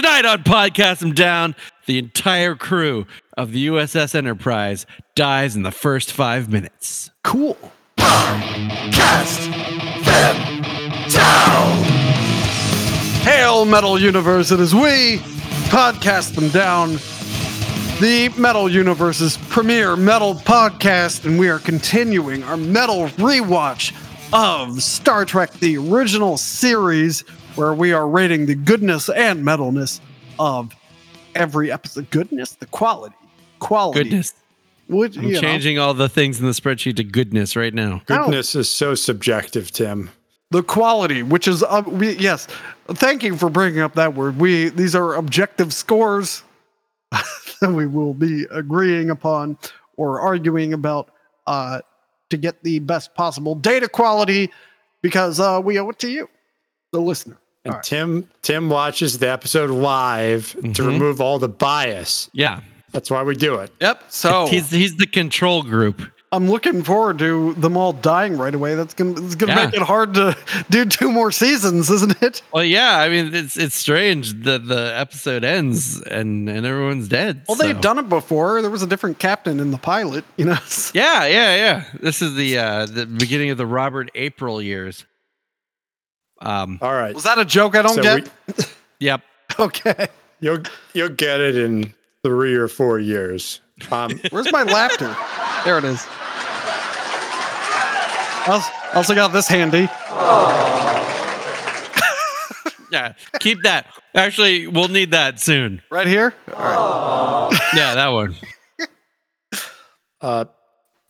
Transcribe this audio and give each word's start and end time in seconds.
Tonight 0.00 0.24
on 0.24 0.42
Podcast 0.44 1.00
Them 1.00 1.12
Down, 1.12 1.54
the 1.84 1.98
entire 1.98 2.54
crew 2.54 3.06
of 3.36 3.52
the 3.52 3.66
USS 3.66 4.14
Enterprise 4.14 4.86
dies 5.14 5.54
in 5.54 5.62
the 5.62 5.70
first 5.70 6.10
five 6.12 6.48
minutes. 6.48 7.10
Cool. 7.22 7.58
Cast 7.98 9.42
them 10.06 10.62
down. 11.10 11.82
Hail, 13.24 13.66
Metal 13.66 14.00
Universe! 14.00 14.50
It 14.50 14.60
is 14.60 14.74
we, 14.74 15.18
Podcast 15.68 16.34
Them 16.34 16.48
Down, 16.48 16.92
the 18.00 18.32
Metal 18.40 18.70
Universe's 18.70 19.36
premier 19.50 19.96
metal 19.96 20.34
podcast, 20.34 21.26
and 21.26 21.38
we 21.38 21.50
are 21.50 21.58
continuing 21.58 22.42
our 22.44 22.56
metal 22.56 23.08
rewatch 23.18 23.92
of 24.32 24.82
Star 24.82 25.26
Trek, 25.26 25.52
the 25.54 25.76
original 25.76 26.38
series, 26.38 27.22
where 27.54 27.74
we 27.74 27.92
are 27.92 28.08
rating 28.08 28.46
the 28.46 28.54
goodness 28.54 29.08
and 29.08 29.44
metalness 29.44 30.00
of 30.38 30.74
every 31.34 31.70
episode. 31.70 32.10
Goodness, 32.10 32.52
the 32.52 32.66
quality. 32.66 33.14
Quality. 33.58 34.04
Goodness. 34.04 34.34
Which, 34.88 35.16
I'm 35.16 35.24
you 35.24 35.34
know, 35.34 35.40
changing 35.40 35.78
all 35.78 35.94
the 35.94 36.08
things 36.08 36.40
in 36.40 36.46
the 36.46 36.52
spreadsheet 36.52 36.96
to 36.96 37.04
goodness 37.04 37.54
right 37.54 37.72
now. 37.72 38.02
Goodness 38.06 38.56
is 38.56 38.68
so 38.68 38.96
subjective, 38.96 39.70
Tim. 39.70 40.10
the 40.50 40.62
quality, 40.64 41.22
which 41.22 41.46
is 41.46 41.62
uh, 41.62 41.82
we, 41.86 42.16
yes. 42.16 42.48
Thank 42.88 43.22
you 43.22 43.36
for 43.36 43.48
bringing 43.48 43.80
up 43.80 43.94
that 43.94 44.14
word. 44.14 44.38
We 44.38 44.68
these 44.70 44.96
are 44.96 45.14
objective 45.14 45.72
scores 45.72 46.42
that 47.12 47.70
we 47.70 47.86
will 47.86 48.14
be 48.14 48.46
agreeing 48.50 49.10
upon 49.10 49.58
or 49.96 50.20
arguing 50.20 50.72
about 50.72 51.10
uh, 51.46 51.80
to 52.30 52.36
get 52.36 52.62
the 52.64 52.80
best 52.80 53.14
possible 53.14 53.54
data 53.54 53.88
quality 53.88 54.50
because 55.02 55.38
uh, 55.38 55.60
we 55.62 55.78
owe 55.78 55.88
it 55.90 55.98
to 56.00 56.10
you, 56.10 56.28
the 56.92 57.00
listener. 57.00 57.38
And 57.64 57.72
All 57.72 57.78
right. 57.78 57.84
Tim 57.84 58.28
Tim 58.42 58.70
watches 58.70 59.18
the 59.18 59.28
episode 59.30 59.70
live 59.70 60.52
to 60.52 60.58
Mhm. 60.60 60.86
remove 60.86 61.20
all 61.20 61.38
the 61.38 61.48
bias. 61.48 62.30
Yeah. 62.32 62.60
That's 62.92 63.10
why 63.10 63.22
we 63.22 63.36
do 63.36 63.56
it. 63.56 63.70
Yep. 63.80 64.04
So 64.08 64.46
He's 64.46 64.70
he's 64.70 64.96
the 64.96 65.06
control 65.06 65.62
group. 65.62 66.02
I'm 66.32 66.48
looking 66.48 66.84
forward 66.84 67.18
to 67.18 67.54
them 67.54 67.76
all 67.76 67.92
dying 67.92 68.38
right 68.38 68.54
away. 68.54 68.76
That's 68.76 68.94
gonna 68.94 69.20
it's 69.20 69.34
gonna 69.34 69.52
Yeah. 69.52 69.64
make 69.66 69.74
it 69.74 69.82
hard 69.82 70.14
to 70.14 70.36
do 70.70 70.84
two 70.84 71.10
more 71.10 71.32
seasons, 71.32 71.90
isn't 71.90 72.22
it? 72.22 72.40
Well, 72.52 72.64
yeah, 72.64 72.98
I 72.98 73.08
mean 73.08 73.34
it's 73.34 73.56
it's 73.56 73.74
strange 73.76 74.44
that 74.44 74.66
the 74.66 74.92
episode 74.96 75.42
ends 75.44 76.00
and 76.02 76.48
and 76.48 76.64
everyone's 76.64 77.08
dead. 77.08 77.42
Well, 77.48 77.56
they've 77.56 77.80
done 77.80 77.98
it 77.98 78.08
before. 78.08 78.62
There 78.62 78.70
was 78.70 78.82
a 78.82 78.86
different 78.86 79.18
captain 79.18 79.58
in 79.60 79.70
the 79.72 79.78
pilot, 79.78 80.24
you 80.36 80.44
know. 80.46 80.56
Yeah, 80.94 81.26
yeah, 81.26 81.56
yeah. 81.56 81.84
This 82.00 82.22
is 82.22 82.34
the 82.36 82.58
uh 82.58 82.86
the 82.86 83.06
beginning 83.06 83.50
of 83.50 83.58
the 83.58 83.66
Robert 83.66 84.10
April 84.14 84.62
years. 84.62 85.04
Um 86.40 86.78
All 86.80 86.92
right. 86.94 87.14
Was 87.14 87.24
that 87.24 87.38
a 87.38 87.44
joke 87.44 87.74
I 87.76 87.82
don't 87.82 87.94
So 87.94 88.02
get? 88.02 88.30
yep. 89.00 89.22
Okay. 89.58 90.06
You'll 90.40 90.62
you'll 90.94 91.08
get 91.10 91.40
it 91.40 91.56
in 91.56 91.92
three 92.22 92.54
or 92.54 92.68
four 92.68 92.98
years. 92.98 93.60
Um, 93.90 94.18
Where's 94.30 94.50
my 94.52 94.62
laughter? 94.62 95.14
There 95.64 95.76
it 95.78 95.84
is. 95.84 96.06
Also, 98.46 98.70
also 98.94 99.14
got 99.14 99.32
this 99.32 99.48
handy. 99.48 99.88
Yeah. 102.90 103.12
Keep 103.40 103.62
that. 103.62 103.86
Actually, 104.14 104.66
we'll 104.66 104.88
need 104.88 105.10
that 105.12 105.40
soon. 105.40 105.82
Right 105.90 106.06
here. 106.06 106.34
Yeah, 106.48 107.94
that 107.94 108.08
one. 108.08 108.36
uh, 110.20 110.44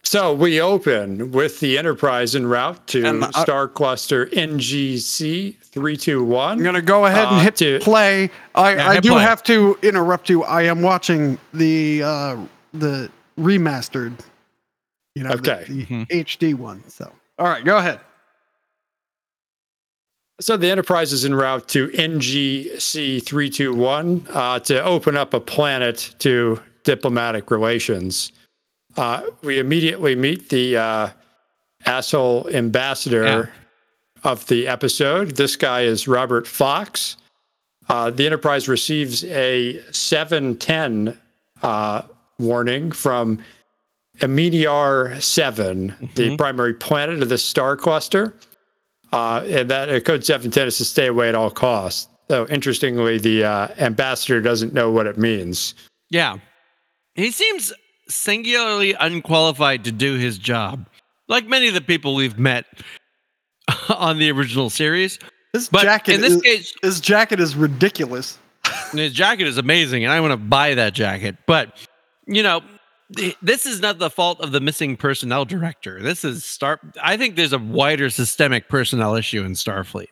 so 0.03 0.33
we 0.35 0.61
open 0.61 1.31
with 1.31 1.61
the 1.61 1.79
Enterprise 1.79 2.35
en 2.35 2.47
route 2.47 2.85
to 2.89 3.05
And, 3.05 3.25
uh, 3.25 3.31
Star 3.33 3.69
Cluster 3.69 4.27
NGC 4.27 5.57
321. 5.63 6.59
I'm 6.59 6.65
gonna 6.65 6.83
go 6.83 7.07
ahead 7.07 7.29
and 7.29 7.37
Uh, 7.37 7.41
hit 7.41 7.57
to- 7.57 7.79
play. 7.81 8.31
I, 8.55 8.75
Yeah, 8.75 8.89
I 8.91 8.95
hit 8.95 9.03
do 9.05 9.11
play. 9.11 9.23
have 9.23 9.43
to 9.45 9.79
interrupt 9.83 10.29
you. 10.31 10.43
I 10.43 10.63
am 10.63 10.83
watching 10.83 11.39
the 11.55 12.03
uh, 12.03 12.37
the 12.75 13.11
remastered. 13.39 14.13
You 15.15 15.25
know, 15.25 15.37
the- 15.37 15.53
Okay. 15.53 15.65
the, 15.69 15.87
Mhm. 15.87 16.07
HD 16.11 16.55
one. 16.55 16.83
So, 16.89 17.13
all 17.39 17.47
right, 17.47 17.65
go 17.65 17.77
ahead. 17.79 18.01
So 20.41 20.57
the 20.57 20.71
Enterprise 20.71 21.13
is 21.13 21.25
en 21.27 21.35
route 21.35 21.69
to 21.69 21.89
NGC 21.93 23.21
three 23.21 23.51
two 23.51 23.75
one 23.75 24.27
uh, 24.33 24.59
to 24.61 24.83
open 24.83 25.17
up 25.17 25.35
a 25.35 25.41
planet 25.41 26.15
to 26.21 26.61
diplomatic 26.85 27.51
relations. 27.51 28.33
Uh, 28.97 29.23
we 29.43 29.59
immediately 29.59 30.15
meet 30.15 30.49
the 30.49 30.77
uh, 30.77 31.11
asshole 31.87 32.49
ambassador 32.53 33.51
of 34.25 34.47
the 34.47 34.67
episode. 34.67 35.37
This 35.37 35.57
guy 35.57 35.83
is 35.83 36.07
Robert 36.09 36.47
Fox. 36.47 37.17
Uh, 37.89 38.11
the 38.11 38.27
Enterprise 38.27 38.69
receives 38.69 39.25
a 39.25 39.81
710 39.93 41.19
uh, 41.63 42.03
warning 42.39 42.93
from 42.93 43.39
Eminiar 44.19 45.21
7, 45.21 46.11
the 46.15 46.37
primary 46.37 46.75
planet 46.75 47.23
of 47.23 47.29
the 47.29 47.39
star 47.39 47.77
cluster. 47.77 48.35
Uh, 49.13 49.45
and 49.49 49.69
that 49.71 49.89
uh, 49.89 49.99
code 49.99 50.25
710 50.25 50.69
is 50.69 50.79
to 50.79 50.85
stay 50.85 51.07
away 51.07 51.29
at 51.29 51.35
all 51.35 51.51
costs. 51.51 52.07
So, 52.29 52.47
interestingly, 52.47 53.19
the 53.19 53.43
uh, 53.43 53.69
ambassador 53.79 54.41
doesn't 54.41 54.73
know 54.73 54.93
what 54.93 55.09
it 55.09 55.19
means. 55.19 55.75
Yeah. 56.11 56.39
He 57.17 57.33
seems 57.33 57.73
singularly 58.11 58.95
unqualified 58.95 59.85
to 59.85 59.93
do 59.93 60.15
his 60.17 60.39
job. 60.39 60.87
Like 61.29 61.47
many 61.47 61.69
of 61.69 61.75
the 61.75 61.81
people 61.81 62.15
we've 62.15 62.39
met 62.39 62.67
on 63.89 64.19
the 64.19 64.31
original 64.31 64.71
series. 64.71 65.19
His 65.53 65.69
But 65.69 65.83
jacket. 65.83 66.17
in 66.17 66.21
this 66.21 66.35
is, 66.35 66.43
case, 66.43 66.75
his 66.83 67.01
jacket 67.01 67.41
is 67.41 67.57
ridiculous. 67.57 68.39
his 68.93 69.13
jacket 69.13 69.47
is 69.47 69.59
amazing 69.59 70.05
and 70.05 70.13
I 70.13 70.21
want 70.21 70.33
to 70.33 70.37
buy 70.37 70.75
that 70.75 70.93
jacket. 70.93 71.37
But, 71.47 71.77
you 72.27 72.43
know, 72.43 72.61
this 73.43 73.67
is 73.67 73.81
not 73.81 73.99
the 73.99 74.11
fault 74.11 74.41
of 74.41 74.53
the 74.53 74.61
missing 74.61 74.97
personnel 74.97 75.45
director. 75.45 76.01
This 76.01 76.25
is 76.25 76.45
Star 76.45 76.79
I 77.03 77.17
think 77.17 77.35
there's 77.37 77.53
a 77.53 77.59
wider 77.59 78.11
systemic 78.11 78.69
personnel 78.69 79.17
issue 79.17 79.43
in 79.43 79.53
Starfleet. 79.55 80.07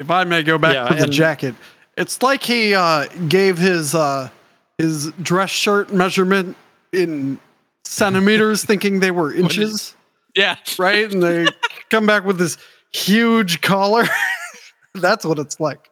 If 0.00 0.10
I 0.10 0.24
may 0.24 0.42
go 0.42 0.58
back 0.58 0.74
Yeah, 0.74 0.88
to 0.88 0.94
the 0.96 1.02
and- 1.04 1.12
jacket, 1.12 1.54
it's 1.96 2.20
like 2.22 2.42
he 2.42 2.74
uh, 2.74 3.06
gave 3.28 3.58
his 3.58 3.94
uh, 3.94 4.30
his 4.78 5.12
dress 5.22 5.50
shirt 5.50 5.92
measurement 5.92 6.56
in 6.92 7.38
centimeters, 7.84 8.64
thinking 8.64 9.00
they 9.00 9.10
were 9.10 9.32
inches, 9.34 9.94
Yeah. 10.34 10.56
right? 10.78 11.12
And 11.12 11.22
they 11.22 11.46
come 11.90 12.06
back 12.06 12.24
with 12.24 12.38
this 12.38 12.56
huge 12.92 13.60
collar. 13.60 14.04
That's 14.94 15.24
what 15.24 15.38
it's 15.38 15.58
like. 15.58 15.88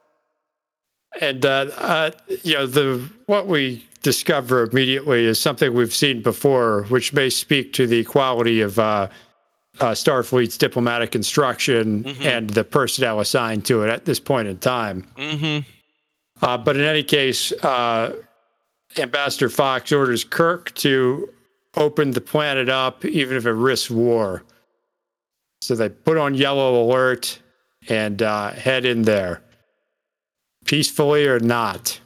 And 1.21 1.45
uh, 1.45 1.67
uh, 1.77 2.11
you 2.45 2.55
know, 2.55 2.67
the 2.67 3.03
what 3.27 3.47
we 3.49 3.85
discover 4.03 4.63
immediately 4.63 5.25
is 5.25 5.41
something 5.41 5.75
we've 5.75 5.95
seen 5.95 6.23
before, 6.23 6.85
which 6.85 7.13
may 7.13 7.29
speak 7.29 7.73
to 7.75 7.87
the 7.87 8.05
quality 8.05 8.61
of 8.61 8.79
uh, 8.79 9.09
uh, 9.81 9.91
Starfleet's 9.93 10.57
diplomatic 10.57 11.15
instruction 11.17 12.05
Mhm. 12.05 12.25
and 12.25 12.51
the 12.51 12.63
personnel 12.65 13.19
assigned 13.21 13.65
to 13.67 13.83
it 13.83 13.91
at 13.91 14.05
this 14.05 14.21
point 14.21 14.47
in 14.49 14.59
time. 14.59 15.05
Mm-hmm. 15.17 15.69
Uh, 16.45 16.57
but 16.59 16.77
in 16.77 16.83
any 16.83 17.03
case, 17.03 17.53
uh, 17.65 18.15
Ambassador 18.99 19.49
Fox 19.49 19.93
orders 19.93 20.25
Kirk 20.25 20.75
to 20.77 21.29
open 21.77 22.11
the 22.11 22.21
planet 22.21 22.69
up, 22.69 23.05
even 23.05 23.37
if 23.37 23.47
it 23.47 23.53
risks 23.53 23.91
war. 23.91 24.45
So 25.63 25.75
they 25.75 25.89
put 25.89 26.17
on 26.17 26.35
yellow 26.35 26.83
alert 26.83 27.41
and 27.89 28.21
uh, 28.23 28.51
head 28.51 28.85
in 28.85 29.03
there, 29.03 29.43
peacefully 30.65 31.27
or 31.27 31.39
not. 31.39 32.01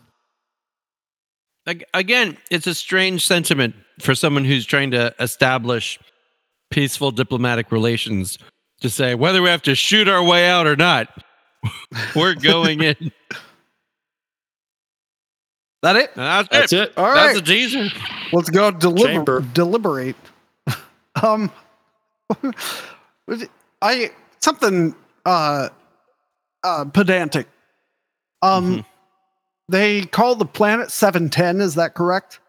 Again, 1.94 2.36
it's 2.50 2.66
a 2.66 2.74
strange 2.74 3.26
sentiment 3.26 3.74
for 4.00 4.14
someone 4.14 4.44
who's 4.44 4.66
trying 4.66 4.90
to 4.90 5.14
establish 5.18 5.98
peaceful 6.70 7.10
diplomatic 7.10 7.72
relations 7.72 8.38
to 8.80 8.90
say 8.90 9.14
whether 9.14 9.40
we 9.40 9.48
have 9.48 9.62
to 9.62 9.74
shoot 9.74 10.08
our 10.08 10.22
way 10.22 10.46
out 10.48 10.66
or 10.66 10.76
not, 10.76 11.08
we're 12.16 12.34
going 12.34 12.82
in. 12.82 13.12
That 15.84 15.96
it? 15.96 16.10
And 16.16 16.24
that's, 16.24 16.48
That's 16.48 16.72
it. 16.72 16.80
it. 16.80 16.92
All 16.96 17.12
That's 17.14 17.38
a 17.38 17.42
teaser. 17.42 17.88
let's 18.32 18.48
go 18.48 18.72
deliber- 18.72 19.04
Chamber. 19.04 19.40
deliberate. 19.52 20.16
um, 21.22 21.50
I 23.82 24.10
something 24.40 24.94
uh, 25.26 25.68
uh, 26.62 26.84
pedantic. 26.86 27.48
Um, 28.42 28.76
Mhm. 28.78 28.84
they 29.68 30.02
call 30.06 30.34
the 30.36 30.46
planet 30.46 30.90
seven 30.90 31.28
ten. 31.30 31.60
Is 31.60 31.74
that 31.74 31.94
correct? 31.94 32.40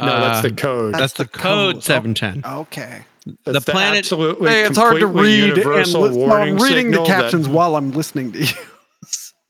No, 0.00 0.06
that's 0.06 0.42
the 0.42 0.52
Uh, 0.52 0.56
code. 0.56 0.94
that's 0.94 1.14
the 1.14 1.24
code 1.26 1.74
code. 1.76 1.82
710. 1.84 2.44
Okay. 2.44 3.02
That's 3.44 3.64
the 3.64 3.72
planet- 3.72 3.98
absolutely 4.00 4.50
Hey, 4.50 4.64
it's 4.64 4.78
hard 4.78 5.00
to 5.00 5.06
read, 5.06 5.58
and 5.58 5.66
li- 5.66 5.84
so 5.84 6.30
I'm 6.32 6.56
reading 6.58 6.90
the 6.92 6.98
signal 6.98 7.06
that- 7.06 7.20
captions 7.22 7.48
while 7.48 7.76
I'm 7.76 7.90
listening 7.92 8.32
to 8.32 8.44
you. 8.44 8.52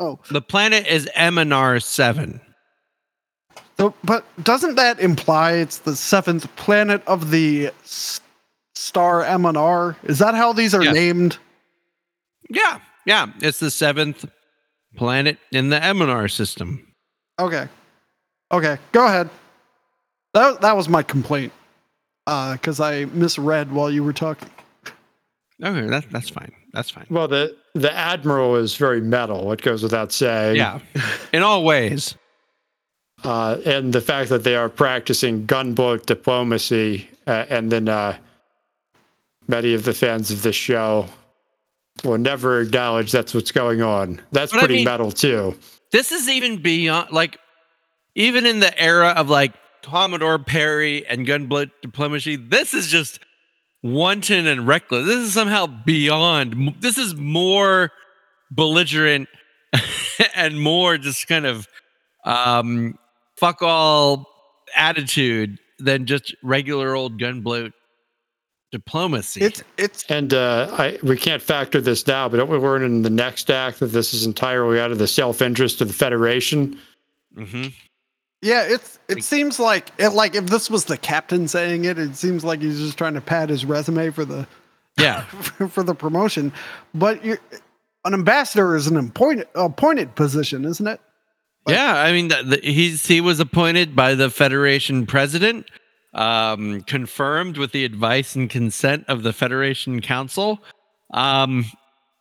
So, 0.00 0.18
The 0.30 0.40
planet 0.42 0.86
is 0.86 1.08
Eminiar 1.16 1.82
7. 1.82 2.40
so, 3.78 3.94
but 4.04 4.24
doesn't 4.44 4.76
that 4.76 5.00
imply 5.00 5.52
it's 5.52 5.78
the 5.78 5.96
seventh 5.96 6.54
planet 6.56 7.02
of 7.06 7.30
the 7.30 7.68
s- 7.84 8.20
star 8.74 9.22
Eminiar? 9.24 9.96
Is 10.04 10.18
that 10.20 10.34
how 10.34 10.52
these 10.52 10.74
are 10.74 10.82
Yes. 10.84 10.94
named? 10.94 11.38
Yeah. 12.48 12.78
Yeah. 13.06 13.26
It's 13.40 13.58
the 13.58 13.70
seventh 13.70 14.24
planet 14.96 15.38
in 15.52 15.70
the 15.70 15.80
Eminiar 15.80 16.30
system. 16.30 16.86
Okay. 17.38 17.68
Okay. 18.52 18.78
Go 18.92 19.04
ahead. 19.06 19.28
That 20.34 20.60
that 20.60 20.76
was 20.76 20.88
my 20.88 21.02
complaint. 21.02 21.52
Uh, 22.26 22.52
because 22.52 22.78
I 22.78 23.06
misread 23.06 23.72
while 23.72 23.90
you 23.90 24.04
were 24.04 24.12
talking. 24.12 24.50
Okay, 25.64 25.86
that, 25.88 26.04
that's 26.12 26.28
fine. 26.28 26.52
That's 26.72 26.90
fine. 26.90 27.06
Well, 27.10 27.28
the 27.28 27.56
the 27.74 27.92
admiral 27.92 28.56
is 28.56 28.76
very 28.76 29.00
metal. 29.00 29.50
It 29.52 29.62
goes 29.62 29.82
without 29.82 30.12
saying. 30.12 30.56
Yeah, 30.56 30.80
in 31.32 31.42
all 31.42 31.64
ways. 31.64 32.14
Uh, 33.24 33.58
and 33.66 33.92
the 33.92 34.00
fact 34.00 34.28
that 34.30 34.44
they 34.44 34.54
are 34.54 34.68
practicing 34.68 35.44
gunboat 35.44 36.06
diplomacy, 36.06 37.08
uh, 37.26 37.46
and 37.48 37.72
then 37.72 37.88
uh, 37.88 38.16
many 39.48 39.74
of 39.74 39.84
the 39.84 39.92
fans 39.94 40.30
of 40.30 40.42
this 40.42 40.54
show 40.54 41.06
will 42.04 42.18
never 42.18 42.60
acknowledge 42.60 43.10
that's 43.10 43.34
what's 43.34 43.50
going 43.50 43.82
on. 43.82 44.20
That's 44.30 44.52
But 44.52 44.58
I 44.58 44.60
pretty 44.60 44.74
mean- 44.76 44.84
metal 44.84 45.10
too. 45.10 45.58
This 45.90 46.12
is 46.12 46.28
even 46.28 46.60
beyond 46.62 47.10
like 47.12 47.38
even 48.14 48.44
in 48.46 48.60
the 48.60 48.78
era 48.80 49.08
of 49.16 49.30
like 49.30 49.52
Commodore 49.82 50.38
Perry 50.38 51.06
and 51.06 51.26
gunboat 51.26 51.70
diplomacy. 51.82 52.36
This 52.36 52.74
is 52.74 52.88
just 52.88 53.20
wanton 53.93 54.46
and 54.46 54.67
reckless. 54.67 55.06
This 55.06 55.26
is 55.26 55.32
somehow 55.32 55.67
beyond. 55.67 56.75
This 56.81 56.99
is 56.99 57.14
more 57.14 57.90
belligerent 58.50 59.29
and 60.35 60.61
more 60.61 60.99
just 60.99 61.29
kind 61.29 61.46
of 61.46 61.69
um 62.25 62.99
fuck 63.37 63.62
all 63.62 64.26
attitude 64.75 65.58
than 65.79 66.06
just 66.06 66.35
regular 66.43 66.94
old 66.94 67.19
gunboat 67.19 67.73
diplomacy. 68.73 69.40
It's 69.40 69.62
it's 69.76 70.05
And 70.08 70.35
uh, 70.35 70.69
I, 70.73 70.99
we 71.02 71.17
can't 71.17 71.43
factor 71.43 71.81
this 71.81 72.06
now, 72.06 72.29
but 72.29 72.38
don't 72.38 72.50
we 72.50 72.58
learn 72.58 72.82
in 72.82 73.02
the 73.02 73.11
next 73.11 73.50
act 73.50 73.81
that 73.81 73.87
this 73.88 74.12
is 74.12 74.26
entirely 74.26 74.81
out 74.81 74.90
of 74.90 74.99
the 74.99 75.06
self-interest 75.06 75.81
of 75.81 75.88
the 75.88 75.94
Federation? 75.94 76.79
Mhm. 77.37 77.73
Yeah, 78.43 78.62
it's 78.69 78.99
it 79.08 79.25
seems 79.25 79.58
like 79.58 79.90
it 79.99 80.11
like 80.11 80.35
if 80.35 80.46
this 80.46 80.70
was 80.70 80.85
the 80.85 80.96
captain 80.96 81.49
saying 81.49 81.85
it, 81.85 81.99
it 81.99 82.17
seems 82.17 82.44
like 82.44 82.61
he's 82.62 82.79
just 82.79 82.99
trying 82.99 83.14
to 83.14 83.20
pad 83.20 83.49
his 83.50 83.64
resume 83.64 84.11
for 84.11 84.25
the 84.25 84.46
Yeah. 84.99 85.23
for 85.70 85.82
the 85.82 85.94
promotion. 85.94 86.52
But 86.94 87.23
an 87.25 88.14
ambassador 88.14 88.76
is 88.76 88.87
an 88.87 88.96
appointed 88.96 89.49
appointed 89.55 90.14
position, 90.14 90.64
isn't 90.64 90.87
it? 90.87 91.00
Yeah, 91.67 91.96
I 91.96 92.12
mean, 92.12 92.29
the, 92.29 92.43
the, 92.43 92.61
he's 92.62 93.06
he 93.06 93.20
was 93.20 93.40
appointed 93.40 93.94
by 93.94 94.14
the 94.14 94.31
Federation 94.31 95.05
president, 95.05 95.67
um, 96.14 96.81
confirmed 96.82 97.58
with 97.58 97.73
the 97.73 97.85
advice 97.85 98.35
and 98.35 98.49
consent 98.49 99.05
of 99.08 99.23
the 99.23 99.35
Federation 99.35 100.00
Council. 100.00 100.62
Um, 101.12 101.67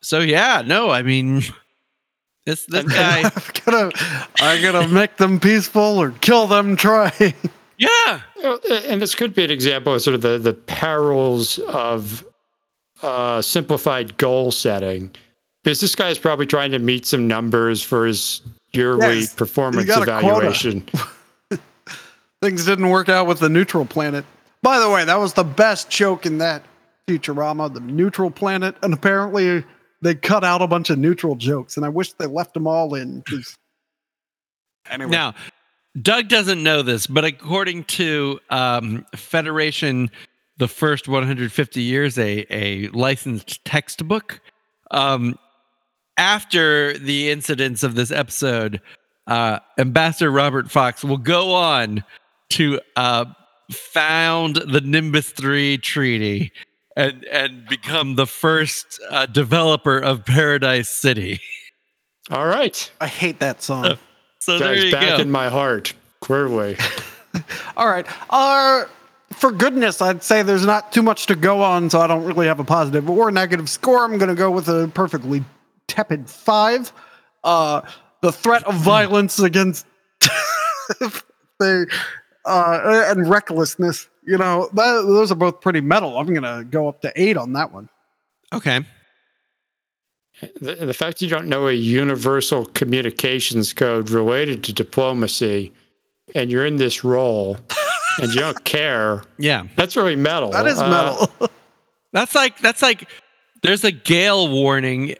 so 0.02 0.20
yeah, 0.20 0.62
no, 0.66 0.90
I 0.90 1.02
mean, 1.02 1.42
this 2.48 2.64
this 2.66 2.84
guy, 2.84 3.22
I'm 3.34 3.42
gonna 3.64 3.90
I'm 4.40 4.62
gonna 4.62 4.88
make 4.88 5.16
them 5.18 5.38
peaceful 5.38 5.82
or 6.00 6.10
kill 6.12 6.46
them 6.46 6.76
trying. 6.76 7.34
yeah, 7.78 8.20
And 8.88 9.00
this 9.02 9.14
could 9.14 9.34
be 9.34 9.44
an 9.44 9.50
example 9.50 9.94
of 9.94 10.02
sort 10.02 10.14
of 10.14 10.22
the, 10.22 10.38
the 10.38 10.54
perils 10.54 11.58
of 11.60 12.24
uh, 13.02 13.40
simplified 13.42 14.16
goal 14.16 14.50
setting. 14.50 15.10
Because 15.62 15.80
this 15.80 15.94
guy 15.94 16.08
is 16.08 16.18
probably 16.18 16.46
trying 16.46 16.70
to 16.72 16.78
meet 16.78 17.04
some 17.06 17.28
numbers 17.28 17.82
for 17.82 18.06
his 18.06 18.40
yearly 18.72 19.20
Yes, 19.20 19.34
performance 19.34 19.86
you 19.86 19.94
got 19.94 20.02
a 20.02 20.20
quota. 20.20 20.26
evaluation. 20.48 20.88
Things 22.42 22.64
didn't 22.64 22.88
work 22.88 23.08
out 23.08 23.26
with 23.26 23.40
the 23.40 23.48
neutral 23.48 23.84
planet. 23.84 24.24
By 24.62 24.78
the 24.78 24.88
way, 24.88 25.04
that 25.04 25.18
was 25.18 25.34
the 25.34 25.44
best 25.44 25.90
joke 25.90 26.24
in 26.26 26.38
that 26.38 26.62
Futurama, 27.08 27.72
the 27.72 27.80
neutral 27.80 28.30
planet, 28.30 28.76
and 28.82 28.94
apparently 28.94 29.64
they 30.02 30.14
cut 30.14 30.44
out 30.44 30.62
a 30.62 30.66
bunch 30.66 30.90
of 30.90 30.98
neutral 30.98 31.34
jokes, 31.36 31.76
and 31.76 31.84
I 31.84 31.88
wish 31.88 32.12
they 32.14 32.26
left 32.26 32.54
them 32.54 32.66
all 32.66 32.94
in. 32.94 33.22
'cause- 33.22 33.56
Anyway, 34.90 35.10
Now, 35.10 35.34
Doug 36.00 36.28
doesn't 36.28 36.62
know 36.62 36.82
this, 36.82 37.06
but 37.06 37.24
according 37.24 37.84
to 37.84 38.40
um, 38.50 39.04
Federation, 39.14 40.10
the 40.56 40.68
first 40.68 41.08
150 41.08 41.82
years, 41.82 42.18
a, 42.18 42.46
a 42.50 42.88
licensed 42.88 43.64
textbook, 43.64 44.40
um, 44.90 45.38
after 46.16 46.96
the 46.98 47.30
incidents 47.30 47.82
of 47.82 47.94
this 47.94 48.10
episode, 48.10 48.80
uh, 49.26 49.58
Ambassador 49.78 50.30
Robert 50.30 50.70
Fox 50.70 51.04
will 51.04 51.18
go 51.18 51.54
on 51.54 52.02
to 52.50 52.80
uh, 52.96 53.26
found 53.70 54.56
the 54.56 54.80
Nimbus 54.80 55.30
3 55.30 55.78
Treaty 55.78 56.50
and, 56.98 57.24
and 57.26 57.64
become 57.68 58.16
the 58.16 58.26
first 58.26 59.00
uh, 59.08 59.24
developer 59.26 59.98
of 59.98 60.24
Paradise 60.24 60.88
City. 60.88 61.40
All 62.30 62.46
right. 62.46 62.90
I 63.00 63.06
hate 63.06 63.38
that 63.38 63.62
song. 63.62 63.96
So 64.40 64.58
there 64.58 64.74
Guys, 64.74 64.84
you 64.84 64.90
back 64.90 65.16
go. 65.16 65.22
in 65.22 65.30
my 65.30 65.48
heart. 65.48 65.94
Clearly. 66.20 66.76
All 67.76 67.88
right. 67.88 68.04
Uh, 68.28 68.86
for 69.30 69.52
goodness, 69.52 70.02
I'd 70.02 70.24
say 70.24 70.42
there's 70.42 70.66
not 70.66 70.92
too 70.92 71.02
much 71.02 71.26
to 71.26 71.36
go 71.36 71.62
on, 71.62 71.88
so 71.88 72.00
I 72.00 72.08
don't 72.08 72.24
really 72.24 72.48
have 72.48 72.58
a 72.58 72.64
positive 72.64 73.08
or 73.08 73.30
negative 73.30 73.68
score. 73.68 74.04
I'm 74.04 74.18
going 74.18 74.28
to 74.28 74.34
go 74.34 74.50
with 74.50 74.68
a 74.68 74.90
perfectly 74.92 75.44
tepid 75.86 76.28
five. 76.28 76.92
Uh, 77.44 77.82
the 78.22 78.32
threat 78.32 78.64
of 78.64 78.74
violence 78.74 79.38
against 79.38 79.86
the 81.60 81.86
uh, 82.44 83.04
and 83.06 83.28
recklessness, 83.30 84.08
you 84.28 84.36
know, 84.38 84.68
that, 84.74 85.02
those 85.06 85.32
are 85.32 85.36
both 85.36 85.60
pretty 85.60 85.80
metal. 85.80 86.18
I'm 86.18 86.26
going 86.26 86.42
to 86.42 86.64
go 86.68 86.88
up 86.88 87.00
to 87.02 87.12
eight 87.16 87.36
on 87.36 87.52
that 87.54 87.72
one. 87.72 87.88
okay. 88.52 88.84
The, 90.60 90.74
the 90.76 90.94
fact 90.94 91.20
you 91.20 91.28
don't 91.28 91.48
know 91.48 91.66
a 91.66 91.72
universal 91.72 92.66
communications 92.66 93.72
code 93.72 94.08
related 94.10 94.62
to 94.64 94.72
diplomacy 94.72 95.72
and 96.34 96.48
you're 96.48 96.64
in 96.64 96.76
this 96.76 97.02
role 97.02 97.56
and 98.22 98.32
you 98.32 98.40
don't 98.40 98.62
care, 98.64 99.24
Yeah. 99.38 99.64
that's 99.74 99.96
really 99.96 100.14
metal. 100.14 100.50
That 100.50 100.68
is 100.68 100.78
Uh, 100.78 100.88
metal. 101.38 101.50
That's 102.12 102.34
like 102.34 102.58
that's 102.60 102.80
like 102.80 103.06
there's 103.62 103.84
a 103.84 103.92
gale 103.92 104.48
warning. 104.50 105.16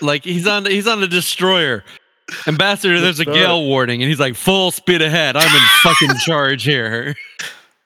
Like 0.00 0.24
he's 0.24 0.46
on 0.46 0.64
he's 0.64 0.86
on 0.86 1.02
a 1.02 1.06
destroyer. 1.06 1.84
Ambassador, 2.46 2.98
there's 2.98 3.20
a 3.20 3.26
gale 3.26 3.66
warning, 3.66 4.00
and 4.02 4.08
he's 4.08 4.18
like 4.20 4.36
full 4.36 4.70
speed 4.70 5.02
ahead. 5.02 5.36
I'm 5.36 5.54
in 5.54 5.62
fucking 5.82 6.16
charge 6.24 6.62
here. 6.64 7.14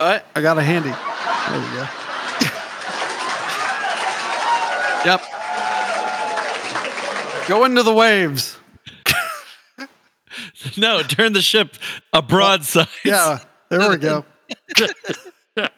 I, 0.00 0.22
I 0.34 0.42
got 0.42 0.58
a 0.58 0.62
handy. 0.62 0.90
There 0.90 1.60
we 1.60 1.76
go. 1.76 1.86
Yep. 5.04 5.20
Go 7.46 7.64
into 7.66 7.82
the 7.82 7.92
waves. 7.92 8.56
No, 10.78 11.02
turn 11.02 11.34
the 11.34 11.42
ship 11.42 11.76
a 12.12 12.22
broadside. 12.22 12.88
Yeah, 13.04 13.38
there 13.68 13.90
we 13.90 13.96
go. 13.98 14.24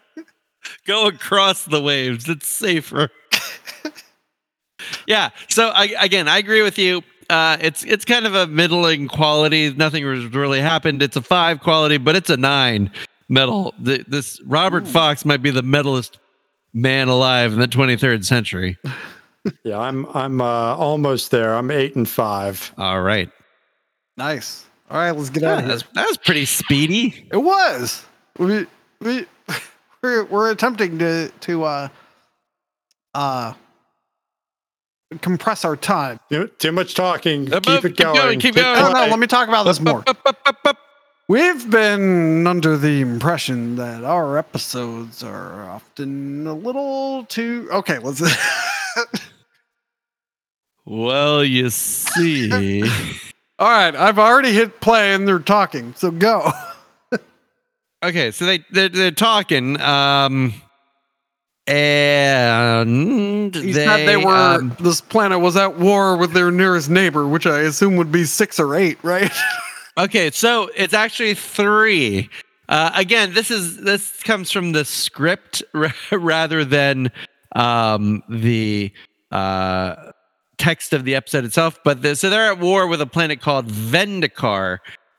Go 0.87 1.08
across 1.08 1.64
the 1.64 1.82
waves. 1.82 2.28
It's 2.28 2.49
safer. 2.49 3.11
yeah. 5.06 5.30
So 5.49 5.68
I, 5.68 5.94
again, 6.00 6.28
I 6.28 6.38
agree 6.38 6.62
with 6.62 6.78
you. 6.78 7.02
Uh, 7.28 7.58
it's 7.61 7.85
it's 7.85 8.04
kind 8.04 8.26
of 8.26 8.35
a 8.35 8.46
middling 8.46 9.08
quality. 9.08 9.75
Nothing 9.75 10.04
has 10.06 10.32
really 10.32 10.61
happened. 10.61 11.02
It's 11.02 11.16
a 11.16 11.23
five 11.23 11.61
quality, 11.61 11.99
but 11.99 12.16
it's 12.16 12.30
a 12.30 12.37
nine 12.37 12.90
metal. 13.28 13.75
The, 13.78 14.04
this 14.09 14.40
Robert 14.42 14.87
Fox 14.87 15.25
might 15.25 15.42
be 15.42 15.50
the 15.50 15.62
metalist 15.62 16.18
man 16.73 17.09
alive 17.09 17.52
in 17.52 17.59
the 17.61 17.68
23rd 17.68 18.25
century. 18.25 18.78
Yeah, 19.62 19.78
I'm 19.78 20.06
I'm 20.06 20.40
uh, 20.40 20.75
almost 20.75 21.30
there. 21.30 21.54
I'm 21.54 21.71
eight 21.71 21.95
and 21.95 22.09
five. 22.09 22.73
All 22.78 23.00
right. 23.00 23.30
Nice. 24.16 24.64
All 24.90 24.99
right, 24.99 25.12
let's 25.12 25.30
get 25.30 25.45
Yeah, 25.45 25.52
out 25.52 25.59
of 25.59 25.64
here. 25.66 25.68
that's, 25.76 25.85
that 25.95 26.04
was 26.09 26.16
pretty 26.16 26.47
speedy. 26.47 27.28
It 27.30 27.37
was. 27.37 28.04
We 28.40 28.66
we 29.00 29.25
we're, 30.02 30.25
we're 30.25 30.50
attempting 30.50 30.99
to 30.99 31.28
to 31.28 31.62
uh 31.62 31.88
uh 33.14 33.52
compress 35.21 35.64
our 35.64 35.76
time. 35.76 36.18
Too, 36.28 36.49
too 36.59 36.73
much 36.73 36.95
talking. 36.95 37.52
Up, 37.52 37.62
keep 37.62 37.73
up, 37.73 37.85
it 37.85 37.90
keep 37.90 37.99
going. 37.99 38.16
going, 38.16 38.40
keep 38.40 38.54
Keep 38.56 38.64
going. 38.64 38.78
Oh 38.83 38.92
no, 38.92 39.06
let 39.06 39.21
me 39.21 39.28
talk 39.28 39.47
about 39.47 39.62
this 39.62 39.78
more. 39.78 40.02
We've 41.28 41.68
been 41.68 42.47
under 42.47 42.76
the 42.76 43.00
impression 43.00 43.75
that 43.76 44.04
our 44.04 44.38
episodes 44.38 45.25
are 45.25 45.68
often 45.68 46.47
a 46.47 46.54
little 46.54 47.25
too 47.25 47.68
okay, 47.73 47.99
let's 47.99 48.23
Well, 50.85 51.42
you 51.45 51.68
see. 51.71 52.83
All 53.59 53.68
right, 53.68 53.97
I've 53.97 54.21
already 54.21 54.52
hit 54.52 54.80
play 54.80 55.14
and 55.14 55.26
they're 55.26 55.40
talking, 55.40 55.95
so 55.97 56.12
go. 56.12 56.52
okay, 58.04 58.30
so 58.30 58.47
they 58.47 58.64
they're, 58.71 58.88
they're 58.88 59.11
talking. 59.11 59.80
Um, 59.80 60.54
and 61.66 63.52
He 63.52 63.73
they, 63.73 63.85
said 63.85 64.06
they 64.06 64.16
were 64.16 64.59
um, 64.59 64.76
this 64.78 65.00
planet 65.00 65.40
was 65.40 65.56
at 65.56 65.76
war 65.76 66.16
with 66.16 66.33
their 66.33 66.52
nearest 66.52 66.88
neighbor, 66.88 67.26
which 67.26 67.47
I 67.47 67.62
assume 67.62 67.97
would 67.97 68.12
be 68.12 68.25
six 68.25 68.61
or 68.61 68.76
eight, 68.76 68.99
right? 69.02 69.33
Okay, 69.99 70.31
so 70.31 70.71
it's 70.76 70.93
actually 70.93 71.33
three. 71.35 72.29
Uh, 72.69 72.91
again, 72.95 73.33
this 73.33 73.50
is 73.50 73.79
this 73.79 74.23
comes 74.23 74.50
from 74.50 74.73
the 74.73 74.85
script 74.85 75.62
ra- 75.73 75.91
rather 76.12 76.65
than 76.67 77.11
um, 77.55 78.23
the 78.29 78.93
uh, 79.31 80.12
text 80.59 80.93
of 80.93 81.05
the 81.05 81.15
episode 81.15 81.45
itself. 81.45 81.79
But 81.83 82.03
the, 82.03 82.15
so 82.15 82.29
they're 82.29 82.53
at 82.53 82.59
war 82.59 82.87
with 82.87 83.00
a 83.00 83.07
planet 83.07 83.41
called 83.41 83.69
Vendikar, 83.69 84.79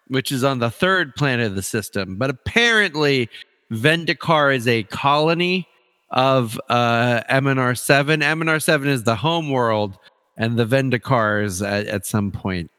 which 0.10 0.32
is 0.32 0.44
on 0.44 0.60
the 0.60 0.70
third 0.70 1.16
planet 1.16 1.48
of 1.48 1.56
the 1.56 1.64
system. 1.64 2.18
But 2.18 2.30
apparently, 2.30 3.30
Vendikar 3.72 4.56
is 4.56 4.68
a 4.68 4.84
colony 4.84 5.68
of 6.12 6.60
uh, 6.70 7.22
Eminiar7. 7.32 8.22
Eminiar7 8.22 8.86
is 8.86 9.04
the 9.06 9.16
home 9.16 9.50
world, 9.50 9.98
and 10.38 10.56
the 10.56 10.66
Vendikars 10.66 11.66
at, 11.68 11.88
at 11.88 12.06
some 12.06 12.32
point 12.32 12.70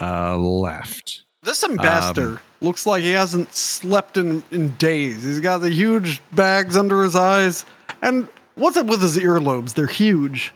uh, 0.00 0.36
left. 0.36 1.22
This 1.42 1.64
ambassador 1.64 2.28
Um, 2.28 2.40
looks 2.60 2.86
like 2.86 3.02
he 3.02 3.10
hasn't 3.10 3.52
slept 3.54 4.16
in, 4.16 4.42
in 4.50 4.70
days. 4.76 5.22
He's 5.24 5.40
got 5.40 5.58
the 5.58 5.70
huge 5.70 6.20
bags 6.32 6.76
under 6.76 7.02
his 7.02 7.16
eyes. 7.16 7.64
And 8.00 8.28
what's 8.54 8.76
up 8.76 8.86
with 8.86 9.02
his 9.02 9.18
earlobes? 9.18 9.74
They're 9.74 9.86
huge. 9.86 10.52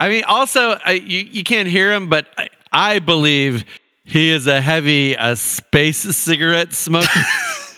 I 0.00 0.08
mean, 0.08 0.24
also, 0.24 0.78
I, 0.84 0.92
you, 0.92 1.20
you 1.20 1.44
can't 1.44 1.68
hear 1.68 1.92
him, 1.92 2.08
but 2.08 2.26
I, 2.38 2.48
I 2.72 2.98
believe 2.98 3.64
he 4.04 4.30
is 4.30 4.46
a 4.46 4.60
heavy 4.60 5.16
uh, 5.16 5.34
space 5.34 5.98
cigarette 5.98 6.72
smoker. 6.72 7.06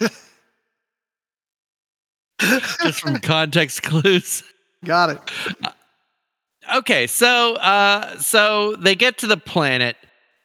Just 2.83 3.01
from 3.01 3.19
context 3.19 3.83
clues. 3.83 4.43
Got 4.85 5.11
it. 5.11 5.21
Okay, 6.75 7.07
so 7.07 7.55
uh, 7.55 8.19
so 8.19 8.77
they 8.77 8.95
get 8.95 9.19
to 9.19 9.27
the 9.27 9.37
planet. 9.37 9.97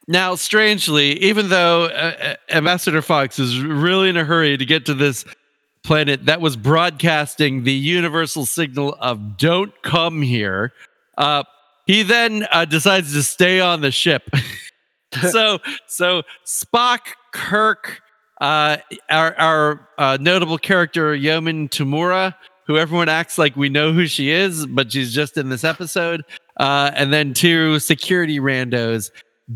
Now, 0.08 0.34
strangely, 0.34 1.12
even 1.22 1.48
though 1.48 1.84
uh, 1.84 2.14
uh, 2.20 2.34
Ambassador 2.50 3.02
Fox 3.02 3.38
is 3.38 3.60
really 3.60 4.08
in 4.08 4.16
a 4.16 4.24
hurry 4.24 4.56
to 4.56 4.64
get 4.64 4.86
to 4.86 4.94
this 4.94 5.24
planet 5.84 6.26
that 6.26 6.40
was 6.40 6.56
broadcasting 6.56 7.64
the 7.64 7.72
universal 7.72 8.44
signal 8.44 8.96
of 9.00 9.36
"Don't 9.36 9.72
come 9.82 10.22
here," 10.22 10.72
uh, 11.18 11.44
he 11.86 12.02
then 12.02 12.46
uh, 12.50 12.64
decides 12.64 13.12
to 13.12 13.22
stay 13.22 13.60
on 13.60 13.80
the 13.80 13.92
ship. 13.92 14.28
so, 15.30 15.60
so 15.86 16.22
Spock, 16.44 17.00
Kirk, 17.32 18.00
uh, 18.40 18.78
our 19.08 19.38
our 19.38 19.88
uh, 19.98 20.18
notable 20.20 20.58
character 20.58 21.14
Yeoman 21.14 21.68
Tamura, 21.68 22.34
who 22.66 22.76
everyone 22.76 23.08
acts 23.08 23.38
like 23.38 23.54
we 23.54 23.68
know 23.68 23.92
who 23.92 24.08
she 24.08 24.30
is, 24.30 24.66
but 24.66 24.90
she's 24.90 25.14
just 25.14 25.36
in 25.36 25.48
this 25.48 25.62
episode. 25.62 26.22
Uh, 26.58 26.90
and 26.94 27.12
then 27.12 27.32
two 27.34 27.78
security 27.78 28.38
randos 28.38 29.10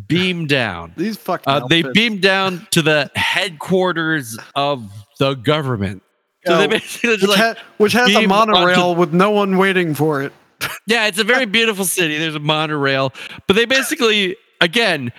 beam 0.07 0.47
down. 0.47 0.93
These 0.97 1.17
fucking 1.17 1.45
Uh, 1.53 1.67
they 1.69 1.83
beam 1.83 2.19
down 2.19 2.67
to 2.73 2.83
the 2.83 3.11
headquarters 3.15 4.39
of 4.55 4.91
the 5.19 5.35
government. 5.35 6.03
So 6.47 6.57
they 6.59 6.65
Oh, 6.65 6.69
basically 6.69 7.17
just 7.17 7.23
which, 7.23 7.39
like, 7.39 7.57
ha- 7.57 7.63
which 7.79 7.93
has 7.93 8.15
a 8.15 8.21
beam 8.21 8.33
onto- 8.33 8.53
monorail 8.53 8.95
with 8.95 9.13
no 9.13 9.31
one 9.31 9.57
waiting 9.59 9.95
for 9.95 10.23
it. 10.23 10.33
yeah, 10.87 11.07
it's 11.07 11.19
a 11.19 11.25
very 11.25 11.45
beautiful 11.47 11.85
city. 11.85 12.19
There's 12.19 12.35
a 12.35 12.41
monorail, 12.41 13.13
but 13.47 13.57
they 13.57 13.65
basically, 13.65 14.37
again, 14.61 15.13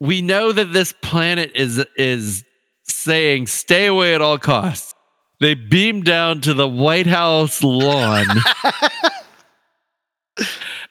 we 0.00 0.22
know 0.22 0.52
that 0.52 0.72
this 0.72 0.92
planet 1.02 1.52
is 1.54 1.84
is 1.96 2.44
saying 2.84 3.46
stay 3.48 3.86
away 3.86 4.14
at 4.14 4.20
all 4.22 4.38
costs. 4.38 4.94
They 5.40 5.54
beam 5.54 6.02
down 6.02 6.40
to 6.42 6.54
the 6.54 6.68
White 6.68 7.06
House 7.06 7.62
lawn. 7.62 8.26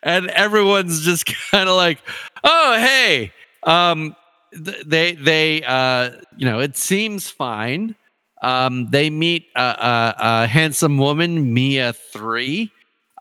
and 0.03 0.29
everyone's 0.29 1.03
just 1.03 1.25
kind 1.51 1.69
of 1.69 1.75
like, 1.75 1.99
"Oh, 2.43 2.75
hey." 2.79 3.31
Um 3.63 4.15
th- 4.53 4.83
they 4.85 5.13
they 5.13 5.63
uh 5.63 6.11
you 6.37 6.45
know, 6.45 6.59
it 6.59 6.77
seems 6.77 7.29
fine. 7.29 7.95
Um 8.41 8.89
they 8.91 9.09
meet 9.09 9.47
a, 9.55 9.61
a, 9.61 10.15
a 10.19 10.47
handsome 10.47 10.97
woman, 10.97 11.53
Mea 11.53 11.91
3. 11.91 12.71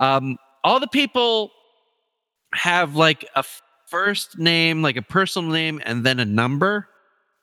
Um 0.01 0.37
all 0.63 0.81
the 0.81 0.89
people 0.89 1.51
have 2.55 2.97
like 2.97 3.25
a 3.35 3.45
first 3.87 4.39
name, 4.39 4.83
like 4.83 4.97
a 4.97 5.03
personal 5.03 5.51
name 5.51 5.81
and 5.85 6.05
then 6.05 6.19
a 6.21 6.25
number. 6.25 6.89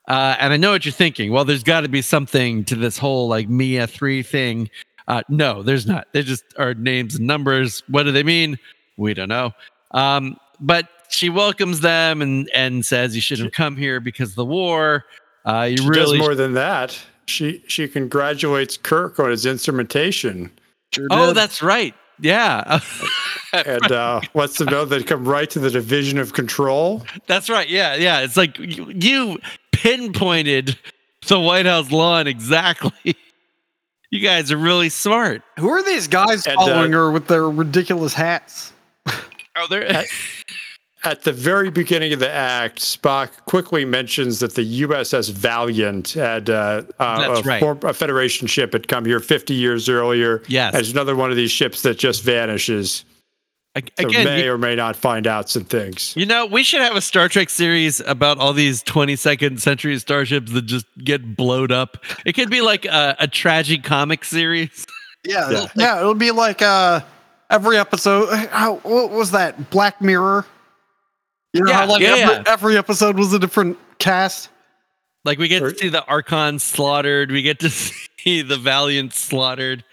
Uh, 0.08 0.36
and 0.40 0.52
I 0.52 0.58
know 0.58 0.72
what 0.72 0.86
you're 0.86 0.92
thinking. 0.92 1.32
Well, 1.32 1.46
there's 1.46 1.64
got 1.64 1.82
to 1.82 1.90
be 1.90 2.02
something 2.02 2.66
to 2.66 2.76
this 2.76 2.98
whole 2.98 3.30
like 3.30 3.48
Mea 3.48 3.86
3 3.88 4.22
thing. 4.24 4.70
Uh, 5.08 5.22
no, 5.30 5.64
there's 5.64 5.86
not. 5.86 6.08
They 6.14 6.24
just 6.24 6.44
are 6.58 6.74
names 6.74 7.16
and 7.16 7.28
numbers. 7.28 7.84
What 7.88 8.04
do 8.04 8.12
they 8.12 8.24
mean? 8.24 8.58
We 8.98 9.14
don't 9.14 9.30
know. 9.30 9.52
Um, 9.92 10.38
but 10.60 10.88
she 11.10 11.30
welcomes 11.30 11.82
them 11.82 12.22
and, 12.22 12.50
and 12.54 12.86
says 12.86 13.16
you 13.16 13.22
shouldn't 13.22 13.48
have 13.48 13.54
come 13.54 13.76
here 13.76 14.00
because 14.00 14.30
of 14.32 14.36
the 14.36 14.46
war. 14.46 15.06
Uh, 15.46 15.68
you 15.70 15.78
She 15.78 15.88
really 15.88 16.18
does 16.18 16.26
more 16.28 16.36
than 16.36 16.54
that. 16.54 16.98
She 17.26 17.64
she 17.68 17.88
congratulates 17.88 18.78
Kirk 18.78 19.20
on 19.20 19.30
his 19.30 19.46
instrumentation, 19.46 20.52
Sure 20.94 21.08
Oh, 21.12 21.28
did. 21.28 21.38
that's 21.38 21.62
right. 21.62 21.94
Yeah. 22.20 22.80
and 23.54 23.92
uh, 23.92 24.22
lets 24.34 24.58
them 24.58 24.68
know 24.70 24.86
that 24.86 25.08
come 25.08 25.26
right 25.26 25.50
to 25.50 25.60
the 25.60 25.70
division 25.72 26.18
of 26.20 26.34
control. 26.34 27.04
That's 27.28 27.50
right. 27.50 27.68
Yeah, 27.68 27.96
yeah. 27.96 28.20
It's 28.22 28.38
like 28.38 28.58
you, 28.60 28.92
you 28.94 29.40
pinpointed 29.72 30.78
the 31.28 31.40
White 31.40 31.66
House 31.66 31.92
lawn 31.92 32.28
exactly. 32.28 33.16
You 34.14 34.20
guys 34.20 34.52
are 34.52 34.58
really 34.58 34.90
smart. 34.90 35.42
Who 35.58 35.70
are 35.70 35.82
these 35.82 36.08
guys 36.08 36.46
And, 36.46 36.56
uh, 36.56 36.66
following 36.66 36.92
her 36.92 37.12
with 37.12 37.26
their 37.26 37.50
ridiculous 37.50 38.14
hats? 38.14 38.72
Oh, 39.56 39.66
they're 39.68 39.84
At, 39.86 40.06
at 41.04 41.24
the 41.24 41.34
very 41.34 41.72
beginning 41.72 42.14
of 42.14 42.20
the 42.20 42.30
act, 42.30 42.78
Spock 42.78 43.30
quickly 43.46 43.86
mentions 43.86 44.40
that 44.42 44.54
the 44.54 44.82
USS 44.84 45.32
Valiant 45.32 46.12
had 46.12 46.52
uh, 46.52 46.84
uh, 47.00 47.38
a, 47.38 47.42
right. 47.42 47.60
form- 47.60 47.80
a 47.82 47.92
Federation 47.92 48.46
ship 48.46 48.74
had 48.74 48.88
come 48.88 49.04
here 49.04 49.20
50 49.20 49.56
years 49.56 49.90
earlier. 49.90 50.44
Yes. 50.48 50.76
And 50.76 50.82
it's 50.82 50.92
another 50.92 51.16
one 51.16 51.32
of 51.32 51.36
these 51.36 51.52
ships 51.52 51.82
that 51.82 51.98
just 51.98 52.22
vanishes. 52.22 53.06
Ag- 53.76 53.92
So 54.00 54.08
again. 54.08 54.26
may 54.26 54.44
you, 54.46 54.52
or 54.54 54.58
may 54.58 54.76
not 54.76 54.96
find 54.96 55.28
out 55.28 55.50
some 55.50 55.64
things. 55.66 56.14
you 56.16 56.26
know, 56.26 56.46
we 56.46 56.64
should 56.64 56.82
have 56.82 56.96
a 56.96 57.02
Star 57.02 57.28
Trek 57.30 57.50
series 57.50 58.00
about 58.02 58.38
all 58.40 58.54
these 58.54 58.84
22nd 58.84 59.60
century 59.60 59.98
starships 60.00 60.52
that 60.52 60.64
just 60.64 60.86
get 61.04 61.36
blowed 61.36 61.72
up. 61.72 61.98
It 62.26 62.34
could 62.34 62.50
be 62.50 62.62
like 62.62 62.86
a, 62.86 63.16
a 63.20 63.28
tragic 63.28 63.84
comic 63.84 64.24
series. 64.26 64.86
Yeah, 65.26 65.50
Yeah. 65.52 65.68
yeah, 65.78 66.00
it'll 66.02 66.16
be 66.16 66.32
like 66.32 66.62
uh 66.62 67.00
every 67.50 67.78
episode. 67.78 68.28
How 68.50 68.76
what 68.80 69.10
was 69.10 69.32
that? 69.32 69.70
Black 69.70 70.02
Mirror. 70.02 70.46
You 71.54 71.62
know, 71.64 71.70
Yeah, 71.72 71.78
how 71.78 71.86
like 71.88 72.02
yeah, 72.02 72.08
every, 72.10 72.36
yeah. 72.36 72.44
every 72.48 72.78
episode 72.78 73.18
was 73.18 73.32
a 73.32 73.40
different 73.40 73.78
cast. 74.00 74.50
Like 75.24 75.40
we 75.40 75.48
get 75.48 75.62
Or- 75.64 75.72
to 75.72 75.78
see 75.78 75.88
the 75.88 76.04
Archon 76.08 76.60
slaughtered. 76.60 77.32
We 77.32 77.42
get 77.42 77.60
to 77.60 77.70
see 77.70 78.42
the 78.42 78.58
Valiant 78.58 79.14
slaughtered. 79.14 79.86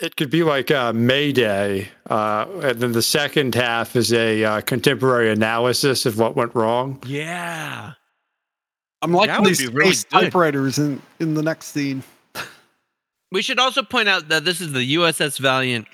It 0.00 0.16
could 0.16 0.30
be 0.30 0.42
like 0.42 0.70
uh, 0.70 0.92
Mayday, 0.92 1.88
uh, 2.10 2.46
and 2.62 2.78
then 2.80 2.92
the 2.92 3.02
second 3.02 3.54
half 3.54 3.96
is 3.96 4.12
a 4.12 4.44
uh, 4.44 4.60
contemporary 4.62 5.30
analysis 5.30 6.06
of 6.06 6.18
what 6.18 6.36
went 6.36 6.54
wrong. 6.54 7.02
Yeah. 7.06 7.92
I'm 9.00 9.12
That 9.12 9.18
liking 9.18 9.44
these 9.44 9.72
really 9.72 9.94
typewriters 9.94 10.78
in 10.78 11.00
in 11.20 11.34
the 11.34 11.42
next 11.42 11.66
scene. 11.66 12.02
We 13.30 13.42
should 13.42 13.58
also 13.58 13.82
point 13.82 14.08
out 14.08 14.28
that 14.30 14.46
this 14.46 14.62
is 14.62 14.72
the 14.72 14.94
USS 14.94 15.38
Valiant, 15.38 15.86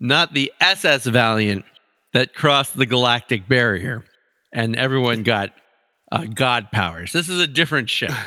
not 0.00 0.32
the 0.32 0.50
SS 0.62 1.04
Valiant 1.04 1.66
that 2.14 2.32
crossed 2.32 2.74
the 2.74 2.86
galactic 2.86 3.46
barrier 3.46 4.02
and 4.50 4.74
everyone 4.76 5.22
got 5.22 5.50
uh, 6.10 6.24
god 6.24 6.70
powers. 6.72 7.12
This 7.12 7.28
is 7.28 7.38
a 7.38 7.46
different 7.46 7.90
ship. 7.90 8.12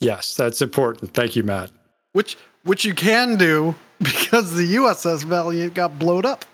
Yes, 0.00 0.34
that's 0.34 0.60
important. 0.60 1.14
Thank 1.14 1.34
you, 1.34 1.42
Matt. 1.44 1.70
Which 2.12 2.36
which 2.64 2.84
you 2.84 2.94
can 2.94 3.36
do 3.36 3.74
because 3.98 4.54
the 4.54 4.74
USS 4.76 5.24
Valiant 5.24 5.74
got 5.74 5.98
blowed 5.98 6.26
up. 6.26 6.44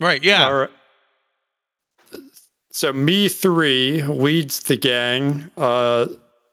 right. 0.00 0.22
Yeah. 0.22 0.46
All 0.46 0.54
right. 0.54 0.70
So 2.70 2.92
Mea 2.92 3.28
three 3.28 4.02
leads 4.02 4.60
the 4.60 4.76
gang 4.76 5.50
uh, 5.56 6.06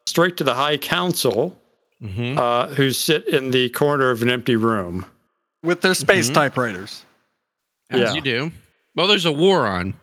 straight 0.08 0.38
to 0.38 0.44
the 0.44 0.54
High 0.56 0.78
Council, 0.78 1.56
Mhm. 2.02 2.38
uh, 2.38 2.68
who 2.76 2.92
sit 2.92 3.28
in 3.28 3.52
the 3.52 3.70
corner 3.70 4.10
of 4.10 4.22
an 4.22 4.30
empty 4.30 4.56
room. 4.56 5.06
With 5.64 5.82
their 5.82 5.94
space 5.94 6.30
Mhm. 6.30 6.34
typewriters. 6.34 7.06
As 7.92 8.00
yeah. 8.02 8.14
you 8.14 8.22
do. 8.22 8.52
Well, 8.96 9.08
there's 9.08 9.26
a 9.26 9.32
war 9.32 9.66
on. 9.68 9.94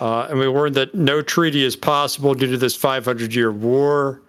Uh, 0.00 0.26
and 0.30 0.38
we 0.38 0.46
learned 0.46 0.74
that 0.76 0.94
no 0.94 1.22
treaty 1.22 1.64
is 1.64 1.74
possible 1.76 2.34
due 2.34 2.50
to 2.50 2.56
this 2.58 2.76
500 2.76 3.34
year 3.34 3.50
war. 3.50 4.20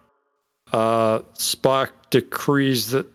Uh, 0.73 1.19
Spock 1.35 1.89
decrees 2.09 2.91
that 2.91 3.05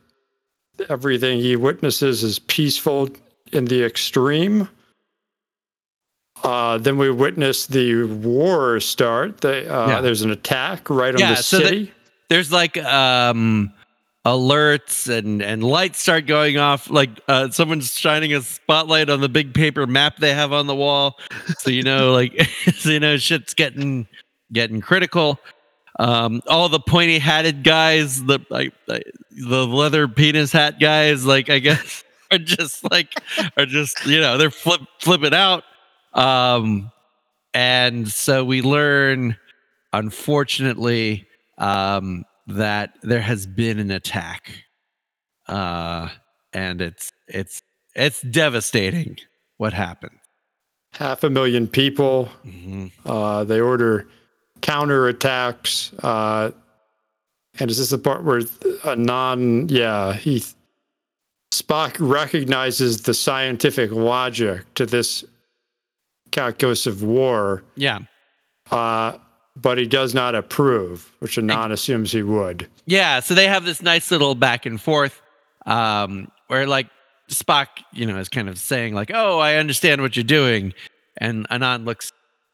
everything 0.89 1.39
he 1.39 1.57
witnesses 1.57 2.23
is 2.23 2.39
peaceful 2.39 3.09
in 3.53 3.67
the 3.67 3.85
extreme. 3.85 4.69
Uh, 6.43 6.79
then 6.79 6.99
we 6.99 7.11
witness 7.11 7.67
the 7.67 8.05
war 8.05 8.81
start. 8.81 9.41
The, 9.43 9.73
uh, 9.73 9.89
Yeah. 9.89 10.01
There's 10.01 10.23
an 10.23 10.31
attack 10.31 10.91
right 10.91 11.15
on 11.15 11.21
the 11.21 11.37
so 11.37 11.59
the- 11.59 11.65
city. 11.65 11.93
There's 12.29 12.51
like 12.51 12.79
um 12.79 13.73
alerts 14.25 15.09
and 15.09 15.43
and 15.43 15.63
lights 15.65 15.99
start 16.01 16.27
going 16.27 16.57
off 16.57 16.89
like 16.89 17.11
uh 17.29 17.51
someone's 17.51 17.93
shining 17.93 18.33
a 18.33 18.41
spotlight 18.41 19.11
on 19.11 19.21
the 19.21 19.29
big 19.29 19.53
paper 19.53 19.85
map 19.87 20.17
they 20.19 20.33
have 20.33 20.53
on 20.53 20.69
the 20.69 20.75
wall 20.77 21.19
so 21.59 21.69
you 21.71 21.83
know 21.83 22.13
like 22.13 22.41
so 22.77 22.91
you 22.91 23.01
know 23.01 23.17
shit's 23.17 23.53
getting 23.53 24.07
getting 24.53 24.81
critical 24.81 25.41
um 25.99 26.41
all 26.47 26.69
the 26.69 26.81
pointy 26.81 27.19
hatted 27.19 27.63
guys 27.63 28.25
the 28.25 28.39
like 28.51 28.73
the 28.87 29.67
leather 29.67 30.09
penis 30.09 30.51
hat 30.53 30.81
guys 30.81 31.27
like 31.27 31.51
i 31.51 31.59
guess 31.59 32.03
are 32.31 32.39
just 32.39 32.91
like 32.91 33.13
are 33.57 33.67
just 33.67 34.05
you 34.07 34.21
know 34.21 34.39
they're 34.39 34.51
flip 34.51 34.81
flipping 35.01 35.35
out 35.35 35.65
um 36.15 36.91
and 37.55 38.09
so 38.09 38.45
we 38.45 38.63
learn 38.63 39.37
unfortunately 39.93 41.27
um 41.59 42.25
that 42.47 42.95
there 43.03 43.21
has 43.21 43.47
been 43.47 43.79
an 43.79 43.91
attack 43.91 44.65
uh 45.49 46.09
and 46.55 46.81
it's 46.81 47.13
it's 47.29 47.61
it's 47.95 48.23
devastating 48.23 49.17
what 49.59 49.73
happened 49.73 50.17
Half 50.95 51.25
a 51.25 51.31
million 51.31 51.69
people. 51.69 52.29
Mhm. 52.45 52.93
Uh, 53.07 53.45
they 53.45 53.61
order 53.63 54.07
counterattacks. 54.63 55.93
Uh, 56.03 56.53
and 57.59 57.71
is 57.71 57.79
this 57.79 57.91
the 57.91 57.99
part 57.99 58.25
where 58.25 58.41
Anan, 58.85 59.69
yeah, 59.69 60.15
he, 60.15 60.43
Spock 61.53 61.97
recognizes 62.01 63.03
the 63.03 63.13
scientific 63.13 63.93
logic 63.93 64.73
to 64.75 64.87
this 64.87 65.25
calculus 66.31 66.87
of 66.87 67.03
war, 67.03 67.63
yeah 67.77 67.99
uh, 68.73 69.19
but 69.55 69.77
he 69.77 69.87
does 69.87 70.15
not 70.15 70.35
approve, 70.35 71.13
which 71.19 71.37
Anan 71.37 71.73
assumes 71.73 72.11
he 72.11 72.23
would. 72.23 72.69
Yeah, 72.87 73.21
so 73.21 73.35
they 73.35 73.47
have 73.47 73.65
this 73.65 73.83
nice 73.83 74.11
little 74.11 74.35
back 74.35 74.65
and 74.65 74.81
forth 74.81 75.21
um, 75.67 76.31
where 76.49 76.67
like 76.67 76.89
Spock, 77.31 77.67
you 77.93 78.07
know, 78.07 78.19
is 78.19 78.29
kind 78.29 78.49
of 78.49 78.59
saying 78.59 78.95
like, 78.95 79.11
"Oh, 79.13 79.39
I 79.39 79.57
understand 79.57 80.01
what 80.01 80.17
you're 80.17 80.25
doing," 80.25 80.73
and 81.19 81.47
Anan 81.51 81.85
looks, 81.85 82.13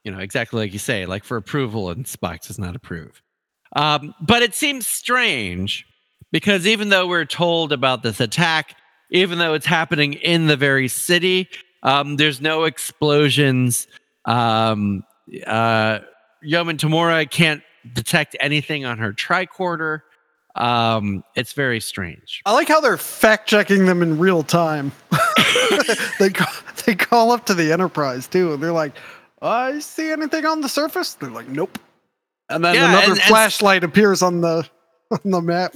you 0.09 0.15
know, 0.15 0.21
exactly 0.21 0.59
like 0.59 0.73
you 0.73 0.79
say, 0.79 1.05
like 1.05 1.23
for 1.23 1.37
approval, 1.37 1.91
and 1.91 2.07
Spock 2.07 2.47
does 2.47 2.59
not 2.59 2.75
approve. 2.75 3.21
Um, 3.77 4.15
but 4.23 4.43
it 4.43 4.55
seems 4.55 4.87
strange 4.87 5.85
because 6.33 6.67
even 6.67 6.88
though 6.88 7.07
we're 7.07 7.27
told 7.27 7.75
about 7.75 8.03
this 8.03 8.19
attack, 8.19 8.75
even 9.11 9.37
though 9.38 9.53
it's 9.53 9.67
happening 9.67 10.15
in 10.15 10.47
the 10.47 10.57
very 10.57 10.88
city, 10.88 11.47
um, 11.83 12.17
there's 12.17 12.41
no 12.41 12.65
explosions. 12.65 13.87
Um, 14.25 15.05
uh, 15.47 15.99
Yeoman 16.43 16.79
Tamura 16.79 17.31
can't 17.31 17.62
detect 17.93 18.35
anything 18.41 18.87
on 18.87 18.97
her 18.97 19.12
tricorder. 19.12 20.00
Um, 20.57 21.23
it's 21.37 21.53
very 21.53 21.81
strange. 21.81 22.41
I 22.47 22.55
like 22.55 22.69
how 22.69 22.81
they're 22.81 22.97
fact 22.97 23.47
checking 23.47 23.85
them 23.85 24.00
in 24.00 24.19
real 24.19 24.43
time. 24.43 24.91
they 26.19 26.31
call, 26.31 26.53
they 26.87 26.95
call 26.95 27.31
up 27.31 27.45
to 27.45 27.55
the 27.55 27.73
Enterprise 27.73 28.27
too, 28.27 28.55
and 28.55 28.62
they're 28.62 28.73
like, 28.73 28.95
"I 29.42 29.78
see 29.80 30.11
anything 30.11 30.45
on 30.47 30.61
the 30.61 30.68
surface?" 30.68 31.14
They're 31.14 31.30
like, 31.30 31.49
"Nope." 31.49 31.78
And 32.49 32.64
then 32.64 32.75
Yeah, 32.75 32.88
another 32.88 33.02
and- 33.04 33.12
and- 33.12 33.23
flashlight 33.23 33.85
appears 33.85 34.23
on 34.23 34.40
the 34.40 34.68
on 35.11 35.30
the 35.30 35.40
map. 35.42 35.75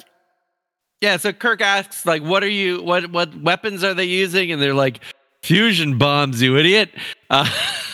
Yeah, 1.00 1.16
so 1.16 1.32
Kirk 1.32 1.60
asks, 1.60 2.06
like, 2.06 2.22
what 2.22 2.42
are 2.44 2.48
you 2.48 2.82
what 2.82 3.10
what 3.10 3.34
weapons 3.42 3.82
are 3.84 3.92
they 3.94 4.04
using? 4.04 4.52
And 4.52 4.62
they're 4.62 4.72
like, 4.74 5.00
fusion 5.42 5.98
bombs, 5.98 6.40
you 6.42 6.56
idiot. 6.56 6.90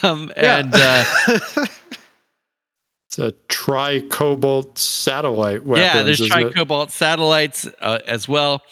Um, 0.04 0.30
and 0.37 0.72
uh, 0.76 1.04
It's 3.06 3.18
a 3.18 3.32
tri 3.48 4.00
cobalt 4.10 4.78
satellite 4.78 5.64
weapon. 5.64 5.82
yeah, 5.82 6.02
there's 6.02 6.25
tri-cobalt 6.25 6.90
satellites 6.90 7.66
uh, 7.80 7.98
as 8.06 8.28
well. 8.28 8.62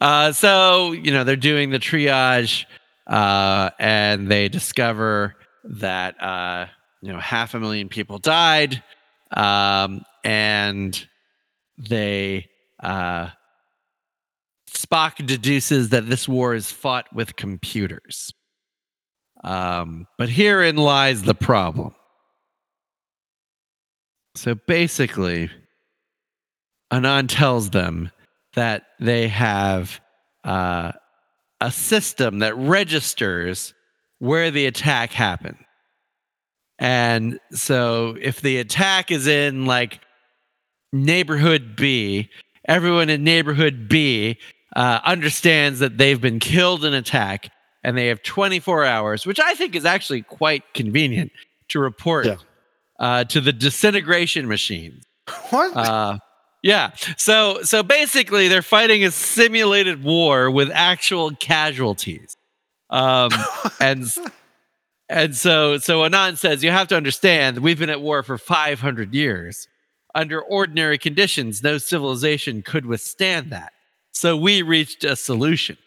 Uh, 0.00 0.32
so 0.32 0.90
you 0.92 1.12
know 1.12 1.22
they're 1.24 1.36
doing 1.36 1.70
the 1.70 1.78
triage, 1.78 2.64
uh, 3.06 3.70
and 3.78 4.28
they 4.28 4.48
discover 4.48 5.36
that 5.64 6.22
uh, 6.22 6.66
you 7.00 7.12
know 7.12 7.18
half 7.18 7.54
a 7.54 7.60
million 7.60 7.88
people 7.88 8.18
died, 8.18 8.82
um, 9.30 10.04
and 10.24 11.06
they 11.78 12.48
uh, 12.80 13.28
Spock 14.68 15.24
deduces 15.24 15.90
that 15.90 16.08
this 16.08 16.28
war 16.28 16.54
is 16.54 16.70
fought 16.70 17.06
with 17.14 17.36
computers. 17.36 18.32
Um, 19.44 20.06
but 20.18 20.28
herein 20.28 20.76
lies 20.76 21.22
the 21.22 21.34
problem. 21.34 21.94
So 24.34 24.54
basically, 24.54 25.50
Anan 26.90 27.26
tells 27.26 27.70
them 27.70 28.10
that 28.54 28.84
they 29.00 29.28
have 29.28 30.00
uh, 30.44 30.92
a 31.60 31.70
system 31.70 32.38
that 32.40 32.56
registers 32.56 33.74
where 34.22 34.52
the 34.52 34.66
attack 34.66 35.10
happened. 35.10 35.56
And 36.78 37.40
so 37.50 38.16
if 38.20 38.40
the 38.40 38.58
attack 38.58 39.10
is 39.10 39.26
in 39.26 39.66
like 39.66 39.98
neighborhood 40.92 41.74
B, 41.74 42.28
everyone 42.68 43.10
in 43.10 43.24
neighborhood 43.24 43.88
B 43.88 44.38
uh, 44.76 45.00
understands 45.04 45.80
that 45.80 45.98
they've 45.98 46.20
been 46.20 46.38
killed 46.38 46.84
in 46.84 46.94
attack 46.94 47.50
and 47.82 47.98
they 47.98 48.06
have 48.06 48.22
24 48.22 48.84
hours, 48.84 49.26
which 49.26 49.40
I 49.40 49.54
think 49.54 49.74
is 49.74 49.84
actually 49.84 50.22
quite 50.22 50.62
convenient 50.72 51.32
to 51.70 51.80
report 51.80 52.26
Yeah. 52.26 52.36
uh, 53.00 53.24
to 53.24 53.40
the 53.40 53.52
disintegration 53.52 54.46
machine. 54.46 55.00
What? 55.50 55.76
Uh, 55.76 56.18
yeah. 56.62 56.92
So 57.16 57.62
so 57.64 57.82
basically, 57.82 58.46
they're 58.46 58.62
fighting 58.62 59.02
a 59.04 59.10
simulated 59.10 60.04
war 60.04 60.48
with 60.48 60.70
actual 60.72 61.32
casualties. 61.34 62.36
Um, 62.92 63.30
and 63.80 64.04
and 65.08 65.34
so 65.34 65.78
so 65.78 66.04
Anan 66.04 66.36
says 66.36 66.62
you 66.62 66.70
have 66.70 66.88
to 66.88 66.96
understand 66.96 67.58
we've 67.58 67.78
been 67.78 67.90
at 67.90 68.00
war 68.00 68.22
for 68.22 68.38
500 68.38 69.12
years. 69.12 69.66
Under 70.14 70.42
ordinary 70.42 70.98
conditions, 70.98 71.62
no 71.62 71.78
civilization 71.78 72.60
could 72.60 72.84
withstand 72.84 73.50
that. 73.50 73.72
So 74.12 74.36
we 74.36 74.60
reached 74.60 75.04
a 75.04 75.16
solution. 75.16 75.78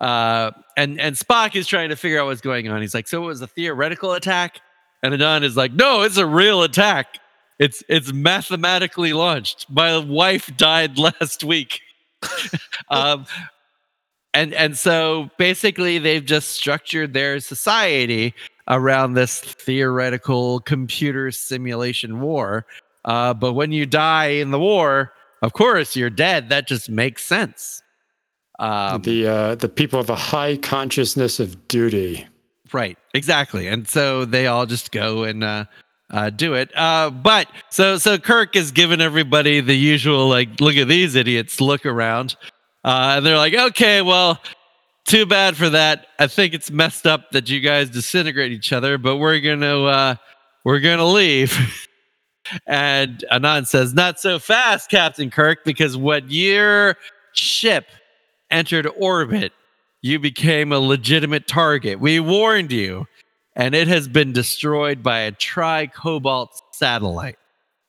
Uh, 0.00 0.50
and 0.76 1.00
and 1.00 1.16
Spock 1.16 1.54
is 1.54 1.66
trying 1.66 1.88
to 1.88 1.96
figure 1.96 2.20
out 2.20 2.26
what's 2.26 2.40
going 2.40 2.68
on. 2.68 2.80
He's 2.82 2.92
like, 2.92 3.08
so 3.08 3.22
it 3.22 3.26
was 3.26 3.40
a 3.40 3.46
theoretical 3.46 4.12
attack, 4.12 4.60
and 5.02 5.14
Anan 5.14 5.44
is 5.44 5.56
like, 5.56 5.72
no, 5.72 6.02
it's 6.02 6.18
a 6.18 6.26
real 6.26 6.62
attack. 6.64 7.18
It's 7.58 7.82
it's 7.88 8.12
mathematically 8.12 9.12
launched. 9.12 9.66
My 9.70 9.96
wife 9.96 10.54
died 10.56 10.98
last 11.20 11.44
week. 11.44 11.80
um, 12.90 13.26
and 14.36 14.54
and 14.54 14.78
so 14.78 15.30
basically 15.38 15.98
they've 15.98 16.24
just 16.24 16.50
structured 16.50 17.14
their 17.14 17.40
society 17.40 18.34
around 18.68 19.14
this 19.14 19.40
theoretical 19.40 20.60
computer 20.60 21.30
simulation 21.30 22.20
war. 22.20 22.66
Uh, 23.04 23.32
but 23.32 23.54
when 23.54 23.72
you 23.72 23.86
die 23.86 24.26
in 24.26 24.50
the 24.50 24.58
war, 24.58 25.12
of 25.42 25.52
course 25.52 25.96
you're 25.96 26.10
dead. 26.10 26.50
That 26.50 26.66
just 26.66 26.90
makes 26.90 27.24
sense. 27.24 27.82
Um, 28.58 29.02
the 29.02 29.26
uh, 29.26 29.54
the 29.54 29.68
people 29.68 29.98
have 29.98 30.10
a 30.10 30.16
high 30.16 30.56
consciousness 30.56 31.40
of 31.40 31.68
duty. 31.68 32.26
Right, 32.72 32.98
exactly. 33.14 33.68
And 33.68 33.88
so 33.88 34.24
they 34.24 34.48
all 34.48 34.66
just 34.66 34.92
go 34.92 35.22
and 35.22 35.44
uh, 35.44 35.64
uh, 36.10 36.30
do 36.30 36.54
it. 36.54 36.76
Uh, 36.76 37.10
but 37.10 37.48
so 37.70 37.96
so 37.96 38.18
Kirk 38.18 38.56
is 38.56 38.72
giving 38.72 39.00
everybody 39.00 39.60
the 39.60 39.76
usual 39.76 40.28
like, 40.28 40.60
look 40.60 40.76
at 40.76 40.88
these 40.88 41.14
idiots, 41.14 41.60
look 41.60 41.86
around, 41.86 42.36
uh, 42.86 43.14
and 43.16 43.26
they're 43.26 43.36
like, 43.36 43.52
okay, 43.52 44.00
well, 44.00 44.40
too 45.06 45.26
bad 45.26 45.56
for 45.56 45.68
that. 45.70 46.06
I 46.20 46.28
think 46.28 46.54
it's 46.54 46.70
messed 46.70 47.04
up 47.04 47.32
that 47.32 47.50
you 47.50 47.58
guys 47.58 47.90
disintegrate 47.90 48.52
each 48.52 48.72
other, 48.72 48.96
but 48.96 49.16
we're 49.16 49.40
gonna 49.40 49.82
uh, 49.82 50.14
we're 50.64 50.78
gonna 50.78 51.04
leave. 51.04 51.58
and 52.66 53.24
Anan 53.28 53.64
says, 53.64 53.92
not 53.92 54.20
so 54.20 54.38
fast, 54.38 54.88
Captain 54.88 55.30
Kirk, 55.30 55.64
because 55.64 55.96
when 55.96 56.26
your 56.28 56.96
ship 57.32 57.86
entered 58.52 58.88
orbit, 58.96 59.52
you 60.00 60.20
became 60.20 60.70
a 60.70 60.78
legitimate 60.78 61.48
target. 61.48 61.98
We 61.98 62.20
warned 62.20 62.70
you, 62.70 63.08
and 63.56 63.74
it 63.74 63.88
has 63.88 64.06
been 64.06 64.32
destroyed 64.32 65.02
by 65.02 65.20
a 65.20 65.32
tri 65.32 65.88
cobalt 65.88 66.62
satellite. 66.72 67.36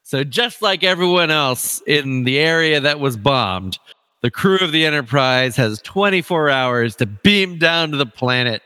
So, 0.02 0.24
just 0.24 0.64
like 0.64 0.84
everyone 0.84 1.30
else 1.30 1.84
in 1.86 2.24
the 2.24 2.40
area 2.40 2.80
that 2.80 3.00
was 3.00 3.16
bombed, 3.16 3.78
the 4.22 4.32
crew 4.32 4.60
of 4.60 4.72
the 4.72 4.86
Enterprise 4.86 5.56
has 5.56 5.82
24 5.82 6.50
hours 6.50 6.96
to 6.98 7.06
beam 7.06 7.58
down 7.58 7.92
to 7.92 7.98
the 7.98 8.06
planet 8.06 8.62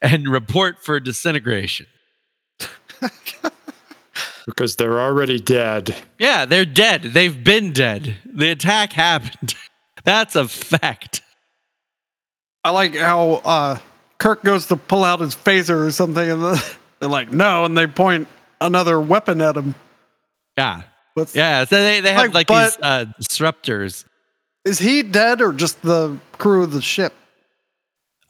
and 0.00 0.28
report 0.28 0.82
for 0.82 1.00
disintegration. 1.00 1.86
Because 4.46 4.76
they're 4.76 4.98
already 4.98 5.38
dead. 5.38 5.94
Yeah, 6.18 6.46
they're 6.46 6.64
dead. 6.64 7.02
They've 7.02 7.44
been 7.44 7.74
dead. 7.74 8.16
The 8.24 8.48
attack 8.50 8.94
happened. 8.94 9.54
That's 10.04 10.36
a 10.36 10.48
fact. 10.48 11.20
I 12.64 12.70
like 12.70 12.94
how 12.96 13.42
uh, 13.44 13.78
Kirk 14.16 14.42
goes 14.42 14.64
to 14.68 14.76
pull 14.76 15.04
out 15.04 15.20
his 15.20 15.34
phaser 15.34 15.86
or 15.86 15.90
something, 15.90 16.30
and 16.30 16.42
they're 16.98 17.10
like, 17.10 17.30
"No," 17.30 17.66
and 17.66 17.76
they 17.76 17.86
point 17.86 18.26
another 18.58 18.98
weapon 18.98 19.42
at 19.42 19.54
him. 19.54 19.74
Yeah. 20.56 20.82
What's, 21.12 21.36
Yeah. 21.36 21.64
So 21.66 21.82
they, 21.82 22.00
they 22.00 22.12
have 22.14 22.32
Like, 22.32 22.48
like, 22.48 22.72
these 22.72 22.78
uh, 22.82 23.04
disruptors. 23.20 24.06
Is 24.68 24.78
he 24.78 25.02
dead 25.02 25.40
or 25.40 25.52
just 25.52 25.80
the 25.82 26.18
crew 26.32 26.62
of 26.62 26.72
the 26.72 26.82
ship? 26.82 27.14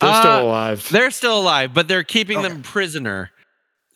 They're 0.00 0.10
Uh, 0.10 0.20
still 0.20 0.42
alive. 0.44 0.88
They're 0.90 1.10
still 1.10 1.38
alive, 1.40 1.74
but 1.74 1.88
they're 1.88 2.04
keeping 2.04 2.38
Okay. 2.38 2.48
them 2.48 2.62
prisoner, 2.62 3.32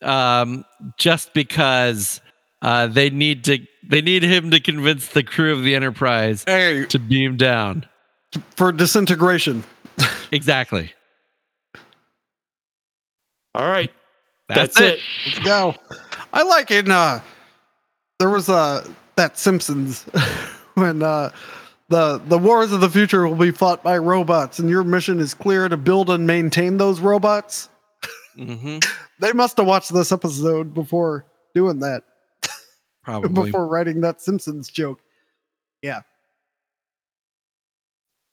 um, 0.01 0.65
just 0.97 1.33
because 1.33 2.19
uh, 2.61 2.87
they 2.87 3.09
need 3.09 3.45
to. 3.45 3.59
They 3.89 4.01
need 4.01 4.23
him 4.23 4.51
to 4.51 4.59
convince 4.59 5.07
the 5.07 5.23
crew 5.23 5.53
of 5.53 5.63
the 5.63 5.75
Enterprise 5.75 6.43
Hey, 6.47 6.85
to 6.85 6.99
beam 6.99 7.35
down. 7.37 7.85
for 8.55 8.71
disintegration. 8.71 9.63
exactly. 10.31 10.91
All 13.55 13.67
right. 13.67 13.91
That's, 14.49 14.75
That's, 14.75 14.79
it. 14.81 14.99
it. 14.99 14.99
Let's 15.25 15.39
go. 15.39 15.75
I 16.33 16.43
like 16.43 16.71
in 16.71 16.89
uh 16.91 17.19
there 18.19 18.29
was 18.29 18.49
uh 18.49 18.87
that 19.15 19.37
Simpsons 19.37 20.03
when 20.75 21.03
uh 21.03 21.29
the 21.93 22.17
the 22.25 22.37
wars 22.39 22.71
of 22.71 22.81
the 22.81 22.89
future 22.89 23.27
will 23.27 23.35
be 23.35 23.51
fought 23.51 23.83
by 23.83 23.97
robots 23.99 24.57
and 24.57 24.67
your 24.67 24.83
mission 24.83 25.19
is 25.19 25.35
clear 25.35 25.69
to 25.69 25.77
build 25.77 26.09
and 26.09 26.25
maintain 26.25 26.77
those 26.77 26.99
robots. 26.99 27.69
hmm 28.35 28.79
They 29.19 29.31
must 29.31 29.57
have 29.57 29.67
watched 29.67 29.93
this 29.93 30.11
episode 30.11 30.73
before 30.73 31.25
doing 31.53 31.79
that, 31.79 32.03
Probably. 33.03 33.45
before 33.45 33.67
writing 33.67 34.01
that 34.01 34.21
Simpsons 34.21 34.67
joke. 34.69 34.99
Yeah. 35.81 36.01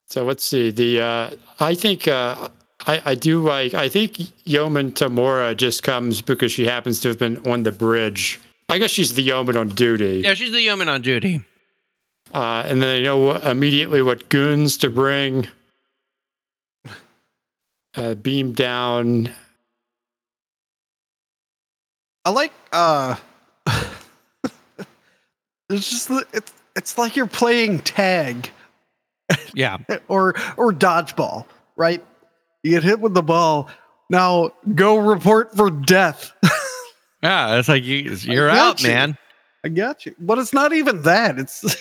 So 0.07 0.25
let's 0.25 0.43
see. 0.43 0.71
The 0.71 1.01
uh, 1.01 1.31
I 1.61 1.75
think 1.75 2.09
uh, 2.09 2.49
I 2.87 3.03
I 3.05 3.15
do 3.15 3.43
like. 3.43 3.75
I 3.75 3.89
think 3.89 4.19
Yeoman 4.49 4.93
Tamura 4.93 5.55
just 5.57 5.83
comes 5.83 6.23
because 6.23 6.51
she 6.51 6.65
happens 6.67 6.99
to 7.01 7.09
have 7.09 7.19
been 7.19 7.37
on 7.47 7.63
the 7.63 7.71
bridge. 7.73 8.41
I 8.69 8.79
guess 8.79 8.91
she's 8.91 9.15
the 9.15 9.23
yeoman 9.23 9.57
on 9.57 9.69
duty. 9.69 10.23
Yeah, 10.25 10.35
she's 10.35 10.51
the 10.53 10.63
yeoman 10.63 10.89
on 10.89 11.03
duty. 11.03 11.45
Uh, 12.33 12.63
and 12.67 12.81
then 12.83 12.89
they 12.89 13.03
know 13.03 13.33
immediately 13.37 14.03
what 14.03 14.29
goons 14.29 14.77
to 14.79 14.91
bring. 14.91 15.49
Uh, 17.97 18.15
beam 18.15 18.53
down. 18.53 19.29
I 22.25 22.31
like 22.31 22.53
uh 22.73 23.17
it's 25.69 25.91
just 25.91 26.09
it's 26.33 26.53
it's 26.77 26.97
like 26.99 27.17
you're 27.17 27.27
playing 27.27 27.81
tag 27.81 28.49
Yeah. 29.55 29.79
or 30.09 30.35
or 30.57 30.73
dodgeball, 30.73 31.47
right? 31.77 32.05
You 32.63 32.71
get 32.71 32.85
hit 32.85 33.01
with 33.01 33.15
the 33.15 33.23
ball. 33.23 33.69
Now 34.09 34.53
go 34.75 34.97
report 34.99 35.57
for 35.57 35.71
death. 35.71 36.33
Yeah. 37.23 37.59
It's 37.59 37.69
like 37.69 37.83
you, 37.85 37.97
you're 38.23 38.49
out, 38.49 38.81
you. 38.83 38.89
man. 38.89 39.19
I 39.65 39.69
got 39.69 40.07
you. 40.07 40.15
But 40.21 40.39
it's 40.39 40.53
not 40.53 40.73
even 40.73 41.03
that. 41.03 41.39
It's, 41.39 41.65
it's 41.65 41.77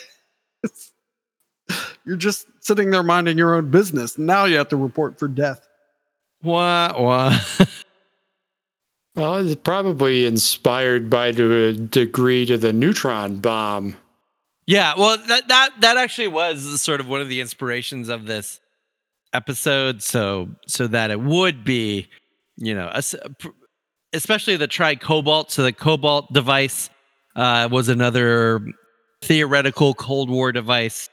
you're 2.05 2.17
just 2.17 2.47
sitting 2.61 2.89
there 2.91 3.03
minding 3.03 3.37
your 3.37 3.55
own 3.55 3.69
business. 3.71 4.17
Now 4.17 4.45
you 4.45 4.57
have 4.57 4.69
to 4.69 4.77
report 4.77 5.19
for 5.19 5.27
death. 5.27 5.67
What? 6.41 6.99
What? 6.99 7.69
Well, 9.15 9.35
it's 9.45 9.59
probably 9.61 10.25
inspired 10.25 11.09
by 11.09 11.31
to 11.33 11.53
a 11.65 11.73
degree 11.73 12.45
to 12.45 12.57
the 12.57 12.71
neutron 12.71 13.37
bomb. 13.39 13.97
Yeah, 14.65 14.93
well, 14.97 15.17
that 15.17 15.47
that 15.47 15.71
that 15.81 15.97
actually 15.97 16.29
was 16.29 16.79
sort 16.81 17.01
of 17.01 17.09
one 17.09 17.19
of 17.19 17.27
the 17.27 17.41
inspirations 17.41 18.07
of 18.07 18.27
this 18.27 18.61
episode. 19.33 20.01
So 20.03 20.49
so 20.67 20.87
that 20.87 21.11
it 21.11 21.19
would 21.19 21.65
be, 21.65 22.07
you 22.55 22.73
know, 22.75 22.87
a 22.93 22.97
s- 22.97 23.15
especially 24.13 24.55
the 24.55 24.67
tri 24.67 24.95
cobalt. 24.95 25.51
So 25.51 25.63
the 25.63 25.73
cobalt 25.73 26.31
device 26.31 26.89
uh, 27.35 27.67
was 27.69 27.89
another 27.89 28.61
theoretical 29.21 29.93
Cold 29.93 30.29
War 30.29 30.51
device 30.51 31.09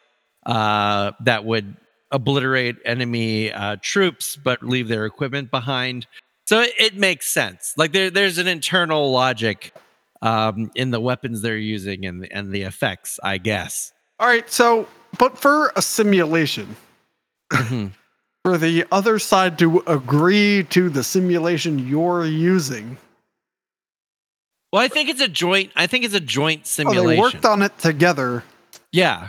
uh, 0.46 1.12
that 1.20 1.44
would 1.44 1.76
obliterate 2.12 2.76
enemy 2.84 3.52
uh, 3.52 3.76
troops 3.82 4.36
but 4.36 4.62
leave 4.62 4.88
their 4.88 5.06
equipment 5.06 5.50
behind. 5.50 6.06
So 6.46 6.60
it, 6.60 6.72
it 6.78 6.96
makes 6.96 7.26
sense. 7.26 7.74
Like 7.76 7.92
there, 7.92 8.10
there's 8.10 8.38
an 8.38 8.46
internal 8.46 9.10
logic 9.10 9.74
um, 10.22 10.70
in 10.74 10.92
the 10.92 11.00
weapons 11.00 11.42
they're 11.42 11.56
using 11.58 12.06
and 12.06 12.26
and 12.32 12.52
the 12.52 12.62
effects, 12.62 13.18
I 13.22 13.38
guess. 13.38 13.92
All 14.18 14.26
right, 14.28 14.48
so 14.50 14.88
but 15.18 15.36
for 15.36 15.72
a 15.76 15.82
simulation, 15.82 16.76
Mhm. 17.52 17.92
for 18.44 18.56
the 18.56 18.86
other 18.92 19.18
side 19.18 19.58
to 19.58 19.82
agree 19.86 20.64
to 20.70 20.88
the 20.88 21.02
simulation 21.04 21.86
you're 21.88 22.24
using, 22.24 22.96
Well, 24.72 24.82
I 24.82 24.88
think 24.88 25.08
it's 25.08 25.20
a 25.20 25.28
joint. 25.28 25.72
I 25.76 25.86
think 25.86 26.04
it's 26.04 26.14
a 26.14 26.20
joint 26.20 26.62
oh, 26.64 26.66
simulation. 26.66 27.08
they 27.08 27.20
worked 27.20 27.44
on 27.44 27.62
it 27.62 27.78
together. 27.78 28.44
Yeah. 28.92 29.28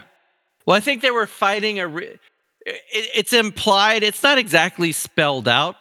Well, 0.65 0.75
I 0.75 0.79
think 0.79 1.01
they 1.01 1.11
were 1.11 1.27
fighting 1.27 1.79
a. 1.79 1.87
Re- 1.87 2.19
it, 2.65 2.79
it's 2.91 3.33
implied. 3.33 4.03
It's 4.03 4.23
not 4.23 4.37
exactly 4.37 4.91
spelled 4.91 5.47
out, 5.47 5.75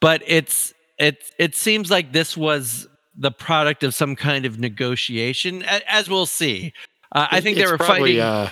but 0.00 0.22
it's 0.26 0.72
it. 0.98 1.18
It 1.38 1.54
seems 1.54 1.90
like 1.90 2.12
this 2.12 2.36
was 2.36 2.86
the 3.16 3.30
product 3.30 3.82
of 3.82 3.94
some 3.94 4.16
kind 4.16 4.44
of 4.46 4.58
negotiation, 4.58 5.62
as 5.62 6.08
we'll 6.08 6.26
see. 6.26 6.72
Uh, 7.12 7.26
I 7.30 7.40
think 7.40 7.56
they 7.58 7.66
were 7.66 7.76
probably, 7.76 8.18
fighting. 8.18 8.20
Uh, 8.20 8.50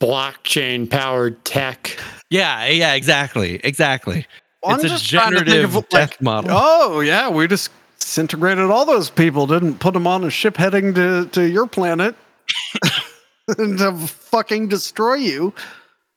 blockchain 0.00 0.90
powered 0.90 1.44
tech. 1.44 1.98
yeah, 2.30 2.66
yeah, 2.66 2.94
exactly, 2.94 3.60
exactly. 3.62 4.26
I'm 4.64 4.76
it's 4.76 4.84
a 4.84 4.88
just 4.88 5.08
trying 5.08 5.32
to 5.32 5.38
think 5.38 5.48
generative 5.48 5.76
of, 5.76 5.88
death 5.90 6.10
like, 6.12 6.22
model. 6.22 6.50
Oh 6.52 7.00
yeah, 7.00 7.28
we 7.28 7.46
just 7.46 7.70
disintegrated 8.04 8.70
all 8.70 8.84
those 8.84 9.10
people. 9.10 9.46
Didn't 9.46 9.78
put 9.80 9.94
them 9.94 10.06
on 10.06 10.24
a 10.24 10.30
ship 10.30 10.56
heading 10.56 10.94
to 10.94 11.26
to 11.32 11.48
your 11.48 11.66
planet 11.66 12.14
and 13.58 13.78
to 13.78 13.96
fucking 14.06 14.68
destroy 14.68 15.14
you. 15.14 15.54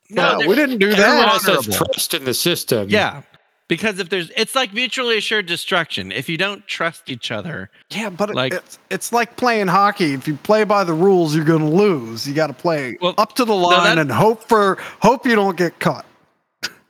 No, 0.10 0.38
No, 0.40 0.48
we 0.48 0.56
didn't 0.56 0.78
do 0.80 0.90
Everyone 0.90 1.18
that. 1.18 1.28
else 1.48 1.66
has 1.66 1.76
trust 1.78 2.14
in 2.14 2.24
the 2.26 2.34
system. 2.34 2.90
Yeah, 2.90 3.24
because 3.68 4.00
if 4.00 4.08
there's, 4.10 4.32
it's 4.38 4.56
like 4.56 4.74
mutually 4.74 5.18
assured 5.18 5.46
destruction. 5.48 6.14
If 6.14 6.30
you 6.30 6.38
don't 6.38 6.66
trust 6.68 7.10
each 7.10 7.30
other, 7.32 7.70
Yeah, 7.90 8.10
but 8.10 8.30
Like- 8.30 8.54
like, 8.54 8.54
it's 8.54 8.80
it's 8.90 9.12
like 9.14 9.36
playing 9.36 9.68
hockey. 9.68 10.14
If 10.14 10.28
you 10.28 10.36
play 10.36 10.64
by 10.64 10.84
the 10.86 10.94
rules, 10.94 11.36
you're 11.36 11.44
going 11.46 11.62
to 11.70 11.76
lose. 11.76 12.26
You 12.28 12.34
got 12.34 12.48
to 12.48 12.54
play 12.54 12.98
Well, 13.02 13.16
up 13.18 13.36
to 13.36 13.46
the 13.46 13.54
line 13.56 13.84
that- 13.84 13.98
and 13.98 14.12
hope 14.12 14.48
for 14.48 14.78
hope 15.02 15.26
you 15.26 15.36
don't 15.36 15.58
get 15.58 15.80
caught. 15.80 16.06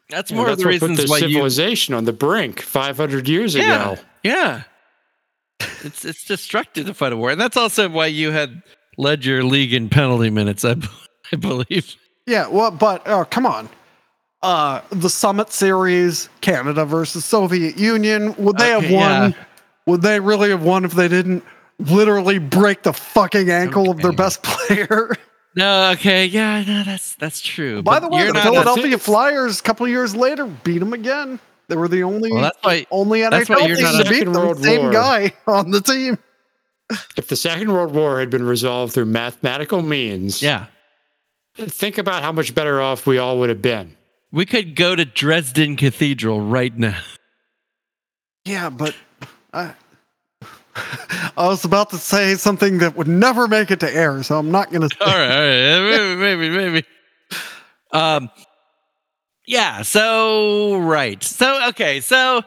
that's 0.10 0.32
Well, 0.32 0.42
more 0.42 0.50
of 0.50 0.58
that's 0.58 0.62
the 0.64 0.68
what 0.68 0.80
put 0.80 0.90
reasons 0.90 1.06
the 1.08 1.12
why 1.12 1.18
you 1.18 1.34
civilization 1.34 1.94
on 1.96 2.06
the 2.06 2.14
brink 2.14 2.62
500 2.62 3.28
years 3.28 3.56
yeah, 3.56 3.94
ago. 3.94 4.02
Yeah. 4.24 4.64
It's 5.84 6.06
it's 6.06 6.24
destructive 6.26 6.86
to 6.88 6.94
fight 6.94 7.14
a 7.14 7.18
war. 7.18 7.32
And 7.32 7.40
that's 7.40 7.58
also 7.58 7.90
why 7.90 8.08
you 8.08 8.32
had 8.32 8.62
led 8.98 9.26
your 9.26 9.44
league 9.44 9.74
in 9.74 9.90
penalty 9.90 10.30
minutes, 10.30 10.66
I, 10.66 10.76
I 11.32 11.36
believe. 11.36 11.96
Yeah, 12.26 12.48
well, 12.48 12.72
but 12.72 13.04
oh, 13.06 13.26
come 13.26 13.46
on. 13.46 13.70
Uh, 14.44 14.82
the 14.92 15.10
Summit 15.10 15.52
Series, 15.52 16.30
Canada 16.42 16.86
versus 16.86 17.26
Soviet 17.26 17.78
Union. 17.78 18.36
Would 18.38 18.58
they 18.58 18.70
have 18.70 18.84
won? 18.84 19.32
yeah. 19.32 19.44
Would 19.88 20.02
they 20.02 20.20
really 20.20 20.50
have 20.50 20.64
won 20.64 20.84
if 20.86 20.92
they 20.92 21.08
didn't 21.08 21.44
literally 21.80 22.38
break 22.38 22.84
the 22.84 22.94
fucking 22.94 23.50
ankle 23.50 23.90
of 23.90 24.02
their 24.02 24.12
best 24.12 24.44
player? 24.44 25.16
No, 25.56 25.92
okay, 25.92 26.26
yeah, 26.26 26.64
no, 26.68 26.84
that's 26.84 27.16
that's 27.16 27.42
true. 27.42 27.82
By 27.82 28.00
But 28.00 28.10
the 28.10 28.16
way, 28.16 28.28
the 28.28 28.40
Philadelphia 28.42 28.98
Flyers, 29.00 29.60
a 29.60 29.64
couple 29.64 29.88
years 29.88 30.16
later, 30.16 30.46
beat 30.46 30.80
them 30.80 30.94
again. 30.94 31.40
They 31.70 31.76
were 31.76 31.88
the 31.88 32.04
only 32.04 32.32
Well, 32.32 32.42
that's 32.44 32.58
why 32.62 32.86
only 32.92 33.22
that's 33.22 33.50
why 33.50 33.58
NHL 33.58 33.68
you're 33.68 33.76
team 33.78 33.86
not 33.86 33.92
to 33.92 34.02
a 34.02 34.04
beat 34.04 34.18
Second 34.20 34.34
them. 34.34 34.42
World 34.44 34.64
Same 34.64 34.82
War. 34.84 34.92
guy 34.92 35.34
on 35.48 35.72
the 35.72 35.82
team. 35.82 36.18
If 37.18 37.28
the 37.28 37.36
Second 37.36 37.72
World 37.74 37.94
War 37.94 38.20
had 38.20 38.30
been 38.30 38.46
resolved 38.46 38.94
through 38.94 39.06
mathematical 39.06 39.82
means, 39.82 40.42
yeah. 40.42 40.68
think 41.58 41.98
about 41.98 42.24
how 42.24 42.32
much 42.32 42.56
better 42.56 42.82
off 42.82 43.06
we 43.06 43.18
all 43.18 43.40
would 43.40 43.50
have 43.50 43.62
been. 43.62 43.98
We 44.32 44.46
could 44.46 44.76
go 44.76 44.96
to 44.96 45.04
Dresden 45.04 45.76
Cathedral 45.76 46.40
right 46.40 46.76
now. 46.78 47.00
Yeah, 48.46 48.70
but 48.70 48.96
I, 49.54 49.74
I 51.38 51.48
was 51.48 51.66
about 51.66 51.90
to 51.90 51.98
say 51.98 52.36
something 52.36 52.78
that 52.78 52.96
would 52.96 53.10
never 53.10 53.50
make 53.50 53.72
it 53.72 53.82
to 53.82 53.94
air, 53.94 54.24
so 54.24 54.38
I'm 54.40 54.52
not 54.52 54.72
going 54.72 54.88
to. 54.88 54.98
all 55.06 55.08
right, 55.08 55.30
all 55.30 55.82
right. 55.84 56.16
Maybe, 56.16 56.16
maybe, 56.16 56.50
maybe. 56.56 56.88
Um 57.94 58.30
yeah, 59.48 59.82
so 59.82 60.78
right. 60.78 61.22
So 61.24 61.70
okay, 61.70 62.02
so 62.02 62.44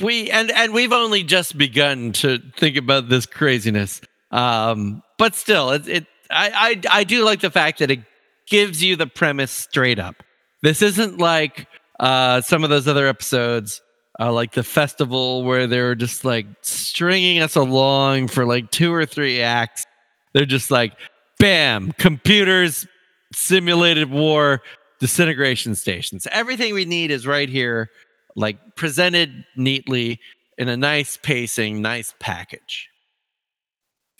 we 0.00 0.30
and 0.30 0.50
and 0.50 0.72
we've 0.72 0.92
only 0.92 1.22
just 1.22 1.58
begun 1.58 2.12
to 2.12 2.38
think 2.56 2.76
about 2.76 3.08
this 3.08 3.26
craziness. 3.26 4.00
Um 4.30 5.02
but 5.18 5.34
still 5.34 5.70
it, 5.70 5.88
it 5.88 6.06
I, 6.30 6.80
I 6.90 7.00
I 7.00 7.04
do 7.04 7.24
like 7.24 7.40
the 7.40 7.50
fact 7.50 7.80
that 7.80 7.90
it 7.90 8.00
gives 8.48 8.82
you 8.82 8.96
the 8.96 9.06
premise 9.06 9.50
straight 9.52 9.98
up. 9.98 10.22
This 10.62 10.80
isn't 10.80 11.18
like 11.18 11.66
uh 12.00 12.40
some 12.40 12.64
of 12.64 12.70
those 12.70 12.88
other 12.88 13.06
episodes 13.06 13.82
uh, 14.18 14.32
like 14.32 14.52
the 14.52 14.62
festival 14.62 15.44
where 15.44 15.66
they're 15.66 15.94
just 15.94 16.24
like 16.24 16.46
stringing 16.62 17.40
us 17.40 17.56
along 17.56 18.28
for 18.28 18.46
like 18.46 18.70
two 18.70 18.92
or 18.92 19.04
three 19.04 19.42
acts. 19.42 19.84
They're 20.32 20.46
just 20.46 20.70
like, 20.70 20.94
bam, 21.38 21.92
computers, 21.92 22.86
simulated 23.32 24.10
war, 24.10 24.62
disintegration 25.00 25.74
stations. 25.74 26.26
Everything 26.30 26.74
we 26.74 26.84
need 26.84 27.10
is 27.10 27.26
right 27.26 27.48
here, 27.48 27.90
like 28.34 28.76
presented 28.76 29.44
neatly 29.56 30.20
in 30.58 30.68
a 30.68 30.76
nice 30.76 31.16
pacing, 31.16 31.82
nice 31.82 32.14
package. 32.18 32.88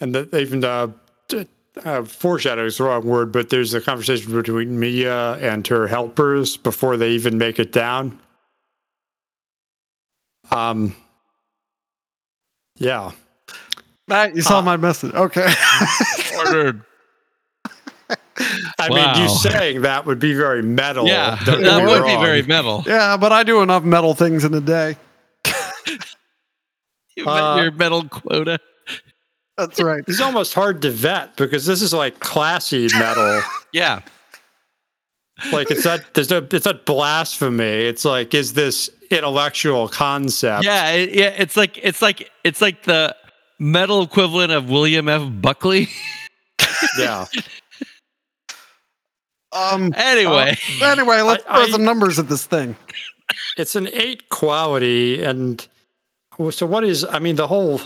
And 0.01 0.15
that 0.15 0.35
even 0.35 0.63
uh, 0.65 0.89
uh, 1.85 2.05
foreshadow 2.05 2.67
is 2.67 2.79
the 2.79 2.85
wrong 2.85 3.05
word, 3.07 3.33
but 3.33 3.51
there's 3.51 3.75
a 3.75 3.81
conversation 3.81 4.33
between 4.33 4.79
Mea 4.79 5.07
and 5.07 5.67
her 5.67 5.87
helpers 5.87 6.57
before 6.57 6.97
they 6.97 7.11
even 7.11 7.39
make 7.39 7.59
it 7.59 7.73
down. 7.73 8.21
Um, 10.51 10.95
yeah, 12.77 13.13
Matt, 14.09 14.37
you 14.37 14.43
saw 14.43 14.61
my 14.61 14.77
message. 14.77 15.13
Okay. 15.15 15.53
Ordered. 16.39 16.83
I 18.91 18.95
I 18.95 19.13
mean, 19.15 19.23
you 19.23 19.29
Wow. 19.29 19.35
saying 19.37 19.83
that 19.83 20.07
would 20.07 20.19
be 20.19 20.35
very 20.35 20.63
metal. 20.63 21.07
Yeah, 21.07 21.39
Don't 21.45 21.63
that 21.63 21.83
me 21.85 21.87
would 21.93 22.05
be 22.05 22.17
very 22.17 22.43
metal. 22.43 22.83
Yeah, 22.87 23.17
but 23.17 23.33
I 23.33 23.43
do 23.43 23.63
enough 23.63 23.85
metal 23.85 24.15
things 24.15 24.45
in 24.45 24.55
a 24.55 24.61
day. 24.61 24.97
You 27.17 27.25
met 27.25 27.33
Uh, 27.33 27.63
your 27.63 27.71
metal 27.73 28.05
quota. 28.09 28.59
That's 29.57 29.81
right. 29.81 30.05
It's 30.07 30.21
almost 30.21 30.53
hard 30.53 30.83
to 30.83 30.91
vet 30.91 31.35
because 31.37 31.65
this 31.65 31.81
is 31.81 31.95
like 31.95 32.21
classy 32.21 32.89
metal. 32.99 33.41
Yeah. 33.73 34.01
like 35.53 35.71
it's 35.71 35.85
not 35.85 36.01
there's 36.15 36.31
no 36.31 36.47
it's 36.51 36.65
not 36.67 36.85
blasphemy. 36.87 37.65
It's 37.65 38.05
like 38.05 38.35
is 38.35 38.53
this 38.55 38.89
intellectual 39.11 39.89
concept? 39.89 40.65
Yeah, 40.65 40.91
it, 40.93 41.15
yeah, 41.15 41.35
it's 41.39 41.57
like 41.57 41.79
it's 41.83 42.01
like 42.03 42.31
it's 42.45 42.61
like 42.61 42.83
the 42.85 43.15
metal 43.59 44.03
equivalent 44.03 44.53
of 44.53 44.69
William 44.71 45.09
F. 45.09 45.23
Buckley. 45.41 45.89
Yeah. 46.99 47.25
Um. 49.57 49.93
anyway, 49.97 50.57
Anyway, 50.83 51.21
let's 51.23 51.45
I- 51.49 51.57
throw 51.65 51.73
some 51.73 51.85
numbers 51.85 52.19
at 52.19 52.29
this 52.29 52.47
thing. 52.47 52.77
It's 53.59 53.75
an 53.75 53.89
eight 53.93 54.29
quality 54.29 55.21
and 55.23 55.67
so 56.53 56.65
what 56.65 56.85
is 56.85 57.05
I 57.05 57.19
mean 57.19 57.35
the 57.35 57.49
whole 57.49 57.81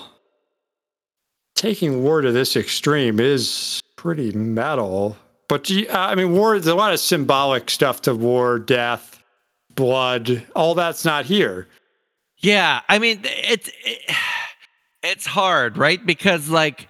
taking 1.54 2.02
war 2.02 2.20
to 2.20 2.30
this 2.32 2.56
extreme 2.56 3.20
is 3.20 3.80
pretty 3.96 4.32
metal. 4.32 5.16
But 5.48 5.68
you- 5.70 5.88
I 5.90 6.14
mean 6.14 6.32
war 6.32 6.52
there's 6.58 6.66
a 6.66 6.74
lot 6.74 6.92
of 6.92 7.00
symbolic 7.00 7.70
stuff 7.70 8.02
to 8.02 8.14
war, 8.14 8.58
death, 8.58 9.22
blood, 9.74 10.46
all 10.54 10.74
that's 10.74 11.04
not 11.06 11.24
here. 11.24 11.68
yeah, 12.38 12.80
I 12.88 12.98
mean 12.98 13.20
it's 13.24 13.70
it, 13.84 14.14
it's 15.02 15.26
hard, 15.26 15.78
right? 15.78 16.04
Because 16.04 16.48
like 16.50 16.88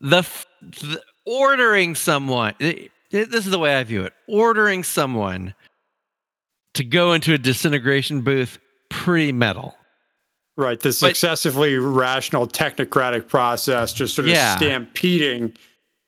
the, 0.00 0.22
the 0.62 1.00
ordering 1.26 1.94
someone 1.94 2.54
it- 2.58 2.78
it- 2.78 2.90
this 3.22 3.44
is 3.44 3.50
the 3.50 3.58
way 3.58 3.76
I 3.76 3.84
view 3.84 4.02
it. 4.02 4.12
Ordering 4.28 4.82
someone 4.82 5.54
to 6.74 6.84
go 6.84 7.12
into 7.12 7.32
a 7.34 7.38
disintegration 7.38 8.22
booth 8.22 8.58
pre 8.90 9.30
metal. 9.32 9.76
Right, 10.56 10.78
this 10.78 11.00
But- 11.00 11.10
excessively 11.10 11.78
rational 11.78 12.46
technocratic 12.46 13.28
process 13.28 13.92
just 13.92 14.14
sort 14.14 14.26
of 14.28 14.34
Yeah. 14.34 14.56
stampeding 14.56 15.52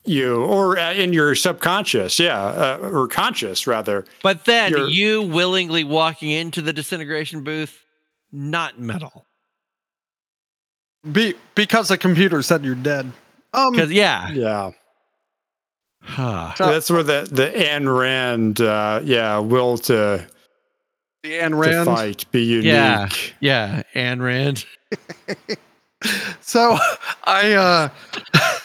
you 0.04 0.42
or 0.44 0.78
uh, 0.78 0.92
in 0.92 1.12
your 1.12 1.34
subconscious, 1.34 2.18
yeah, 2.20 2.40
uh, 2.40 2.78
or 2.80 3.08
conscious 3.08 3.66
rather. 3.66 4.04
But 4.22 4.44
then 4.44 4.70
You're- 4.70 4.92
you 4.92 5.22
willingly 5.22 5.82
walking 5.82 6.30
into 6.30 6.62
the 6.62 6.72
disintegration 6.72 7.42
booth 7.42 7.82
not 8.32 8.78
metal. 8.78 9.24
Be 11.10 11.34
because 11.54 11.88
the 11.88 11.98
computer 11.98 12.42
said 12.42 12.64
you're 12.64 12.74
dead. 12.74 13.12
Um. 13.52 13.74
Yeah. 13.74 14.30
Yeah. 14.30 14.70
Huh. 16.06 16.54
So- 16.54 16.66
That's 16.70 16.90
where 16.90 17.02
the 17.02 17.28
the 17.30 17.46
Ayn 17.48 17.98
Rand, 17.98 18.60
uh, 18.60 19.00
yeah, 19.04 19.38
will 19.38 19.76
to, 19.78 20.26
the 21.22 21.28
Ayn 21.30 21.48
to 21.50 21.54
Rand. 21.56 21.86
fight 21.86 22.30
be 22.30 22.42
unique. 22.44 22.64
Yeah. 22.66 23.08
Yeah, 23.40 23.82
Ayn 23.94 24.20
Rand. 24.22 24.64
So 26.40 26.76
I 27.24 27.52
uh 27.54 27.88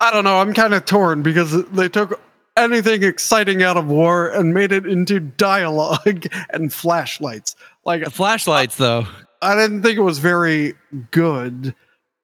I 0.00 0.10
don't 0.10 0.24
know, 0.24 0.38
I'm 0.38 0.54
kind 0.54 0.72
of 0.74 0.84
torn 0.84 1.22
because 1.22 1.64
they 1.70 1.88
took 1.88 2.20
anything 2.56 3.02
exciting 3.02 3.62
out 3.62 3.76
of 3.76 3.86
war 3.88 4.28
and 4.30 4.54
made 4.54 4.72
it 4.72 4.86
into 4.86 5.20
dialogue 5.20 6.26
and 6.50 6.72
flashlights. 6.72 7.56
Like 7.84 8.04
The 8.04 8.10
flashlights 8.10 8.76
though. 8.76 9.06
I 9.42 9.54
didn't 9.56 9.82
think 9.82 9.98
it 9.98 10.02
was 10.02 10.18
very 10.18 10.74
good. 11.10 11.74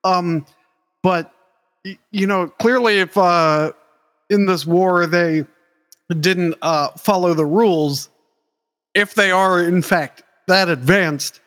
Um 0.04 0.46
but 1.02 1.32
y- 1.84 1.98
you 2.12 2.26
know, 2.26 2.46
clearly 2.48 3.00
if 3.00 3.18
uh 3.18 3.72
in 4.30 4.46
this 4.46 4.66
war 4.66 5.06
they 5.06 5.44
didn't 6.20 6.54
uh 6.62 6.88
follow 6.92 7.34
the 7.34 7.46
rules, 7.46 8.08
if 8.94 9.14
they 9.14 9.30
are 9.30 9.62
in 9.62 9.82
fact 9.82 10.22
that 10.46 10.68
advanced, 10.68 11.40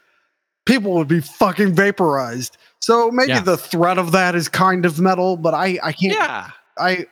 people 0.65 0.94
would 0.94 1.08
be 1.08 1.20
fucking 1.22 1.74
vaporized. 1.74 2.58
So 2.80 3.10
maybe 3.12 3.30
Yeah. 3.34 3.41
the 3.41 3.58
threat 3.58 3.98
of 3.98 4.12
that 4.12 4.36
is 4.36 4.48
kind 4.48 4.86
of 4.86 5.00
metal, 5.00 5.38
but 5.38 5.54
I 5.54 5.80
I 5.84 5.91
can't 5.94 6.13
Yeah. 6.13 6.50
I 6.78 7.08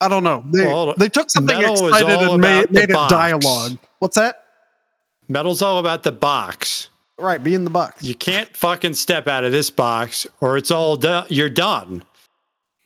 I 0.00 0.08
don't 0.08 0.24
know. 0.24 0.44
They 0.52 0.66
Well, 0.66 0.94
they 0.98 1.08
took 1.08 1.30
something 1.30 1.58
excited 1.58 2.08
and 2.20 2.40
made, 2.40 2.64
about 2.64 2.70
made 2.72 2.90
it 2.90 3.08
dialogue. 3.08 3.78
What's 4.00 4.16
that? 4.16 4.44
Metal's 5.28 5.62
all 5.62 5.78
about 5.78 6.02
the 6.02 6.12
box. 6.12 6.90
Right, 7.18 7.42
be 7.42 7.54
in 7.54 7.64
the 7.64 7.70
box. 7.70 8.02
You 8.02 8.14
can't 8.14 8.54
fucking 8.56 8.94
step 8.94 9.28
out 9.28 9.44
of 9.44 9.52
this 9.52 9.70
box 9.70 10.26
or 10.40 10.58
it's 10.58 10.70
all 10.70 10.96
done. 10.96 11.26
You're 11.30 11.48
done. 11.48 12.02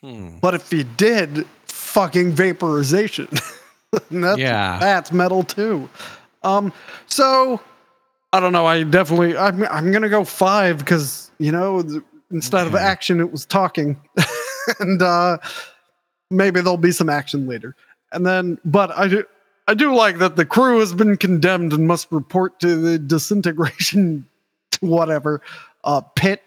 Hmm. 0.02 0.38
But 0.40 0.54
if 0.54 0.72
you 0.72 0.84
did, 0.84 1.46
fucking 1.88 2.32
vaporization. 2.32 3.28
that's, 4.10 4.38
Yeah. 4.38 4.78
that's 4.78 5.12
metal 5.12 5.42
too. 5.42 5.88
Um, 6.42 6.72
so 7.06 7.60
I 8.32 8.40
don't 8.40 8.52
know. 8.52 8.66
I 8.66 8.82
definitely 8.84 9.36
I'm 9.36 9.64
I'm 9.64 9.90
gonna 9.90 10.08
go 10.08 10.24
five 10.24 10.78
because 10.78 11.30
you 11.38 11.50
know 11.50 11.82
th- 11.82 12.02
instead 12.30 12.66
of 12.66 12.74
action 12.74 13.20
it 13.20 13.32
was 13.32 13.44
talking, 13.46 13.98
and 14.80 15.00
uh, 15.02 15.38
maybe 16.30 16.60
there'll 16.60 16.76
be 16.76 16.92
some 16.92 17.08
action 17.08 17.48
later. 17.48 17.74
And 18.12 18.24
then, 18.26 18.58
but 18.64 18.90
I 18.96 19.08
do 19.08 19.24
I 19.66 19.74
do 19.74 19.94
like 19.94 20.18
that 20.18 20.36
the 20.36 20.44
crew 20.46 20.78
has 20.80 20.92
been 20.94 21.16
condemned 21.16 21.72
and 21.72 21.86
must 21.86 22.12
report 22.12 22.60
to 22.60 22.76
the 22.76 22.98
disintegration 22.98 24.26
whatever 24.80 25.40
uh 25.84 26.00
pit. 26.02 26.42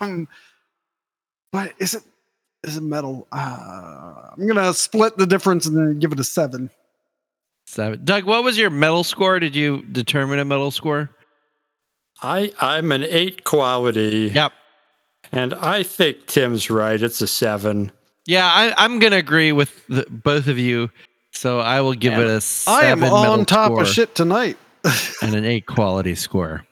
Um, 0.00 0.28
but 1.52 1.72
is 1.78 1.94
it 1.94 2.02
is 2.64 2.76
a 2.76 2.80
metal? 2.80 3.26
Uh, 3.32 4.30
I'm 4.36 4.46
gonna 4.46 4.72
split 4.74 5.16
the 5.16 5.26
difference 5.26 5.66
and 5.66 5.76
then 5.76 5.98
give 5.98 6.12
it 6.12 6.20
a 6.20 6.24
seven. 6.24 6.70
Seven. 7.66 8.04
Doug, 8.04 8.24
what 8.24 8.44
was 8.44 8.56
your 8.58 8.70
metal 8.70 9.04
score? 9.04 9.38
Did 9.40 9.56
you 9.56 9.82
determine 9.82 10.38
a 10.38 10.44
metal 10.44 10.70
score? 10.70 11.10
I 12.22 12.52
I'm 12.60 12.92
an 12.92 13.02
eight 13.04 13.44
quality. 13.44 14.30
Yep. 14.34 14.52
And 15.32 15.54
I 15.54 15.82
think 15.82 16.26
Tim's 16.26 16.70
right. 16.70 17.00
It's 17.02 17.20
a 17.20 17.26
seven. 17.26 17.90
Yeah, 18.26 18.46
I, 18.46 18.74
I'm 18.84 18.98
gonna 18.98 19.16
agree 19.16 19.52
with 19.52 19.86
the, 19.88 20.06
both 20.08 20.46
of 20.46 20.58
you. 20.58 20.90
So 21.32 21.60
I 21.60 21.80
will 21.80 21.94
give 21.94 22.12
Yeah. 22.14 22.20
it 22.20 22.26
a 22.28 22.36
I 22.36 22.38
seven 22.40 22.86
am 22.90 23.00
metal 23.00 23.16
on 23.18 23.44
top 23.44 23.72
of 23.72 23.86
shit 23.88 24.14
tonight. 24.14 24.56
and 25.22 25.34
an 25.34 25.44
eight 25.44 25.66
quality 25.66 26.14
score. 26.14 26.64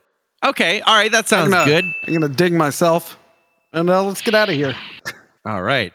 Okay, 0.44 0.81
all 0.83 0.94
right, 0.97 1.11
that 1.12 1.27
sounds 1.27 1.51
gonna- 1.51 1.64
good. 1.64 1.85
I'm 2.07 2.12
gonna 2.14 2.29
dig 2.29 2.53
myself, 2.53 3.18
and 3.73 3.90
uh, 3.90 4.03
let's 4.05 4.20
get 4.23 4.35
out 4.35 4.49
of 4.49 4.55
here. 4.55 4.75
All 5.46 5.62
right. 5.62 5.92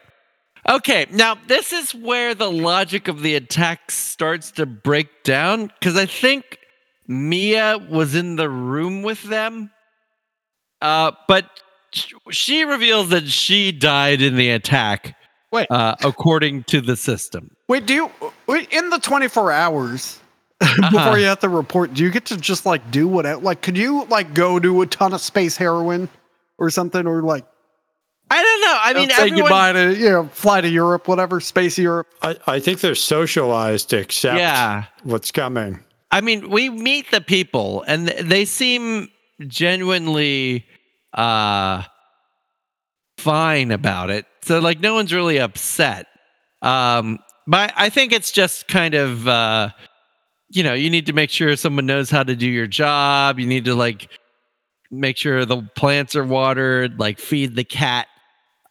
Okay, 0.67 1.07
now 1.12 1.35
this 1.47 1.73
is 1.73 1.95
where 1.95 2.35
the 2.35 2.51
logic 2.51 3.07
of 3.07 3.21
the 3.21 3.35
attack 3.35 3.89
starts 3.91 4.51
to 4.51 4.65
break 4.65 5.23
down 5.23 5.67
because 5.67 5.95
I 5.95 6.05
think 6.05 6.57
Mea 7.07 7.75
was 7.89 8.13
in 8.13 8.35
the 8.35 8.49
room 8.49 9.01
with 9.01 9.23
them, 9.23 9.71
uh, 10.81 11.12
but 11.27 11.45
she 12.29 12.65
reveals 12.65 13.09
that 13.09 13.27
she 13.27 13.71
died 13.71 14.21
in 14.21 14.35
the 14.35 14.49
attack. 14.51 15.15
Wait. 15.51 15.65
uh, 15.71 15.95
according 16.03 16.63
to 16.65 16.79
the 16.79 16.95
system. 16.95 17.49
Wait, 17.67 17.88
do 17.88 17.95
you 17.95 18.12
wait, 18.45 18.71
in 18.71 18.91
the 18.91 18.99
24 18.99 19.51
hours 19.51 20.19
Uh-huh. 20.62 20.91
before 20.91 21.17
you 21.17 21.25
have 21.25 21.39
to 21.39 21.49
report? 21.49 21.93
Do 21.95 22.03
you 22.03 22.12
get 22.12 22.25
to 22.25 22.38
just 22.38 22.65
like 22.67 22.91
do 22.91 23.07
whatever? 23.07 23.41
Like, 23.41 23.62
could 23.63 23.77
you 23.77 24.03
like 24.05 24.33
go 24.35 24.59
do 24.59 24.79
a 24.81 24.85
ton 24.85 25.13
of 25.13 25.21
space 25.21 25.55
heroin 25.57 26.09
or 26.59 26.69
something, 26.69 27.07
or 27.07 27.23
like 27.23 27.45
I 28.32 28.44
don't 28.44 28.62
know. 28.62 28.78
I 28.82 28.94
mean, 28.94 29.10
say 29.10 29.15
everyone, 29.24 29.42
goodbye 29.42 29.74
to 29.74 29.96
you 29.96 30.10
know 30.10 30.28
fly 30.28 30.62
to 30.62 30.70
Europe, 30.70 31.08
whatever, 31.08 31.39
space 31.39 31.78
Europe? 31.78 32.08
I, 32.22 32.36
I 32.46 32.60
think 32.60 32.80
they're 32.82 32.94
socialized 32.96 33.89
to 33.89 33.98
accept 34.00 34.38
Yeah. 34.38 34.86
what's 35.04 35.32
coming. 35.32 35.80
I 36.12 36.22
mean, 36.22 36.50
we 36.50 36.70
meet 36.70 37.10
the 37.12 37.22
people, 37.22 37.84
and 37.88 38.08
they 38.08 38.46
seem 38.46 39.10
genuinely 39.48 40.65
uh, 41.13 41.84
fine 43.18 43.72
about 43.72 44.10
it. 44.10 44.26
So, 44.44 44.60
like, 44.60 44.80
no 44.80 44.94
one's 44.94 45.13
really 45.13 45.39
upset. 45.39 46.08
Um, 46.62 47.20
but 47.48 47.74
I 47.76 47.89
think 47.89 48.12
it's 48.13 48.32
just 48.32 48.68
kind 48.68 48.94
of, 48.96 49.28
uh, 49.28 49.70
you 50.50 50.63
know, 50.63 50.74
you 50.74 50.89
need 50.89 51.06
to 51.08 51.13
make 51.13 51.30
sure 51.30 51.56
someone 51.56 51.86
knows 51.86 52.10
how 52.10 52.24
to 52.24 52.36
do 52.36 52.48
your 52.48 52.68
job. 52.68 53.39
You 53.39 53.46
need 53.48 53.65
to 53.65 53.76
like 53.76 54.10
make 54.92 55.18
sure 55.18 55.46
the 55.46 55.62
plants 55.76 56.15
are 56.15 56.24
watered, 56.24 57.00
like 57.00 57.20
feed 57.20 57.56
the 57.56 57.63
cat. 57.63 58.08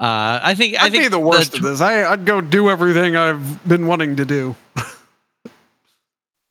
Uh, 0.00 0.38
I 0.42 0.54
think 0.54 0.80
I 0.80 0.84
I'd 0.86 0.92
think 0.92 1.04
be 1.04 1.08
the 1.08 1.18
worst 1.18 1.52
tw- 1.52 1.56
of 1.56 1.62
this. 1.62 1.80
I, 1.80 2.04
I'd 2.04 2.24
go 2.24 2.40
do 2.40 2.70
everything 2.70 3.16
I've 3.16 3.66
been 3.66 3.86
wanting 3.86 4.16
to 4.16 4.24
do. 4.24 4.54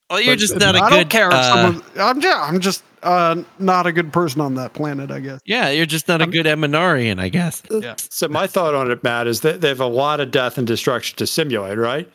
Well, 0.09 0.21
you're 0.21 0.35
But 0.35 0.39
just 0.39 0.57
not 0.57 0.75
a 0.75 0.79
I 0.79 0.89
good. 0.89 0.95
don't 0.95 1.09
care 1.09 1.31
uh, 1.31 1.43
someone. 1.43 1.83
I'm 1.99 2.21
just, 2.21 2.37
I'm 2.37 2.59
just 2.61 2.83
uh, 3.03 3.43
not 3.59 3.85
a 3.87 3.91
good 3.91 4.13
person 4.13 4.39
on 4.39 4.55
that 4.55 4.73
planet. 4.73 5.11
I 5.11 5.19
guess. 5.19 5.41
yeah, 5.45 5.69
you're 5.69 5.85
just 5.85 6.07
not 6.07 6.21
a 6.21 6.27
good 6.27 6.45
Eminarian, 6.45 7.19
I 7.19 7.27
guess. 7.29 7.61
Yeah. 7.69 7.95
So 7.97 8.29
my 8.29 8.47
thought 8.47 8.73
on 8.73 8.89
it, 8.89 9.03
Matt, 9.03 9.27
is 9.27 9.41
that 9.41 9.59
they 9.59 9.67
have 9.67 9.81
a 9.81 9.85
lot 9.85 10.21
of 10.21 10.31
death 10.31 10.57
and 10.57 10.65
destruction 10.65 11.17
to 11.17 11.27
simulate, 11.27 11.77
right? 11.77 12.09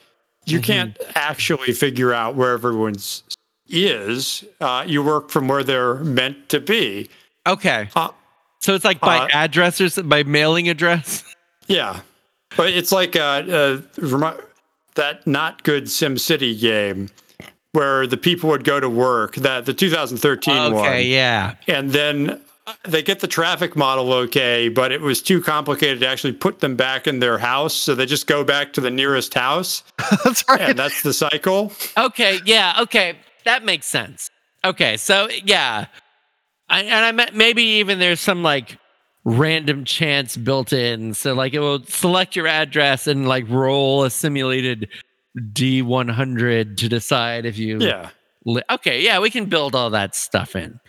You 0.46 0.58
Mm-hmm. 0.58 0.64
can't 0.64 0.98
actually 1.14 1.72
figure 1.72 2.12
out 2.14 2.34
where 2.34 2.52
everyone's 2.52 3.22
is. 3.68 4.42
Uh, 4.60 4.84
you 4.86 5.02
work 5.02 5.30
from 5.30 5.46
where 5.48 5.62
they're 5.62 5.96
meant 5.96 6.48
to 6.48 6.60
be. 6.60 7.08
Okay. 7.46 7.88
Uh, 7.94 8.08
So 8.62 8.74
it's 8.74 8.84
like 8.84 9.00
by 9.00 9.18
Uh, 9.18 9.28
address 9.32 9.80
or 9.80 10.02
by 10.04 10.22
mailing 10.22 10.68
address. 10.68 11.24
yeah, 11.66 12.00
but 12.56 12.70
it's 12.70 12.92
like 12.92 13.16
uh, 13.16 13.42
uh, 14.00 14.32
that 14.94 15.26
not 15.26 15.62
good 15.64 15.84
SimCity 15.86 16.58
game 16.58 17.10
where 17.72 18.06
the 18.06 18.16
people 18.16 18.50
would 18.50 18.64
go 18.64 18.78
to 18.78 18.88
work. 18.88 19.34
That 19.36 19.66
the 19.66 19.74
2013 19.74 20.72
one. 20.72 20.86
Okay, 20.86 21.02
yeah. 21.04 21.54
and 21.66 21.90
then 21.90 22.40
they 22.84 23.02
get 23.02 23.18
the 23.18 23.26
traffic 23.26 23.74
model 23.74 24.12
okay, 24.12 24.68
but 24.68 24.92
it 24.92 25.00
was 25.00 25.20
too 25.20 25.40
complicated 25.42 25.98
to 26.00 26.06
actually 26.06 26.32
put 26.34 26.60
them 26.60 26.76
back 26.76 27.08
in 27.08 27.18
their 27.18 27.38
house, 27.38 27.74
so 27.74 27.94
they 27.96 28.06
just 28.06 28.28
go 28.28 28.44
back 28.44 28.72
to 28.74 28.80
the 28.80 28.90
nearest 28.90 29.34
house, 29.34 29.82
That's 30.24 30.44
right. 30.48 30.60
and 30.60 30.78
that's 30.78 31.02
the 31.02 31.12
cycle. 31.12 31.72
Okay, 31.96 32.38
yeah, 32.44 32.76
okay. 32.82 33.16
That 33.44 33.64
makes 33.64 33.86
sense. 33.86 34.30
Okay, 34.64 34.96
so 34.96 35.28
yeah. 35.44 35.86
I, 36.72 36.82
and 36.82 37.20
I 37.20 37.30
maybe 37.32 37.62
even 37.62 37.98
there's 38.00 38.20
some 38.20 38.42
like 38.42 38.78
random 39.24 39.84
chance 39.84 40.36
built 40.36 40.72
in. 40.72 41.14
So 41.14 41.34
like 41.34 41.54
it 41.54 41.60
will 41.60 41.84
select 41.84 42.34
your 42.34 42.48
address 42.48 43.06
and 43.06 43.28
like 43.28 43.44
roll 43.48 44.02
a 44.04 44.10
simulated 44.10 44.88
D100 45.38 46.76
to 46.78 46.88
decide 46.88 47.46
if 47.46 47.58
you 47.58 47.78
Yeah. 47.78 48.10
li- 48.44 48.62
okay, 48.70 49.00
yeah, 49.02 49.20
we 49.20 49.30
can 49.30 49.46
build 49.46 49.74
all 49.74 49.90
that 49.90 50.14
stuff 50.14 50.56
in. 50.56 50.80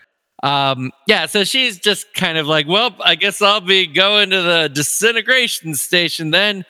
Um, 0.42 0.92
yeah, 1.08 1.26
so 1.28 1.44
she's 1.46 1.80
just 1.80 2.14
kind 2.14 2.38
of 2.38 2.48
like, 2.48 2.68
well, 2.68 2.96
I 3.04 3.16
guess 3.16 3.42
I'll 3.42 3.62
be 3.62 3.88
going 3.88 4.32
to 4.32 4.42
the 4.42 4.70
disintegration 4.74 5.74
station 5.76 6.32
then. 6.32 6.66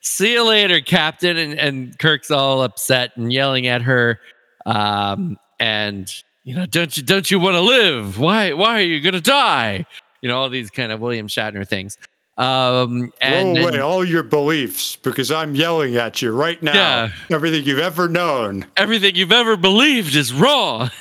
See 0.00 0.34
you 0.34 0.44
later, 0.46 0.80
Captain. 0.80 1.36
And, 1.36 1.58
and 1.58 1.98
Kirk's 1.98 2.30
all 2.30 2.62
upset 2.62 3.16
and 3.16 3.32
yelling 3.32 3.66
at 3.66 3.82
her. 3.82 4.20
Um, 4.64 5.38
and 5.58 6.08
you 6.46 6.54
know, 6.54 6.64
don't 6.64 6.96
you 6.96 7.02
don't 7.02 7.28
you 7.28 7.40
want 7.40 7.54
to 7.54 7.60
live? 7.60 8.20
Why 8.20 8.52
why 8.52 8.78
are 8.78 8.84
you 8.84 9.00
gonna 9.00 9.20
die? 9.20 9.84
You 10.22 10.28
know, 10.28 10.38
all 10.38 10.48
these 10.48 10.70
kind 10.70 10.92
of 10.92 11.00
William 11.00 11.26
Shatner 11.26 11.66
things. 11.66 11.98
Um, 12.38 13.12
and, 13.20 13.56
Throw 13.56 13.64
away 13.64 13.72
and 13.74 13.82
all 13.82 14.04
your 14.04 14.22
beliefs 14.22 14.94
because 14.94 15.32
I'm 15.32 15.56
yelling 15.56 15.96
at 15.96 16.22
you 16.22 16.30
right 16.30 16.62
now. 16.62 16.74
Yeah. 16.74 17.10
Everything 17.30 17.64
you've 17.64 17.80
ever 17.80 18.08
known. 18.08 18.64
everything 18.76 19.16
you've 19.16 19.32
ever 19.32 19.56
believed 19.56 20.14
is 20.16 20.32
wrong. 20.32 20.90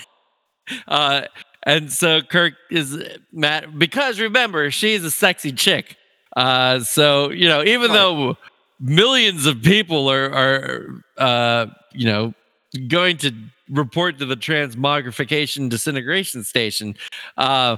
Uh, 0.87 1.21
and 1.61 1.93
so 1.93 2.23
Kirk 2.23 2.55
is 2.71 2.97
mad 3.31 3.77
because 3.77 4.19
remember 4.19 4.71
she's 4.71 5.03
a 5.03 5.11
sexy 5.11 5.51
chick. 5.51 5.95
Uh, 6.35 6.79
so 6.79 7.29
you 7.29 7.47
know 7.47 7.63
even 7.63 7.91
though 7.91 8.35
millions 8.79 9.45
of 9.45 9.61
people 9.61 10.09
are 10.09 10.25
are 10.33 11.03
uh, 11.19 11.67
you 11.93 12.07
know 12.07 12.33
going 12.77 13.17
to 13.17 13.33
report 13.69 14.19
to 14.19 14.25
the 14.25 14.37
transmogrification 14.37 15.69
disintegration 15.69 16.43
station, 16.43 16.95
uh, 17.37 17.77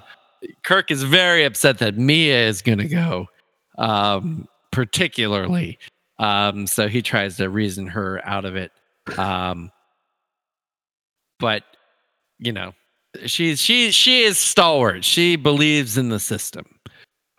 Kirk 0.63 0.91
is 0.91 1.03
very 1.03 1.43
upset 1.43 1.79
that 1.79 1.97
Mea 1.97 2.31
is 2.31 2.61
going 2.61 2.77
to 2.77 2.87
go, 2.87 3.27
um, 3.77 4.47
particularly. 4.71 5.79
Um, 6.19 6.67
so 6.67 6.87
he 6.87 7.01
tries 7.01 7.37
to 7.37 7.49
reason 7.49 7.87
her 7.87 8.21
out 8.23 8.45
of 8.45 8.55
it. 8.55 8.71
Um, 9.17 9.71
but 11.39 11.63
you 12.39 12.51
know, 12.51 12.73
she's 13.25 13.59
she 13.59 13.91
she 13.91 14.23
is 14.23 14.37
stalwart. 14.37 15.03
She 15.03 15.35
believes 15.35 15.97
in 15.97 16.09
the 16.09 16.19
system. 16.19 16.65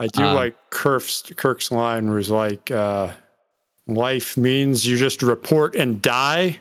I 0.00 0.06
do 0.08 0.22
Um, 0.22 0.34
like 0.34 0.56
Kirk's 0.70 1.22
Kirk's 1.36 1.70
line 1.70 2.10
was 2.10 2.30
like, 2.30 2.70
uh, 2.70 3.12
"Life 3.86 4.36
means 4.36 4.86
you 4.86 4.96
just 4.96 5.22
report 5.22 5.74
and 5.74 6.00
die." 6.00 6.58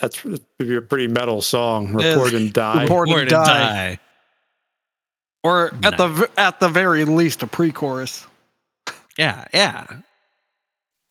That's 0.00 0.22
be 0.58 0.76
a 0.76 0.80
pretty 0.80 1.08
metal 1.08 1.42
song. 1.42 1.92
Report 1.92 2.32
and 2.32 2.52
die. 2.52 2.82
Report- 2.82 3.08
Or 3.08 3.20
and 3.20 3.28
to 3.28 3.34
die. 3.34 3.98
or 5.42 5.72
at 5.82 5.96
the 5.96 6.30
at 6.36 6.60
the 6.60 6.68
very 6.68 7.04
least, 7.04 7.42
a 7.42 7.46
pre-chorus. 7.46 8.26
Yeah, 9.16 9.46
yeah. 9.52 9.86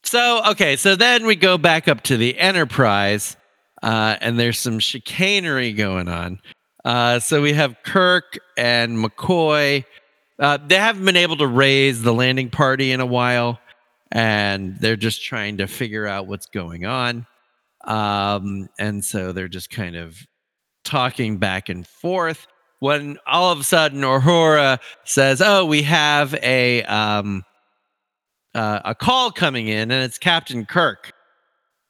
So 0.03 0.41
okay, 0.51 0.75
so 0.77 0.95
then 0.95 1.25
we 1.25 1.35
go 1.35 1.57
back 1.57 1.87
up 1.87 2.01
to 2.03 2.15
the 2.17 2.37
Enterprise, 2.39 3.35
uh, 3.83 4.15
and 4.21 4.39
there's 4.39 4.57
some 4.59 4.79
chicanery 4.79 5.73
going 5.73 6.07
on. 6.07 6.39
Uh, 6.85 7.19
so 7.19 7.41
we 7.41 7.51
have 7.53 7.75
Kirk 7.83 8.37
and 8.55 8.97
McCoy. 9.03 9.83
Uh, 10.39 10.57
they 10.65 10.75
haven't 10.75 11.03
been 11.03 11.17
able 11.17 11.35
to 11.37 11.47
raise 11.47 12.01
the 12.01 12.13
landing 12.13 12.49
party 12.49 12.91
in 12.93 13.01
a 13.01 13.05
while, 13.05 13.59
and 14.11 14.77
they're 14.79 14.95
just 14.95 15.25
trying 15.25 15.57
to 15.57 15.67
figure 15.67 16.07
out 16.07 16.27
what's 16.27 16.45
going 16.45 16.85
on. 16.85 17.25
Um, 17.87 18.67
and 18.77 19.03
so 19.03 19.31
they're 19.31 19.47
just 19.47 19.69
kind 19.69 19.95
of 19.95 20.17
talking 20.83 21.37
back 21.37 21.69
and 21.69 21.87
forth. 21.87 22.47
When 22.79 23.17
all 23.25 23.51
of 23.51 23.59
a 23.59 23.63
sudden, 23.63 24.01
Uhura 24.01 24.79
says, 25.03 25.41
"Oh, 25.41 25.65
we 25.65 25.81
have 25.83 26.35
a 26.35 26.83
um, 26.83 27.43
uh, 28.53 28.81
a 28.85 28.93
call 28.93 29.31
coming 29.31 29.67
in, 29.67 29.89
and 29.89 30.03
it's 30.03 30.19
Captain 30.19 30.65
Kirk." 30.65 31.11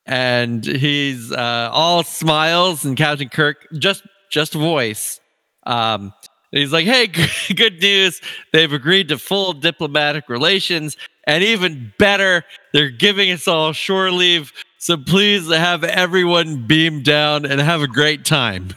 And 0.05 0.63
he's 0.63 1.33
uh, 1.33 1.69
all 1.73 2.03
smiles, 2.03 2.85
and 2.85 2.95
Captain 2.95 3.27
Kirk 3.27 3.67
just 3.77 4.03
just 4.31 4.53
voice. 4.53 5.19
Um, 5.65 6.13
he's 6.51 6.71
like, 6.71 6.85
"Hey, 6.85 7.07
good 7.53 7.81
news! 7.81 8.21
They've 8.53 8.71
agreed 8.71 9.09
to 9.09 9.17
full 9.17 9.51
diplomatic 9.51 10.29
relations, 10.29 10.95
and 11.25 11.43
even 11.43 11.91
better, 11.99 12.45
they're 12.71 12.89
giving 12.89 13.29
us 13.31 13.45
all 13.49 13.73
shore 13.73 14.09
leave. 14.09 14.53
So 14.87 14.95
please 14.95 15.51
have 15.51 15.83
everyone 15.83 16.65
beam 16.65 17.03
down 17.03 17.45
and 17.45 17.59
have 17.59 17.81
a 17.81 17.89
great 17.89 18.23
time." 18.23 18.69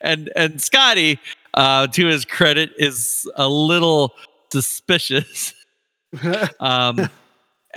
And 0.00 0.32
and 0.34 0.58
Scotty, 0.58 1.18
uh, 1.52 1.88
to 1.88 2.06
his 2.06 2.24
credit, 2.24 2.70
is 2.78 3.30
a 3.36 3.46
little 3.46 4.14
suspicious. 4.50 5.52
um, 6.60 7.10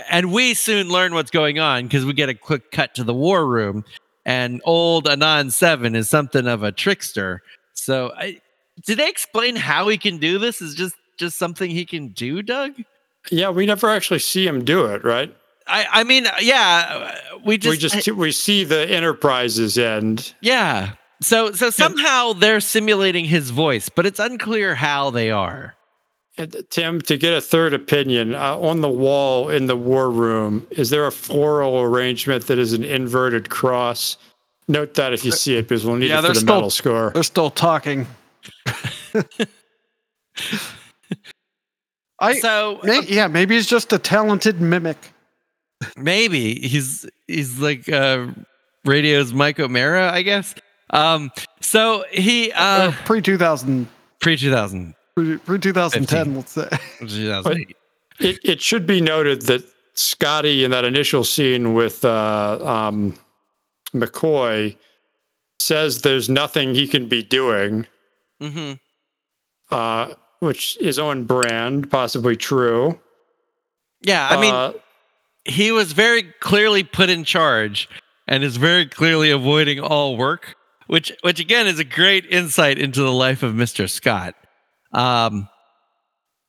and 0.08 0.32
we 0.32 0.54
soon 0.54 0.88
learn 0.88 1.12
what's 1.12 1.30
going 1.30 1.58
on 1.58 1.82
because 1.82 2.06
we 2.06 2.14
get 2.14 2.30
a 2.30 2.34
quick 2.34 2.70
cut 2.70 2.94
to 2.94 3.04
the 3.04 3.12
war 3.12 3.46
room, 3.46 3.84
and 4.24 4.62
old 4.64 5.06
Anan 5.06 5.50
Seven 5.50 5.94
is 5.94 6.08
something 6.08 6.46
of 6.46 6.62
a 6.62 6.72
trickster. 6.72 7.42
So, 7.74 8.14
I, 8.16 8.40
did 8.86 8.98
they 8.98 9.10
explain 9.10 9.56
how 9.56 9.88
he 9.88 9.98
can 9.98 10.16
do 10.16 10.38
this? 10.38 10.62
Is 10.62 10.74
just 10.74 10.96
just 11.18 11.36
something 11.38 11.70
he 11.70 11.84
can 11.84 12.08
do, 12.08 12.40
Doug? 12.40 12.72
Yeah, 13.30 13.50
we 13.50 13.66
never 13.66 13.90
actually 13.90 14.20
see 14.20 14.46
him 14.46 14.64
do 14.64 14.86
it, 14.86 15.04
right? 15.04 15.36
I 15.66 15.86
I 15.90 16.04
mean, 16.04 16.26
uh, 16.26 16.32
yeah, 16.40 17.16
we 17.44 17.56
just 17.58 17.70
we 17.82 17.88
just 18.00 18.08
we 18.12 18.32
see 18.32 18.64
the 18.64 18.88
Enterprise's 18.90 19.78
end. 19.78 20.34
yeah. 20.40 20.92
So 21.22 21.52
so 21.52 21.70
somehow 21.70 22.32
they're 22.34 22.60
simulating 22.60 23.24
his 23.24 23.50
voice, 23.50 23.88
but 23.88 24.04
it's 24.04 24.18
unclear 24.18 24.74
how 24.74 25.10
they 25.10 25.30
are. 25.30 25.74
Uh, 26.36 26.46
Tim, 26.68 27.00
to 27.02 27.16
get 27.16 27.32
a 27.32 27.40
third 27.40 27.72
opinion, 27.72 28.34
uh, 28.34 28.58
on 28.58 28.80
the 28.80 28.88
wall 28.90 29.48
in 29.48 29.66
the 29.66 29.76
war 29.76 30.10
room, 30.10 30.66
is 30.70 30.90
there 30.90 31.06
a 31.06 31.12
floral 31.12 31.80
arrangement 31.80 32.48
that 32.48 32.58
is 32.58 32.72
an 32.72 32.82
inverted 32.84 33.48
cross? 33.50 34.16
Note 34.66 34.94
that 34.94 35.12
if 35.12 35.24
you 35.24 35.30
see 35.30 35.56
it, 35.56 35.62
because 35.68 35.84
we'll 35.86 35.94
need 35.96 36.08
Yeah, 36.08 36.18
it 36.18 36.22
for 36.22 36.28
the 36.28 36.40
still- 36.40 36.54
metal 36.56 36.70
score. 36.70 37.10
They're 37.14 37.22
still 37.22 37.50
talking. 37.50 38.06
I 42.18 42.34
So 42.40 42.80
may, 42.82 42.98
um, 42.98 43.04
yeah, 43.08 43.26
maybe 43.28 43.54
he's 43.54 43.66
just 43.66 43.92
a 43.92 43.98
talented 43.98 44.60
mimic. 44.60 45.12
Maybe 45.96 46.54
he's 46.56 47.06
he's 47.26 47.58
like 47.58 47.88
uh 47.88 48.28
radio's 48.84 49.32
Mike 49.32 49.58
O'Mara, 49.60 50.12
I 50.12 50.22
guess. 50.22 50.54
Um 50.90 51.30
so 51.60 52.04
he 52.12 52.52
uh 52.52 52.92
pre 53.04 53.20
two 53.22 53.38
thousand 53.38 53.88
pre 54.20 54.36
2000 54.36 54.94
pre 55.16 55.58
two 55.58 55.72
thousand 55.72 56.08
ten. 56.08 56.34
15. 56.34 56.36
Let's 56.36 56.52
say. 57.42 57.66
It, 58.20 58.38
it 58.44 58.62
should 58.62 58.86
be 58.86 59.00
noted 59.00 59.42
that 59.42 59.64
Scotty 59.94 60.62
in 60.64 60.70
that 60.70 60.84
initial 60.84 61.24
scene 61.24 61.74
with 61.74 62.04
uh, 62.04 62.58
um, 62.64 63.16
McCoy 63.92 64.76
says 65.58 66.02
there's 66.02 66.28
nothing 66.28 66.74
he 66.76 66.86
can 66.86 67.08
be 67.08 67.22
doing, 67.24 67.86
Mhm. 68.40 68.78
uh, 69.72 70.14
which 70.38 70.76
is 70.80 70.98
on 70.98 71.24
brand, 71.24 71.90
possibly 71.90 72.36
true. 72.36 73.00
Yeah, 74.02 74.28
I 74.30 74.40
mean 74.40 74.54
Uh, 74.54 74.72
he 75.44 75.72
was 75.72 75.92
very 75.92 76.22
clearly 76.40 76.82
put 76.82 77.10
in 77.10 77.24
charge 77.24 77.88
and 78.26 78.42
is 78.42 78.56
very 78.56 78.86
clearly 78.86 79.30
avoiding 79.30 79.80
all 79.80 80.16
work, 80.16 80.56
which 80.86 81.12
which 81.22 81.40
again 81.40 81.66
is 81.66 81.78
a 81.78 81.84
great 81.84 82.24
insight 82.26 82.78
into 82.78 83.02
the 83.02 83.12
life 83.12 83.42
of 83.42 83.54
Mr. 83.54 83.88
Scott. 83.88 84.34
Um 84.92 85.48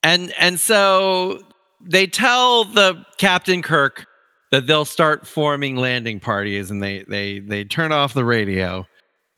and 0.03 0.33
and 0.39 0.59
so 0.59 1.41
they 1.81 2.07
tell 2.07 2.63
the 2.65 3.05
Captain 3.17 3.61
Kirk 3.61 4.05
that 4.51 4.67
they'll 4.67 4.85
start 4.85 5.27
forming 5.27 5.75
landing 5.75 6.19
parties 6.19 6.71
and 6.71 6.81
they 6.81 7.03
they 7.09 7.39
they 7.39 7.63
turn 7.65 7.91
off 7.91 8.13
the 8.13 8.25
radio. 8.25 8.85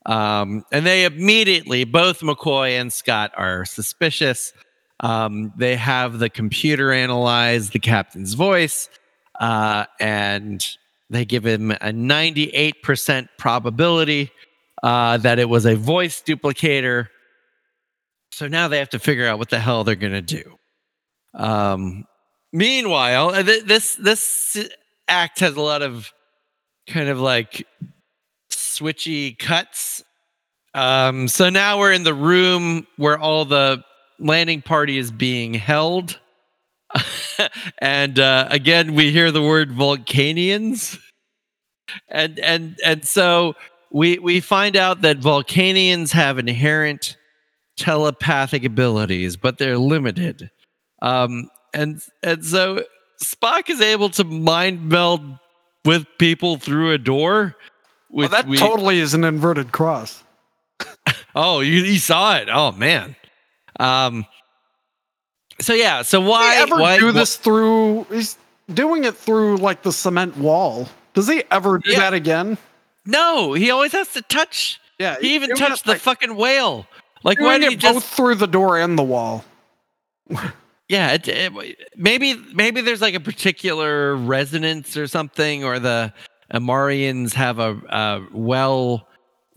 Um 0.05 0.63
and 0.71 0.85
they 0.85 1.05
immediately 1.05 1.83
both 1.83 2.19
McCoy 2.19 2.79
and 2.79 2.93
Scott 2.93 3.31
are 3.35 3.65
suspicious. 3.65 4.53
Um 4.99 5.51
they 5.57 5.75
have 5.75 6.19
the 6.19 6.29
computer 6.29 6.91
analyze 6.91 7.71
the 7.71 7.79
captain's 7.79 8.35
voice 8.35 8.87
uh, 9.39 9.85
and 9.99 10.65
they 11.09 11.25
give 11.25 11.45
him 11.45 11.71
a 11.71 11.91
98% 11.91 13.29
probability 13.37 14.31
uh, 14.83 15.17
that 15.17 15.39
it 15.39 15.49
was 15.49 15.65
a 15.65 15.75
voice 15.75 16.21
duplicator. 16.21 17.07
So 18.31 18.47
now 18.47 18.67
they 18.67 18.79
have 18.79 18.89
to 18.89 18.99
figure 18.99 19.27
out 19.27 19.39
what 19.39 19.49
the 19.49 19.59
hell 19.59 19.83
they're 19.83 19.95
going 19.95 20.13
to 20.13 20.21
do. 20.21 20.57
Um, 21.33 22.05
meanwhile, 22.51 23.29
uh, 23.29 23.43
th- 23.43 23.63
this 23.63 23.95
this 23.95 24.69
act 25.07 25.39
has 25.39 25.55
a 25.55 25.61
lot 25.61 25.81
of 25.81 26.11
kind 26.87 27.09
of 27.09 27.19
like 27.19 27.65
switchy 28.51 29.37
cuts. 29.37 30.03
Um, 30.73 31.27
so 31.27 31.49
now 31.49 31.79
we're 31.79 31.93
in 31.93 32.03
the 32.03 32.13
room 32.13 32.85
where 32.97 33.17
all 33.17 33.45
the 33.45 33.83
landing 34.19 34.61
party 34.61 34.97
is 34.97 35.11
being 35.11 35.53
held. 35.53 36.19
and 37.79 38.19
uh, 38.19 38.47
again, 38.49 38.93
we 38.95 39.11
hear 39.11 39.31
the 39.31 39.41
word 39.41 39.71
Vulcanians. 39.71 40.99
And 42.09 42.37
and 42.39 42.77
and 42.85 43.05
so 43.05 43.55
we 43.91 44.19
we 44.19 44.39
find 44.41 44.75
out 44.75 45.01
that 45.01 45.19
Vulcanians 45.19 46.11
have 46.11 46.37
inherent 46.37 47.15
telepathic 47.77 48.65
abilities, 48.65 49.37
but 49.37 49.57
they're 49.57 49.77
limited. 49.77 50.49
Um, 51.01 51.49
and 51.73 52.01
and 52.23 52.43
so 52.43 52.83
Spock 53.23 53.69
is 53.69 53.79
able 53.81 54.09
to 54.11 54.23
mind 54.23 54.89
meld 54.89 55.21
with 55.85 56.05
people 56.19 56.57
through 56.57 56.91
a 56.91 56.97
door. 56.97 57.55
Well, 58.09 58.29
that 58.29 58.47
we- 58.47 58.57
totally 58.57 58.99
is 58.99 59.13
an 59.13 59.23
inverted 59.23 59.71
cross. 59.71 60.23
Oh, 61.39 61.59
you, 61.59 61.83
you 61.83 61.99
saw 61.99 62.37
it. 62.37 62.49
Oh 62.51 62.71
man. 62.71 63.15
Um. 63.79 64.25
So 65.61 65.73
yeah. 65.73 66.01
So 66.03 66.21
why 66.21 66.55
Does 66.55 66.55
he 66.67 66.71
ever 66.73 66.81
why 66.81 66.99
do 66.99 67.11
wh- 67.11 67.13
this 67.13 67.35
through? 67.35 68.05
He's 68.11 68.37
doing 68.73 69.03
it 69.05 69.15
through 69.15 69.57
like 69.57 69.81
the 69.83 69.91
cement 69.91 70.37
wall. 70.37 70.87
Does 71.13 71.27
he 71.27 71.43
ever 71.51 71.79
do 71.79 71.91
Yeah. 71.91 71.99
that 71.99 72.13
again? 72.13 72.57
No, 73.05 73.53
he 73.53 73.71
always 73.71 73.91
has 73.93 74.11
to 74.13 74.21
touch. 74.21 74.79
Yeah, 74.99 75.15
He 75.21 75.35
even 75.35 75.55
touched 75.55 75.85
the 75.85 75.91
like, 75.91 76.01
fucking 76.01 76.35
whale. 76.35 76.85
Like 77.23 77.39
why 77.39 77.57
did 77.59 77.69
he 77.71 77.75
just? 77.77 77.93
both 77.93 78.03
through 78.05 78.35
the 78.35 78.47
door 78.47 78.77
and 78.77 78.97
the 78.97 79.03
wall. 79.03 79.43
Yeah, 80.89 81.11
it, 81.15 81.27
it- 81.27 81.77
maybe 81.97 82.35
maybe 82.53 82.79
there's 82.79 83.01
like 83.01 83.13
a 83.13 83.19
particular 83.19 84.15
resonance 84.15 84.95
or 84.95 85.05
something, 85.05 85.65
or 85.65 85.79
the 85.79 86.13
Amarians 86.53 87.33
have 87.33 87.59
a, 87.59 87.71
a 87.89 88.25
well, 88.31 89.05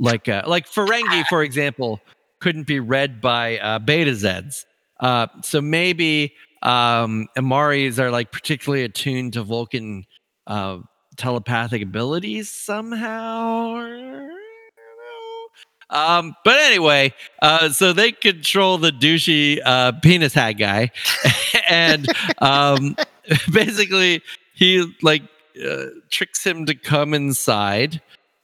like 0.01 0.29
uh 0.29 0.43
like 0.49 0.69
Ferengi, 0.69 1.25
for 1.29 1.45
example, 1.45 2.01
couldn't 2.41 2.67
be 2.67 2.81
read 2.81 3.21
by 3.21 3.59
uh, 3.59 3.79
Beta 3.79 4.11
Zeds. 4.11 4.65
Uh, 5.01 5.27
so 5.43 5.61
maybe 5.61 6.35
um, 6.63 7.27
Amaris 7.37 7.99
are 7.99 8.11
like 8.11 8.31
particularly 8.33 8.85
attuned 8.85 9.33
to 9.33 9.43
Vulcan 9.43 10.05
uh, 10.47 10.79
telepathic 11.17 11.83
abilities 11.83 12.51
somehow. 12.51 13.71
or- 13.77 13.87
I 13.87 13.89
don't 13.89 14.31
know. 14.31 15.99
Um, 15.99 16.37
but 16.45 16.59
anyway, 16.59 17.13
uh, 17.43 17.71
so 17.71 17.93
they 17.93 18.13
control 18.13 18.79
the 18.79 18.91
douchey 18.93 19.59
uh, 19.65 19.93
penis 20.03 20.35
hat 20.35 20.53
guy, 20.53 20.91
and 21.69 22.07
um, 22.39 22.95
basically 23.53 24.23
he 24.55 24.93
like 25.03 25.23
uh, 25.67 25.87
tricks 26.11 26.45
him 26.45 26.67
to 26.67 26.75
come 26.75 27.15
inside. 27.15 28.01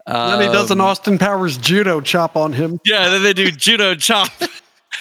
then 0.06 0.40
he 0.40 0.46
does 0.48 0.70
an 0.70 0.80
Um, 0.80 0.86
Austin 0.86 1.18
Powers 1.18 1.56
judo 1.58 2.00
chop 2.00 2.36
on 2.36 2.52
him. 2.52 2.80
yeah, 2.84 3.08
then 3.10 3.22
they 3.22 3.32
do 3.32 3.50
judo 3.50 3.94
chop, 3.94 4.28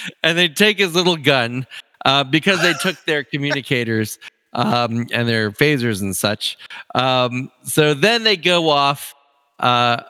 and 0.24 0.38
they 0.38 0.48
take 0.50 0.78
his 0.80 0.96
little 0.96 1.18
gun 1.18 1.66
uh, 2.06 2.24
because 2.24 2.62
they 2.62 2.74
took 2.74 3.04
their 3.06 3.24
communicators 3.34 4.20
um, 4.54 5.08
and 5.12 5.28
their 5.28 5.52
phasers 5.52 6.02
and 6.02 6.16
such. 6.16 6.58
Um, 6.94 7.52
so 7.64 7.94
then 7.94 8.24
they 8.24 8.38
go 8.38 8.70
off. 8.70 9.14
Uh, 9.60 10.02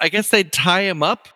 I 0.00 0.08
guess 0.08 0.30
they 0.30 0.44
tie 0.44 0.82
him 0.82 1.02
up, 1.02 1.28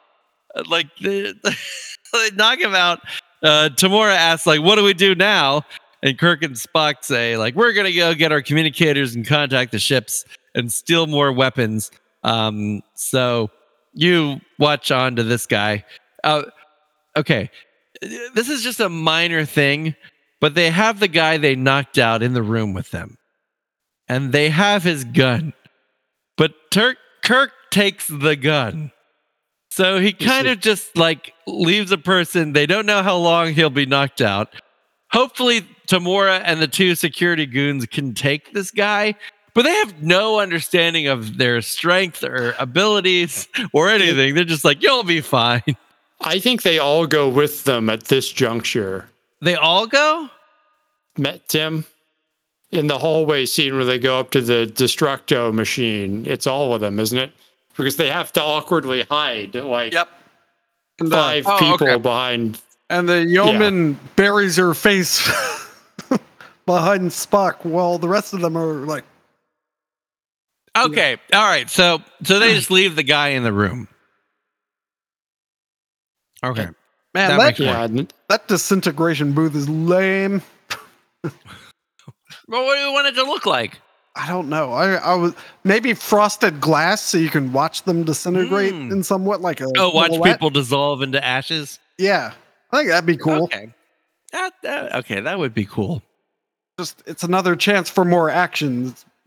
Uh, 0.55 0.65
like 0.69 0.87
they, 1.01 1.33
they 2.13 2.31
knock 2.35 2.59
him 2.59 2.75
out. 2.75 3.01
Uh, 3.43 3.69
Tamura 3.73 4.15
asks, 4.15 4.47
like, 4.47 4.61
"What 4.61 4.77
do 4.77 4.85
we 4.85 4.95
do 4.95 5.15
now?" 5.15 5.63
And 6.03 6.19
Kirk 6.19 6.43
and 6.43 6.55
Spock 6.55 6.97
say, 7.03 7.37
like, 7.37 7.55
"We're 7.55 7.73
gonna 7.73 7.93
go 7.93 8.15
get 8.15 8.33
our 8.33 8.43
communicators 8.43 9.15
and 9.15 9.27
contact 9.27 9.73
the 9.73 9.79
ships 9.79 10.25
and 10.55 10.73
steal 10.73 11.07
more 11.07 11.33
weapons." 11.33 11.91
Um, 12.23 12.83
so 12.95 13.51
you 13.95 14.41
watch 14.59 14.91
on 14.91 15.17
to 15.17 15.23
this 15.23 15.47
guy. 15.47 15.85
Uh, 16.25 16.45
okay, 17.17 17.51
this 18.01 18.49
is 18.49 18.63
just 18.63 18.81
a 18.81 18.89
minor 18.89 19.45
thing, 19.45 19.95
but 20.41 20.55
they 20.55 20.71
have 20.71 21.01
the 21.01 21.09
guy 21.09 21.37
they 21.37 21.55
knocked 21.55 21.99
out 21.99 22.23
in 22.23 22.33
the 22.33 22.43
room 22.43 22.73
with 22.73 22.91
them, 22.91 23.19
and 24.09 24.33
they 24.33 24.51
have 24.51 24.83
his 24.83 25.05
gun. 25.05 25.53
But 26.37 26.53
Turk 26.71 26.97
Kirk 27.23 27.53
takes 27.71 28.09
the 28.09 28.37
gun. 28.37 28.93
So 29.71 30.01
he 30.01 30.13
kind 30.13 30.49
of 30.49 30.59
just 30.61 30.97
like 30.97 31.33
leaves 31.47 31.93
a 31.93 31.99
person. 31.99 32.53
They 32.53 32.67
don't 32.67 32.87
know 32.87 33.03
how 33.03 33.17
long 33.17 33.53
he'll 33.53 33.71
be 33.71 33.87
knocked 33.87 34.21
out. 34.21 34.49
Hopefully, 35.13 35.63
Tamura 35.89 36.41
and 36.45 36.61
the 36.61 36.69
two 36.69 36.95
security 36.95 37.47
goons 37.47 37.87
can 37.87 38.15
take 38.15 38.53
this 38.53 38.71
guy, 38.71 39.15
but 39.55 39.63
they 39.63 39.75
have 39.75 40.03
no 40.03 40.41
understanding 40.41 41.07
of 41.07 41.39
their 41.39 41.61
strength 41.63 42.25
or 42.25 42.55
abilities 42.59 43.49
or 43.73 43.89
anything. 43.91 44.35
They're 44.35 44.45
just 44.45 44.65
like, 44.65 44.83
you'll 44.83 45.05
be 45.05 45.21
fine. 45.21 45.77
I 46.21 46.39
think 46.39 46.62
they 46.62 46.79
all 46.79 47.07
go 47.07 47.29
with 47.29 47.64
them 47.64 47.89
at 47.89 48.05
this 48.05 48.31
juncture. 48.31 49.09
They 49.41 49.55
all 49.55 49.87
go? 49.87 50.29
Met 51.16 51.49
Tim 51.49 51.87
in 52.71 52.87
the 52.87 52.99
hallway 52.99 53.47
scene 53.47 53.75
where 53.75 53.85
they 53.85 53.99
go 53.99 54.18
up 54.21 54.31
to 54.33 54.41
the 54.41 54.71
Destructo 54.73 55.53
machine. 55.53 56.25
It's 56.27 56.47
all 56.47 56.75
of 56.75 56.81
them, 56.81 57.01
isn't 57.01 57.18
it? 57.18 57.33
Because 57.77 57.97
they 57.97 58.09
have 58.11 58.33
to 58.35 58.43
awkwardly 58.43 59.03
hide 59.05 59.55
like 59.55 59.93
Yep. 59.93 60.09
And, 61.01 61.12
uh, 61.12 61.16
five 61.16 61.45
Oh, 61.47 61.59
people 61.59 61.89
okay. 61.89 61.99
behind. 62.01 62.61
and 62.91 63.09
the 63.09 63.25
yeoman 63.25 63.99
buries 64.16 64.57
her 64.57 64.75
face 64.75 65.27
behind 66.66 67.11
Spock 67.11 67.64
while 67.64 67.97
the 67.99 68.09
rest 68.09 68.35
of 68.35 68.41
them 68.43 68.57
are 68.59 68.85
like, 68.85 69.05
Okay. 70.77 71.16
All 71.33 71.43
right. 71.49 71.68
So 71.68 72.03
so 72.23 72.39
they 72.39 72.55
just 72.55 72.71
leave 72.71 72.95
the 72.95 73.03
guy 73.03 73.29
in 73.29 73.43
the 73.43 73.53
room. 73.53 73.89
Okay. 76.45 76.64
man, 76.64 76.74
That 77.14 77.28
that, 77.36 77.38
makes 77.38 77.59
Yeah, 77.61 77.86
that 78.28 78.49
disintegration 78.49 79.32
booth 79.32 79.55
is 79.55 79.68
lame. 79.68 80.43
Well, 82.49 82.64
what 82.64 82.74
do 82.76 82.80
you 82.82 82.93
want 82.93 83.07
it 83.07 83.14
to 83.14 83.22
look 83.22 83.47
like? 83.47 83.80
I 84.16 84.26
don't 84.26 84.49
know. 84.49 84.72
I, 84.72 84.95
I 84.95 85.14
was 85.14 85.34
maybe 85.62 85.95
frosted 85.95 86.61
glass 86.61 87.01
so 87.01 87.16
you 87.18 87.28
can 87.30 87.53
watch 87.53 87.84
them 87.84 88.03
disintegrate 88.03 88.72
Mm. 88.74 88.91
in 88.91 89.03
somewhat 89.05 89.41
like 89.41 89.61
a. 89.61 89.66
Oh, 89.76 89.91
watch 89.91 90.11
silhouette. 90.11 90.34
people 90.36 90.51
dissolve 90.51 91.01
into 91.03 91.24
ashes. 91.24 91.78
Yeah, 91.99 92.32
I 92.72 92.76
think 92.76 92.88
that'd 92.88 93.07
be 93.07 93.16
cool. 93.16 93.45
Okay. 93.45 93.72
That, 94.32 94.53
that- 94.62 94.95
okay, 94.97 95.20
that 95.20 95.38
would 95.38 95.55
be 95.55 95.64
cool. 95.64 96.03
Just 96.78 97.03
it's 97.07 97.22
another 97.22 97.55
chance 97.55 97.88
for 97.88 98.05
more 98.05 98.30
action. 98.30 98.95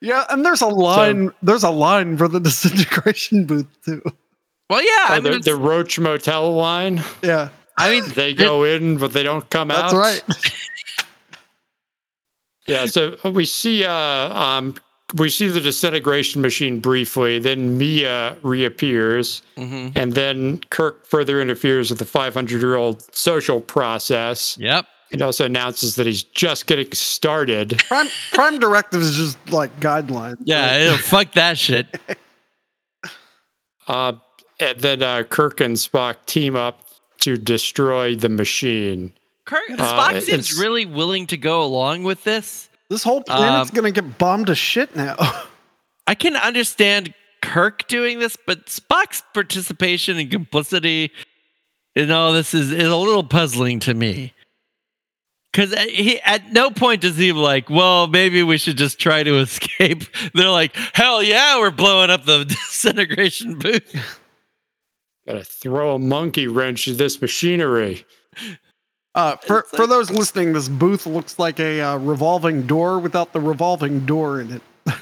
yeah, 0.00 0.24
and 0.30 0.44
there's 0.44 0.62
a 0.62 0.66
line. 0.68 1.30
there's 1.42 1.64
a 1.64 1.70
line 1.70 2.16
for 2.16 2.28
the 2.28 2.40
disintegration 2.48 3.44
booth 3.46 3.66
too. 3.84 4.02
Well, 4.72 4.82
yeah. 4.82 5.06
oh, 5.10 5.14
I 5.14 5.20
mean, 5.20 5.32
the, 5.34 5.38
the 5.40 5.56
Roach 5.56 5.98
Motel 5.98 6.50
line. 6.54 7.04
Yeah, 7.22 7.50
I 7.76 7.90
mean, 7.90 8.08
They 8.14 8.32
go 8.32 8.64
in, 8.64 8.96
but 8.96 9.12
they 9.12 9.22
don't 9.22 9.48
come 9.50 9.68
that's 9.68 9.92
out. 9.92 10.02
That's 10.02 10.28
right. 10.28 10.54
Yeah, 12.68 12.86
so 12.86 13.18
we 13.24 13.44
see 13.44 13.84
uh 13.84 13.92
um 13.92 14.76
we 15.16 15.28
see 15.28 15.48
the 15.48 15.60
disintegration 15.60 16.40
machine 16.40 16.78
briefly, 16.78 17.40
then 17.40 17.76
Mea 17.76 18.30
reappears, 18.42 19.42
mhm. 19.56 19.92
and 19.96 20.14
then 20.14 20.60
Kirk 20.70 21.04
further 21.04 21.42
interferes 21.42 21.90
with 21.90 21.98
the 21.98 22.04
500 22.04 22.62
year 22.62 22.76
old 22.76 23.14
social 23.14 23.60
process. 23.60 24.56
Yep. 24.58 24.86
It 25.10 25.20
also 25.20 25.44
announces 25.44 25.96
that 25.96 26.06
he's 26.06 26.22
just 26.22 26.66
getting 26.66 26.90
started. 26.92 27.78
Prime 27.88 28.08
Prime 28.32 28.58
Directive 28.60 29.02
is 29.02 29.16
just 29.16 29.50
like 29.50 29.78
guidelines. 29.80 30.36
Yeah. 30.44 30.78
It'll 30.78 30.98
fuck 30.98 31.32
that 31.32 31.58
shit. 31.58 31.86
Uh, 33.88 34.12
and 34.12 34.20
then 34.76 35.02
uh, 35.02 35.22
Kirk 35.24 35.60
and 35.60 35.76
Spock 35.76 36.16
team 36.26 36.56
up 36.56 36.84
to 37.20 37.36
destroy 37.36 38.14
the 38.16 38.28
machine. 38.28 39.12
Kirk, 39.44 39.62
Uh, 39.70 39.76
Spock 39.76 40.20
seems 40.22 40.58
really 40.58 40.86
willing 40.86 41.26
to 41.28 41.36
go 41.36 41.62
along 41.62 42.02
with 42.04 42.24
this. 42.24 42.68
This 42.88 43.02
whole 43.02 43.22
planet's 43.22 43.70
Um, 43.70 43.74
gonna 43.76 43.90
get 43.90 44.18
bombed 44.18 44.46
to 44.46 44.54
shit 44.54 44.94
now. 44.94 45.16
I 46.06 46.14
can 46.14 46.36
understand 46.36 47.14
Kirk 47.40 47.88
doing 47.88 48.18
this, 48.18 48.36
but 48.46 48.66
Spock's 48.66 49.22
participation 49.34 50.18
and 50.18 50.30
complicity 50.30 51.10
in 51.94 52.10
all 52.10 52.32
this 52.32 52.54
is, 52.54 52.70
is 52.72 52.88
a 52.88 52.96
little 52.96 53.24
puzzling 53.24 53.80
to 53.80 53.94
me. 53.94 54.32
Because 55.52 55.74
he 55.90 56.18
at 56.22 56.50
no 56.52 56.70
point 56.70 57.02
does 57.02 57.16
he 57.18 57.32
like, 57.32 57.68
well, 57.68 58.06
maybe 58.06 58.42
we 58.42 58.56
should 58.58 58.78
just 58.78 58.98
try 58.98 59.22
to 59.22 59.36
escape. 59.38 60.04
They're 60.34 60.48
like, 60.50 60.74
hell 60.94 61.22
yeah, 61.22 61.58
we're 61.58 61.70
blowing 61.70 62.10
up 62.10 62.24
the 62.24 62.44
disintegration 62.48 63.58
booth. 63.58 63.94
Gotta 65.26 65.44
throw 65.44 65.94
a 65.94 65.98
monkey 65.98 66.48
wrench 66.48 66.88
at 66.88 66.98
this 66.98 67.20
machinery. 67.20 68.04
Uh, 69.14 69.36
for 69.36 69.60
It's 69.60 69.70
for 69.70 69.86
those 69.86 70.10
listening, 70.10 70.52
this 70.52 70.68
booth 70.68 71.06
looks 71.06 71.38
like 71.38 71.60
a 71.60 71.80
uh, 71.80 71.96
revolving 71.98 72.62
door 72.66 72.98
without 72.98 73.32
the 73.32 73.40
revolving 73.40 74.00
door 74.06 74.40
in 74.40 74.52
it. 74.52 74.62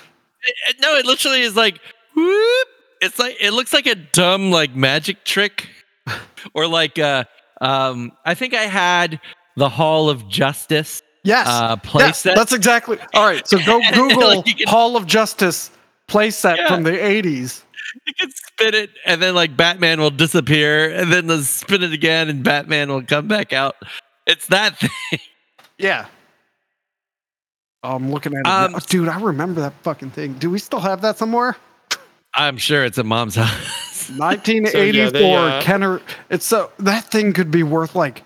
It- 0.43 0.55
it- 0.71 0.77
no, 0.81 0.95
it 0.97 1.05
literally 1.05 1.43
is 1.43 1.55
like, 1.55 1.79
whoop. 2.17 2.69
It's 3.03 3.19
like 3.19 3.37
it 3.41 3.53
looks 3.53 3.73
like 3.75 3.87
a 3.87 3.95
dumb 3.95 4.51
like 4.51 4.75
magic 4.75 5.25
trick, 5.25 5.69
or 6.55 6.67
like 6.67 6.99
uh, 6.99 7.25
um, 7.61 8.13
I 8.25 8.35
think 8.35 8.55
I 8.55 8.63
had 8.63 9.21
the 9.57 9.69
Hall 9.69 10.09
of 10.11 10.27
Justice 10.29 11.03
Yes. 11.25 11.47
uh, 11.47 11.77
Yeah, 11.85 11.91
playset. 11.91 12.35
that's 12.35 12.53
exactly. 12.55 12.99
All 13.15 13.25
right. 13.27 13.47
So 13.47 13.59
go 13.65 13.81
Google 13.95 14.37
like, 14.37 14.45
can- 14.47 14.67
Hall 14.69 14.97
of 14.97 15.07
Justice 15.07 15.71
playset 16.09 16.57
Yeah. 16.57 16.69
from 16.69 16.83
the 16.85 16.93
80s. 16.93 17.63
you 18.07 18.15
can 18.15 18.31
spin 18.31 18.75
it, 18.75 18.91
and 19.07 19.21
then 19.21 19.35
like 19.35 19.57
Batman 19.57 20.01
will 20.01 20.11
disappear, 20.11 20.91
and 20.91 21.13
then 21.13 21.27
they'll 21.27 21.43
spin 21.43 21.83
it 21.83 21.93
again, 21.93 22.29
and 22.29 22.43
Batman 22.45 22.89
will 22.89 23.03
come 23.03 23.29
back 23.29 23.53
out. 23.53 23.77
It's 24.27 24.47
that 24.49 24.79
thing. 25.11 25.21
Yeah. 25.79 26.07
Oh, 27.83 27.97
I'm 27.97 28.13
looking 28.13 28.35
at 28.35 28.41
it. 28.41 28.47
Um. 28.47 28.79
Dude, 28.89 29.09
I 29.09 29.19
remember 29.21 29.63
that 29.63 29.75
fucking 29.83 30.11
thing. 30.11 30.35
Do 30.35 30.51
we 30.51 30.59
still 30.59 30.81
have 30.81 31.01
that 31.03 31.17
somewhere? 31.17 31.57
I'm 32.35 32.59
sure 32.59 32.85
it's 32.85 32.99
at 32.99 33.07
mom's 33.07 33.35
house. 33.35 34.11
1984 34.19 35.11
they, 35.13 35.35
uh, 35.35 35.63
Kenner. 35.63 36.01
It's 36.31 36.45
so 36.45 36.71
that 36.79 37.05
thing 37.05 37.33
could 37.33 37.51
be 37.51 37.63
worth 37.63 37.95
like 37.95 38.23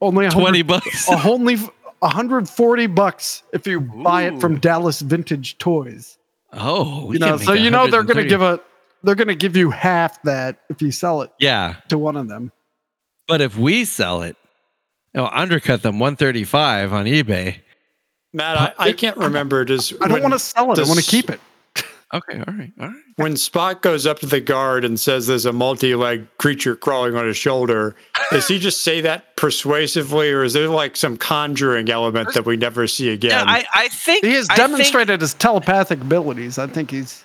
only 0.00 0.26
a 0.26 0.30
20 0.30 0.44
hundred, 0.46 0.66
bucks. 0.66 1.08
a 1.08 1.22
only 1.28 1.56
140 1.56 2.86
bucks 2.88 3.42
if 3.52 3.66
you 3.66 3.80
buy 3.80 4.24
it 4.24 4.40
from 4.40 4.58
Dallas 4.58 5.00
Vintage 5.00 5.58
Toys. 5.58 6.17
Oh, 6.52 7.12
You 7.12 7.18
know, 7.18 7.36
so 7.36 7.52
you 7.52 7.70
know 7.70 7.86
they're 7.88 8.02
going 8.02 8.16
to 8.18 8.24
give 8.28 8.42
a 8.42 8.60
they're 9.02 9.14
going 9.14 9.28
to 9.28 9.34
give 9.36 9.56
you 9.56 9.70
half 9.70 10.20
that 10.22 10.58
if 10.68 10.82
you 10.82 10.90
sell 10.90 11.22
it 11.22 11.30
Yeah, 11.38 11.76
to 11.88 11.98
one 11.98 12.16
of 12.16 12.28
them. 12.28 12.50
but 13.28 13.40
if 13.40 13.56
we 13.56 13.84
sell 13.84 14.22
it, 14.22 14.36
it'll 15.14 15.30
undercut 15.32 15.82
them 15.82 15.98
135 15.98 16.92
on 16.92 17.04
eBay. 17.04 17.60
Matt, 18.32 18.74
I, 18.78 18.88
I 18.88 18.92
can't 18.92 19.16
remember. 19.16 19.64
Does 19.64 19.92
I 20.00 20.08
don't 20.08 20.22
want 20.22 20.34
to 20.34 20.38
sell 20.38 20.72
it. 20.72 20.78
I 20.78 20.82
want 20.82 20.98
to 20.98 21.04
keep 21.10 21.30
it. 21.30 21.40
Okay, 22.14 22.38
all 22.38 22.54
right, 22.54 22.72
all 22.80 22.86
right. 22.88 22.96
when 23.16 23.34
Spock 23.34 23.82
goes 23.82 24.06
up 24.06 24.18
to 24.20 24.26
the 24.26 24.40
guard 24.40 24.82
and 24.82 24.98
says 24.98 25.26
there's 25.26 25.44
a 25.44 25.52
multi-leg 25.52 26.26
creature 26.38 26.74
crawling 26.74 27.16
on 27.16 27.26
his 27.26 27.36
shoulder, 27.36 27.94
does 28.30 28.48
he 28.48 28.58
just 28.58 28.82
say 28.82 29.02
that 29.02 29.36
persuasively, 29.36 30.30
or 30.32 30.42
is 30.42 30.54
there 30.54 30.68
like 30.68 30.96
some 30.96 31.18
conjuring 31.18 31.90
element 31.90 32.32
that 32.32 32.46
we 32.46 32.56
never 32.56 32.86
see 32.86 33.10
again? 33.10 33.32
Yeah, 33.32 33.44
I, 33.46 33.64
I 33.74 33.88
think 33.88 34.24
He 34.24 34.32
has 34.32 34.48
I 34.48 34.56
think- 34.56 34.70
demonstrated 34.70 35.20
his 35.20 35.34
telepathic 35.34 36.00
abilities. 36.00 36.58
I 36.58 36.66
think 36.66 36.90
he's 36.92 37.24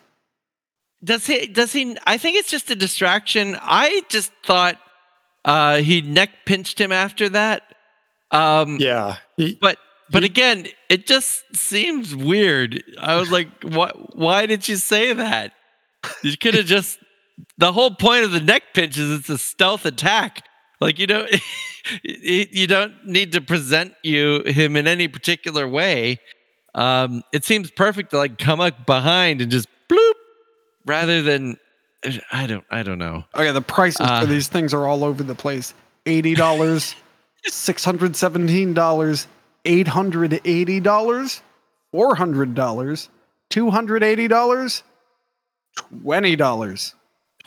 does 1.02 1.26
he? 1.28 1.48
Does 1.48 1.72
he? 1.74 1.98
I 2.06 2.18
think 2.18 2.38
it's 2.38 2.50
just 2.50 2.70
a 2.70 2.76
distraction. 2.76 3.58
I 3.62 4.04
just 4.10 4.32
thought 4.46 4.78
uh, 5.46 5.78
he 5.78 6.02
neck 6.02 6.30
pinched 6.46 6.80
him 6.80 6.92
after 6.92 7.30
that. 7.30 7.64
Um, 8.32 8.78
yeah, 8.82 9.18
he- 9.38 9.58
but 9.62 9.78
but 10.14 10.24
again, 10.24 10.68
it 10.88 11.06
just 11.06 11.44
seems 11.54 12.16
weird. 12.16 12.82
I 13.02 13.18
was 13.18 13.30
like, 13.32 13.50
what? 13.64 14.16
Why 14.18 14.46
did 14.46 14.68
you 14.70 14.78
say 14.78 15.12
that? 15.12 15.52
You 16.22 16.38
could 16.38 16.54
have 16.54 16.66
just. 16.78 17.00
The 17.58 17.74
whole 17.74 17.92
point 17.96 18.24
of 18.24 18.32
the 18.32 18.40
neck 18.40 18.64
pinch 18.74 18.98
is 18.98 19.12
it's 19.20 19.30
a 19.30 19.38
stealth 19.40 19.86
attack. 19.86 20.46
Like 20.80 21.00
you 21.00 21.08
don't, 21.08 21.30
you 22.04 22.68
don't 22.68 22.94
need 23.06 23.32
to 23.34 23.42
present 23.42 23.94
you 24.04 24.44
him 24.46 24.76
in 24.76 24.88
any 24.88 25.08
particular 25.08 25.68
way. 25.68 26.20
Um, 26.76 27.24
it 27.32 27.44
seems 27.44 27.72
perfect 27.72 28.12
to 28.12 28.18
like 28.18 28.38
come 28.38 28.60
up 28.60 28.86
behind 28.86 29.42
and 29.42 29.52
just 29.52 29.68
bloop, 29.90 30.14
rather 30.86 31.22
than 31.22 31.58
I 32.32 32.46
don't 32.48 32.66
I 32.70 32.84
don't 32.84 33.00
know. 33.00 33.24
okay. 33.36 33.52
The 33.52 33.62
prices 33.62 34.02
Uh, 34.02 34.22
for 34.22 34.26
these 34.28 34.48
things 34.48 34.74
are 34.74 34.86
all 34.88 35.04
over 35.04 35.24
the 35.24 35.36
place. 35.36 35.74
Eighty 36.06 36.36
dollars, 36.36 36.96
six 37.46 37.84
hundred 37.86 38.16
seventeen 38.16 38.74
dollars, 38.74 39.28
eight 39.66 39.88
hundred 39.88 40.40
eighty 40.46 40.80
dollars, 40.80 41.42
four 41.92 42.16
hundred 42.16 42.54
dollars, 42.56 43.10
two 43.50 43.70
hundred 43.70 44.04
eighty 44.04 44.28
dollars, 44.28 44.84
twenty 46.02 46.36
dollars. 46.36 46.96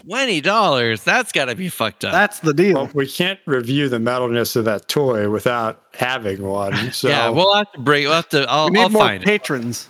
Twenty 0.06 0.40
dollars. 0.42 1.02
That's 1.04 1.32
got 1.32 1.46
to 1.46 1.54
be 1.54 1.68
fucked 1.70 2.04
up. 2.04 2.12
That's 2.12 2.40
the 2.40 2.52
deal. 2.52 2.74
well, 2.74 2.90
we 2.92 3.06
can't 3.06 3.40
review 3.46 3.88
the 3.88 3.96
metalness 3.98 4.54
of 4.54 4.66
that 4.66 4.88
toy 4.88 5.28
without 5.30 5.80
having 5.94 6.42
one. 6.42 6.74
So 6.92 7.08
yeah, 7.08 7.30
we'll 7.30 7.54
have 7.54 7.72
to 7.72 7.80
break. 7.80 8.04
We'll 8.04 8.14
have 8.14 8.28
to. 8.30 8.48
I'll, 8.48 8.66
we 8.66 8.72
need 8.72 8.80
I'll 8.80 8.88
more 8.90 9.02
find 9.02 9.22
it. 9.22 9.26
patrons. 9.26 9.88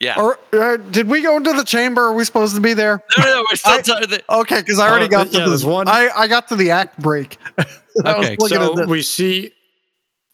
Yeah. 0.00 0.20
Or 0.20 0.38
uh, 0.52 0.76
did 0.78 1.08
we 1.08 1.22
go 1.22 1.36
into 1.36 1.52
the 1.52 1.64
chamber? 1.64 2.02
Are 2.02 2.12
we 2.14 2.24
supposed 2.24 2.54
to 2.54 2.60
be 2.60 2.74
there? 2.74 3.02
no, 3.18 3.24
no, 3.24 3.44
we're 3.50 3.56
still. 3.56 3.72
I- 3.74 3.80
talking 3.82 4.10
the, 4.10 4.22
Okay, 4.34 4.60
because 4.60 4.78
I 4.78 4.88
already 4.88 5.06
Oh, 5.06 5.08
got 5.08 5.30
to 5.32 5.38
yeah, 5.38 5.48
the 5.48 5.66
one- 5.68 5.88
I, 5.88 6.08
I 6.14 6.28
got 6.28 6.48
to 6.48 6.56
the 6.56 6.70
act 6.70 6.98
break. 6.98 7.38
Okay, 8.04 8.36
so 8.48 8.84
we 8.86 9.00
see 9.00 9.52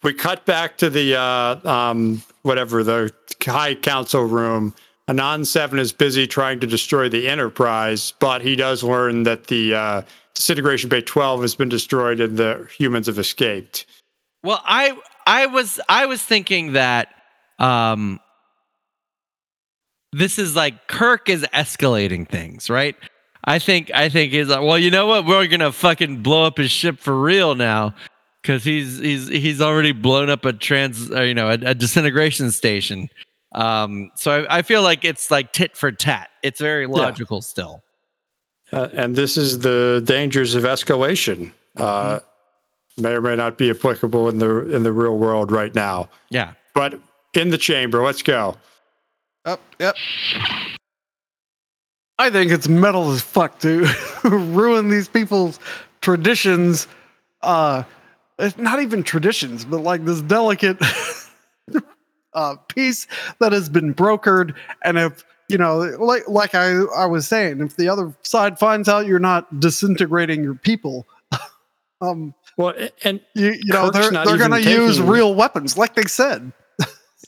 we 0.03 0.13
cut 0.15 0.45
back 0.47 0.77
to 0.79 0.91
the 0.91 1.17
uh, 1.17 1.69
um, 1.69 2.23
whatever 2.43 2.83
the 2.83 3.13
high 3.45 3.75
council 3.75 4.25
room. 4.25 4.75
Anan 5.09 5.45
Seven 5.45 5.79
is 5.79 5.93
busy 5.93 6.27
trying 6.27 6.61
to 6.61 6.67
destroy 6.67 7.09
the 7.09 7.29
Enterprise, 7.29 8.15
but 8.21 8.41
he 8.41 8.55
does 8.57 8.83
learn 8.83 9.25
that 9.25 9.49
the 9.49 9.75
uh, 9.75 10.03
disintegration 10.35 10.89
bay 10.89 11.01
twelve 11.01 11.43
has 11.43 11.55
been 11.55 11.69
destroyed 11.69 12.21
and 12.21 12.37
the 12.37 12.69
humans 12.77 13.07
have 13.07 13.19
escaped. 13.19 13.87
well, 14.45 14.63
I 14.65 14.97
I 15.27 15.47
was 15.47 15.81
I 15.89 16.07
was 16.07 16.23
thinking 16.23 16.73
that 16.73 17.09
um 17.59 18.21
this 20.13 20.39
is 20.39 20.55
like 20.55 20.89
Kirk 20.89 21.29
is 21.29 21.43
escalating 21.55 22.29
things, 22.29 22.69
right? 22.69 22.97
I 23.45 23.59
think 23.59 23.91
I 23.93 24.09
think 24.09 24.33
he's 24.33 24.49
like, 24.49 24.61
well, 24.61 24.79
you 24.79 24.91
know 24.91 25.07
what? 25.07 25.27
We're 25.27 25.47
gonna 25.49 25.73
fucking 25.73 26.23
blow 26.23 26.45
up 26.45 26.59
his 26.59 26.71
ship 26.71 27.01
for 27.01 27.19
real 27.19 27.55
now, 27.55 27.95
because 28.43 28.65
he's 28.65 28.99
he's 28.99 29.29
he's 29.29 29.61
already 29.61 29.93
blown 29.93 30.29
up 30.29 30.45
a 30.45 30.53
trans, 30.53 31.11
uh, 31.11 31.23
you 31.23 31.35
know, 31.35 31.49
a, 31.49 31.53
a 31.55 31.75
disintegration 31.75 32.51
station. 32.51 33.09
Um, 33.55 34.11
so 34.17 34.45
I, 34.45 34.59
I 34.59 34.63
feel 34.63 34.83
like 34.83 35.05
it's 35.05 35.31
like 35.31 35.53
tit 35.53 35.77
for 35.77 35.93
tat. 35.93 36.31
It's 36.43 36.61
very 36.61 36.87
logical 36.87 37.41
still. 37.43 37.83
Uh, 38.73 38.89
and 38.95 39.15
this 39.15 39.37
is 39.37 39.59
the 39.59 40.03
dangers 40.05 40.55
of 40.55 40.65
escalation. 40.65 41.53
Uh, 41.77 42.21
May 42.99 43.13
or 43.13 43.23
may 43.23 43.37
not 43.37 43.57
be 43.57 43.71
applicable 43.71 44.29
in 44.29 44.39
the 44.39 44.75
in 44.75 44.83
the 44.83 44.93
real 44.93 45.17
world 45.17 45.51
right 45.51 45.75
now, 45.75 46.11
Yeah. 46.29 46.53
but 46.75 47.01
in 47.33 47.49
the 47.49 47.57
chamber, 47.57 48.03
let's 48.05 48.23
go. 48.23 48.57
Up, 49.47 49.61
yep. 49.79 49.97
I 52.19 52.29
think 52.31 52.53
it's 52.53 52.69
metal 52.69 53.11
as 53.13 53.23
fuck 53.23 53.59
to 53.61 53.87
ruin 54.25 54.91
these 54.91 55.09
people's 55.09 55.59
traditions. 56.03 56.87
Uh, 57.41 57.83
it's 58.43 58.59
not 58.59 58.83
even 58.83 59.03
traditions, 59.03 59.65
but 59.65 59.81
like 59.81 60.05
this 60.05 60.21
delicate 60.21 60.77
uh, 62.35 62.57
piece 62.69 63.07
that 63.39 63.53
has 63.53 63.69
been 63.69 63.95
brokered. 63.95 64.55
And 64.85 64.99
if 64.99 65.25
you 65.49 65.59
know, 65.59 65.79
like 65.79 66.29
like 66.29 66.55
I 66.55 66.83
I 66.97 67.07
was 67.07 67.27
saying, 67.27 67.61
if 67.61 67.77
the 67.77 67.89
other 67.89 68.13
side 68.23 68.59
finds 68.59 68.89
out 68.89 69.07
you're 69.07 69.19
not 69.19 69.61
disintegrating 69.61 70.43
your 70.43 70.55
people, 70.55 71.07
um, 72.01 72.35
Well, 72.57 72.75
and 73.05 73.21
you 73.35 73.53
you 73.53 73.73
know 73.73 73.91
they're 73.91 74.11
they're 74.11 74.39
gonna 74.39 74.59
use 74.59 75.01
real 75.01 75.35
weapons, 75.35 75.79
like 75.79 75.95
they 75.95 76.05
said. 76.05 76.53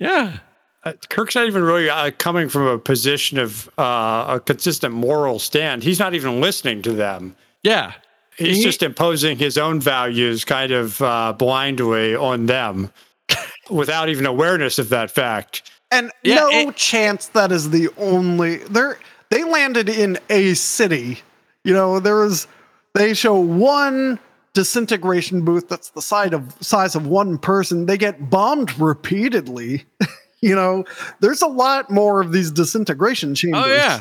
Yeah. 0.00 0.38
Uh, 0.82 0.92
Kirk's 1.08 1.34
not 1.34 1.46
even 1.46 1.62
really 1.62 1.88
uh, 1.88 2.10
coming 2.18 2.48
from 2.48 2.66
a 2.66 2.78
position 2.78 3.38
of 3.38 3.68
uh, 3.78 4.26
a 4.36 4.40
consistent 4.44 4.92
moral 4.92 5.38
stand. 5.38 5.82
He's 5.82 5.98
not 5.98 6.14
even 6.14 6.40
listening 6.40 6.82
to 6.82 6.92
them. 6.92 7.36
Yeah. 7.62 7.94
He's 8.36 8.58
He- 8.58 8.62
just 8.62 8.82
imposing 8.82 9.38
his 9.38 9.56
own 9.58 9.80
values 9.80 10.44
kind 10.44 10.72
of 10.72 11.00
uh, 11.00 11.32
blindly 11.32 12.14
on 12.16 12.46
them 12.46 12.90
without 13.70 14.08
even 14.08 14.26
awareness 14.26 14.78
of 14.78 14.88
that 14.90 15.10
fact. 15.10 15.70
And 15.90 16.10
Yeah, 16.22 16.36
no 16.36 16.48
it- 16.50 16.76
chance 16.76 17.26
that 17.28 17.52
is 17.52 17.70
the 17.70 17.88
only 17.98 18.56
they're 18.56 18.98
they 19.30 19.44
landed 19.44 19.88
in 19.88 20.18
a 20.30 20.54
city. 20.54 21.20
You 21.64 21.72
know, 21.72 22.00
there 22.00 22.16
was 22.16 22.46
they 22.94 23.14
show 23.14 23.34
one 23.38 24.18
disintegration 24.52 25.44
booth 25.44 25.68
that's 25.68 25.90
the 25.90 26.02
size 26.02 26.32
of 26.32 26.54
size 26.60 26.94
of 26.94 27.06
one 27.06 27.38
person. 27.38 27.86
They 27.86 27.96
get 27.98 28.30
bombed 28.30 28.78
repeatedly. 28.78 29.84
you 30.40 30.54
know, 30.54 30.84
there's 31.20 31.42
a 31.42 31.46
lot 31.46 31.90
more 31.90 32.20
of 32.20 32.32
these 32.32 32.50
disintegration 32.50 33.34
chambers. 33.34 33.62
Oh. 33.66 34.00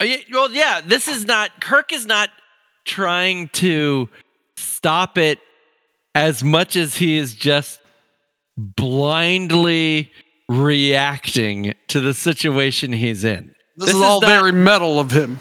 Oh, 0.00 0.04
yeah. 0.04 0.16
Well, 0.32 0.50
yeah. 0.52 0.80
This 0.84 1.08
is 1.08 1.24
not 1.24 1.60
Kirk 1.60 1.92
is 1.92 2.06
not 2.06 2.30
trying 2.88 3.48
to 3.50 4.08
stop 4.56 5.16
it 5.18 5.38
as 6.14 6.42
much 6.42 6.74
as 6.74 6.96
he 6.96 7.16
is 7.18 7.34
just 7.34 7.78
blindly 8.56 10.10
reacting 10.48 11.74
to 11.88 12.00
the 12.00 12.14
situation 12.14 12.92
he's 12.92 13.22
in. 13.22 13.54
This, 13.76 13.86
This 13.86 13.88
is 13.90 13.94
is 13.96 14.02
all 14.02 14.20
not- 14.20 14.28
very 14.28 14.52
metal 14.52 14.98
of 14.98 15.10
him. 15.12 15.38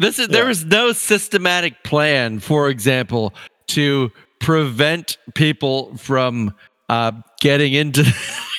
This 0.00 0.18
is 0.18 0.28
there 0.28 0.48
is 0.48 0.64
no 0.64 0.92
systematic 0.92 1.82
plan, 1.82 2.38
for 2.38 2.68
example, 2.68 3.34
to 3.68 4.10
prevent 4.40 5.18
people 5.34 5.96
from 5.96 6.54
uh, 6.88 7.12
getting 7.40 7.72
into 7.72 8.04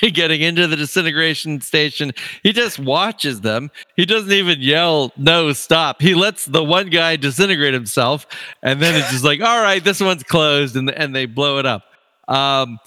getting 0.12 0.40
into 0.40 0.66
the 0.66 0.76
disintegration 0.76 1.60
station. 1.60 2.12
He 2.42 2.52
just 2.52 2.78
watches 2.78 3.40
them. 3.40 3.70
He 3.96 4.06
doesn't 4.06 4.32
even 4.32 4.60
yell 4.60 5.12
no 5.16 5.52
stop. 5.52 6.00
He 6.00 6.14
lets 6.14 6.46
the 6.46 6.64
one 6.64 6.90
guy 6.90 7.16
disintegrate 7.16 7.74
himself, 7.74 8.26
and 8.62 8.80
then 8.80 8.94
it's 8.94 9.10
just 9.10 9.24
like, 9.24 9.40
all 9.40 9.62
right, 9.62 9.82
this 9.82 10.00
one's 10.00 10.22
closed, 10.22 10.76
and 10.76 10.90
and 10.90 11.14
they 11.14 11.26
blow 11.26 11.58
it 11.58 11.66
up. 11.66 11.84
Um, 12.28 12.78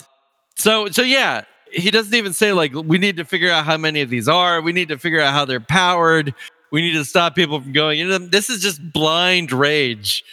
so 0.56 0.88
so 0.90 1.02
yeah. 1.02 1.44
He 1.76 1.90
doesn't 1.90 2.14
even 2.14 2.34
say 2.34 2.54
like 2.54 2.72
we 2.76 3.00
need 3.00 3.18
to 3.18 3.26
figure 3.26 3.50
out 3.50 3.66
how 3.66 3.78
many 3.78 4.02
of 4.02 4.10
these 4.12 4.28
are. 4.28 4.62
We 4.62 4.74
need 4.74 4.90
to 4.90 5.00
figure 5.00 5.20
out 5.20 5.34
how 5.34 5.46
they're 5.46 5.60
powered 5.60 6.36
we 6.74 6.82
need 6.82 6.94
to 6.94 7.06
stop 7.06 7.36
people 7.36 7.62
from 7.62 7.72
going 7.72 8.00
into 8.00 8.12
them. 8.12 8.32
This 8.32 8.50
is 8.50 8.60
just 8.60 8.82
blind 8.94 9.52
rage, 9.52 10.24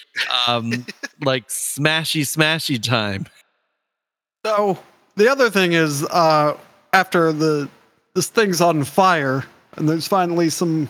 um, 0.48 0.86
like 1.20 1.46
smashy, 1.48 2.22
smashy 2.22 2.82
time. 2.82 3.26
So 4.46 4.78
the 5.20 5.30
other 5.30 5.50
thing 5.50 5.72
is, 5.72 6.04
uh, 6.04 6.56
after 6.92 7.32
the 7.32 7.68
this 8.14 8.28
thing's 8.28 8.60
on 8.60 8.82
fire, 8.84 9.44
and 9.76 9.88
there's 9.88 10.08
finally 10.08 10.50
some, 10.50 10.88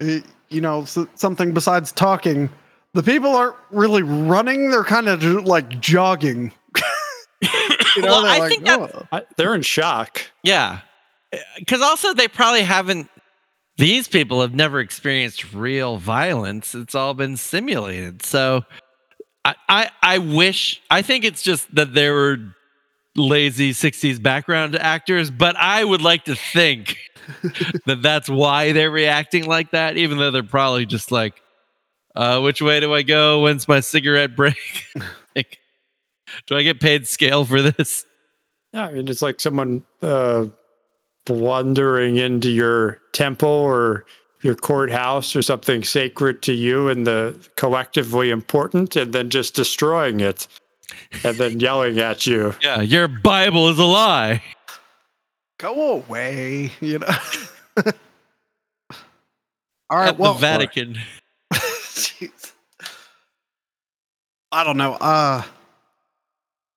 uh, 0.00 0.18
you 0.48 0.60
know, 0.60 0.84
something 0.84 1.52
besides 1.52 1.92
talking. 1.92 2.48
The 2.94 3.02
people 3.02 3.34
aren't 3.34 3.56
really 3.70 4.02
running; 4.02 4.70
they're 4.70 4.84
kind 4.84 5.08
of 5.08 5.22
like 5.44 5.80
jogging. 5.80 6.52
you 7.42 8.02
know, 8.02 8.08
Well, 8.08 8.22
they're 8.22 8.30
I 8.32 8.38
like, 8.38 8.48
think 8.50 8.64
that- 8.66 8.80
"Oh." 8.94 9.06
I, 9.12 9.22
they're 9.36 9.54
in 9.54 9.62
shock. 9.62 10.22
Yeah. 10.42 10.80
Because 11.58 11.80
also, 11.80 12.12
they 12.12 12.28
probably 12.28 12.60
haven't, 12.62 13.08
these 13.78 14.06
people 14.06 14.42
have 14.42 14.54
never 14.54 14.80
experienced 14.80 15.54
real 15.54 15.96
violence. 15.96 16.74
It's 16.74 16.94
all 16.94 17.14
been 17.14 17.38
simulated. 17.38 18.22
So 18.22 18.64
I, 19.42 19.54
I, 19.66 19.90
I 20.02 20.18
wish, 20.18 20.82
I 20.90 21.00
think 21.00 21.24
it's 21.24 21.42
just 21.42 21.74
that 21.74 21.94
they 21.94 22.10
were 22.10 22.36
lazy 23.16 23.72
60s 23.72 24.22
background 24.22 24.76
actors, 24.76 25.30
but 25.30 25.56
I 25.56 25.84
would 25.84 26.02
like 26.02 26.24
to 26.24 26.34
think 26.34 26.96
that 27.86 28.02
that's 28.02 28.28
why 28.28 28.72
they're 28.72 28.90
reacting 28.90 29.44
like 29.44 29.72
that, 29.72 29.96
even 29.96 30.18
though 30.18 30.30
they're 30.30 30.42
probably 30.42 30.86
just 30.86 31.12
like, 31.12 31.40
uh, 32.14 32.40
which 32.40 32.60
way 32.60 32.80
do 32.80 32.92
I 32.92 33.02
go? 33.02 33.42
When's 33.42 33.68
my 33.68 33.80
cigarette 33.80 34.36
break? 34.36 34.56
like, 35.36 35.58
do 36.46 36.56
I 36.56 36.62
get 36.62 36.80
paid 36.80 37.06
scale 37.06 37.44
for 37.44 37.62
this? 37.62 38.06
Yeah, 38.72 38.86
I 38.86 38.92
mean, 38.92 39.08
it's 39.08 39.22
like 39.22 39.40
someone 39.40 39.84
uh, 40.02 40.46
blundering 41.26 42.16
into 42.16 42.50
your 42.50 42.98
temple 43.12 43.48
or 43.48 44.06
your 44.42 44.54
courthouse 44.54 45.36
or 45.36 45.42
something 45.42 45.84
sacred 45.84 46.42
to 46.42 46.52
you 46.52 46.88
and 46.88 47.06
the 47.06 47.48
collectively 47.56 48.30
important, 48.30 48.96
and 48.96 49.12
then 49.12 49.30
just 49.30 49.54
destroying 49.54 50.20
it, 50.20 50.48
and 51.24 51.36
then 51.36 51.60
yelling 51.60 51.98
at 51.98 52.26
you. 52.26 52.54
Yeah, 52.62 52.80
your 52.80 53.08
Bible 53.08 53.68
is 53.68 53.78
a 53.78 53.84
lie. 53.84 54.42
go 55.58 55.92
away, 55.96 56.72
you 56.80 56.98
know. 56.98 57.06
All 59.90 59.98
right, 59.98 60.08
At 60.08 60.18
well, 60.18 60.34
the 60.34 60.40
Vatican. 60.40 60.98
Jeez. 61.52 62.52
I 64.52 64.64
don't 64.64 64.76
know. 64.76 64.94
Uh 64.94 65.42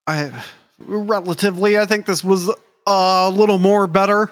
I 0.07 0.43
relatively 0.80 1.78
I 1.80 1.86
think 1.86 2.05
this 2.05 2.24
was 2.24 2.49
a 2.88 3.30
little 3.32 3.57
more 3.57 3.88
better. 3.88 4.32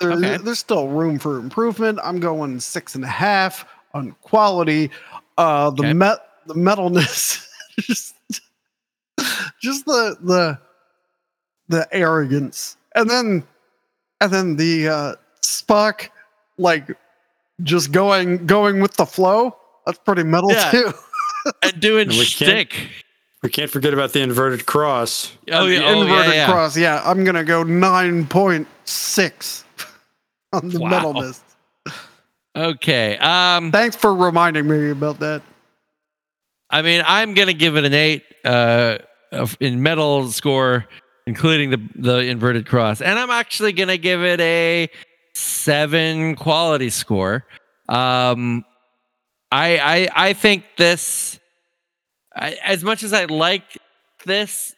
There, 0.00 0.12
Okay. 0.12 0.38
There's 0.38 0.58
still 0.58 0.88
room 0.88 1.18
for 1.18 1.36
improvement. 1.38 1.98
I'm 2.02 2.18
going 2.20 2.58
six 2.60 2.94
and 2.94 3.04
a 3.04 3.08
half 3.08 3.66
on 3.94 4.12
quality. 4.22 4.90
Uh 5.36 5.70
the 5.70 5.82
Okay. 5.82 5.92
met 5.92 6.18
the 6.46 6.54
metalness 6.54 7.46
just 7.80 8.14
just 9.60 9.84
the 9.86 10.16
the 10.22 10.58
the 11.68 11.88
arrogance. 11.92 12.76
And 12.94 13.08
then 13.08 13.44
and 14.20 14.32
then 14.32 14.56
the 14.56 14.88
uh 14.88 15.14
Spock 15.42 16.08
like 16.58 16.96
just 17.62 17.92
going 17.92 18.46
going 18.46 18.80
with 18.80 18.96
the 18.96 19.06
flow. 19.06 19.56
That's 19.86 19.98
pretty 19.98 20.22
metal 20.24 20.50
Yeah. 20.52 20.70
too. 20.70 20.92
and 21.62 21.80
doing 21.80 22.08
And 22.08 22.10
we 22.12 22.16
can't- 22.26 22.70
shtick. 22.70 22.88
We 23.42 23.48
can't 23.48 23.70
forget 23.70 23.94
about 23.94 24.12
the 24.12 24.20
inverted 24.20 24.66
cross. 24.66 25.32
Oh, 25.50 25.64
the 25.66 25.72
yeah. 25.76 25.80
Oh, 25.86 26.02
inverted 26.02 26.26
yeah, 26.26 26.32
yeah. 26.34 26.46
cross. 26.50 26.76
Yeah, 26.76 27.00
I'm 27.02 27.24
gonna 27.24 27.42
go 27.44 27.62
nine 27.62 28.26
point 28.26 28.68
six 28.84 29.64
on 30.52 30.68
the 30.68 30.78
Wow. 30.78 30.90
metalness. 30.90 31.40
Okay. 32.54 33.16
Um, 33.16 33.72
Thanks 33.72 33.96
for 33.96 34.14
reminding 34.14 34.68
me 34.68 34.90
about 34.90 35.20
that. 35.20 35.40
I 36.68 36.82
mean, 36.82 37.02
I'm 37.06 37.32
gonna 37.34 37.54
give 37.54 37.76
it 37.76 37.84
an 37.84 37.94
eight 37.94 38.24
uh, 38.44 38.98
of- 39.00 39.06
in 39.60 39.82
metal 39.82 40.30
score, 40.30 40.86
including 41.26 41.70
the 41.70 41.88
the 41.94 42.18
inverted 42.18 42.66
cross, 42.66 43.00
and 43.00 43.18
I'm 43.18 43.30
actually 43.30 43.72
gonna 43.72 43.96
give 43.96 44.22
it 44.22 44.40
a 44.40 44.88
seven 45.34 46.36
quality 46.36 46.90
score. 46.90 47.44
Um, 47.88 48.64
I 49.50 49.78
I 49.78 50.28
I 50.28 50.32
think 50.32 50.64
this, 50.76 51.38
I, 52.34 52.56
as 52.64 52.82
much 52.84 53.02
as 53.02 53.12
I 53.12 53.24
like 53.24 53.78
this 54.24 54.74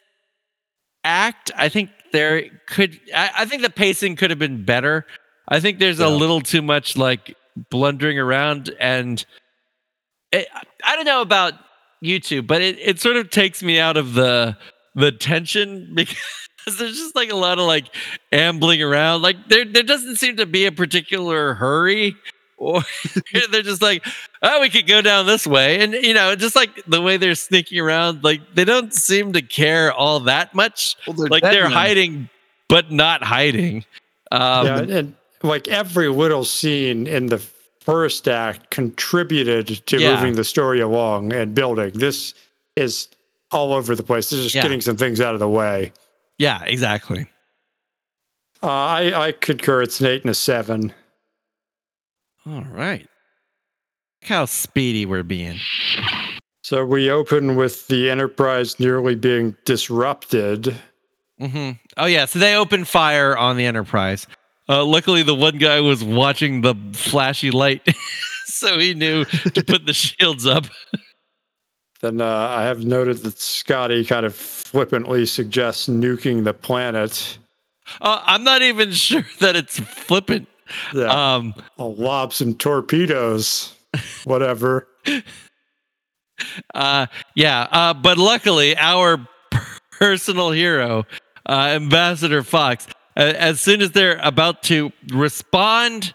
act, 1.03 1.51
I 1.55 1.69
think 1.69 1.89
there 2.11 2.49
could. 2.67 2.99
I, 3.15 3.31
I 3.39 3.45
think 3.45 3.61
the 3.61 3.69
pacing 3.69 4.15
could 4.15 4.29
have 4.29 4.39
been 4.39 4.63
better. 4.65 5.05
I 5.47 5.59
think 5.59 5.79
there's 5.79 5.99
a 5.99 6.09
little 6.09 6.41
too 6.41 6.61
much 6.61 6.95
like 6.95 7.35
blundering 7.69 8.17
around 8.17 8.73
and 8.79 9.23
it, 10.31 10.47
I 10.83 10.95
don't 10.95 11.05
know 11.05 11.21
about 11.21 11.53
YouTube, 12.03 12.47
but 12.47 12.61
it, 12.61 12.77
it 12.79 12.99
sort 12.99 13.17
of 13.17 13.29
takes 13.29 13.63
me 13.63 13.79
out 13.79 13.97
of 13.97 14.13
the 14.13 14.57
the 14.95 15.11
tension 15.11 15.91
because 15.95 16.77
there's 16.77 16.97
just 16.97 17.15
like 17.15 17.31
a 17.31 17.35
lot 17.35 17.59
of 17.59 17.65
like 17.65 17.87
ambling 18.31 18.81
around. 18.81 19.21
Like 19.21 19.47
there 19.47 19.65
there 19.65 19.83
doesn't 19.83 20.17
seem 20.17 20.37
to 20.37 20.45
be 20.45 20.65
a 20.65 20.71
particular 20.71 21.53
hurry. 21.55 22.15
Or 22.55 22.81
they're 23.51 23.61
just 23.61 23.81
like, 23.81 24.05
oh, 24.41 24.61
we 24.61 24.69
could 24.69 24.87
go 24.87 25.01
down 25.01 25.25
this 25.25 25.45
way. 25.45 25.81
And 25.81 25.91
you 25.91 26.13
know, 26.13 26.33
just 26.33 26.55
like 26.55 26.69
the 26.85 27.01
way 27.01 27.17
they're 27.17 27.35
sneaking 27.35 27.79
around, 27.79 28.23
like 28.23 28.39
they 28.55 28.63
don't 28.63 28.93
seem 28.93 29.33
to 29.33 29.41
care 29.41 29.91
all 29.91 30.21
that 30.21 30.55
much. 30.55 30.95
Well, 31.05 31.15
they're 31.15 31.27
Like 31.27 31.43
they're 31.43 31.67
hiding, 31.67 32.29
but 32.69 32.89
not 32.89 33.21
hiding. 33.21 33.83
Um, 34.31 34.65
yeah, 34.65 34.79
and 34.79 35.15
like 35.41 35.67
every 35.67 36.07
little 36.07 36.45
scene 36.45 37.05
in 37.05 37.25
the 37.25 37.39
first 37.85 38.27
act 38.27 38.69
contributed 38.69 39.67
to 39.87 39.99
Yeah. 39.99 40.15
moving 40.15 40.35
the 40.35 40.43
story 40.43 40.79
along 40.81 41.33
and 41.33 41.53
building. 41.53 41.91
This 41.93 42.33
is 42.75 43.07
all 43.51 43.73
over 43.73 43.95
the 43.95 44.03
place. 44.03 44.29
This 44.29 44.39
is 44.39 44.45
just 44.45 44.55
Yeah. 44.55 44.63
getting 44.63 44.81
some 44.81 44.97
things 44.97 45.21
out 45.21 45.33
of 45.33 45.39
the 45.39 45.49
way. 45.49 45.91
yeah, 46.39 46.63
exactly. 46.65 47.27
Uh, 48.63 48.67
I, 48.67 49.27
I 49.27 49.31
concur. 49.33 49.81
It's 49.81 49.99
an 49.99 50.07
eight 50.07 50.21
and 50.23 50.31
a 50.31 50.33
seven. 50.33 50.93
All 52.45 52.63
right. 52.71 53.01
Look 54.21 54.29
how 54.29 54.45
speedy 54.45 55.05
we're 55.05 55.23
being. 55.23 55.59
So 56.63 56.85
we 56.85 57.09
open 57.11 57.55
with 57.57 57.87
the 57.87 58.09
Enterprise 58.09 58.79
nearly 58.79 59.15
being 59.15 59.55
disrupted. 59.65 60.75
hmm 61.39 61.71
Oh 61.97 62.05
yeah, 62.05 62.25
so 62.25 62.39
they 62.39 62.55
open 62.55 62.85
fire 62.85 63.37
on 63.37 63.57
the 63.57 63.65
Enterprise. 63.65 64.27
Uh, 64.69 64.83
luckily, 64.85 65.23
the 65.23 65.35
one 65.35 65.57
guy 65.57 65.81
was 65.81 66.03
watching 66.03 66.61
the 66.61 66.73
flashy 66.93 67.51
light, 67.51 67.85
so 68.45 68.79
he 68.79 68.93
knew 68.93 69.25
to 69.25 69.63
put 69.63 69.85
the 69.85 69.93
shields 69.93 70.45
up. 70.45 70.65
Then 72.01 72.21
uh, 72.21 72.25
I 72.27 72.63
have 72.63 72.83
noted 72.85 73.17
that 73.19 73.39
Scotty 73.39 74.03
kind 74.05 74.25
of 74.25 74.35
flippantly 74.35 75.25
suggests 75.25 75.87
nuking 75.87 76.43
the 76.43 76.53
planet. 76.53 77.37
Uh, 78.01 78.21
I'm 78.25 78.43
not 78.43 78.61
even 78.61 78.91
sure 78.91 79.25
that 79.39 79.55
it's 79.55 79.79
flippant. 79.79 80.47
Yeah, 80.93 81.35
Um, 81.35 81.53
I'll 81.77 81.95
lob 81.95 82.33
some 82.33 82.55
torpedoes. 82.55 83.73
Whatever. 84.23 84.87
uh, 86.73 87.07
yeah, 87.35 87.67
uh, 87.71 87.93
but 87.93 88.17
luckily, 88.17 88.75
our 88.77 89.27
personal 89.91 90.51
hero, 90.51 91.05
uh, 91.47 91.67
Ambassador 91.71 92.43
Fox, 92.43 92.87
as 93.15 93.61
soon 93.61 93.81
as 93.81 93.91
they're 93.91 94.19
about 94.21 94.63
to 94.63 94.91
respond 95.11 96.13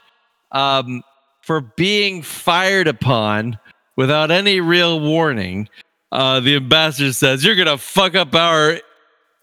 um, 0.53 1.03
for 1.43 1.61
being 1.61 2.23
fired 2.23 2.89
upon 2.89 3.59
without 3.97 4.31
any 4.31 4.61
real 4.61 5.01
warning, 5.01 5.69
uh, 6.13 6.41
the 6.41 6.57
ambassador 6.57 7.13
says, 7.13 7.45
"You're 7.45 7.57
gonna 7.57 7.79
fuck 7.79 8.15
up 8.15 8.35
our 8.35 8.81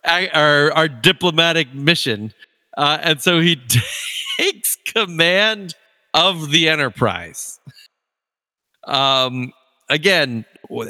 our, 0.05 0.71
our 0.73 0.87
diplomatic 0.87 1.73
mission," 1.73 2.33
uh, 2.77 2.97
and 3.01 3.21
so 3.21 3.39
he 3.39 3.59
takes 4.37 4.77
command 4.85 5.75
of 6.13 6.51
the 6.51 6.69
Enterprise. 6.69 7.59
Um, 8.85 9.51
again, 9.89 10.45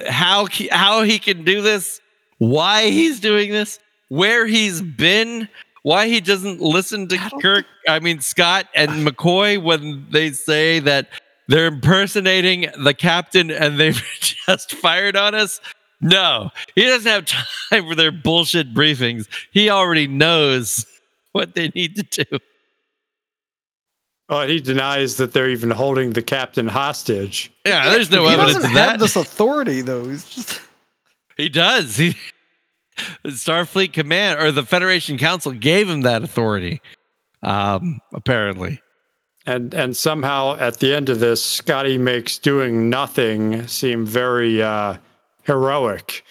how 0.08 0.48
how 0.72 1.04
he 1.04 1.20
can 1.20 1.44
do 1.44 1.62
this, 1.62 2.00
why 2.38 2.90
he's 2.90 3.20
doing 3.20 3.52
this, 3.52 3.80
where 4.10 4.46
he's 4.46 4.82
been, 4.82 5.50
why 5.86 6.08
he 6.08 6.20
doesn't 6.20 6.62
listen 6.62 7.08
to 7.08 7.16
I 7.16 7.30
don't 7.30 7.42
Kirk, 7.44 7.66
I 7.88 8.00
mean 8.00 8.20
Scott 8.20 8.66
and 8.74 9.08
McCoy 9.08 9.62
when 9.62 10.08
they 10.10 10.32
say 10.32 10.80
that 10.80 11.10
they're 11.48 11.68
impersonating 11.68 12.66
the 12.84 12.96
captain 12.96 13.52
and 13.52 13.80
they've 13.80 14.02
just 14.20 14.72
fired 14.72 15.16
on 15.16 15.36
us. 15.36 15.62
No, 16.02 16.50
he 16.74 16.86
doesn't 16.86 17.12
have 17.12 17.26
time 17.70 17.88
for 17.88 17.94
their 17.94 18.12
bullshit 18.12 18.74
briefings. 18.74 19.28
He 19.52 19.70
already 19.70 20.08
knows 20.08 20.88
what 21.34 21.54
they 21.54 21.68
need 21.76 21.96
to 21.98 22.26
do. 22.26 22.40
Oh, 24.28 24.48
he 24.48 24.60
denies 24.60 25.18
that 25.18 25.34
they're 25.34 25.52
even 25.52 25.70
holding 25.70 26.14
the 26.14 26.24
captain 26.24 26.68
hostage. 26.68 27.52
Yeah, 27.64 27.92
there's 27.92 28.10
no 28.10 28.26
he 28.28 28.34
evidence 28.34 28.56
doesn't 28.56 28.72
of 28.72 28.78
have 28.78 29.00
this 29.00 29.16
authority 29.16 29.82
though. 29.82 30.10
He's 30.10 30.28
just 30.28 30.62
He 31.38 31.48
does. 31.48 31.96
He 31.96 32.16
Starfleet 33.26 33.94
Command 33.94 34.40
or 34.40 34.52
the 34.52 34.64
Federation 34.64 35.18
Council 35.18 35.52
gave 35.52 35.90
him 35.90 36.02
that 36.02 36.24
authority. 36.24 36.82
Um, 37.44 38.00
apparently. 38.14 38.82
And 39.46 39.74
and 39.74 39.96
somehow 39.96 40.58
at 40.58 40.80
the 40.80 40.94
end 40.96 41.10
of 41.10 41.20
this, 41.20 41.44
Scotty 41.44 41.98
makes 41.98 42.40
doing 42.40 42.90
nothing 42.90 43.68
seem 43.68 44.06
very 44.06 44.62
uh, 44.62 44.98
heroic. 45.44 46.24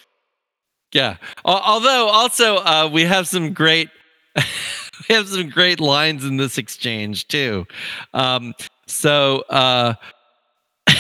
Yeah. 0.93 1.17
Although 1.45 2.09
also 2.09 2.57
uh, 2.57 2.89
we 2.93 3.03
have 3.03 3.29
some 3.29 3.53
great 3.53 3.91
we 4.37 5.15
have 5.15 5.29
some 5.29 5.49
great 5.49 5.81
lines 5.81 6.25
in 6.25 6.37
this 6.37 6.59
exchange 6.59 7.29
too. 7.29 7.67
Um, 8.15 8.55
so 8.87 9.45
uh, 9.49 9.95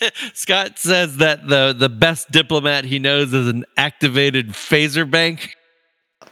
Scott 0.34 0.78
says 0.78 1.18
that 1.18 1.46
the 1.48 1.74
the 1.76 1.88
best 1.88 2.30
diplomat 2.30 2.84
he 2.84 2.98
knows 2.98 3.32
is 3.32 3.48
an 3.48 3.64
activated 3.76 4.50
phaser 4.50 5.08
bank. 5.10 5.54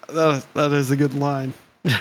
That, 0.09 0.45
that 0.55 0.73
is 0.73 0.91
a 0.91 0.97
good 0.97 1.15
line. 1.15 1.55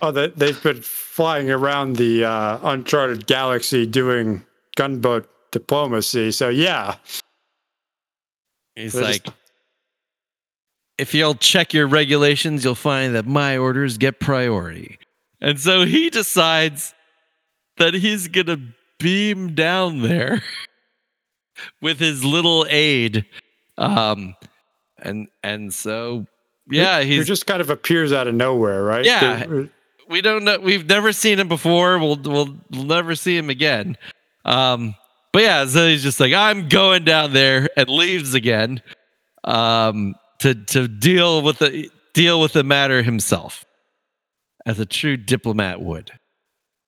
Oh, 0.00 0.12
they, 0.12 0.28
they've 0.28 0.62
been 0.62 0.80
flying 0.80 1.50
around 1.50 1.96
the 1.96 2.24
uh, 2.24 2.60
uncharted 2.62 3.26
galaxy 3.26 3.84
doing 3.84 4.44
gunboat 4.76 5.28
diplomacy. 5.50 6.30
So 6.30 6.50
yeah, 6.50 6.94
He's 8.76 8.92
They're 8.92 9.02
like, 9.02 9.24
just- 9.24 9.36
if 10.98 11.14
you'll 11.14 11.34
check 11.34 11.74
your 11.74 11.88
regulations, 11.88 12.62
you'll 12.64 12.74
find 12.76 13.14
that 13.16 13.26
my 13.26 13.56
orders 13.56 13.98
get 13.98 14.20
priority. 14.20 14.98
And 15.40 15.58
so 15.58 15.84
he 15.84 16.10
decides 16.10 16.94
that 17.78 17.94
he's 17.94 18.28
gonna 18.28 18.58
beam 18.98 19.54
down 19.54 20.02
there 20.02 20.42
with 21.82 21.98
his 21.98 22.24
little 22.24 22.66
aide. 22.68 23.24
Um 23.76 24.34
and 24.98 25.28
and 25.42 25.72
so 25.72 26.26
yeah, 26.70 27.00
he 27.00 27.22
just 27.22 27.46
kind 27.46 27.60
of 27.60 27.70
appears 27.70 28.12
out 28.12 28.26
of 28.28 28.34
nowhere, 28.34 28.82
right? 28.82 29.04
Yeah. 29.04 29.44
There- 29.46 29.70
we 30.08 30.22
don't 30.22 30.44
know 30.44 30.58
we've 30.58 30.86
never 30.88 31.12
seen 31.12 31.38
him 31.38 31.48
before. 31.48 31.98
We'll 31.98 32.16
we'll, 32.16 32.56
we'll 32.70 32.84
never 32.84 33.14
see 33.14 33.36
him 33.36 33.50
again. 33.50 33.96
Um 34.44 34.94
but 35.32 35.42
yeah, 35.42 35.66
so 35.66 35.86
he's 35.86 36.02
just 36.02 36.18
like, 36.20 36.32
I'm 36.32 36.68
going 36.70 37.04
down 37.04 37.34
there 37.34 37.68
and 37.76 37.88
leaves 37.88 38.34
again. 38.34 38.82
Um 39.44 40.14
to 40.40 40.54
to 40.54 40.88
deal 40.88 41.42
with 41.42 41.58
the 41.58 41.90
deal 42.14 42.40
with 42.40 42.52
the 42.54 42.64
matter 42.64 43.02
himself. 43.02 43.64
As 44.66 44.78
a 44.80 44.86
true 44.86 45.16
diplomat 45.16 45.80
would. 45.80 46.10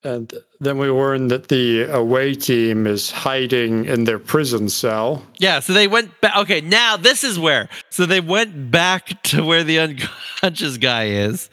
And 0.02 0.32
then 0.60 0.78
we 0.78 0.88
learn 0.88 1.28
that 1.28 1.48
the 1.48 1.82
away 1.82 2.34
team 2.34 2.86
is 2.86 3.10
hiding 3.10 3.84
in 3.84 4.04
their 4.04 4.18
prison 4.18 4.70
cell. 4.70 5.22
Yeah, 5.38 5.60
so 5.60 5.74
they 5.74 5.88
went 5.88 6.18
back. 6.22 6.36
Okay, 6.38 6.62
now 6.62 6.96
this 6.96 7.22
is 7.22 7.38
where. 7.38 7.68
So 7.90 8.06
they 8.06 8.20
went 8.20 8.70
back 8.70 9.22
to 9.24 9.44
where 9.44 9.62
the 9.62 9.78
unconscious 9.80 10.78
guy 10.78 11.08
is, 11.08 11.50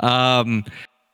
um, 0.00 0.64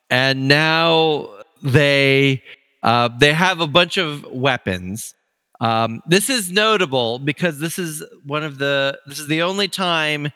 and 0.09 0.47
now 0.47 1.29
they 1.61 2.41
uh, 2.83 3.09
they 3.19 3.33
have 3.33 3.59
a 3.59 3.67
bunch 3.67 3.97
of 3.97 4.23
weapons. 4.31 5.13
Um, 5.59 6.01
this 6.05 6.29
is 6.29 6.51
notable 6.51 7.19
because 7.19 7.59
this 7.59 7.77
is 7.77 8.01
one 8.23 8.43
of 8.43 8.59
the 8.59 8.97
this 9.07 9.19
is 9.19 9.27
the 9.27 9.41
only 9.41 9.67
time 9.67 10.31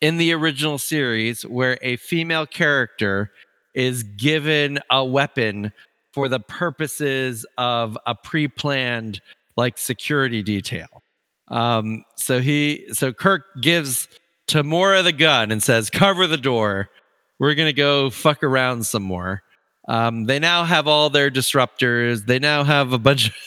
in 0.00 0.16
the 0.16 0.32
original 0.32 0.78
series 0.78 1.42
where 1.42 1.76
a 1.82 1.96
female 1.96 2.46
character 2.46 3.32
is 3.74 4.02
given 4.02 4.78
a 4.90 5.04
weapon 5.04 5.72
for 6.12 6.28
the 6.28 6.40
purposes 6.40 7.46
of 7.58 7.96
a 8.06 8.14
pre-planned 8.14 9.20
like 9.56 9.78
security 9.78 10.42
detail. 10.42 11.02
Um, 11.48 12.04
so 12.16 12.40
he, 12.40 12.86
so 12.92 13.12
Kirk 13.12 13.44
gives 13.60 14.08
Tamura 14.50 15.02
the 15.02 15.12
gun 15.12 15.50
and 15.50 15.62
says, 15.62 15.90
"Cover 15.90 16.26
the 16.26 16.36
door. 16.36 16.90
We're 17.38 17.54
gonna 17.54 17.72
go 17.72 18.10
fuck 18.10 18.42
around 18.42 18.86
some 18.86 19.02
more." 19.02 19.42
Um, 19.88 20.24
they 20.24 20.38
now 20.38 20.64
have 20.64 20.86
all 20.86 21.10
their 21.10 21.30
disruptors. 21.30 22.26
They 22.26 22.38
now 22.38 22.64
have 22.64 22.92
a 22.92 22.98
bunch 22.98 23.28
of. 23.28 23.34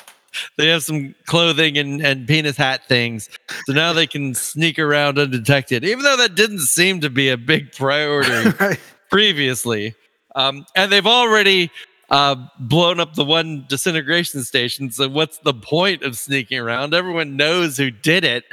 They 0.57 0.70
have 0.70 0.84
some 0.84 1.14
clothing 1.28 1.78
and, 1.78 2.03
and 2.03 2.28
penis 2.28 2.57
hat 2.57 2.88
things. 2.88 3.30
So 3.68 3.74
now 3.74 3.93
they 3.93 4.07
can 4.07 4.34
sneak 4.34 4.80
around 4.80 5.20
undetected, 5.20 5.84
even 5.84 6.03
though 6.03 6.18
that 6.18 6.34
didn't 6.34 6.61
seem 6.61 7.01
to 7.01 7.11
be 7.11 7.30
a 7.30 7.38
big 7.38 7.72
priority 7.72 8.49
right. 8.59 8.80
previously. 9.11 9.93
Um, 10.36 10.66
and 10.76 10.91
they've 10.91 11.05
already 11.05 11.70
uh, 12.09 12.35
blown 12.59 12.99
up 12.99 13.15
the 13.15 13.25
one 13.25 13.65
disintegration 13.67 14.43
station. 14.43 14.91
So 14.91 15.07
what's 15.07 15.39
the 15.39 15.53
point 15.53 16.03
of 16.03 16.17
sneaking 16.17 16.59
around? 16.59 16.93
Everyone 16.93 17.37
knows 17.37 17.77
who 17.77 17.91
did 17.91 18.23
it. 18.23 18.45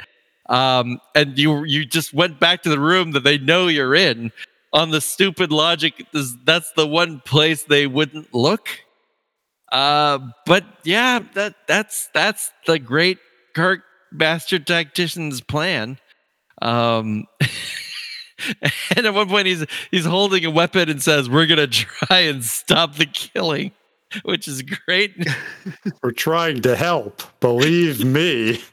Um, 0.49 0.99
and 1.15 1.37
you 1.37 1.63
you 1.63 1.85
just 1.85 2.13
went 2.13 2.39
back 2.39 2.63
to 2.63 2.69
the 2.69 2.79
room 2.79 3.11
that 3.11 3.23
they 3.23 3.37
know 3.37 3.67
you're 3.67 3.95
in 3.95 4.31
on 4.73 4.91
the 4.91 4.99
stupid 4.99 5.51
logic. 5.51 6.05
That's 6.43 6.71
the 6.73 6.87
one 6.87 7.21
place 7.21 7.63
they 7.63 7.87
wouldn't 7.87 8.33
look. 8.33 8.67
Uh, 9.71 10.19
but 10.45 10.65
yeah, 10.83 11.19
that 11.35 11.55
that's 11.67 12.09
that's 12.13 12.51
the 12.67 12.79
great 12.79 13.19
Kirk 13.55 13.83
master 14.11 14.59
tactician's 14.59 15.39
plan. 15.41 15.97
Um, 16.61 17.25
and 18.95 19.05
at 19.05 19.13
one 19.13 19.27
point 19.29 19.47
he's 19.47 19.65
he's 19.91 20.05
holding 20.05 20.45
a 20.45 20.51
weapon 20.51 20.89
and 20.89 21.01
says, 21.01 21.29
"We're 21.29 21.47
gonna 21.47 21.67
try 21.67 22.19
and 22.21 22.43
stop 22.43 22.95
the 22.95 23.05
killing," 23.05 23.71
which 24.23 24.47
is 24.47 24.61
great. 24.61 25.15
We're 26.03 26.11
trying 26.11 26.61
to 26.61 26.75
help. 26.75 27.21
Believe 27.39 28.03
me. 28.03 28.61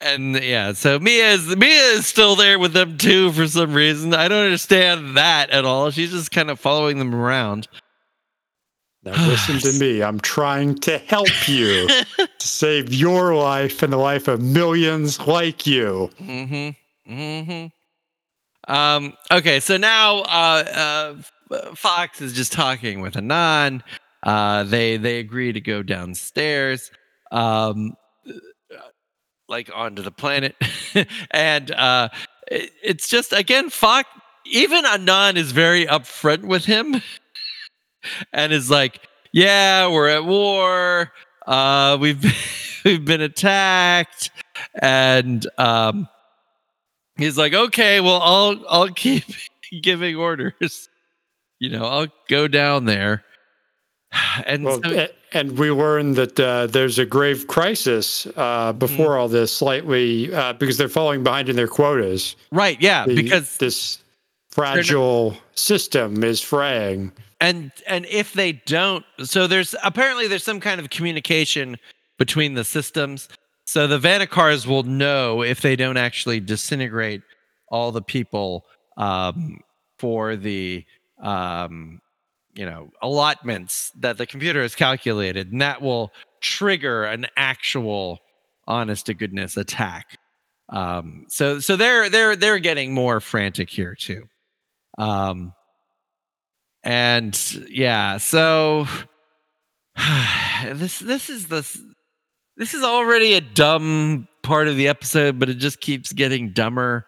And 0.00 0.40
yeah, 0.42 0.72
so 0.74 0.98
Mea 1.00 1.20
is 1.32 1.56
Mea 1.56 1.66
is 1.66 2.06
still 2.06 2.36
there 2.36 2.58
with 2.58 2.72
them 2.72 2.98
too 2.98 3.32
for 3.32 3.48
some 3.48 3.74
reason. 3.74 4.14
I 4.14 4.28
don't 4.28 4.44
understand 4.44 5.16
that 5.16 5.50
at 5.50 5.64
all. 5.64 5.90
She's 5.90 6.12
just 6.12 6.30
kind 6.30 6.50
of 6.50 6.60
following 6.60 6.98
them 6.98 7.14
around. 7.14 7.66
Now 9.04 9.26
listen 9.26 9.58
to 9.60 9.78
me. 9.78 10.02
I'm 10.02 10.20
trying 10.20 10.76
to 10.80 10.98
help 10.98 11.48
you 11.48 11.88
to 11.88 12.46
save 12.46 12.92
your 12.92 13.34
life 13.34 13.82
and 13.82 13.92
the 13.92 13.96
life 13.98 14.28
of 14.28 14.40
millions 14.40 15.20
like 15.26 15.66
you. 15.66 16.10
Mm-hmm. 16.20 17.12
Mm-hmm. 17.12 17.66
Um, 18.72 19.14
okay, 19.32 19.60
so 19.60 19.76
now 19.76 20.18
uh, 20.18 21.16
uh, 21.50 21.74
Fox 21.74 22.20
is 22.20 22.34
just 22.34 22.52
talking 22.52 23.00
with 23.00 23.16
Anan. 23.16 23.82
Uh, 24.22 24.64
they 24.64 24.96
they 24.96 25.20
agree 25.20 25.52
to 25.52 25.60
go 25.60 25.82
downstairs, 25.82 26.90
um, 27.32 27.94
like 29.48 29.70
onto 29.74 30.02
the 30.02 30.10
planet, 30.10 30.54
and 31.30 31.70
uh, 31.70 32.08
it, 32.50 32.70
it's 32.82 33.08
just 33.08 33.32
again 33.32 33.70
Fox. 33.70 34.08
Even 34.44 34.84
Anan 34.84 35.36
is 35.36 35.52
very 35.52 35.86
upfront 35.86 36.44
with 36.44 36.64
him, 36.64 37.02
and 38.32 38.52
is 38.52 38.70
like, 38.70 39.00
"Yeah, 39.32 39.88
we're 39.88 40.08
at 40.08 40.24
war. 40.24 41.12
Uh, 41.46 41.96
we've 42.00 42.22
we've 42.84 43.04
been 43.04 43.20
attacked." 43.20 44.30
and 44.82 45.46
um 45.56 46.08
he's 47.16 47.38
like 47.38 47.54
okay 47.54 48.00
well 48.00 48.20
i'll 48.20 48.60
i'll 48.68 48.88
keep 48.88 49.22
giving 49.82 50.16
orders 50.16 50.88
you 51.60 51.70
know 51.70 51.84
i'll 51.84 52.08
go 52.28 52.48
down 52.48 52.84
there 52.86 53.22
and 54.46 54.64
Well, 54.64 54.80
so, 54.82 55.06
and 55.32 55.56
we 55.56 55.70
learn 55.70 56.14
that 56.14 56.40
uh, 56.40 56.66
there's 56.66 56.98
a 56.98 57.04
grave 57.06 57.46
crisis 57.46 58.26
uh, 58.36 58.72
before 58.72 59.16
all 59.16 59.28
this, 59.28 59.54
slightly 59.56 60.32
uh, 60.34 60.54
because 60.54 60.76
they're 60.78 60.88
falling 60.88 61.22
behind 61.22 61.48
in 61.48 61.54
their 61.56 61.68
quotas. 61.68 62.34
right 62.50 62.80
yeah 62.80 63.04
The- 63.06 63.14
because 63.14 63.58
this 63.58 63.98
fragile 64.50 65.36
system 65.54 66.24
is 66.24 66.40
fraying. 66.40 67.12
And 67.40 67.70
and 67.86 68.04
if 68.06 68.32
they 68.32 68.52
don't 68.52 69.04
so 69.22 69.46
there's 69.46 69.74
apparently 69.84 70.26
there's 70.26 70.44
some 70.44 70.60
kind 70.60 70.80
of 70.80 70.90
communication 70.90 71.76
between 72.18 72.54
the 72.54 72.64
systems. 72.64 73.28
So 73.64 73.86
the 73.86 73.98
Vendikars 73.98 74.66
will 74.66 74.82
know 74.82 75.42
if 75.42 75.60
they 75.60 75.76
don't 75.76 75.96
actually 75.96 76.40
disintegrate 76.40 77.22
all 77.68 77.92
the 77.92 78.02
people 78.02 78.64
um, 78.96 79.60
for 79.98 80.36
the 80.36 80.84
um, 81.22 82.00
you 82.54 82.66
know 82.66 82.90
allotments 83.02 83.92
that 84.00 84.18
the 84.18 84.26
computer 84.26 84.62
has 84.62 84.74
calculated. 84.74 85.52
And 85.52 85.60
that 85.60 85.80
will 85.80 86.12
trigger 86.40 87.04
an 87.04 87.26
actual 87.36 88.18
honest 88.66 89.06
to 89.06 89.14
goodness 89.14 89.56
attack. 89.56 90.18
Um, 90.70 91.26
so 91.28 91.60
so 91.60 91.76
they're 91.76 92.10
they're 92.10 92.36
they're 92.36 92.58
getting 92.58 92.92
more 92.92 93.20
frantic 93.20 93.70
here 93.70 93.94
too. 93.94 94.24
Um, 94.98 95.52
and 96.88 97.52
yeah 97.68 98.16
so 98.16 98.86
this 100.72 100.98
this 101.00 101.28
is 101.28 101.48
the 101.48 101.60
this 102.56 102.72
is 102.72 102.82
already 102.82 103.34
a 103.34 103.42
dumb 103.42 104.26
part 104.42 104.68
of 104.68 104.76
the 104.76 104.88
episode 104.88 105.38
but 105.38 105.50
it 105.50 105.58
just 105.58 105.80
keeps 105.80 106.12
getting 106.12 106.50
dumber. 106.52 107.06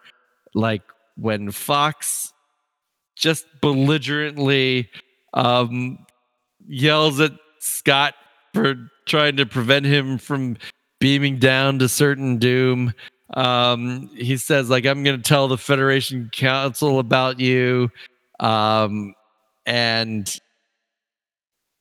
Like 0.53 0.83
when 1.15 1.49
fox 1.49 2.31
just 3.15 3.45
belligerently 3.59 4.87
um 5.33 5.97
yells 6.67 7.19
at 7.19 7.31
scott 7.59 8.13
for 8.53 8.75
trying 9.07 9.35
to 9.37 9.47
prevent 9.47 9.85
him 9.87 10.19
from 10.19 10.57
beaming 10.99 11.39
down 11.39 11.79
to 11.79 11.89
certain 11.89 12.37
doom 12.37 12.93
um 13.33 14.11
he 14.15 14.37
says 14.37 14.69
like 14.69 14.85
i'm 14.85 15.03
going 15.03 15.17
to 15.17 15.27
tell 15.27 15.47
the 15.47 15.57
federation 15.57 16.29
council 16.31 16.99
about 16.99 17.39
you. 17.39 17.89
Um 18.39 19.15
and 19.65 20.39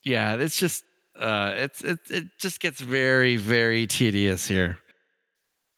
yeah 0.05 0.37
it's 0.37 0.59
just 0.59 0.85
uh 1.19 1.53
it's 1.57 1.83
it, 1.83 1.99
it 2.09 2.25
just 2.39 2.61
gets 2.61 2.81
very 2.81 3.37
very 3.37 3.87
tedious 3.87 4.47
here 4.47 4.79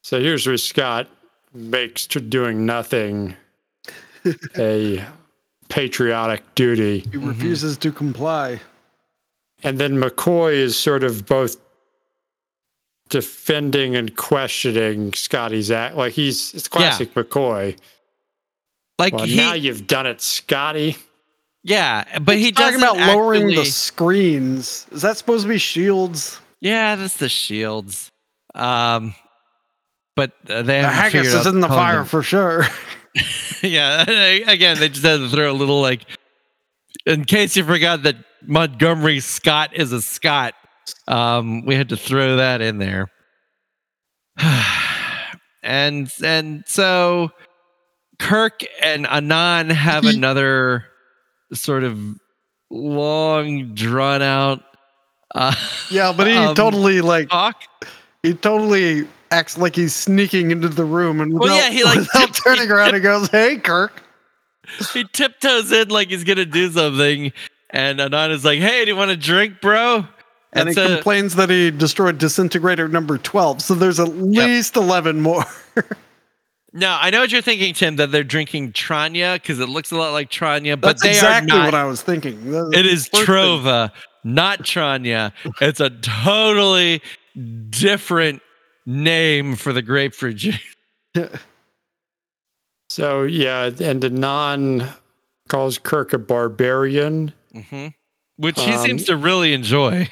So 0.02 0.20
here's 0.20 0.46
where 0.46 0.56
Scott 0.56 1.08
makes 1.54 2.06
to 2.08 2.20
doing 2.20 2.66
nothing 2.66 3.36
a 4.58 5.04
patriotic 5.68 6.42
duty. 6.54 7.00
He 7.10 7.16
refuses 7.16 7.76
to 7.78 7.92
comply. 7.92 8.60
And 9.62 9.78
then 9.78 9.96
McCoy 9.96 10.54
is 10.54 10.76
sort 10.76 11.04
of 11.04 11.24
both 11.26 11.56
defending 13.10 13.94
and 13.94 14.16
questioning 14.16 15.12
Scotty's 15.12 15.70
act. 15.70 15.94
Like 15.96 16.12
he's 16.14 16.52
it's 16.54 16.68
classic 16.68 17.14
McCoy. 17.14 17.76
Like 18.98 19.14
Well, 19.14 19.24
he, 19.24 19.36
now 19.36 19.54
you've 19.54 19.86
done 19.86 20.06
it, 20.06 20.20
Scotty. 20.20 20.96
Yeah, 21.64 22.18
but 22.20 22.36
he 22.36 22.46
He's 22.46 22.52
talking 22.52 22.78
about 22.78 22.96
lowering 22.96 23.46
the 23.46 23.64
screens. 23.64 24.86
Is 24.90 25.02
that 25.02 25.16
supposed 25.16 25.44
to 25.44 25.48
be 25.48 25.58
shields? 25.58 26.40
Yeah, 26.60 26.96
that's 26.96 27.16
the 27.16 27.28
shields. 27.28 28.10
Um, 28.54 29.14
but 30.16 30.32
uh, 30.48 30.62
they 30.62 30.80
The 30.80 30.88
haven't 30.88 31.12
haggis 31.20 31.34
is 31.34 31.46
in 31.46 31.60
the 31.60 31.68
fire 31.68 32.02
to- 32.02 32.04
for 32.04 32.22
sure. 32.22 32.66
yeah, 33.62 34.02
again, 34.48 34.78
they 34.78 34.88
just 34.88 35.04
had 35.04 35.18
to 35.18 35.28
throw 35.28 35.50
a 35.50 35.54
little 35.54 35.80
like, 35.80 36.06
in 37.06 37.24
case 37.24 37.56
you 37.56 37.64
forgot 37.64 38.02
that 38.04 38.16
Montgomery 38.42 39.20
Scott 39.20 39.70
is 39.74 39.92
a 39.92 40.00
Scot. 40.02 40.54
Um, 41.06 41.64
we 41.64 41.74
had 41.74 41.90
to 41.90 41.96
throw 41.96 42.36
that 42.36 42.60
in 42.60 42.78
there. 42.78 43.08
and 45.62 46.10
and 46.24 46.64
so 46.66 47.30
Kirk 48.18 48.62
and 48.82 49.06
Anan 49.06 49.70
have 49.70 50.04
another 50.06 50.84
sort 51.52 51.84
of 51.84 51.98
long, 52.70 53.74
drawn 53.74 54.22
out 54.22 54.62
uh, 55.34 55.54
yeah, 55.90 56.12
but 56.14 56.26
he 56.26 56.34
Um, 56.36 56.54
totally 56.54 57.00
like 57.00 57.30
talk. 57.30 57.62
he 58.22 58.34
totally 58.34 59.08
acts 59.30 59.56
like 59.56 59.74
he's 59.74 59.94
sneaking 59.94 60.50
into 60.50 60.68
the 60.68 60.84
room 60.84 61.20
and 61.22 61.32
without, 61.32 61.46
Well, 61.46 61.56
yeah, 61.56 61.70
he, 61.70 61.84
like, 61.84 61.98
without 62.00 62.34
tip- 62.34 62.44
turning 62.44 62.70
around 62.70 62.94
and 62.94 63.02
goes, 63.02 63.28
"Hey, 63.28 63.56
Kirk." 63.56 64.02
he 64.92 65.04
tiptoes 65.12 65.72
in 65.72 65.88
like 65.88 66.08
he's 66.10 66.24
gonna 66.24 66.44
do 66.44 66.70
something, 66.70 67.32
and 67.70 67.98
Anan 68.00 68.30
is 68.30 68.44
like, 68.44 68.58
"Hey, 68.60 68.84
do 68.84 68.90
you 68.90 68.96
want 68.96 69.10
a 69.10 69.16
drink, 69.16 69.60
bro?" 69.62 70.06
And 70.52 70.68
he 70.68 70.74
so- 70.74 70.86
complains 70.96 71.34
that 71.36 71.48
he 71.48 71.70
destroyed 71.70 72.18
disintegrator 72.18 72.86
number 72.88 73.16
12. 73.16 73.62
So 73.62 73.74
there's 73.74 73.98
at 73.98 74.08
least 74.14 74.76
11 74.76 75.22
more. 75.22 75.44
No, 76.74 76.96
I 76.98 77.10
know 77.10 77.20
what 77.20 77.30
you're 77.30 77.42
thinking, 77.42 77.74
Tim. 77.74 77.96
That 77.96 78.12
they're 78.12 78.24
drinking 78.24 78.72
Tranya 78.72 79.34
because 79.34 79.60
it 79.60 79.68
looks 79.68 79.90
a 79.92 79.96
lot 79.96 80.12
like 80.12 80.30
Tranya, 80.30 80.80
but 80.80 80.88
That's 80.88 81.02
they 81.02 81.10
exactly 81.10 81.52
are 81.52 81.58
not. 81.58 81.64
what 81.66 81.74
I 81.74 81.84
was 81.84 82.00
thinking. 82.02 82.50
That- 82.50 82.72
it 82.74 82.86
is 82.86 83.08
first 83.08 83.26
thing. 83.26 83.34
Trova, 83.34 83.92
not 84.24 84.60
Tranya. 84.60 85.32
It's 85.60 85.80
a 85.80 85.90
totally 85.90 87.02
different 87.70 88.40
name 88.86 89.54
for 89.56 89.72
the 89.72 89.82
grapefruit 89.82 90.36
juice. 90.36 90.58
So 92.90 93.22
yeah, 93.22 93.70
and 93.80 94.04
Anan 94.04 94.86
calls 95.48 95.78
Kirk 95.78 96.12
a 96.12 96.18
barbarian. 96.18 97.32
hmm 97.70 97.86
Which 98.36 98.60
he 98.60 98.72
Um, 98.72 98.84
seems 98.84 99.04
to 99.04 99.16
really 99.16 99.54
enjoy. 99.54 100.10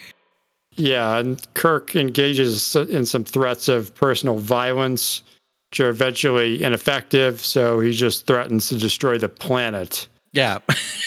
Yeah, 0.77 1.19
and 1.19 1.47
Kirk 1.55 1.95
engages 1.95 2.75
in 2.75 3.05
some 3.05 3.25
threats 3.25 3.69
of 3.69 3.95
personal 3.95 4.39
violence, 4.39 5.23
which 5.71 5.81
are 5.81 5.89
eventually 5.89 6.63
ineffective. 6.63 7.41
So 7.45 7.79
he 7.79 7.93
just 7.93 8.27
threatens 8.27 8.69
to 8.69 8.77
destroy 8.79 9.19
the 9.19 9.29
planet. 9.29 10.09
Yeah. 10.33 10.59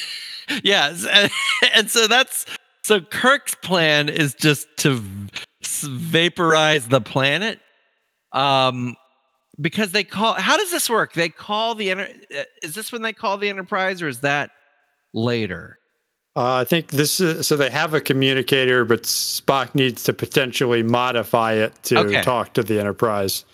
yes. 0.63 1.05
And, 1.05 1.31
and 1.73 1.91
so 1.91 2.07
that's 2.07 2.45
so 2.83 3.01
Kirk's 3.01 3.55
plan 3.55 4.09
is 4.09 4.33
just 4.33 4.67
to 4.77 5.03
vaporize 5.63 6.87
the 6.87 7.01
planet. 7.01 7.59
Um 8.31 8.95
because 9.61 9.91
they 9.91 10.03
call 10.03 10.33
how 10.33 10.57
does 10.57 10.71
this 10.71 10.89
work? 10.89 11.13
They 11.13 11.29
call 11.29 11.75
the 11.75 11.91
uh, 11.91 12.05
is 12.63 12.73
this 12.73 12.91
when 12.91 13.01
they 13.01 13.13
call 13.13 13.37
the 13.37 13.49
enterprise 13.49 14.01
or 14.01 14.07
is 14.07 14.21
that 14.21 14.49
later? 15.13 15.77
Uh, 16.35 16.55
I 16.55 16.63
think 16.63 16.87
this 16.87 17.19
is 17.19 17.45
so 17.45 17.55
they 17.55 17.69
have 17.69 17.93
a 17.93 18.01
communicator, 18.01 18.85
but 18.85 19.03
Spock 19.03 19.75
needs 19.75 20.03
to 20.05 20.13
potentially 20.13 20.81
modify 20.81 21.53
it 21.53 21.73
to 21.83 21.99
Okay. 21.99 22.23
talk 22.23 22.53
to 22.53 22.63
the 22.63 22.79
Enterprise. 22.79 23.45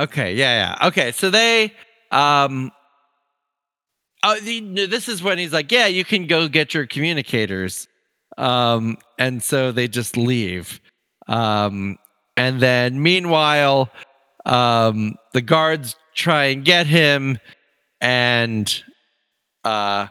Okay, 0.00 0.34
yeah, 0.34 0.76
yeah. 0.80 0.88
Okay, 0.88 1.12
so 1.12 1.30
they 1.30 1.72
um 2.10 2.72
Oh, 4.22 4.38
this 4.40 5.08
is 5.08 5.22
when 5.22 5.38
he's 5.38 5.52
like, 5.52 5.72
"Yeah, 5.72 5.86
you 5.86 6.04
can 6.04 6.26
go 6.26 6.46
get 6.48 6.74
your 6.74 6.86
communicators," 6.86 7.88
um, 8.36 8.98
and 9.18 9.42
so 9.42 9.72
they 9.72 9.88
just 9.88 10.16
leave. 10.16 10.80
Um, 11.26 11.96
and 12.36 12.60
then, 12.60 13.02
meanwhile, 13.02 13.90
um, 14.44 15.16
the 15.32 15.40
guards 15.40 15.96
try 16.14 16.46
and 16.46 16.64
get 16.64 16.86
him, 16.86 17.38
and 18.00 18.82
uh, 19.64 20.08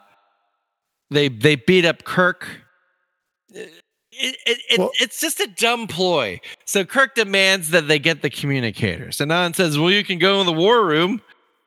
they 1.11 1.27
they 1.29 1.55
beat 1.55 1.85
up 1.85 2.03
Kirk. 2.03 2.47
It, 4.11 4.35
it, 4.45 4.59
it, 4.71 4.79
Well- 4.79 4.91
it's 4.99 5.19
just 5.21 5.39
a 5.39 5.47
dumb 5.47 5.87
ploy. 5.87 6.39
So 6.65 6.83
Kirk 6.85 7.15
demands 7.15 7.69
that 7.71 7.87
they 7.87 7.99
get 7.99 8.21
the 8.21 8.29
communicators, 8.29 9.21
and 9.21 9.31
Anan 9.31 9.53
says, 9.53 9.77
"Well, 9.77 9.91
you 9.91 10.03
can 10.03 10.19
go 10.19 10.39
in 10.41 10.45
the 10.45 10.53
war 10.53 10.85
room. 10.85 11.21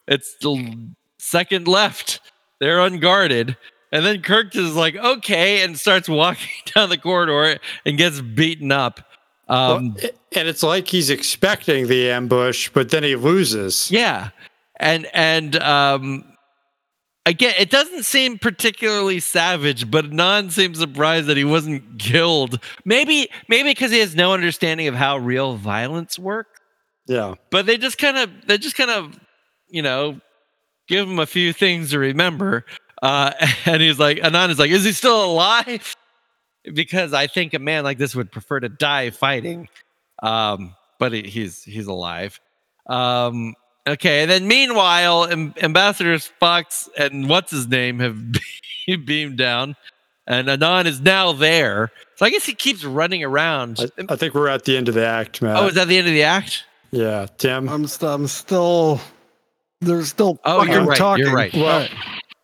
It's 0.09 0.35
the 0.41 0.89
second 1.19 1.69
left. 1.69 2.21
They're 2.61 2.81
unguarded." 2.81 3.57
And 3.93 4.05
then 4.07 4.23
Kirk 4.23 4.57
is 4.57 4.75
like, 4.75 4.97
"Okay," 4.97 5.63
and 5.63 5.79
starts 5.79 6.09
walking 6.09 6.49
down 6.75 6.89
the 6.89 6.99
corridor 6.99 7.59
and 7.87 7.99
gets 7.99 8.21
beaten 8.21 8.73
up. 8.73 9.01
Um, 9.49 9.95
Well, 9.95 10.11
and 10.35 10.49
it's 10.49 10.63
like 10.63 10.89
he's 10.89 11.11
expecting 11.11 11.87
the 11.89 12.11
ambush, 12.11 12.71
but 12.73 12.89
then 12.91 13.03
he 13.03 13.17
loses. 13.17 13.91
yeah, 13.91 14.31
and 14.81 15.07
and 15.13 15.57
um, 15.57 16.25
again, 17.27 17.55
it 17.59 17.71
doesn't 17.71 18.05
seem 18.05 18.39
particularly 18.39 19.21
savage, 19.21 19.91
but 19.91 20.07
Anan 20.07 20.51
seems 20.51 20.79
surprised 20.79 21.27
that 21.27 21.37
he 21.37 21.45
wasn't 21.45 21.99
killed. 21.99 22.61
Maybe 22.85 23.29
maybe 23.49 23.71
because 23.71 23.91
he 23.91 23.99
has 23.99 24.15
no 24.15 24.33
understanding 24.33 24.89
of 24.89 24.95
how 24.95 25.19
real 25.19 25.57
violence 25.57 26.19
works. 26.19 26.61
Yeah. 27.09 27.35
but 27.51 27.67
they 27.67 27.79
just 27.79 27.99
kind 27.99 28.17
of 28.17 28.31
they 28.47 28.59
just 28.59 28.77
kind 28.77 28.91
of 28.91 29.19
you 29.69 29.83
know 29.83 30.21
give 30.87 31.09
him 31.09 31.19
a 31.19 31.27
few 31.27 31.53
things 31.53 31.91
to 31.91 31.99
remember 31.99 32.65
uh 33.03 33.33
and 33.67 33.83
he's 33.83 33.99
like 33.99 34.23
Anan 34.23 34.53
is 34.53 34.59
like 34.61 34.71
is 34.71 34.85
he 34.85 34.93
still 34.93 35.25
alive 35.25 35.97
because 36.75 37.13
i 37.13 37.27
think 37.27 37.55
a 37.55 37.59
man 37.59 37.83
like 37.83 37.99
this 37.99 38.15
would 38.15 38.31
prefer 38.31 38.61
to 38.61 38.69
die 38.69 39.11
fighting 39.11 39.69
um 40.23 40.77
but 41.01 41.13
he, 41.13 41.23
he's 41.23 41.65
he's 41.65 41.89
alive 41.89 42.39
um 42.89 43.55
okay 43.87 44.23
and 44.23 44.31
then 44.31 44.47
meanwhile 44.47 45.27
Am- 45.27 45.55
ambassadors 45.63 46.27
fox 46.41 46.89
and 46.99 47.29
what's 47.29 47.51
his 47.51 47.69
name 47.69 47.99
have 47.99 48.17
beamed 49.05 49.39
down 49.39 49.75
and 50.27 50.49
Anan 50.49 50.87
is 50.87 51.01
now 51.01 51.33
there 51.33 51.91
so 52.17 52.25
i 52.27 52.31
guess 52.31 52.45
he 52.45 52.55
keeps 52.55 52.85
running 52.85 53.25
around 53.25 53.81
I, 53.99 54.13
I 54.13 54.17
think 54.17 54.35
we're 54.35 54.49
at 54.49 54.65
the 54.65 54.77
end 54.77 54.89
of 54.89 54.95
the 54.95 55.07
act, 55.07 55.43
man. 55.43 55.57
oh 55.57 55.67
is 55.69 55.75
that 55.75 55.89
the 55.89 55.99
end 55.99 56.07
of 56.07 56.13
the 56.13 56.23
act 56.25 56.65
yeah, 56.95 57.27
Tim. 57.39 57.71
I'm, 57.71 57.87
st- 57.87 58.11
I'm 58.11 58.27
still. 58.27 59.01
They're 59.81 60.05
still 60.05 60.39
Oh, 60.45 60.59
fucking 60.59 60.75
you're 60.75 60.85
right, 60.85 60.99
talking. 60.99 61.25
you're 61.25 61.35
right. 61.35 61.55
Well, 61.55 61.89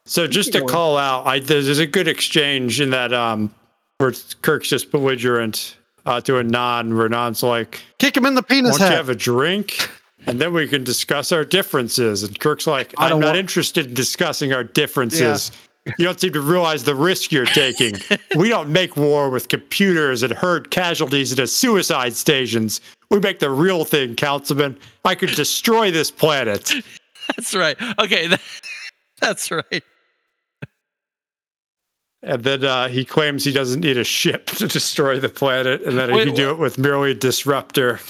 So 0.06 0.26
just 0.26 0.54
to 0.54 0.64
call 0.64 0.96
out, 0.96 1.26
I, 1.26 1.40
there's, 1.40 1.66
there's 1.66 1.80
a 1.80 1.86
good 1.86 2.08
exchange 2.08 2.80
in 2.80 2.88
that 2.88 3.12
um, 3.12 3.54
where 3.98 4.14
Kirk's 4.40 4.70
just 4.70 4.90
belligerent 4.90 5.76
uh, 6.06 6.22
to 6.22 6.38
Anan, 6.38 6.96
where 6.96 7.10
non's 7.10 7.42
like, 7.42 7.82
Kick 7.98 8.16
him 8.16 8.24
in 8.24 8.36
the 8.36 8.42
penis 8.42 8.78
"Won't 8.80 8.90
you 8.90 8.96
have 8.96 9.10
a 9.10 9.14
drink?" 9.14 9.90
And 10.26 10.40
then 10.40 10.52
we 10.52 10.68
can 10.68 10.84
discuss 10.84 11.32
our 11.32 11.44
differences. 11.44 12.22
And 12.22 12.38
Kirk's 12.38 12.66
like, 12.66 12.92
"I'm 12.98 13.10
don't 13.10 13.22
want- 13.22 13.36
interested 13.36 13.86
in 13.86 13.94
discussing 13.94 14.52
our 14.52 14.64
differences. 14.64 15.52
You 15.96 16.04
don't 16.04 16.20
seem 16.20 16.34
to 16.34 16.40
realize 16.40 16.84
the 16.84 16.94
risk 16.94 17.32
you're 17.32 17.46
taking. 17.46 17.94
we 18.36 18.50
don't 18.50 18.68
make 18.68 18.96
war 18.96 19.30
with 19.30 19.48
computers 19.48 20.22
and 20.22 20.32
herd 20.32 20.70
casualties 20.70 21.30
into 21.32 21.46
suicide 21.46 22.14
stations. 22.14 22.82
We 23.10 23.20
make 23.20 23.38
the 23.38 23.48
real 23.48 23.86
thing, 23.86 24.14
Councilman. 24.14 24.78
I 25.04 25.14
could 25.14 25.30
destroy 25.30 25.90
this 25.90 26.10
planet." 26.10 26.72
That's 27.36 27.54
right. 27.54 27.76
Okay, 27.98 28.26
that, 28.28 28.40
that's 29.20 29.50
right. 29.50 29.82
And 32.22 32.42
then 32.42 32.64
uh, 32.64 32.88
he 32.88 33.04
claims 33.04 33.44
he 33.44 33.52
doesn't 33.52 33.80
need 33.80 33.96
a 33.96 34.04
ship 34.04 34.46
to 34.46 34.66
destroy 34.66 35.20
the 35.20 35.28
planet, 35.28 35.82
and 35.82 35.98
that 35.98 36.10
he 36.10 36.24
can 36.24 36.34
do 36.34 36.50
it 36.50 36.58
with 36.58 36.78
merely 36.78 37.12
a 37.12 37.14
disruptor. 37.14 38.00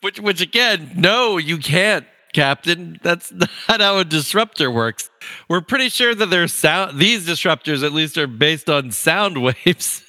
Which, 0.00 0.20
which 0.20 0.40
again, 0.40 0.92
no, 0.96 1.36
you 1.36 1.58
can't, 1.58 2.06
Captain. 2.32 2.98
That's 3.02 3.32
not 3.68 3.80
how 3.80 3.98
a 3.98 4.04
disruptor 4.04 4.70
works. 4.70 5.10
We're 5.48 5.60
pretty 5.60 5.88
sure 5.88 6.14
that 6.14 6.26
there's 6.26 6.52
sound. 6.52 6.98
These 6.98 7.26
disruptors, 7.26 7.84
at 7.84 7.92
least, 7.92 8.18
are 8.18 8.26
based 8.26 8.68
on 8.68 8.90
sound 8.90 9.42
waves. 9.42 10.02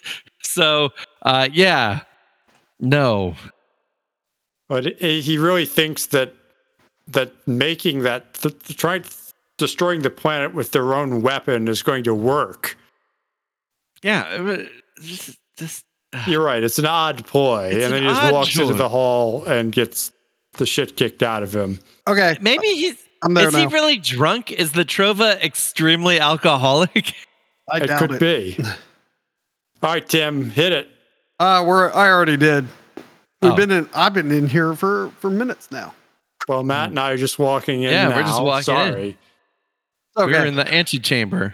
So, 0.43 0.89
uh, 1.21 1.49
yeah, 1.51 2.01
no. 2.79 3.35
But 4.67 4.99
he 5.01 5.37
really 5.37 5.65
thinks 5.65 6.07
that 6.07 6.35
that 7.07 7.47
making 7.47 8.03
that 8.03 8.35
th- 8.35 8.77
trying 8.77 9.03
destroying 9.57 10.01
the 10.01 10.09
planet 10.09 10.53
with 10.53 10.71
their 10.71 10.93
own 10.93 11.21
weapon 11.21 11.67
is 11.67 11.83
going 11.83 12.03
to 12.03 12.13
work. 12.13 12.77
Yeah, 14.01 14.21
uh, 14.21 14.63
just, 15.01 15.37
just 15.57 15.85
You're 16.27 16.43
right; 16.43 16.63
it's 16.63 16.79
an 16.79 16.85
odd 16.85 17.25
ploy, 17.25 17.67
It's 17.67 17.83
and 17.85 17.93
then 17.93 18.03
an 18.03 18.03
he 18.03 18.09
just 18.09 18.21
odd 18.23 18.33
walks 18.33 18.57
into 18.57 18.73
the 18.73 18.89
hall 18.89 19.43
and 19.45 19.71
gets 19.71 20.11
the 20.53 20.65
shit 20.65 20.95
kicked 20.97 21.21
out 21.23 21.43
of 21.43 21.55
him. 21.55 21.79
Okay, 22.07 22.37
Maybe 22.41 22.67
he's. 22.67 22.95
I'm 23.21 23.33
there 23.33 23.49
Is 23.49 23.55
he 23.55 23.65
really 23.67 23.97
drunk? 23.97 24.49
Is 24.51 24.71
the 24.71 24.85
Trova 24.85 25.41
extremely 25.43 26.19
alcoholic? 26.21 27.13
I 27.71 27.77
it 27.79 27.87
doubt 27.87 27.99
could 27.99 28.11
it. 28.13 28.19
be. 28.57 28.63
All 29.83 29.91
right, 29.91 30.07
Tim, 30.07 30.49
hit 30.49 30.71
it. 30.71 30.89
Uh, 31.39 31.63
we're. 31.67 31.91
I 31.93 32.07
already 32.09 32.37
did. 32.37 32.65
We've 33.41 33.51
Oh. 33.51 33.55
been 33.55 33.71
in. 33.71 33.89
I've 33.93 34.13
been 34.13 34.31
in 34.31 34.47
here 34.47 34.73
for 34.73 35.11
for 35.19 35.29
minutes 35.29 35.69
now. 35.69 35.93
Well, 36.47 36.63
Matt 36.63 36.89
and 36.89 36.99
I 36.99 37.11
are 37.11 37.17
just 37.17 37.37
walking 37.37 37.83
in. 37.83 37.91
Yeah, 37.91 38.07
we're 38.09 38.23
just 38.23 38.39
now. 38.39 38.43
walking 38.45 38.73
in. 38.75 38.91
Sorry. 38.93 39.17
Okay, 40.17 40.31
We're 40.31 40.45
in 40.45 40.55
the 40.55 40.73
antechamber. 40.73 41.53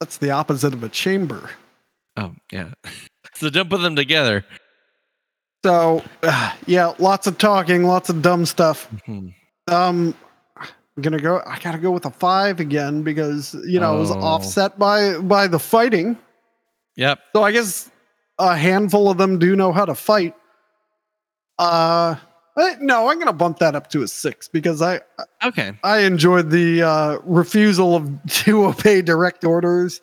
that's 0.00 0.18
the 0.18 0.30
opposite 0.30 0.74
of 0.74 0.82
a 0.84 0.88
chamber. 0.88 1.50
Oh, 2.18 2.34
yeah. 2.52 2.70
so 3.34 3.48
don't 3.48 3.70
put 3.70 3.80
them 3.80 3.94
together. 3.96 4.44
So, 5.64 6.02
uh, 6.22 6.52
yeah, 6.66 6.92
lots 6.98 7.26
of 7.26 7.38
talking, 7.38 7.84
lots 7.84 8.10
of 8.10 8.22
dumb 8.22 8.44
stuff. 8.46 8.88
Mhm. 9.06 9.34
Um, 9.68 10.14
I'm 10.56 11.02
gonna 11.02 11.20
go. 11.20 11.40
I 11.46 11.58
gotta 11.60 11.78
go 11.78 11.90
with 11.92 12.06
a 12.06 12.10
five 12.10 12.58
again 12.58 13.02
because 13.02 13.54
you 13.66 13.78
know 13.78 13.96
it 13.96 14.00
was 14.00 14.10
Oh. 14.10 14.18
offset 14.20 14.78
by 14.78 15.18
by 15.18 15.46
the 15.46 15.58
fighting. 15.58 16.18
Yep. 16.96 17.18
So 17.36 17.42
I 17.44 17.52
guess 17.52 17.88
a 18.40 18.56
handful 18.56 19.08
of 19.10 19.16
them 19.18 19.38
do 19.38 19.54
know 19.54 19.72
how 19.72 19.84
to 19.84 19.94
fight. 19.94 20.34
Uh, 21.58 22.16
eh, 22.58 22.76
no, 22.80 23.08
I'm 23.08 23.18
gonna 23.18 23.32
bump 23.32 23.58
that 23.58 23.74
up 23.76 23.88
to 23.90 24.02
a 24.02 24.08
six 24.08 24.48
because 24.48 24.80
I 24.82 25.00
Okay. 25.44 25.72
I 25.84 25.98
enjoyed 26.00 26.50
the 26.50 26.82
uh, 26.82 27.18
refusal 27.24 27.94
of 27.94 28.10
to 28.44 28.66
obey 28.66 29.02
direct 29.02 29.44
orders, 29.44 30.00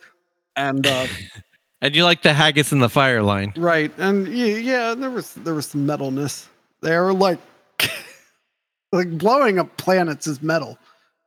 and 0.56 0.86
uh, 0.88 1.08
And 1.86 1.96
you 1.96 2.04
like 2.04 2.24
the 2.24 2.34
haggis 2.34 2.72
in 2.72 2.80
the 2.80 2.90
fire 2.90 3.22
line. 3.22 3.54
right, 3.56 3.92
and 4.00 4.28
yeah, 4.28 4.56
yeah, 4.58 4.94
there 4.96 5.12
was 5.12 5.34
there 5.36 5.54
was 5.54 5.68
some 5.68 5.86
metalness. 5.86 6.48
They 6.82 6.98
were 6.98 7.14
like 7.14 7.38
like 8.92 9.18
blowing 9.18 9.60
up 9.60 9.78
planets 9.78 10.26
is 10.28 10.42
metal, 10.42 10.78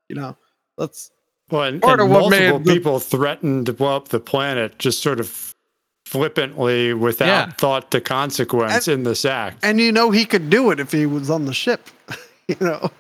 you 0.09 0.17
know. 0.17 0.37
That's 0.77 1.11
Well, 1.51 1.63
and, 1.63 1.81
Part 1.83 2.01
and 2.01 2.09
of 2.09 2.15
what 2.15 2.21
multiple 2.31 2.59
made 2.59 2.65
the- 2.67 2.73
people 2.75 2.99
threatened 2.99 3.67
to 3.67 3.73
blow 3.73 3.95
up 3.97 4.09
the 4.09 4.21
planet 4.21 4.79
just 4.79 5.01
sort 5.03 5.21
of 5.21 5.55
flippantly 6.07 6.93
without 6.95 7.27
Yeah. 7.27 7.51
thought 7.53 7.91
to 7.93 8.01
consequence 8.01 8.89
in 8.89 9.03
this 9.05 9.25
act. 9.25 9.59
and 9.63 9.79
you 9.81 9.93
know 9.93 10.11
he 10.11 10.25
could 10.25 10.49
do 10.51 10.71
it 10.71 10.81
if 10.81 10.91
he 10.91 11.07
was 11.07 11.31
on 11.31 11.45
the 11.45 11.53
ship, 11.55 11.89
you 12.49 12.57
know. 12.61 12.91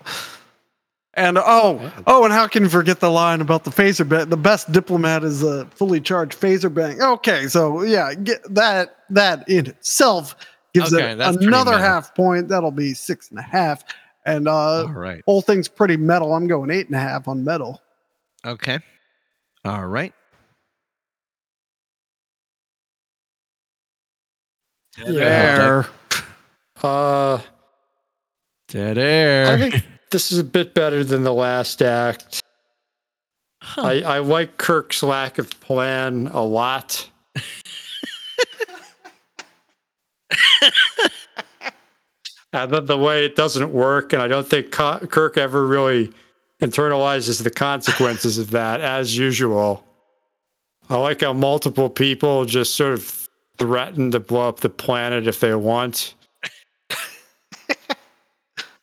And 1.18 1.36
oh, 1.36 1.92
oh, 2.06 2.22
and 2.22 2.32
how 2.32 2.46
can 2.46 2.62
you 2.62 2.68
forget 2.68 3.00
the 3.00 3.10
line 3.10 3.40
about 3.40 3.64
the 3.64 3.70
phaser 3.70 4.08
bank? 4.08 4.30
The 4.30 4.36
best 4.36 4.70
diplomat 4.70 5.24
is 5.24 5.42
a 5.42 5.66
fully 5.66 6.00
charged 6.00 6.40
phaser 6.40 6.72
bank. 6.72 7.00
Okay, 7.00 7.48
so 7.48 7.82
yeah, 7.82 8.14
get 8.14 8.40
that 8.54 8.98
that 9.10 9.48
in 9.48 9.66
itself 9.66 10.36
gives 10.72 10.94
Okay, 10.94 11.10
it 11.10 11.20
another 11.20 11.76
half 11.76 12.14
point. 12.14 12.46
That'll 12.46 12.70
be 12.70 12.94
six 12.94 13.30
and 13.30 13.38
a 13.40 13.42
half. 13.42 13.82
And 14.26 14.46
uh, 14.46 14.82
All 14.82 14.92
right. 14.92 15.20
whole 15.26 15.42
thing's 15.42 15.66
pretty 15.66 15.96
metal. 15.96 16.34
I'm 16.34 16.46
going 16.46 16.70
eight 16.70 16.86
and 16.86 16.94
a 16.94 17.00
half 17.00 17.26
on 17.26 17.42
metal. 17.42 17.82
Okay. 18.46 18.78
All 19.64 19.86
right. 19.86 20.14
There. 25.04 25.86
Uh, 26.80 27.40
Dead 28.68 28.98
air. 28.98 29.46
I 29.48 29.58
think 29.58 29.84
this 30.10 30.32
is 30.32 30.38
a 30.38 30.44
bit 30.44 30.74
better 30.74 31.04
than 31.04 31.22
the 31.22 31.32
last 31.32 31.82
act. 31.82 32.42
Huh. 33.62 33.82
I, 33.82 34.00
I 34.00 34.18
like 34.18 34.56
Kirk's 34.56 35.02
lack 35.02 35.38
of 35.38 35.50
plan 35.60 36.28
a 36.28 36.42
lot. 36.42 37.08
and 42.52 42.70
then 42.72 42.86
the 42.86 42.96
way 42.96 43.24
it 43.24 43.36
doesn't 43.36 43.72
work, 43.72 44.12
and 44.12 44.22
I 44.22 44.28
don't 44.28 44.48
think 44.48 44.70
Kirk 44.70 45.36
ever 45.36 45.66
really 45.66 46.12
internalizes 46.62 47.42
the 47.42 47.50
consequences 47.50 48.38
of 48.38 48.50
that, 48.50 48.80
as 48.80 49.16
usual. 49.16 49.84
I 50.90 50.96
like 50.96 51.20
how 51.20 51.32
multiple 51.32 51.90
people 51.90 52.44
just 52.44 52.74
sort 52.74 52.94
of 52.94 53.28
threaten 53.58 54.10
to 54.12 54.20
blow 54.20 54.48
up 54.48 54.60
the 54.60 54.70
planet 54.70 55.26
if 55.26 55.40
they 55.40 55.54
want. 55.54 56.14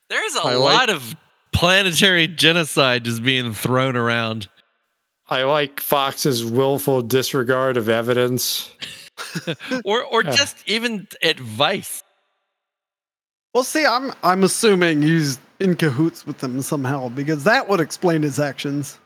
There's 0.09 0.35
a 0.35 0.41
I 0.41 0.55
like- 0.55 0.73
lot 0.73 0.89
of 0.89 1.15
planetary 1.51 2.27
genocide 2.27 3.05
just 3.05 3.23
being 3.23 3.53
thrown 3.53 3.95
around. 3.95 4.47
I 5.29 5.43
like 5.43 5.79
Fox's 5.79 6.45
willful 6.45 7.01
disregard 7.01 7.77
of 7.77 7.89
evidence. 7.89 8.71
Or 9.85 10.03
or 10.03 10.23
Yeah. 10.25 10.31
just 10.35 10.57
even 10.67 11.07
advice. 11.23 12.03
Well, 13.53 13.63
see, 13.63 13.85
I'm 13.85 14.11
I'm 14.23 14.43
assuming 14.43 15.01
he's 15.01 15.39
in 15.61 15.75
cahoots 15.75 16.27
with 16.27 16.39
them 16.39 16.61
somehow 16.61 17.07
because 17.07 17.45
that 17.45 17.69
would 17.69 17.79
explain 17.79 18.23
his 18.23 18.41
actions. 18.41 18.99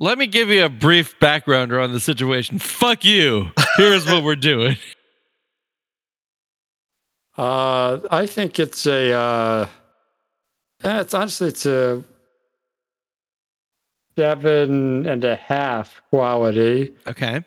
Let 0.00 0.18
me 0.18 0.26
give 0.26 0.48
you 0.48 0.64
a 0.64 0.68
brief 0.68 1.14
backgrounder 1.20 1.80
on 1.82 1.92
the 1.92 2.00
situation. 2.00 2.58
Fuck 2.58 3.04
you. 3.04 3.52
Here's 3.76 4.04
what 4.06 4.24
we're 4.24 4.34
doing. 4.34 4.76
Uh, 7.38 8.00
I 8.10 8.26
think 8.26 8.58
it's 8.58 8.86
a. 8.86 9.12
Uh, 9.12 9.66
yeah, 10.84 11.00
it's 11.00 11.14
honestly 11.14 11.48
it's 11.48 11.66
a 11.66 12.02
seven 14.16 15.06
and 15.06 15.24
a 15.24 15.36
half 15.36 16.00
quality, 16.10 16.94
Okay. 17.06 17.42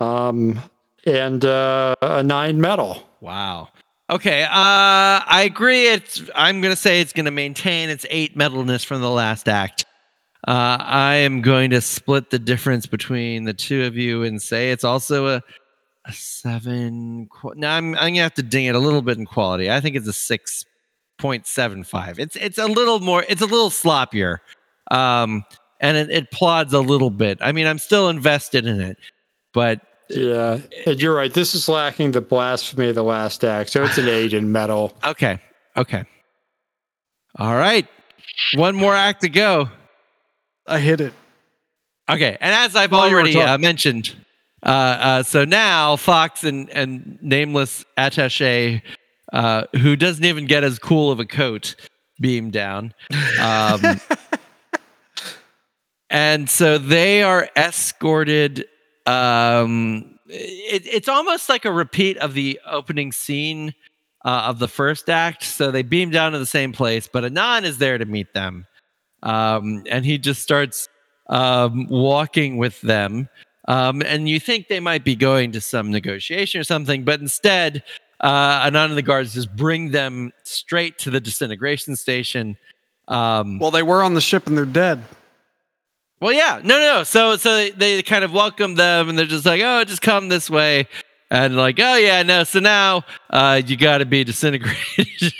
um, 0.00 0.60
and 1.06 1.44
uh, 1.44 1.94
a 2.02 2.22
nine 2.22 2.60
metal. 2.60 3.02
Wow. 3.20 3.68
Okay. 4.10 4.42
Uh 4.42 4.48
I 4.52 5.42
agree 5.46 5.86
it's 5.86 6.20
I'm 6.34 6.60
gonna 6.60 6.74
say 6.74 7.00
it's 7.00 7.12
gonna 7.12 7.30
maintain 7.30 7.88
its 7.90 8.04
eight 8.10 8.36
metalness 8.36 8.84
from 8.84 9.00
the 9.02 9.10
last 9.10 9.48
act. 9.48 9.84
Uh 10.48 10.78
I 10.80 11.14
am 11.16 11.42
going 11.42 11.70
to 11.70 11.80
split 11.80 12.30
the 12.30 12.38
difference 12.40 12.86
between 12.86 13.44
the 13.44 13.54
two 13.54 13.84
of 13.84 13.96
you 13.96 14.24
and 14.24 14.42
say 14.42 14.72
it's 14.72 14.82
also 14.82 15.28
a 15.28 15.42
a 16.06 16.12
seven 16.12 17.28
qu- 17.30 17.54
no, 17.54 17.68
I'm 17.68 17.94
I'm 17.94 18.14
gonna 18.14 18.22
have 18.22 18.34
to 18.34 18.42
ding 18.42 18.64
it 18.66 18.74
a 18.74 18.80
little 18.80 19.02
bit 19.02 19.16
in 19.16 19.26
quality. 19.26 19.70
I 19.70 19.80
think 19.80 19.94
it's 19.94 20.08
a 20.08 20.12
six 20.12 20.64
point 21.20 21.46
seven 21.46 21.84
five. 21.84 22.18
It's 22.18 22.36
it's 22.36 22.58
a 22.58 22.66
little 22.66 23.00
more 23.00 23.24
it's 23.28 23.42
a 23.42 23.46
little 23.46 23.70
sloppier. 23.70 24.38
Um 24.90 25.44
and 25.80 25.96
it, 25.96 26.10
it 26.10 26.30
plods 26.30 26.72
a 26.74 26.80
little 26.80 27.10
bit. 27.10 27.38
I 27.40 27.52
mean, 27.52 27.66
I'm 27.66 27.78
still 27.78 28.08
invested 28.10 28.66
in 28.66 28.80
it, 28.80 28.98
but 29.54 29.80
Yeah, 30.10 30.58
and 30.86 31.00
you're 31.00 31.14
right. 31.14 31.32
This 31.32 31.54
is 31.54 31.68
lacking 31.68 32.10
the 32.12 32.20
blasphemy 32.20 32.88
of 32.90 32.94
the 32.96 33.04
last 33.04 33.44
act, 33.44 33.70
so 33.70 33.84
it's 33.84 33.96
an 33.96 34.08
eight 34.18 34.32
in 34.34 34.50
metal. 34.52 34.92
Okay. 35.04 35.38
Okay. 35.76 36.04
All 37.38 37.54
right. 37.54 37.86
One 38.56 38.74
more 38.74 38.94
act 38.94 39.22
to 39.22 39.28
go. 39.28 39.68
I 40.66 40.80
hit 40.80 41.00
it. 41.00 41.12
Okay. 42.10 42.36
And 42.40 42.52
as 42.54 42.74
I've 42.76 42.92
While 42.92 43.08
already 43.08 43.32
talking. 43.32 43.48
uh, 43.48 43.58
mentioned, 43.58 44.14
uh, 44.64 44.68
uh, 44.68 45.22
so 45.22 45.44
now 45.44 45.96
Fox 45.96 46.44
and, 46.44 46.68
and 46.70 47.18
nameless 47.22 47.84
attache, 47.96 48.82
uh, 49.32 49.64
who 49.80 49.96
doesn't 49.96 50.24
even 50.24 50.46
get 50.46 50.64
as 50.64 50.78
cool 50.78 51.10
of 51.10 51.20
a 51.20 51.24
coat, 51.24 51.76
beam 52.20 52.50
down. 52.50 52.94
Um, 53.40 54.00
and 56.10 56.48
so 56.48 56.78
they 56.78 57.22
are 57.22 57.48
escorted. 57.56 58.66
Um, 59.06 60.18
it, 60.28 60.86
it's 60.86 61.08
almost 61.08 61.48
like 61.48 61.64
a 61.64 61.72
repeat 61.72 62.16
of 62.18 62.34
the 62.34 62.60
opening 62.66 63.12
scene 63.12 63.74
uh, 64.24 64.44
of 64.46 64.58
the 64.58 64.68
first 64.68 65.08
act. 65.08 65.44
So 65.44 65.70
they 65.70 65.82
beam 65.82 66.10
down 66.10 66.32
to 66.32 66.38
the 66.38 66.46
same 66.46 66.72
place, 66.72 67.08
but 67.10 67.24
Anan 67.24 67.64
is 67.64 67.78
there 67.78 67.98
to 67.98 68.04
meet 68.04 68.34
them. 68.34 68.66
Um, 69.22 69.84
and 69.90 70.04
he 70.04 70.18
just 70.18 70.42
starts 70.42 70.88
um, 71.28 71.86
walking 71.88 72.56
with 72.56 72.80
them. 72.80 73.28
Um, 73.68 74.02
and 74.02 74.28
you 74.28 74.40
think 74.40 74.68
they 74.68 74.80
might 74.80 75.04
be 75.04 75.14
going 75.14 75.52
to 75.52 75.60
some 75.60 75.90
negotiation 75.90 76.60
or 76.60 76.64
something, 76.64 77.04
but 77.04 77.20
instead, 77.20 77.82
uh, 78.20 78.70
and 78.72 78.96
the 78.96 79.02
guards 79.02 79.34
just 79.34 79.54
bring 79.56 79.90
them 79.90 80.32
straight 80.44 80.98
to 80.98 81.10
the 81.10 81.20
disintegration 81.20 81.96
station. 81.96 82.56
Um, 83.08 83.58
Well, 83.58 83.70
they 83.70 83.82
were 83.82 84.02
on 84.02 84.14
the 84.14 84.20
ship 84.20 84.46
and 84.46 84.56
they're 84.56 84.64
dead. 84.64 85.02
well, 86.20 86.32
yeah, 86.32 86.60
no, 86.62 86.78
no. 86.78 87.02
So, 87.02 87.36
so 87.36 87.54
they, 87.56 87.70
they 87.70 88.02
kind 88.02 88.24
of 88.24 88.32
welcome 88.32 88.74
them, 88.74 89.08
and 89.08 89.18
they're 89.18 89.26
just 89.26 89.46
like, 89.46 89.62
"Oh, 89.64 89.84
just 89.84 90.02
come 90.02 90.28
this 90.28 90.48
way," 90.50 90.86
and 91.30 91.56
like, 91.56 91.78
"Oh, 91.80 91.96
yeah, 91.96 92.22
no." 92.22 92.44
So 92.44 92.60
now, 92.60 93.04
uh, 93.30 93.62
you 93.64 93.76
got 93.76 93.98
to 93.98 94.06
be 94.06 94.22
disintegrated. 94.24 94.76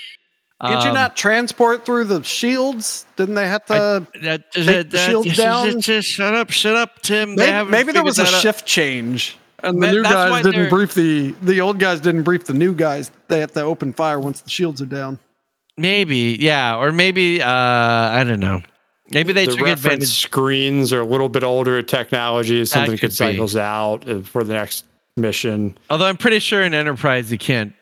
Can't 0.62 0.82
you 0.82 0.88
Um, 0.90 0.94
not 0.94 1.16
transport 1.16 1.86
through 1.86 2.04
the 2.04 2.22
shields? 2.22 3.06
Didn't 3.16 3.34
they 3.34 3.46
have 3.46 3.64
to? 3.66 4.06
that- 4.22 4.52
take 4.52 4.66
that- 4.66 4.90
the 4.90 4.98
shields 4.98 5.36
down? 5.36 5.70
just- 5.72 5.86
just 5.86 6.08
shut 6.08 6.34
up, 6.34 6.50
shut 6.50 6.76
up, 6.76 7.00
Tim. 7.02 7.34
Maybe, 7.34 7.70
maybe 7.70 7.92
there 7.92 8.02
was 8.04 8.18
a 8.18 8.26
shift 8.26 8.66
change, 8.66 9.38
and 9.62 9.82
the 9.82 9.86
Ma- 9.86 9.92
new 9.92 10.02
guys 10.02 10.42
didn't 10.42 10.70
brief 10.70 10.94
the 10.94 11.32
the 11.42 11.60
old 11.60 11.78
guys 11.78 12.00
didn't 12.00 12.22
brief 12.22 12.44
the 12.44 12.54
new 12.54 12.74
guys. 12.74 13.10
They 13.28 13.40
have 13.40 13.52
to 13.52 13.62
open 13.62 13.92
fire 13.92 14.18
once 14.20 14.40
the 14.40 14.50
shields 14.50 14.80
are 14.82 14.86
down. 14.86 15.18
Maybe, 15.76 16.36
yeah, 16.38 16.76
or 16.76 16.92
maybe 16.92 17.40
uh, 17.40 17.48
I 17.48 18.24
don't 18.24 18.40
know. 18.40 18.62
Maybe 19.12 19.32
they 19.32 19.46
the 19.46 19.52
took 19.52 19.60
reference 19.60 19.84
advantage. 19.84 20.08
screens 20.08 20.92
are 20.92 21.00
a 21.00 21.06
little 21.06 21.28
bit 21.28 21.42
older 21.42 21.82
technology. 21.82 22.64
Something 22.64 22.92
could 22.92 23.00
could 23.00 23.10
be. 23.10 23.14
cycles 23.14 23.56
out 23.56 24.08
uh, 24.08 24.20
for 24.22 24.44
the 24.44 24.52
next 24.54 24.84
mission. 25.16 25.76
Although 25.88 26.06
I'm 26.06 26.16
pretty 26.16 26.38
sure 26.38 26.62
in 26.62 26.74
Enterprise 26.74 27.32
you 27.32 27.38
can't 27.38 27.72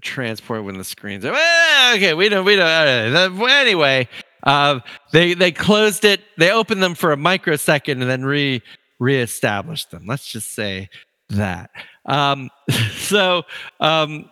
transport 0.00 0.64
when 0.64 0.76
the 0.76 0.84
screens 0.84 1.24
are 1.24 1.32
well, 1.32 1.96
okay 1.96 2.12
we 2.12 2.28
don't 2.28 2.44
we 2.44 2.56
don't 2.56 2.66
uh, 2.66 3.46
anyway 3.46 4.08
uh, 4.42 4.80
they 5.12 5.34
they 5.34 5.52
closed 5.52 6.04
it 6.04 6.20
they 6.36 6.50
opened 6.50 6.82
them 6.82 6.94
for 6.94 7.12
a 7.12 7.16
microsecond 7.16 8.02
and 8.02 8.10
then 8.10 8.24
re 8.24 8.60
reestablished 8.98 9.90
them 9.90 10.04
let's 10.06 10.26
just 10.26 10.54
say 10.54 10.88
that 11.30 11.70
um 12.06 12.50
so 12.96 13.42
um 13.80 14.30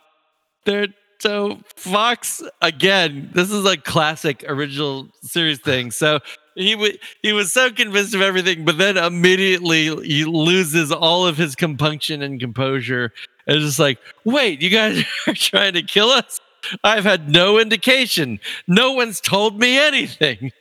they're 0.65 0.89
so 1.19 1.59
Fox 1.77 2.43
again. 2.61 3.31
This 3.33 3.51
is 3.51 3.65
a 3.65 3.77
classic 3.77 4.45
original 4.49 5.09
series 5.23 5.59
thing. 5.65 5.91
So 5.91 6.21
he 6.55 6.73
w- 6.73 6.99
he 7.23 7.33
was 7.33 7.53
so 7.53 7.71
convinced 7.71 8.15
of 8.15 8.21
everything, 8.21 8.65
but 8.65 8.79
then 8.79 8.97
immediately 8.97 9.87
he 10.05 10.25
loses 10.25 10.93
all 10.93 11.27
of 11.27 11.37
his 11.37 11.55
compunction 11.55 12.23
and 12.23 12.41
composure, 12.41 13.13
and 13.47 13.61
just 13.61 13.79
like, 13.79 13.99
wait, 14.25 14.63
you 14.63 14.71
guys 14.71 15.05
are 15.27 15.35
trying 15.35 15.75
to 15.75 15.83
kill 15.83 16.09
us? 16.11 16.41
I've 16.83 17.05
had 17.05 17.31
no 17.31 17.59
indication. 17.59 18.41
No 18.67 18.93
one's 18.93 19.21
told 19.21 19.59
me 19.59 19.79
anything. 19.79 20.53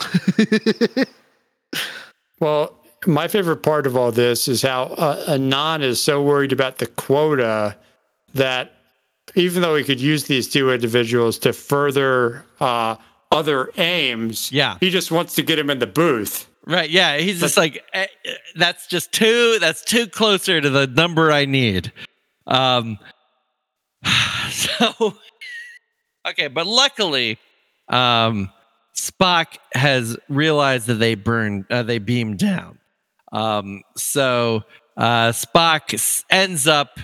Well, 2.40 2.77
my 3.06 3.28
favorite 3.28 3.58
part 3.62 3.86
of 3.86 3.96
all 3.96 4.10
this 4.12 4.48
is 4.48 4.62
how 4.62 4.84
uh, 4.84 5.24
Anan 5.28 5.82
is 5.82 6.02
so 6.02 6.22
worried 6.22 6.52
about 6.52 6.78
the 6.78 6.86
quota 6.86 7.76
that 8.34 8.72
even 9.34 9.62
though 9.62 9.76
he 9.76 9.84
could 9.84 10.00
use 10.00 10.24
these 10.24 10.48
two 10.48 10.72
individuals 10.72 11.38
to 11.40 11.52
further 11.52 12.44
uh, 12.60 12.96
other 13.30 13.70
aims, 13.76 14.50
Yeah. 14.50 14.76
he 14.80 14.90
just 14.90 15.10
wants 15.10 15.34
to 15.36 15.42
get 15.42 15.58
him 15.58 15.70
in 15.70 15.78
the 15.78 15.86
booth. 15.86 16.46
Right. 16.66 16.90
Yeah. 16.90 17.16
He's 17.18 17.40
just 17.40 17.56
like, 17.56 17.82
eh, 17.92 18.06
eh, 18.24 18.32
that's 18.56 18.86
just 18.86 19.12
too, 19.12 19.58
that's 19.60 19.82
too 19.84 20.06
closer 20.06 20.60
to 20.60 20.68
the 20.70 20.86
number 20.86 21.30
I 21.32 21.44
need. 21.44 21.92
Um, 22.46 22.98
so, 24.50 25.14
okay. 26.28 26.48
But 26.48 26.66
luckily, 26.66 27.38
um, 27.88 28.50
Spock 28.94 29.46
has 29.74 30.16
realized 30.28 30.86
that 30.88 30.94
they 30.94 31.14
burned, 31.14 31.64
uh, 31.70 31.82
they 31.82 31.98
beamed 31.98 32.38
down. 32.38 32.78
Um, 33.32 33.82
so, 33.96 34.62
uh, 34.96 35.30
Spock 35.32 35.94
s- 35.94 36.24
ends 36.30 36.66
up 36.66 36.98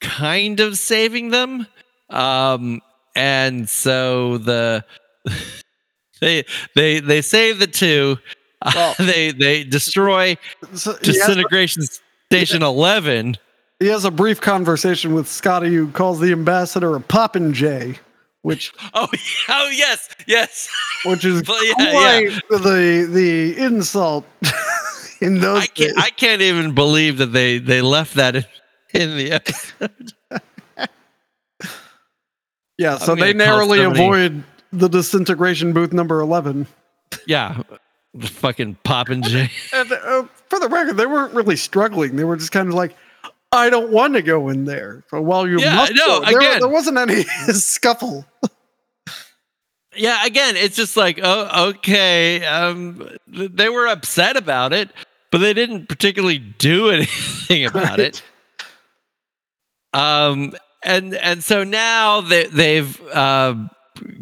kind 0.00 0.60
of 0.60 0.76
saving 0.78 1.30
them. 1.30 1.66
Um, 2.10 2.80
and 3.14 3.68
so 3.68 4.38
the, 4.38 4.84
they, 6.20 6.44
they, 6.74 7.00
they 7.00 7.22
save 7.22 7.58
the 7.58 7.66
two. 7.66 8.18
Well- 8.74 8.94
they 8.98 9.32
they 9.32 9.64
destroy 9.64 10.36
So 10.74 10.92
has, 10.92 11.00
disintegration 11.00 11.82
station 12.30 12.62
11 12.62 13.36
he 13.80 13.88
has 13.88 14.04
a 14.04 14.10
brief 14.12 14.40
conversation 14.40 15.12
with 15.14 15.26
Scotty, 15.26 15.74
who 15.74 15.90
calls 15.90 16.20
the 16.20 16.30
ambassador 16.30 16.94
a 16.94 17.00
poppin' 17.00 17.52
jay, 17.52 17.98
which 18.42 18.72
oh 18.94 19.08
oh 19.48 19.70
yes 19.74 20.08
yes. 20.28 20.68
which 21.04 21.24
is 21.24 21.42
Well, 21.48 21.64
yeah, 21.64 21.74
quite 21.74 22.40
the 22.62 23.08
the 23.10 23.58
insult 23.58 24.24
in 25.22 25.40
those 25.40 25.62
i 25.62 25.66
can't 25.66 25.94
days. 25.94 26.04
i 26.04 26.10
can't 26.10 26.42
even 26.42 26.74
believe 26.74 27.18
that 27.18 27.26
they 27.32 27.58
they 27.58 27.80
left 27.80 28.14
that 28.14 28.36
in, 28.36 28.44
in 28.94 29.16
the 29.16 29.30
episode 29.32 30.12
Yeah, 32.78 32.98
so 32.98 33.14
they 33.14 33.32
narrowly 33.32 33.82
avoid 33.84 34.42
the 34.72 34.88
disintegration 34.88 35.72
booth 35.72 35.92
number 35.92 36.20
11. 36.20 36.66
yeah 37.26 37.62
the 38.14 38.26
fucking 38.26 38.76
poppin' 38.84 39.22
j 39.22 39.50
And 39.72 39.92
uh, 39.92 40.24
for 40.48 40.58
the 40.60 40.68
record, 40.68 40.96
they 40.98 41.06
weren't 41.06 41.32
really 41.32 41.56
struggling. 41.56 42.16
They 42.16 42.24
were 42.24 42.36
just 42.36 42.52
kind 42.52 42.68
of 42.68 42.74
like, 42.74 42.94
I 43.52 43.70
don't 43.70 43.90
want 43.90 44.12
to 44.14 44.22
go 44.22 44.48
in 44.50 44.64
there. 44.66 45.02
So 45.08 45.20
while 45.22 45.48
you 45.48 45.58
Yeah, 45.60 45.76
must 45.76 45.94
no, 45.94 46.20
go, 46.20 46.24
there, 46.26 46.38
again. 46.38 46.60
there 46.60 46.68
wasn't 46.68 46.98
any 46.98 47.22
scuffle. 47.52 48.26
yeah 49.96 50.24
again 50.24 50.56
it's 50.56 50.74
just 50.74 50.96
like 50.96 51.20
oh 51.22 51.68
okay 51.68 52.42
um 52.46 53.06
th- 53.34 53.50
they 53.52 53.68
were 53.68 53.86
upset 53.86 54.38
about 54.38 54.72
it 54.72 54.88
but 55.32 55.38
they 55.38 55.52
didn't 55.52 55.88
particularly 55.88 56.38
do 56.38 56.90
anything 56.92 57.66
about 57.66 57.98
it. 57.98 58.22
Um 59.92 60.54
and 60.84 61.14
and 61.14 61.42
so 61.42 61.64
now 61.64 62.20
they, 62.20 62.46
they've 62.46 63.00
uh 63.08 63.54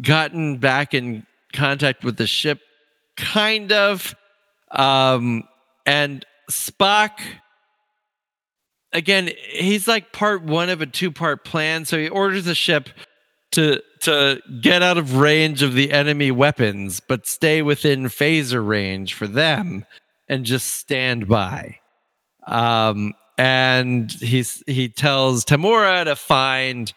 gotten 0.01 0.57
back 0.57 0.95
in 0.95 1.27
contact 1.53 2.03
with 2.03 2.17
the 2.17 2.25
ship 2.25 2.61
kind 3.15 3.71
of. 3.71 4.15
Um 4.71 5.43
and 5.85 6.25
spock 6.49 7.19
again 8.93 9.31
he's 9.49 9.87
like 9.87 10.11
part 10.11 10.43
one 10.43 10.69
of 10.69 10.81
a 10.81 10.85
two 10.85 11.11
part 11.11 11.45
plan. 11.45 11.85
So 11.85 11.97
he 11.97 12.09
orders 12.09 12.45
the 12.45 12.55
ship 12.55 12.89
to 13.51 13.81
to 14.01 14.41
get 14.61 14.81
out 14.81 14.97
of 14.97 15.15
range 15.17 15.61
of 15.61 15.73
the 15.73 15.91
enemy 15.91 16.31
weapons 16.31 16.99
but 16.99 17.27
stay 17.27 17.61
within 17.61 18.05
phaser 18.05 18.65
range 18.65 19.13
for 19.13 19.27
them 19.27 19.85
and 20.31 20.45
just 20.45 20.67
stand 20.77 21.27
by 21.27 21.77
um 22.47 23.13
and 23.37 24.11
he's 24.13 24.63
he 24.67 24.89
tells 24.89 25.45
Tamura 25.45 26.05
to 26.05 26.15
find 26.15 26.91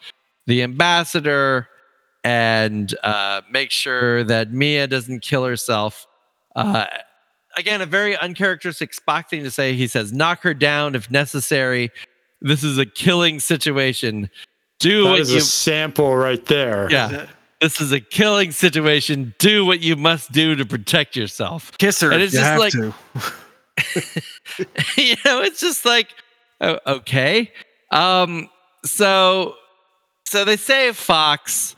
the 0.47 0.61
ambassador 0.63 1.67
and 2.23 2.93
uh, 3.03 3.41
make 3.51 3.69
sure 3.71 4.23
that 4.23 4.51
Mea 4.51 4.87
doesn't 4.87 5.21
kill 5.21 5.43
herself. 5.45 6.07
Uh, 6.55 6.85
again, 7.55 7.81
a 7.81 7.85
very 7.85 8.17
uncharacteristic 8.17 8.91
Spock 8.93 9.29
thing 9.29 9.43
to 9.43 9.51
say. 9.51 9.73
He 9.73 9.87
says, 9.87 10.11
"Knock 10.11 10.41
her 10.41 10.53
down 10.53 10.95
if 10.95 11.09
necessary. 11.11 11.91
This 12.41 12.63
is 12.63 12.77
a 12.77 12.85
killing 12.85 13.39
situation. 13.39 14.29
Do 14.79 15.03
That 15.03 15.09
what 15.09 15.19
is 15.19 15.31
you 15.31 15.37
a 15.37 15.41
sample 15.41 16.15
right 16.15 16.43
there. 16.45 16.87
yeah. 16.91 17.27
This 17.65 17.81
is 17.81 17.91
a 17.91 17.99
killing 17.99 18.51
situation. 18.51 19.33
Do 19.39 19.65
what 19.65 19.81
you 19.81 19.95
must 19.95 20.31
do 20.31 20.55
to 20.55 20.67
protect 20.67 21.15
yourself." 21.15 21.75
Kiss 21.79 21.99
her. 22.01 22.11
And 22.11 22.21
it's 22.21 22.33
just 22.33 22.59
like- 22.59 22.73
you 24.97 25.15
know, 25.25 25.41
it's 25.41 25.59
just 25.59 25.83
like, 25.83 26.09
oh, 26.61 26.77
okay. 26.85 27.51
Um, 27.91 28.49
so, 28.83 29.55
so 30.27 30.45
they 30.45 30.57
save 30.57 30.95
Fox. 30.95 31.75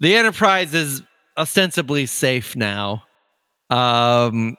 The 0.00 0.16
Enterprise 0.16 0.74
is 0.74 1.02
ostensibly 1.38 2.06
safe 2.06 2.56
now. 2.56 3.04
Um, 3.70 4.56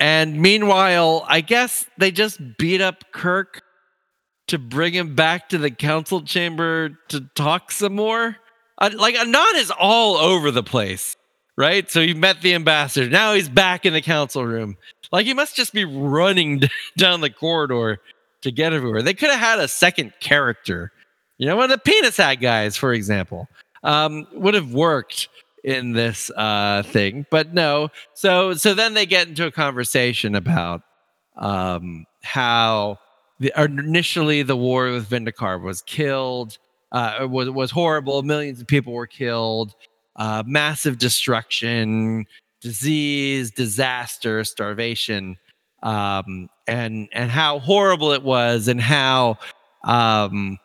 and 0.00 0.40
meanwhile, 0.40 1.24
I 1.28 1.40
guess 1.40 1.86
they 1.98 2.10
just 2.10 2.40
beat 2.58 2.80
up 2.80 3.04
Kirk 3.12 3.62
to 4.48 4.58
bring 4.58 4.92
him 4.92 5.14
back 5.14 5.50
to 5.50 5.58
the 5.58 5.70
council 5.70 6.22
chamber 6.22 6.98
to 7.10 7.20
talk 7.36 7.70
some 7.70 7.94
more. 7.94 8.38
Uh, 8.80 8.90
like 8.96 9.14
Anan 9.14 9.56
is 9.56 9.70
all 9.70 10.16
over 10.16 10.50
the 10.50 10.62
place, 10.62 11.16
right? 11.56 11.90
So 11.90 12.00
he 12.00 12.14
met 12.14 12.40
the 12.40 12.54
ambassador. 12.54 13.08
Now 13.08 13.34
he's 13.34 13.48
back 13.48 13.84
in 13.84 13.92
the 13.92 14.00
council 14.00 14.44
room. 14.44 14.76
Like 15.12 15.26
he 15.26 15.34
must 15.34 15.56
just 15.56 15.72
be 15.72 15.84
running 15.84 16.62
down 16.96 17.20
the 17.20 17.30
corridor 17.30 18.00
to 18.42 18.50
get 18.50 18.72
everywhere. 18.72 19.02
They 19.02 19.14
could 19.14 19.30
have 19.30 19.40
had 19.40 19.58
a 19.58 19.68
second 19.68 20.12
character. 20.20 20.92
You 21.38 21.46
know, 21.46 21.56
one 21.56 21.70
of 21.70 21.70
the 21.70 21.78
penis 21.78 22.16
hat 22.16 22.36
guys, 22.36 22.76
for 22.76 22.92
example, 22.92 23.48
um, 23.82 24.26
would 24.32 24.54
have 24.54 24.72
worked 24.72 25.28
in 25.64 25.92
this 25.92 26.30
uh, 26.36 26.82
thing, 26.86 27.26
but 27.30 27.52
no. 27.52 27.90
So, 28.14 28.54
so 28.54 28.74
then 28.74 28.94
they 28.94 29.06
get 29.06 29.28
into 29.28 29.46
a 29.46 29.50
conversation 29.50 30.34
about 30.34 30.82
um, 31.36 32.06
how 32.22 32.98
the, 33.40 33.52
initially 33.56 34.42
the 34.42 34.56
war 34.56 34.90
with 34.90 35.08
Vendikar 35.08 35.60
was 35.60 35.82
killed, 35.82 36.58
uh, 36.92 37.26
was 37.30 37.50
was 37.50 37.70
horrible. 37.70 38.22
Millions 38.22 38.60
of 38.60 38.66
people 38.66 38.92
were 38.92 39.06
killed, 39.06 39.74
uh, 40.16 40.42
massive 40.46 40.98
destruction, 40.98 42.26
disease, 42.60 43.50
disaster, 43.50 44.44
starvation, 44.44 45.36
um, 45.82 46.48
and 46.66 47.08
and 47.12 47.30
how 47.30 47.58
horrible 47.58 48.12
it 48.12 48.22
was, 48.22 48.68
and 48.68 48.80
how 48.80 49.38
um, 49.84 50.58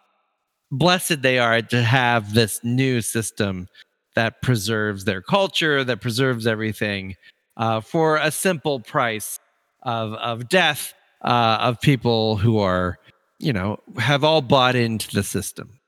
blessed 0.71 1.21
they 1.21 1.39
are 1.39 1.61
to 1.61 1.81
have 1.81 2.33
this 2.33 2.59
new 2.63 3.01
system 3.01 3.67
that 4.15 4.41
preserves 4.41 5.05
their 5.05 5.21
culture, 5.21 5.83
that 5.83 6.01
preserves 6.01 6.47
everything 6.47 7.15
uh, 7.57 7.81
for 7.81 8.17
a 8.17 8.31
simple 8.31 8.79
price 8.79 9.39
of 9.83 10.13
of 10.13 10.49
death 10.49 10.93
uh, 11.21 11.57
of 11.61 11.79
people 11.81 12.37
who 12.37 12.59
are, 12.59 12.97
you 13.39 13.53
know, 13.53 13.79
have 13.97 14.23
all 14.23 14.41
bought 14.41 14.75
into 14.75 15.11
the 15.13 15.23
system. 15.23 15.79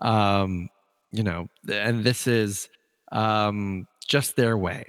Um, 0.00 0.68
you 1.12 1.22
know, 1.22 1.48
and 1.72 2.04
this 2.04 2.26
is 2.26 2.68
um, 3.12 3.86
just 4.06 4.36
their 4.36 4.56
way. 4.56 4.86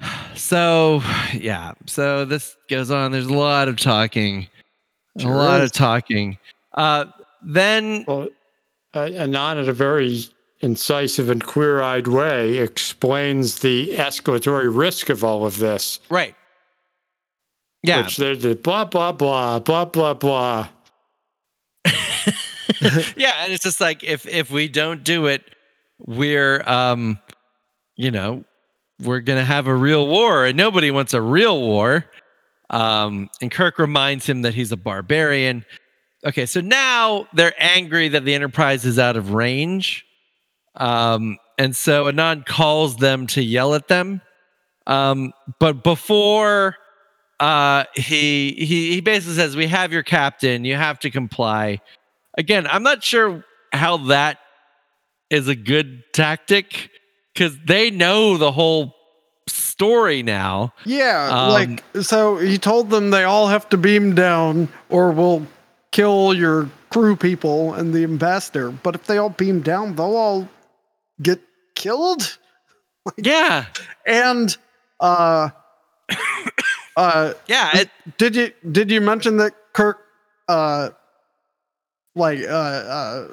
So, 0.36 1.00
yeah. 1.32 1.74
So 1.86 2.24
this 2.24 2.56
goes 2.68 2.90
on. 2.90 3.12
There's 3.12 3.26
a 3.26 3.32
lot 3.32 3.68
of 3.68 3.78
talking, 3.78 4.48
a 5.20 5.28
lot 5.28 5.60
of 5.60 5.70
talking. 5.70 6.38
Uh, 6.72 7.04
then, 7.40 8.04
Well, 8.08 8.26
uh, 8.94 9.10
Anan, 9.14 9.58
in 9.58 9.68
a 9.68 9.72
very 9.72 10.24
incisive 10.60 11.30
and 11.30 11.44
queer 11.44 11.82
eyed 11.82 12.08
way, 12.08 12.58
explains 12.58 13.60
the 13.60 13.90
escalatory 13.94 14.76
risk 14.76 15.08
of 15.08 15.22
all 15.22 15.46
of 15.46 15.58
this. 15.58 16.00
right. 16.08 16.34
Yeah. 17.84 18.02
Which 18.02 18.16
they're 18.16 18.34
the 18.34 18.56
blah, 18.56 18.86
blah, 18.86 19.12
blah, 19.12 19.60
blah, 19.60 19.84
blah, 19.84 20.14
blah. 20.14 20.68
yeah, 23.16 23.32
and 23.42 23.52
it's 23.52 23.64
just 23.64 23.80
like 23.80 24.02
if 24.04 24.26
if 24.26 24.50
we 24.50 24.68
don't 24.68 25.04
do 25.04 25.26
it, 25.26 25.42
we're 25.98 26.62
um, 26.66 27.18
you 27.96 28.10
know, 28.10 28.44
we're 29.00 29.20
gonna 29.20 29.44
have 29.44 29.66
a 29.66 29.74
real 29.74 30.06
war, 30.06 30.44
and 30.46 30.56
nobody 30.56 30.90
wants 30.90 31.14
a 31.14 31.20
real 31.20 31.60
war. 31.60 32.06
Um, 32.70 33.28
and 33.40 33.50
Kirk 33.50 33.78
reminds 33.78 34.26
him 34.26 34.42
that 34.42 34.54
he's 34.54 34.72
a 34.72 34.76
barbarian. 34.76 35.64
Okay, 36.26 36.46
so 36.46 36.60
now 36.60 37.28
they're 37.34 37.54
angry 37.58 38.08
that 38.08 38.24
the 38.24 38.34
Enterprise 38.34 38.84
is 38.84 38.98
out 38.98 39.16
of 39.16 39.32
range. 39.32 40.06
Um, 40.74 41.38
and 41.58 41.76
so 41.76 42.08
Anan 42.08 42.42
calls 42.42 42.96
them 42.96 43.26
to 43.28 43.42
yell 43.42 43.74
at 43.74 43.88
them. 43.88 44.22
Um, 44.86 45.32
but 45.60 45.84
before 45.84 46.76
uh, 47.40 47.84
he 47.94 48.52
he 48.52 48.92
he 48.92 49.00
basically 49.00 49.34
says, 49.34 49.56
"We 49.56 49.66
have 49.66 49.92
your 49.92 50.02
captain. 50.02 50.64
You 50.64 50.76
have 50.76 50.98
to 51.00 51.10
comply." 51.10 51.80
Again, 52.36 52.66
I'm 52.66 52.82
not 52.82 53.02
sure 53.02 53.44
how 53.72 53.96
that 54.08 54.38
is 55.30 55.48
a 55.48 55.54
good 55.54 56.02
tactic 56.12 56.90
because 57.32 57.56
they 57.66 57.90
know 57.90 58.36
the 58.36 58.52
whole 58.52 58.94
story 59.46 60.22
now. 60.22 60.72
Yeah, 60.84 61.28
Um, 61.30 61.50
like 61.50 61.84
so 62.02 62.36
he 62.36 62.58
told 62.58 62.90
them 62.90 63.10
they 63.10 63.24
all 63.24 63.48
have 63.48 63.68
to 63.70 63.76
beam 63.76 64.14
down 64.14 64.68
or 64.88 65.10
we'll 65.10 65.46
kill 65.90 66.34
your 66.34 66.68
crew 66.90 67.16
people 67.16 67.74
and 67.74 67.92
the 67.92 68.04
ambassador. 68.04 68.70
But 68.70 68.94
if 68.94 69.06
they 69.06 69.18
all 69.18 69.30
beam 69.30 69.60
down, 69.62 69.96
they'll 69.96 70.16
all 70.16 70.48
get 71.22 71.40
killed. 71.74 72.38
Yeah, 73.18 73.66
And 74.06 74.56
uh 74.98 75.50
uh 76.96 77.34
yeah. 77.46 77.80
It, 77.80 77.90
did 78.16 78.34
you 78.34 78.52
did 78.70 78.90
you 78.90 79.02
mention 79.02 79.36
that 79.38 79.52
Kirk 79.74 79.98
uh 80.48 80.88
like 82.14 82.40
uh 82.40 82.46
uh 82.52 83.28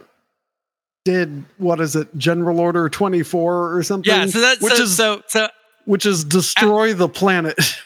did 1.06 1.44
what 1.58 1.80
is 1.82 1.96
it 1.96 2.16
general 2.18 2.60
order 2.60 2.88
24 2.90 3.76
or 3.76 3.84
something 3.84 4.12
yeah. 4.14 4.26
So 4.28 4.40
that's 4.40 4.62
which 4.62 4.74
so, 4.76 4.84
is 4.84 4.96
so 4.96 5.22
so 5.28 5.48
which 5.86 6.06
is 6.06 6.24
destroy 6.24 6.94
the 6.94 7.10
planet 7.10 7.58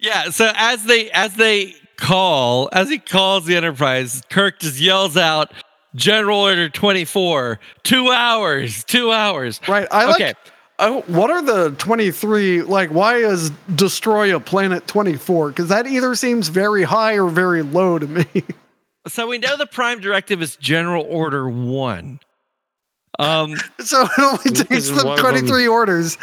Yeah, 0.00 0.30
so 0.30 0.50
as 0.54 0.84
they 0.84 1.10
as 1.12 1.34
they 1.36 1.74
call, 1.96 2.68
as 2.72 2.90
he 2.90 2.98
calls 2.98 3.46
the 3.46 3.56
Enterprise, 3.56 4.20
Kirk 4.28 4.58
just 4.58 4.78
yells 4.78 5.16
out 5.16 5.50
General 5.94 6.40
Order 6.40 6.68
24, 6.68 7.58
2 7.84 8.10
hours, 8.10 8.84
2 8.84 9.12
hours. 9.12 9.60
right 9.66 9.88
i 9.90 10.04
like 10.04 10.16
Okay. 10.20 10.34
oh, 10.80 11.00
what 11.06 11.30
are 11.30 11.40
the 11.40 11.70
23 11.78 12.62
like 12.62 12.90
why 12.90 13.16
is 13.18 13.50
destroy 13.76 14.34
a 14.36 14.40
planet 14.40 14.86
24 14.88 15.50
because 15.50 15.68
that 15.68 15.86
either 15.86 16.14
seems 16.14 16.48
very 16.48 16.82
high 16.82 17.16
or 17.16 17.28
very 17.30 17.62
low 17.62 17.98
to 17.98 18.06
me 18.06 18.26
So 19.06 19.26
we 19.26 19.38
know 19.38 19.56
the 19.56 19.66
prime 19.66 20.00
directive 20.00 20.40
is 20.42 20.56
General 20.56 21.04
Order 21.08 21.48
1. 21.48 22.20
Um 23.18 23.56
so 23.80 24.02
it 24.02 24.10
only 24.18 24.50
takes 24.50 24.70
Isn't 24.70 24.96
them 24.96 25.06
one 25.06 25.18
of 25.18 25.24
them- 25.24 25.32
23 25.46 25.68
orders 25.68 26.18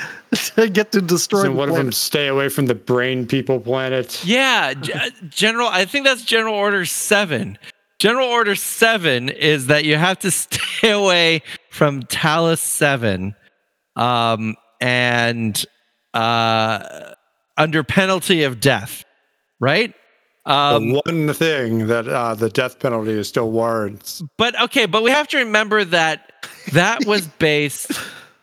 to 0.56 0.68
get 0.70 0.92
to 0.92 1.02
destroy 1.02 1.40
Doesn't 1.40 1.54
the 1.54 1.60
one 1.60 1.70
of 1.70 1.76
them 1.76 1.92
stay 1.92 2.28
away 2.28 2.50
from 2.50 2.66
the 2.66 2.76
brain 2.76 3.26
people 3.28 3.60
planet? 3.62 4.22
yeah, 4.26 4.74
G- 4.74 4.92
General 5.30 5.70
I 5.70 5.86
think 5.86 6.06
that's 6.06 6.24
General 6.24 6.56
Order 6.56 6.86
7. 6.86 7.58
General 8.00 8.28
Order 8.28 8.56
7 8.56 9.30
is 9.30 9.68
that 9.68 9.86
you 9.86 9.96
have 9.96 10.20
to 10.20 10.32
stay 10.32 10.90
away 10.92 11.44
from 11.70 12.04
Talos 12.04 12.60
7 12.60 13.36
um 13.96 14.56
and 14.82 15.64
uh 16.14 17.14
under 17.58 17.84
penalty 17.84 18.44
of 18.44 18.60
death, 18.60 19.06
right? 19.60 19.94
Um, 20.46 20.90
the 20.94 21.02
one 21.06 21.34
thing 21.34 21.88
that 21.88 22.08
uh, 22.08 22.34
the 22.34 22.50
death 22.50 22.80
penalty 22.80 23.12
is 23.12 23.28
still 23.28 23.52
warrants. 23.52 24.24
But 24.38 24.60
okay, 24.62 24.88
but 24.88 25.04
we 25.04 25.12
have 25.12 25.28
to 25.30 25.38
remember 25.38 25.84
that 25.86 26.32
that 26.74 27.06
was 27.06 27.28
based 27.40 27.92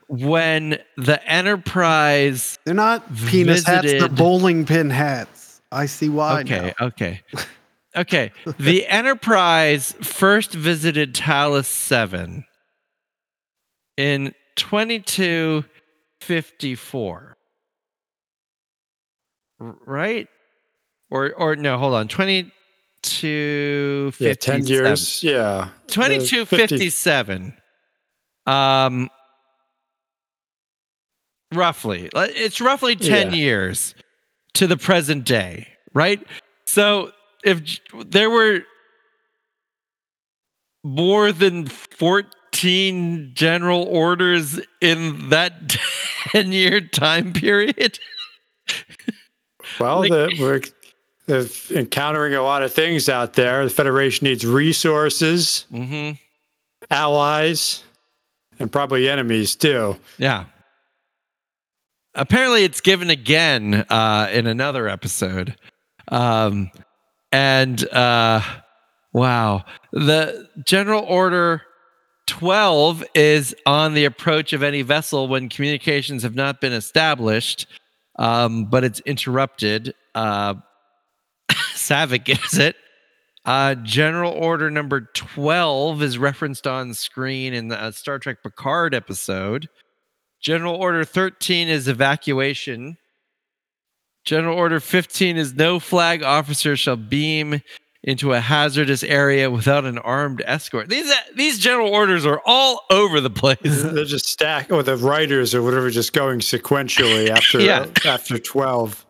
when 0.09 0.79
the 0.97 1.23
Enterprise. 1.29 2.59
they're 2.65 2.75
not 2.75 3.05
penis 3.27 3.67
hats 3.67 3.83
they're 3.83 3.93
visited- 4.01 4.17
bowling 4.17 4.65
pin 4.65 4.89
hats 4.91 5.61
i 5.71 5.85
see 5.87 6.09
why 6.09 6.43
now. 6.45 6.57
Okay, 6.57 6.75
okay, 6.81 7.21
okay. 7.97 8.33
The 8.59 8.87
Enterprise 8.87 9.93
first 10.01 10.53
visited 10.55 11.15
Talos 11.15 11.67
Seven 11.67 12.45
in 13.97 14.35
twenty 14.57 15.01
two 15.01 15.65
fifty 16.21 16.75
four. 16.77 17.37
Right? 19.61 20.29
Or 21.11 21.33
or 21.35 21.57
no, 21.57 21.79
hold 21.79 21.95
on. 21.95 22.09
Twenty 22.09 22.53
two 23.03 24.13
Yeah, 24.19 24.35
ten 24.35 24.67
years. 24.67 25.23
Yeah, 25.23 25.39
Uh, 25.41 25.65
50 25.89 25.95
2257 25.95 27.55
um 28.47 29.09
roughly 31.55 32.11
it's 32.15 32.61
roughly 32.61 32.95
10 32.97 33.31
Yeah. 33.31 33.37
years 33.37 33.95
to 34.55 34.67
the 34.67 34.77
present 34.77 35.25
day 35.25 35.69
right 35.95 36.21
so 36.67 37.13
if 37.45 37.79
there 38.07 38.29
were 38.31 38.61
more 40.85 41.33
than 41.33 41.67
14 41.67 43.33
general 43.35 43.85
orders 43.85 44.61
in 44.81 45.29
that 45.31 45.77
10 46.33 46.53
year 46.53 46.81
time 46.81 47.33
period 47.33 47.99
Well, 49.81 50.01
Like- 50.01 50.11
the, 50.11 50.37
they're 51.29 51.45
encountering 51.71 52.35
a 52.35 52.43
lot 52.43 52.63
of 52.63 52.73
things 52.73 53.09
out 53.09 53.35
there. 53.35 53.63
The 53.63 53.71
Federation 53.71 54.25
needs 54.25 54.45
resources, 54.45 55.67
hmm 55.71 56.13
allies, 56.91 57.85
and 58.59 58.73
probably 58.73 59.09
enemies 59.09 59.55
too. 59.55 59.97
Yeah. 60.17 60.47
Apparently, 62.15 62.65
it's 62.65 62.81
given 62.81 63.11
again 63.11 63.85
uh, 63.91 64.29
in 64.33 64.47
another 64.47 64.89
episode. 64.89 65.55
Um, 66.09 66.71
and 67.31 67.87
uh, 67.91 68.41
wow, 69.13 69.65
the 69.93 70.49
General 70.65 71.05
Order 71.05 71.63
12 72.27 73.05
is 73.15 73.55
on 73.67 73.93
the 73.93 74.07
approach 74.07 74.55
of 74.55 74.63
any 74.63 74.81
vessel 74.83 75.29
when 75.29 75.51
communications 75.51 76.23
have 76.23 76.35
not 76.35 76.61
been 76.61 76.73
established, 76.73 77.67
um, 78.19 78.65
but 78.65 78.83
it's 78.83 79.01
interrupted. 79.01 79.95
Uh, 80.15 80.55
Saavik 81.75 82.25
gives 82.25 82.59
it. 82.59 82.77
Uh, 83.45 83.75
General 83.77 84.33
Order 84.33 84.71
number 84.71 85.09
12 85.15 86.03
is 86.03 86.19
referenced 86.19 86.67
on 86.67 86.93
screen 86.93 87.55
in 87.55 87.69
the 87.69 87.81
uh, 87.81 87.91
Star 87.91 88.19
Trek 88.19 88.43
Picard 88.43 88.95
episode. 88.95 89.69
General 90.41 90.75
Order 90.75 91.05
13 91.05 91.69
is 91.69 91.89
evacuation. 91.89 92.99
General 94.25 94.57
Order 94.57 94.81
15 94.81 95.37
is 95.39 95.55
no 95.55 95.79
flag 95.81 96.23
officer 96.23 96.77
shall 96.77 96.97
beam 96.97 97.63
into 98.05 98.33
a 98.33 98.41
hazardous 98.41 99.03
area 99.03 99.51
without 99.51 99.85
an 99.85 99.99
armed 99.99 100.43
escort. 100.47 100.89
These 100.89 101.11
uh, 101.11 101.15
these 101.35 101.59
general 101.59 101.89
orders 101.89 102.25
are 102.27 102.41
all 102.47 102.83
over 102.91 103.21
the 103.21 103.31
place. 103.31 103.59
They're 103.63 104.05
just 104.05 104.27
stack 104.27 104.71
or 104.71 104.83
the 104.83 104.97
writers 104.97 105.55
or 105.55 105.63
whatever, 105.63 105.91
just 105.91 106.13
going 106.13 106.41
sequentially 106.41 107.29
after 107.31 107.61
Yeah. 107.61 107.87
after 108.05 108.39
twelve. 108.39 109.05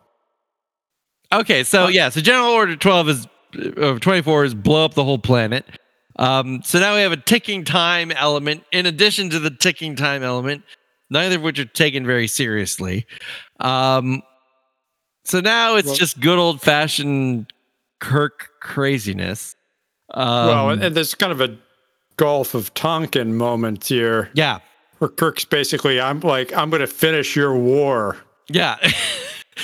Okay, 1.31 1.63
so 1.63 1.87
yeah, 1.87 2.09
so 2.09 2.21
General 2.21 2.49
Order 2.49 2.75
12 2.75 3.09
is 3.09 3.27
uh, 3.77 3.99
24 3.99 4.45
is 4.45 4.53
blow 4.55 4.85
up 4.85 4.93
the 4.93 5.03
whole 5.03 5.19
planet. 5.19 5.65
Um, 6.17 6.61
so 6.63 6.79
now 6.79 6.95
we 6.95 7.01
have 7.01 7.11
a 7.11 7.17
ticking 7.17 7.63
time 7.63 8.11
element 8.11 8.63
in 8.71 8.85
addition 8.85 9.29
to 9.29 9.39
the 9.39 9.51
ticking 9.51 9.95
time 9.95 10.23
element, 10.23 10.63
neither 11.09 11.35
of 11.35 11.41
which 11.41 11.59
are 11.59 11.65
taken 11.65 12.05
very 12.05 12.27
seriously. 12.27 13.05
Um, 13.59 14.21
so 15.23 15.39
now 15.39 15.75
it's 15.75 15.87
Well- 15.87 15.95
just 15.95 16.19
good 16.19 16.37
old 16.39 16.61
fashioned 16.61 17.53
Kirk 17.99 18.49
craziness. 18.59 19.55
Um, 20.13 20.25
well, 20.47 20.69
and, 20.71 20.83
and 20.83 20.95
there's 20.95 21.13
kind 21.13 21.31
of 21.31 21.41
a 21.41 21.55
Gulf 22.17 22.53
of 22.53 22.73
Tonkin 22.73 23.37
moment 23.37 23.85
here 23.85 24.29
yeah, 24.33 24.59
where 24.97 25.09
Kirk's 25.09 25.45
basically, 25.45 26.01
I'm 26.01 26.19
like, 26.19 26.51
I'm 26.53 26.69
going 26.69 26.81
to 26.81 26.87
finish 26.87 27.35
your 27.35 27.55
war. 27.55 28.17
yeah. 28.49 28.75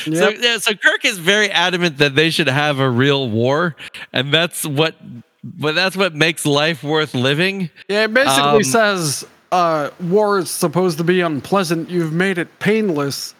So 0.03 0.29
yeah, 0.29 0.57
so 0.57 0.73
Kirk 0.75 1.05
is 1.05 1.17
very 1.17 1.49
adamant 1.51 1.97
that 1.97 2.15
they 2.15 2.29
should 2.29 2.47
have 2.47 2.79
a 2.79 2.89
real 2.89 3.29
war, 3.29 3.75
and 4.13 4.33
that's 4.33 4.65
what, 4.65 4.95
but 5.43 5.73
that's 5.75 5.95
what 5.97 6.13
makes 6.15 6.45
life 6.45 6.83
worth 6.83 7.13
living. 7.13 7.69
Yeah, 7.87 8.03
it 8.05 8.13
basically 8.13 8.41
Um, 8.57 8.63
says 8.63 9.25
uh, 9.51 9.89
war 10.01 10.39
is 10.39 10.49
supposed 10.49 10.97
to 10.97 11.03
be 11.03 11.21
unpleasant. 11.21 11.89
You've 11.89 12.13
made 12.13 12.37
it 12.37 12.59
painless 12.59 13.33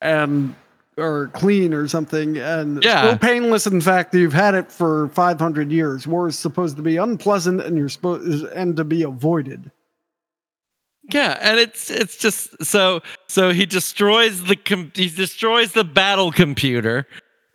and 0.00 0.54
or 0.98 1.30
clean 1.32 1.72
or 1.72 1.88
something, 1.88 2.36
and 2.36 2.84
Yeah. 2.84 3.16
painless. 3.16 3.66
In 3.66 3.80
fact, 3.80 4.14
you've 4.14 4.34
had 4.34 4.54
it 4.54 4.70
for 4.70 5.08
500 5.14 5.72
years. 5.72 6.06
War 6.06 6.28
is 6.28 6.38
supposed 6.38 6.76
to 6.76 6.82
be 6.82 6.98
unpleasant, 6.98 7.62
and 7.62 7.78
you're 7.78 7.88
supposed 7.88 8.44
and 8.54 8.76
to 8.76 8.84
be 8.84 9.02
avoided. 9.02 9.70
Yeah, 11.10 11.36
and 11.40 11.58
it's 11.58 11.90
it's 11.90 12.16
just 12.16 12.64
so 12.64 13.00
so 13.26 13.50
he 13.50 13.66
destroys 13.66 14.44
the 14.44 14.56
com- 14.56 14.92
he 14.94 15.08
destroys 15.08 15.72
the 15.72 15.84
battle 15.84 16.30
computer. 16.30 17.06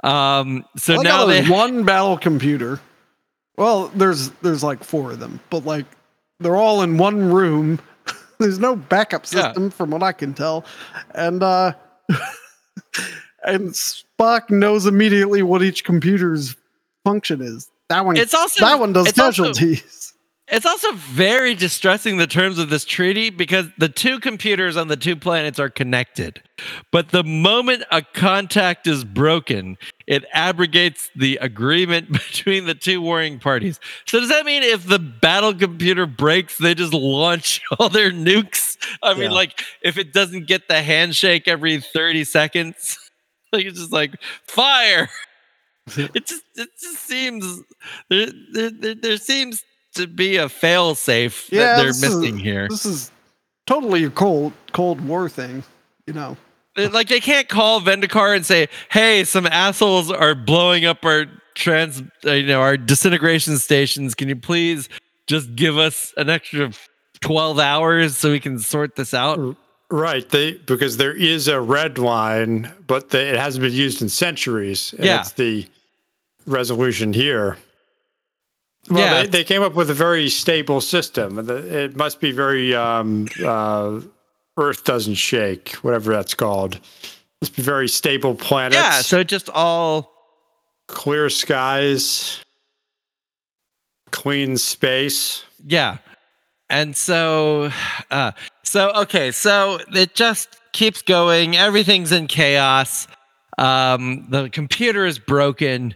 Um, 0.03 0.65
so 0.75 0.95
like 0.95 1.03
now 1.05 1.25
they 1.25 1.39
there's 1.39 1.49
one 1.49 1.83
battle 1.85 2.17
computer. 2.17 2.79
Well, 3.57 3.87
there's 3.95 4.29
there's 4.41 4.63
like 4.63 4.83
four 4.83 5.11
of 5.13 5.19
them, 5.19 5.39
but 5.49 5.65
like 5.65 5.85
they're 6.39 6.57
all 6.57 6.81
in 6.81 6.97
one 6.97 7.31
room. 7.31 7.79
there's 8.39 8.59
no 8.59 8.75
backup 8.75 9.23
Yeah. 9.31 9.43
system 9.43 9.71
from 9.71 9.91
what 9.91 10.03
I 10.03 10.11
can 10.11 10.33
tell. 10.33 10.65
And 11.15 11.41
uh 11.41 11.71
and 13.43 13.69
Spock 13.71 14.49
knows 14.49 14.85
immediately 14.85 15.41
what 15.41 15.63
each 15.63 15.83
computer's 15.83 16.55
function 17.03 17.41
is. 17.41 17.69
That 17.89 18.05
one 18.05 18.17
It's 18.17 18.33
also 18.33 18.65
that 18.65 18.79
one 18.79 18.93
does 18.93 19.07
it's 19.07 19.19
also- 19.19 19.45
casualties. 19.45 20.06
It's 20.49 20.65
also 20.65 20.93
very 20.93 21.55
distressing 21.55 22.15
the 22.17 22.25
terms 22.27 22.57
of 22.57 22.69
this 22.69 22.85
treaty 22.85 23.29
because 23.29 23.65
the 23.77 23.89
two 23.89 24.19
computers 24.21 24.77
on 24.77 24.87
the 24.87 24.95
two 24.95 25.17
planets 25.17 25.59
are 25.59 25.69
connected. 25.69 26.41
But 26.89 27.09
the 27.09 27.23
moment 27.25 27.83
a 27.91 28.01
contact 28.01 28.87
is 28.87 29.03
broken, 29.03 29.77
it 30.07 30.23
abrogates 30.33 31.09
the 31.17 31.37
agreement 31.41 32.11
between 32.13 32.65
the 32.65 32.75
two 32.75 33.01
warring 33.01 33.39
parties. 33.39 33.79
So 34.05 34.21
does 34.21 34.29
that 34.29 34.45
mean 34.45 34.63
if 34.63 34.85
the 34.87 34.99
battle 34.99 35.53
computer 35.53 36.05
breaks, 36.05 36.57
they 36.57 36.73
just 36.73 36.93
launch 36.93 37.59
all 37.79 37.89
their 37.89 38.11
nukes? 38.11 38.77
I 39.03 39.15
mean, 39.15 39.23
Yeah. 39.23 39.31
like 39.31 39.61
if 39.81 39.97
it 39.97 40.13
doesn't 40.13 40.47
get 40.47 40.69
the 40.69 40.81
handshake 40.81 41.49
every 41.49 41.81
30 41.81 42.23
seconds, 42.23 42.97
like 43.51 43.65
it's 43.65 43.79
just 43.79 43.91
like 43.91 44.15
fire. 44.47 45.09
It 45.97 46.25
just 46.25 46.43
it 46.55 46.69
just 46.81 47.01
seems 47.05 47.61
there 48.09 48.27
there, 48.53 48.69
there, 48.71 48.95
there 48.95 49.17
seems 49.17 49.63
to 49.97 50.07
be 50.07 50.37
a 50.37 50.49
fail 50.49 50.95
safe 50.95 51.47
Yeah, 51.51 51.59
that 51.59 51.77
they're 51.77 51.87
this 51.87 52.03
is- 52.03 52.15
missing 52.15 52.37
here. 52.39 52.67
This 52.69 52.85
is 52.85 53.11
totally 53.65 54.03
a 54.05 54.09
cold 54.09 54.53
Cold 54.73 55.01
War 55.01 55.29
thing, 55.29 55.63
you 56.05 56.13
know. 56.13 56.37
Like 56.77 57.07
they 57.07 57.19
can't 57.19 57.49
call 57.49 57.81
Vendikar 57.81 58.35
and 58.35 58.45
say, 58.45 58.69
"Hey, 58.89 59.23
some 59.23 59.47
assholes 59.47 60.11
are 60.11 60.35
blowing 60.35 60.85
up 60.85 61.03
our 61.03 61.25
trans, 61.55 62.03
uh, 62.25 62.31
you 62.33 62.45
know, 62.47 62.61
our 62.61 62.77
disintegration 62.77 63.57
stations. 63.57 64.13
Can 64.13 64.29
you 64.29 64.35
please 64.35 64.87
just 65.25 65.55
give 65.55 65.77
us 65.77 66.13
an 66.17 66.29
extra 66.29 66.71
twelve 67.19 67.57
hours 67.57 68.15
so 68.15 68.29
we 68.31 68.39
can 68.39 68.59
sort 68.59 68.95
this 68.95 69.13
out?" 69.15 69.57
Right, 69.89 70.27
they 70.29 70.51
because 70.53 70.97
there 70.97 71.13
is 71.15 71.47
a 71.47 71.59
red 71.59 71.97
line, 71.97 72.71
but 72.85 73.09
the, 73.09 73.25
it 73.25 73.37
hasn't 73.37 73.63
been 73.63 73.73
used 73.73 74.01
in 74.03 74.09
centuries. 74.09 74.93
And 74.97 75.05
Yeah. 75.05 75.21
it's 75.21 75.31
the 75.31 75.65
resolution 76.45 77.11
here. 77.13 77.57
Well, 78.89 78.99
Yeah. 78.99 79.21
they, 79.23 79.27
they 79.27 79.43
came 79.43 79.61
up 79.63 79.73
with 79.75 79.89
a 79.89 79.93
very 79.93 80.29
stable 80.29 80.81
system. 80.81 81.49
It 81.49 81.95
must 81.95 82.19
be 82.21 82.31
very 82.31 82.73
um, 82.75 83.27
uh, 83.43 83.99
Earth 84.57 84.83
doesn't 84.83 85.15
shake, 85.15 85.73
whatever 85.83 86.13
that's 86.13 86.33
called. 86.33 86.79
Must 87.41 87.55
be 87.55 87.61
very 87.61 87.87
stable 87.87 88.33
planets. 88.35 88.75
Yeah, 88.75 89.01
so 89.01 89.23
just 89.23 89.49
all 89.49 90.11
clear 90.87 91.29
skies, 91.29 92.39
clean 94.11 94.57
space. 94.57 95.43
Yeah. 95.65 95.97
And 96.69 96.95
so 96.97 97.71
uh 98.11 98.31
so 98.63 98.91
okay, 99.03 99.31
so 99.31 99.79
it 99.93 100.15
just 100.15 100.57
keeps 100.73 101.01
going. 101.01 101.55
Everything's 101.55 102.11
in 102.11 102.27
chaos. 102.27 103.07
Um 103.57 104.25
the 104.29 104.49
computer 104.49 105.05
is 105.05 105.19
broken. 105.19 105.95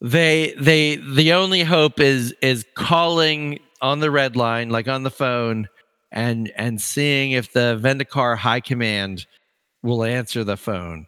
They 0.00 0.54
they 0.58 0.96
the 0.96 1.32
only 1.32 1.62
hope 1.62 2.00
is 2.00 2.34
is 2.42 2.64
calling 2.74 3.60
on 3.80 4.00
the 4.00 4.10
red 4.10 4.36
line 4.36 4.68
like 4.70 4.88
on 4.88 5.02
the 5.02 5.10
phone 5.10 5.68
and 6.12 6.50
and 6.56 6.80
seeing 6.80 7.32
if 7.32 7.52
the 7.52 7.78
Vendikar 7.82 8.36
high 8.36 8.60
command 8.60 9.26
will 9.82 10.04
answer 10.04 10.44
the 10.44 10.56
phone. 10.56 11.06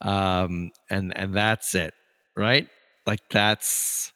Um 0.00 0.70
and 0.90 1.16
and 1.16 1.34
that's 1.34 1.74
it, 1.74 1.92
right? 2.36 2.68
Like 3.06 3.20
that's 3.30 4.12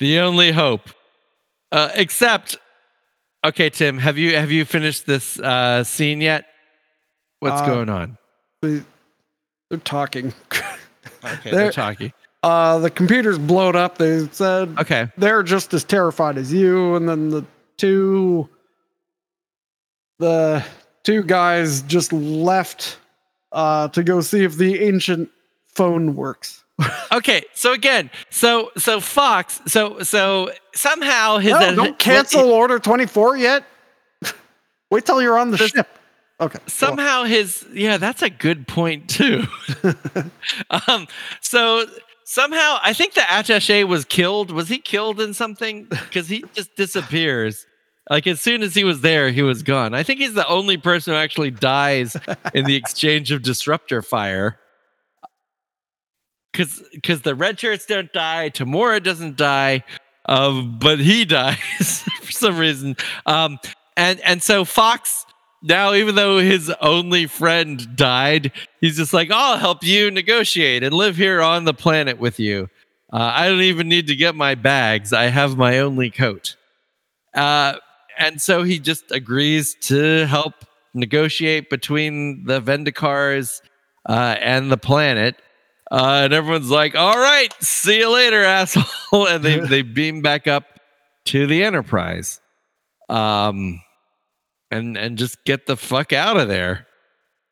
the 0.00 0.18
only 0.18 0.50
hope. 0.50 0.90
Uh, 1.70 1.90
except, 1.94 2.56
okay, 3.44 3.70
Tim, 3.70 3.98
have 3.98 4.18
you 4.18 4.36
have 4.36 4.50
you 4.50 4.64
finished 4.64 5.06
this 5.06 5.38
uh, 5.40 5.82
scene 5.84 6.20
yet? 6.20 6.46
What's 7.40 7.60
Uh, 7.62 7.66
going 7.66 7.88
on? 7.88 8.18
They, 8.62 8.82
they're 9.70 9.78
talking. 9.78 10.32
Okay, 11.24 11.50
they're- 11.50 11.52
they're 11.52 11.72
talking. 11.72 12.12
Uh 12.44 12.78
the 12.78 12.90
computer's 12.90 13.38
blown 13.38 13.74
up. 13.74 13.96
They 13.96 14.26
said 14.28 14.76
Okay, 14.78 15.08
they're 15.16 15.42
just 15.42 15.72
as 15.72 15.82
terrified 15.84 16.36
as 16.36 16.52
you. 16.52 16.94
And 16.94 17.08
then 17.08 17.30
the 17.30 17.44
two 17.78 18.48
the 20.18 20.64
two 21.02 21.22
guys 21.22 21.82
just 21.82 22.12
left 22.12 22.98
uh 23.52 23.88
to 23.88 24.02
go 24.02 24.20
see 24.20 24.44
if 24.44 24.56
the 24.56 24.80
ancient 24.82 25.30
phone 25.74 26.14
works. 26.14 26.62
Okay. 27.12 27.44
So 27.54 27.72
again, 27.72 28.10
so 28.30 28.72
so 28.76 28.98
Fox, 28.98 29.60
so 29.68 30.00
so 30.02 30.50
somehow 30.74 31.38
his 31.38 31.52
no, 31.52 31.58
what- 31.68 31.76
don't 31.76 31.98
cancel 31.98 32.50
order 32.50 32.80
24 32.80 33.36
yet? 33.36 33.64
Wait 34.90 35.06
till 35.06 35.22
you're 35.22 35.38
on 35.38 35.52
the 35.52 35.56
This- 35.58 35.70
ship. 35.70 35.88
Okay 36.40 36.58
somehow 36.66 37.22
his 37.22 37.64
yeah 37.72 37.96
that's 37.96 38.20
a 38.22 38.28
good 38.30 38.66
point 38.66 39.08
too. 39.08 39.44
Um 40.88 41.06
so 41.40 41.86
somehow 42.24 42.78
i 42.82 42.92
think 42.92 43.14
the 43.14 43.24
attache 43.30 43.84
was 43.84 44.04
killed. 44.04 44.50
Was 44.50 44.68
he 44.68 44.78
killed 44.78 45.20
in 45.20 45.34
something? 45.34 45.86
Because 45.90 46.28
he 46.28 46.44
just 46.54 46.74
disappears. 46.76 47.66
Like 48.10 48.26
as 48.26 48.40
soon 48.40 48.62
as 48.62 48.74
he 48.74 48.84
was 48.84 49.00
there 49.00 49.30
he 49.30 49.42
was 49.42 49.62
gone. 49.62 49.94
I 49.94 50.02
think 50.02 50.20
he's 50.20 50.34
the 50.34 50.46
only 50.46 50.76
person 50.76 51.14
who 51.14 51.18
actually 51.18 51.50
dies 51.50 52.16
in 52.52 52.64
the 52.64 52.76
exchange 52.82 53.30
of 53.32 53.42
disruptor 53.42 54.02
fire. 54.02 54.58
Because 56.52 56.82
because 56.92 57.22
the 57.22 57.34
red 57.34 57.58
shirts 57.58 57.86
don't 57.86 58.12
die 58.12 58.50
Tamura 58.50 59.02
doesn't 59.02 59.36
die 59.36 59.82
um, 60.26 60.78
but 60.78 60.98
he 60.98 61.24
dies 61.38 62.02
for 62.22 62.32
some 62.32 62.58
reason. 62.58 62.96
Um, 63.26 63.58
and 63.96 64.20
and 64.20 64.42
so 64.42 64.64
fox 64.64 65.26
now 65.64 65.94
even 65.94 66.14
though 66.14 66.38
his 66.38 66.70
only 66.80 67.26
friend 67.26 67.96
died 67.96 68.52
he's 68.80 68.96
just 68.96 69.14
like 69.14 69.30
i'll 69.30 69.56
help 69.56 69.82
you 69.82 70.10
negotiate 70.10 70.82
and 70.82 70.94
live 70.94 71.16
here 71.16 71.40
on 71.40 71.64
the 71.64 71.74
planet 71.74 72.18
with 72.18 72.38
you. 72.38 72.68
Uh, 73.12 73.32
i 73.34 73.48
don't 73.48 73.60
even 73.62 73.88
need 73.88 74.06
to 74.06 74.16
get 74.16 74.34
my 74.34 74.54
bags. 74.54 75.12
I 75.12 75.24
have 75.24 75.56
my 75.56 75.78
only 75.78 76.10
coat. 76.10 76.56
Uh, 77.34 77.74
and 78.18 78.40
so 78.40 78.62
he 78.62 78.78
just 78.78 79.10
agrees 79.10 79.74
to 79.82 80.26
help 80.26 80.54
negotiate 80.94 81.68
between 81.70 82.44
the 82.44 82.60
Vendikars 82.60 83.60
uh, 84.08 84.36
and 84.40 84.70
the 84.70 84.76
planet. 84.76 85.36
Uh, 85.90 86.22
and 86.24 86.32
everyone's 86.32 86.70
like 86.70 86.94
all 86.96 87.18
right 87.18 87.52
see 87.60 87.98
you 87.98 88.12
later 88.12 88.42
asshole. 88.44 89.26
And 89.28 89.44
they, 89.44 89.60
they 89.68 89.82
beam 89.82 90.22
back 90.22 90.46
up 90.46 90.64
to 91.26 91.46
the 91.46 91.64
enterprise. 91.64 92.40
Um 93.08 93.83
and 94.76 94.96
and 94.96 95.16
just 95.18 95.44
get 95.44 95.66
the 95.66 95.76
fuck 95.76 96.12
out 96.12 96.36
of 96.36 96.48
there. 96.48 96.86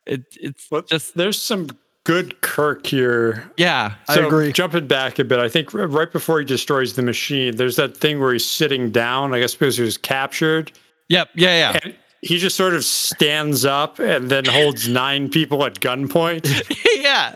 It 0.07 0.23
it's 0.40 0.66
What- 0.70 0.89
just 0.89 1.16
There's 1.16 1.40
some 1.40 1.69
good 2.05 2.40
Kirk 2.40 2.85
here. 2.86 3.51
yeah. 3.57 3.94
I 4.09 4.19
agree. 4.19 4.53
Jumping 4.53 4.89
back 4.89 5.19
a 5.20 5.24
bit, 5.24 5.39
I 5.39 5.49
think 5.49 5.73
right 5.73 6.11
before 6.11 6.40
he 6.40 6.44
destroys 6.44 6.94
the 6.94 7.03
machine, 7.03 7.57
there's 7.57 7.77
that 7.77 7.97
thing 7.97 8.19
where 8.20 8.32
he's 8.32 8.44
sitting 8.44 8.90
down. 8.90 9.32
I 9.35 9.39
guess 9.40 9.55
because 9.55 9.77
he 9.77 9.85
was 9.85 9.97
captured, 9.97 10.73
Yep. 11.09 11.28
Yeah. 11.35 11.73
Yeah. 11.73 11.78
and 11.85 11.94
he 12.23 12.39
just 12.39 12.57
sort 12.57 12.74
of 12.74 12.85
stands 12.85 13.65
up 13.65 13.99
and 14.01 14.28
then 14.31 14.44
holds 14.44 14.89
nine 15.03 15.28
people 15.28 15.65
at 15.65 15.74
gunpoint. 15.81 16.44
yeah. 17.03 17.35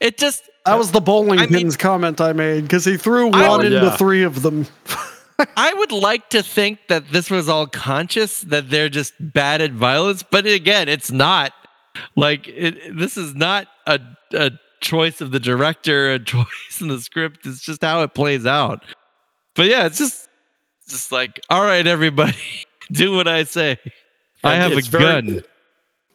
It 0.00 0.16
just 0.18 0.44
that 0.64 0.76
was 0.78 0.92
the 0.92 1.00
bowling 1.00 1.38
I 1.40 1.46
mean- 1.46 1.60
pins 1.62 1.76
comment 1.76 2.20
i 2.20 2.32
made 2.32 2.62
because 2.62 2.84
he 2.84 2.96
threw 2.96 3.28
one 3.30 3.64
into 3.64 3.78
Yeah. 3.78 3.96
three 3.96 4.22
of 4.22 4.42
them 4.42 4.66
I 5.56 5.72
would 5.74 5.92
like 5.92 6.30
to 6.30 6.42
think 6.42 6.80
that 6.88 7.10
this 7.10 7.30
was 7.30 7.48
all 7.48 7.66
conscious, 7.66 8.40
that 8.42 8.70
they're 8.70 8.88
just 8.88 9.12
bad 9.20 9.60
at 9.60 9.72
violence, 9.72 10.22
but 10.22 10.46
again, 10.46 10.88
it's 10.88 11.10
not. 11.10 11.52
Like 12.16 12.46
it, 12.48 12.96
this 12.96 13.16
is 13.16 13.34
not 13.34 13.66
a 13.86 14.00
a 14.32 14.52
choice 14.80 15.20
of 15.20 15.30
the 15.32 15.40
director, 15.40 16.12
a 16.12 16.18
choice 16.24 16.80
in 16.80 16.88
the 16.88 17.00
script. 17.00 17.44
It's 17.46 17.60
just 17.60 17.82
how 17.82 18.02
it 18.02 18.14
plays 18.14 18.46
out. 18.46 18.84
But 19.54 19.66
yeah, 19.66 19.86
it's 19.86 19.98
just 19.98 20.28
just 20.88 21.12
like, 21.12 21.40
all 21.50 21.62
right, 21.62 21.86
everybody, 21.86 22.36
do 22.92 23.12
what 23.12 23.28
I 23.28 23.44
say. 23.44 23.78
I 24.44 24.54
have 24.54 24.72
a 24.72 24.76
it's 24.76 24.86
very- 24.86 25.04
gun. 25.04 25.42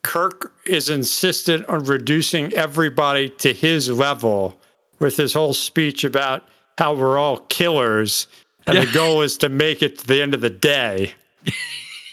Kirk 0.03 0.53
is 0.65 0.89
insistent 0.89 1.65
on 1.69 1.85
reducing 1.85 2.51
everybody 2.53 3.29
to 3.29 3.53
his 3.53 3.89
level 3.89 4.59
with 4.99 5.15
his 5.15 5.33
whole 5.33 5.53
speech 5.53 6.03
about 6.03 6.43
how 6.77 6.93
we're 6.93 7.17
all 7.17 7.37
killers 7.47 8.27
and 8.67 8.75
Yeah. 8.75 8.85
the 8.85 8.91
goal 8.91 9.21
is 9.21 9.37
to 9.37 9.49
make 9.49 9.81
it 9.81 9.99
to 9.99 10.07
the 10.07 10.21
end 10.21 10.33
of 10.33 10.41
the 10.41 10.49
day. 10.49 11.13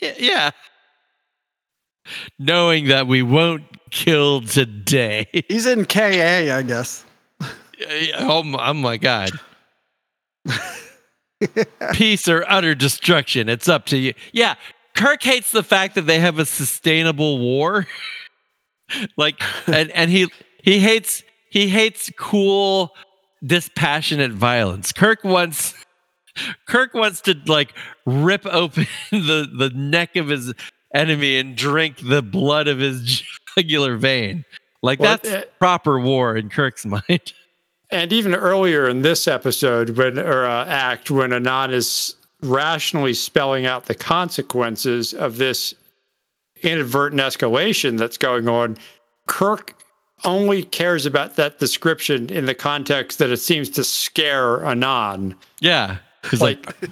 Yeah. 0.03 0.53
Knowing 2.39 2.89
that 2.89 3.07
we 3.07 3.23
won't 3.23 3.65
kill 3.91 4.41
today. 4.41 5.27
he's 5.49 5.67
in 5.67 5.85
ka 5.85 6.05
i 6.07 6.63
guess 6.63 7.05
Oh 8.19 8.43
my, 8.43 8.71
oh 8.71 8.73
my 8.73 8.97
god. 8.97 9.31
Peace 11.93 12.29
or 12.29 12.45
utter 12.49 12.75
destruction. 12.75 13.49
It's 13.49 13.69
up 13.69 13.87
to 13.87 13.97
you. 13.99 14.15
Yeah, 14.33 14.55
Kirk 14.95 15.23
hates 15.23 15.51
the 15.53 15.63
fact 15.63 15.95
that 15.95 16.07
they 16.07 16.19
have 16.19 16.39
a 16.39 16.45
sustainable 16.47 17.39
war. 17.39 17.87
like 19.17 19.41
and 19.67 19.91
and 19.93 20.11
he 20.11 20.29
he 20.63 20.79
hates 20.81 21.23
he 21.51 21.69
hates 21.69 22.11
cool 22.19 22.95
dispassionate 23.45 24.33
violence. 24.33 24.93
Kirk 24.93 25.25
wants 25.25 25.75
Kirk 26.67 26.95
wants 26.95 27.21
to 27.23 27.37
like 27.47 27.75
rip 28.07 28.47
open 28.47 28.87
the 29.11 29.49
the 29.53 29.71
neck 29.75 30.17
of 30.17 30.29
his 30.29 30.53
enemy 30.95 31.39
and 31.39 31.57
drink 31.57 31.99
the 32.03 32.23
blood 32.23 32.69
of 32.69 32.79
his 32.79 33.23
jugular 33.57 33.97
vein. 33.97 34.45
Like 34.83 34.99
Well, 34.99 35.19
that's 35.23 35.29
uh, 35.29 35.43
proper 35.59 36.01
war 36.01 36.37
in 36.37 36.49
Kirk's 36.49 36.87
mind. 37.09 37.33
And 37.91 38.13
even 38.13 38.35
earlier 38.35 38.89
in 38.89 39.03
this 39.03 39.27
episode, 39.27 39.91
when 39.91 40.19
or 40.19 40.45
uh, 40.45 40.65
act, 40.67 41.11
when 41.11 41.33
Anan 41.33 41.73
is 41.73 42.15
rationally 42.43 43.15
spelling 43.15 43.67
out 43.67 43.87
the 43.87 43.95
consequences 43.95 45.13
of 45.13 45.39
this 45.39 45.75
inadvertent 46.63 47.21
escalation 47.21 47.99
that's 47.99 48.17
going 48.17 48.49
on, 48.49 48.79
Kirk 49.27 49.75
only 50.25 50.63
cares 50.63 51.07
about 51.07 51.37
that 51.37 51.59
description 51.59 52.29
in 52.31 52.47
the 52.47 52.55
context 52.55 53.19
that 53.19 53.31
it 53.31 53.39
seems 53.39 53.69
to 53.71 53.83
scare 53.83 54.65
Anan. 54.65 55.35
Yeah. 55.61 55.99
He's 56.31 56.41
like, 56.41 56.67
Like 56.67 56.91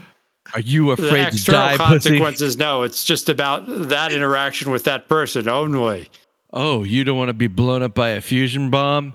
are 0.54 0.60
you 0.60 0.86
the 0.96 1.02
afraid 1.02 1.22
to 1.24 1.28
external 1.28 1.60
die, 1.60 1.76
pussy? 1.76 2.08
consequences, 2.10 2.56
no, 2.56 2.82
it's 2.82 3.04
just 3.04 3.28
about 3.28 3.64
that 3.66 4.12
interaction 4.12 4.70
with 4.70 4.84
that 4.84 5.08
person 5.08 5.48
only. 5.48 6.08
Oh, 6.52 6.84
you 6.84 7.04
don't 7.04 7.18
want 7.18 7.28
to 7.28 7.34
be 7.34 7.48
blown 7.48 7.82
up 7.82 7.94
by 7.94 8.10
a 8.10 8.20
fusion 8.20 8.70
bomb? 8.70 9.14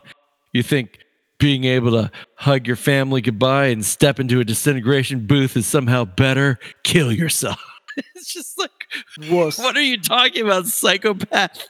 You 0.51 0.61
think 0.61 0.99
being 1.39 1.63
able 1.63 1.91
to 1.91 2.11
hug 2.35 2.67
your 2.67 2.75
family 2.75 3.21
goodbye 3.21 3.67
and 3.67 3.83
step 3.83 4.19
into 4.19 4.39
a 4.39 4.43
disintegration 4.45 5.25
booth 5.25 5.57
is 5.57 5.65
somehow 5.65 6.05
better? 6.05 6.59
Kill 6.83 7.11
yourself. 7.11 7.59
it's 8.15 8.31
just 8.31 8.59
like, 8.59 8.69
Wuss. 9.31 9.57
what 9.57 9.75
are 9.75 9.81
you 9.81 9.99
talking 9.99 10.43
about, 10.45 10.67
psychopath? 10.67 11.67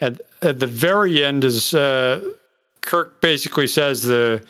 At, 0.00 0.20
at 0.42 0.60
the 0.60 0.66
very 0.66 1.24
end 1.24 1.44
is 1.44 1.72
uh, 1.72 2.20
Kirk 2.82 3.20
basically 3.22 3.66
says 3.66 4.02
the 4.02 4.44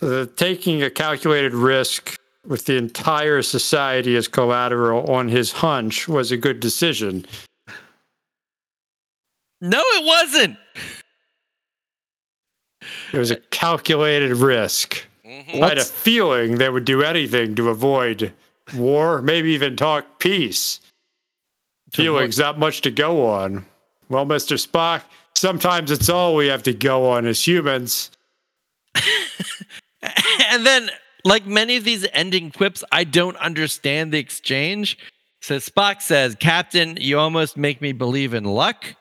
the 0.00 0.30
taking 0.36 0.82
a 0.82 0.90
calculated 0.90 1.54
risk 1.54 2.18
with 2.46 2.66
the 2.66 2.76
entire 2.76 3.42
society 3.42 4.16
as 4.16 4.28
collateral 4.28 5.10
on 5.10 5.28
his 5.28 5.52
hunch 5.52 6.08
was 6.08 6.30
a 6.30 6.36
good 6.36 6.60
decision. 6.60 7.24
No, 9.60 9.80
it 9.80 10.04
wasn't. 10.04 10.58
It 13.12 13.18
was 13.18 13.30
a 13.30 13.36
calculated 13.36 14.36
risk. 14.36 15.06
Mm-hmm. 15.24 15.62
I 15.62 15.68
had 15.68 15.78
a 15.78 15.84
feeling 15.84 16.56
they 16.56 16.68
would 16.68 16.84
do 16.84 17.02
anything 17.02 17.54
to 17.54 17.70
avoid 17.70 18.32
war, 18.74 19.22
maybe 19.22 19.52
even 19.52 19.76
talk 19.76 20.18
peace. 20.18 20.80
Feelings 21.92 22.38
not 22.38 22.58
much 22.58 22.82
to 22.82 22.90
go 22.90 23.26
on. 23.26 23.64
Well, 24.08 24.26
Mr. 24.26 24.58
Spock, 24.60 25.02
sometimes 25.34 25.90
it's 25.90 26.08
all 26.08 26.34
we 26.34 26.48
have 26.48 26.62
to 26.64 26.74
go 26.74 27.08
on 27.10 27.26
as 27.26 27.46
humans. 27.46 28.10
and 30.50 30.66
then, 30.66 30.90
like 31.24 31.46
many 31.46 31.76
of 31.76 31.84
these 31.84 32.06
ending 32.12 32.50
quips, 32.50 32.84
I 32.92 33.04
don't 33.04 33.36
understand 33.36 34.12
the 34.12 34.18
exchange. 34.18 34.98
So 35.40 35.56
Spock 35.56 36.00
says, 36.02 36.36
Captain, 36.38 36.96
you 37.00 37.18
almost 37.18 37.56
make 37.56 37.80
me 37.82 37.92
believe 37.92 38.34
in 38.34 38.44
luck, 38.44 38.94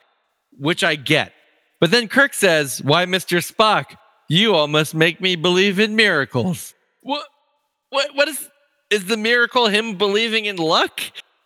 which 0.52 0.84
I 0.84 0.96
get. 0.96 1.32
But 1.80 1.92
then 1.92 2.08
Kirk 2.08 2.34
says, 2.34 2.82
Why, 2.82 3.06
Mr. 3.06 3.40
Spock, 3.40 3.96
you 4.30 4.54
almost 4.56 4.96
make 4.96 5.20
me 5.22 5.36
believe 5.36 5.80
in 5.80 5.96
miracles. 5.96 6.74
What 7.02 7.26
what 7.90 8.16
what 8.16 8.28
is 8.28 8.50
is 8.90 9.06
the 9.06 9.18
miracle 9.18 9.68
him 9.68 9.98
believing 9.98 10.46
in 10.46 10.56
luck? 10.56 11.02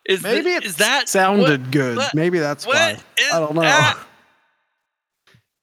Is 0.08 0.22
the- 0.22 0.30
Maybe 0.30 0.52
it 0.54 0.64
is 0.64 0.78
that 0.78 1.10
sounded 1.10 1.62
what- 1.62 1.72
good. 1.72 1.98
what- 1.98 2.14
Maybe 2.16 2.40
that's 2.40 2.66
what 2.66 2.76
why. 2.76 2.98
I 3.34 3.40
don't 3.40 3.56
know. 3.56 3.62
that? 3.62 3.98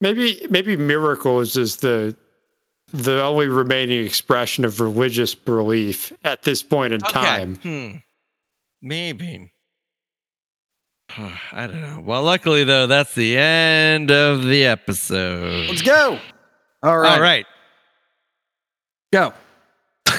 Maybe 0.00 0.46
maybe 0.50 0.76
miracles 0.76 1.56
is 1.56 1.76
the 1.76 2.16
the 2.92 3.22
only 3.22 3.48
remaining 3.48 4.04
expression 4.04 4.64
of 4.64 4.80
religious 4.80 5.34
belief 5.34 6.12
at 6.22 6.42
this 6.42 6.62
point 6.62 6.92
in 6.92 7.00
time. 7.00 7.56
Hmm. 7.56 7.96
Maybe. 8.82 9.52
I 11.16 11.66
don't 11.66 11.80
know. 11.80 12.02
Well, 12.04 12.22
luckily 12.22 12.64
though, 12.64 12.86
that's 12.86 13.14
the 13.14 13.36
end 13.36 14.10
of 14.10 14.44
the 14.44 14.66
episode. 14.66 15.68
Let's 15.68 15.82
go. 15.82 16.18
All 16.82 16.98
right. 16.98 17.12
All 17.14 17.20
right. 17.20 17.46
Go. 19.12 19.32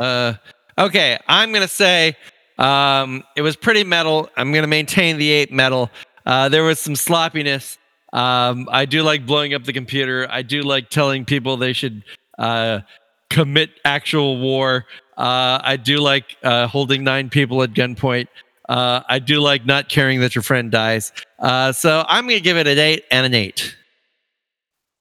Uh, 0.00 0.34
okay, 0.76 1.16
I'm 1.28 1.52
gonna 1.52 1.68
say 1.68 2.16
um, 2.58 3.22
it 3.36 3.42
was 3.42 3.54
pretty 3.54 3.84
metal. 3.84 4.28
I'm 4.36 4.52
gonna 4.52 4.66
maintain 4.66 5.18
the 5.18 5.30
eight 5.30 5.52
metal. 5.52 5.88
Uh, 6.26 6.48
there 6.48 6.64
was 6.64 6.80
some 6.80 6.96
sloppiness. 6.96 7.78
Um, 8.14 8.68
I 8.70 8.86
do 8.86 9.02
like 9.02 9.26
blowing 9.26 9.54
up 9.54 9.64
the 9.64 9.72
computer. 9.72 10.26
I 10.30 10.42
do 10.42 10.62
like 10.62 10.88
telling 10.88 11.24
people 11.24 11.56
they 11.56 11.72
should 11.72 12.04
uh, 12.38 12.80
commit 13.28 13.70
actual 13.84 14.40
war. 14.40 14.86
Uh, 15.18 15.58
I 15.62 15.76
do 15.76 15.98
like 15.98 16.36
uh, 16.44 16.68
holding 16.68 17.02
nine 17.02 17.28
people 17.28 17.62
at 17.64 17.72
gunpoint. 17.74 18.28
Uh, 18.68 19.02
I 19.08 19.18
do 19.18 19.40
like 19.40 19.66
not 19.66 19.88
caring 19.88 20.20
that 20.20 20.34
your 20.34 20.42
friend 20.42 20.70
dies. 20.70 21.12
Uh, 21.40 21.72
so 21.72 22.04
I'm 22.08 22.26
gonna 22.26 22.40
give 22.40 22.56
it 22.56 22.68
an 22.68 22.78
eight 22.78 23.04
and 23.10 23.26
an 23.26 23.34
eight. 23.34 23.76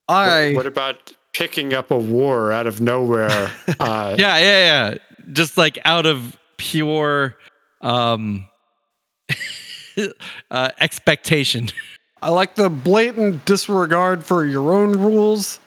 I 0.10 0.54
What 0.56 0.66
about 0.66 1.14
picking 1.34 1.74
up 1.74 1.92
a 1.92 1.98
war 1.98 2.52
out 2.52 2.68
of 2.68 2.82
nowhere? 2.82 3.52
Uh, 3.80 4.16
Yeah, 4.18 4.38
yeah, 4.38 4.90
yeah. 4.92 4.98
Just 5.32 5.58
like 5.58 5.78
out 5.86 6.06
of 6.06 6.38
pure 6.58 7.38
um 7.82 8.48
uh 10.52 10.72
expectation. 10.80 11.70
I 12.24 12.30
like 12.30 12.56
the 12.56 12.70
blatant 12.70 13.46
disregard 13.46 14.24
for 14.26 14.46
your 14.46 14.74
own 14.74 14.94
rules 14.94 15.60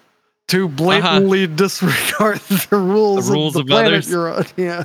to 0.49 0.69
blatantly 0.69 1.47
disregard 1.47 2.39
the 2.71 2.77
rules, 2.79 3.27
Uh-huh. 3.27 3.29
The 3.29 3.33
rules 3.35 3.57
of 3.57 3.61
of 3.61 3.67
the 3.67 3.71
planet 3.73 3.93
others. 3.93 4.11
you're 4.11 4.33
on. 4.33 4.47
Yeah. 4.57 4.85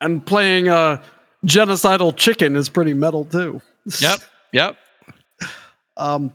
And 0.00 0.24
playing 0.24 0.68
a 0.68 1.02
genocidal 1.46 2.16
chicken 2.16 2.56
is 2.56 2.68
pretty 2.68 2.94
metal 2.94 3.24
too. 3.24 3.60
Yep. 4.00 4.20
Yep. 4.52 4.76
Um. 5.96 6.32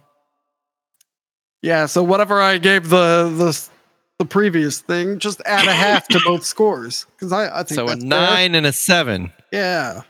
Yeah. 1.61 1.85
So 1.85 2.03
whatever 2.03 2.41
I 2.41 2.57
gave 2.57 2.89
the 2.89 3.33
the 3.35 3.69
the 4.19 4.25
previous 4.25 4.79
thing, 4.81 5.17
just 5.19 5.41
add 5.45 5.67
a 5.67 5.71
half 5.73 6.07
to 6.09 6.19
both 6.25 6.43
scores 6.53 7.05
because 7.15 7.31
I 7.31 7.59
I 7.59 7.63
think 7.63 7.75
So 7.75 7.85
a 7.85 7.87
that's 7.89 8.01
fair. 8.01 8.09
nine 8.09 8.53
and 8.55 8.65
a 8.65 8.73
seven. 8.73 9.31
Yeah. 9.51 10.01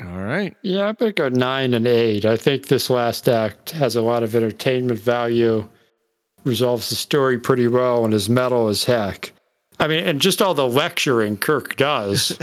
All 0.00 0.22
right. 0.22 0.56
Yeah, 0.62 0.86
I'm 0.86 0.96
gonna 0.96 1.12
go 1.12 1.28
nine 1.28 1.72
and 1.74 1.86
eight. 1.86 2.24
I 2.24 2.36
think 2.36 2.66
this 2.66 2.90
last 2.90 3.28
act 3.28 3.70
has 3.70 3.94
a 3.94 4.02
lot 4.02 4.22
of 4.22 4.34
entertainment 4.34 4.98
value, 4.98 5.68
resolves 6.44 6.88
the 6.90 6.96
story 6.96 7.38
pretty 7.38 7.68
well, 7.68 8.04
and 8.04 8.12
is 8.12 8.28
metal 8.28 8.68
as 8.68 8.84
heck. 8.84 9.32
I 9.78 9.86
mean, 9.86 10.04
and 10.04 10.20
just 10.20 10.42
all 10.42 10.54
the 10.54 10.66
lecturing 10.66 11.36
Kirk 11.36 11.76
does 11.76 12.36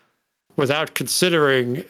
without 0.56 0.94
considering 0.94 1.84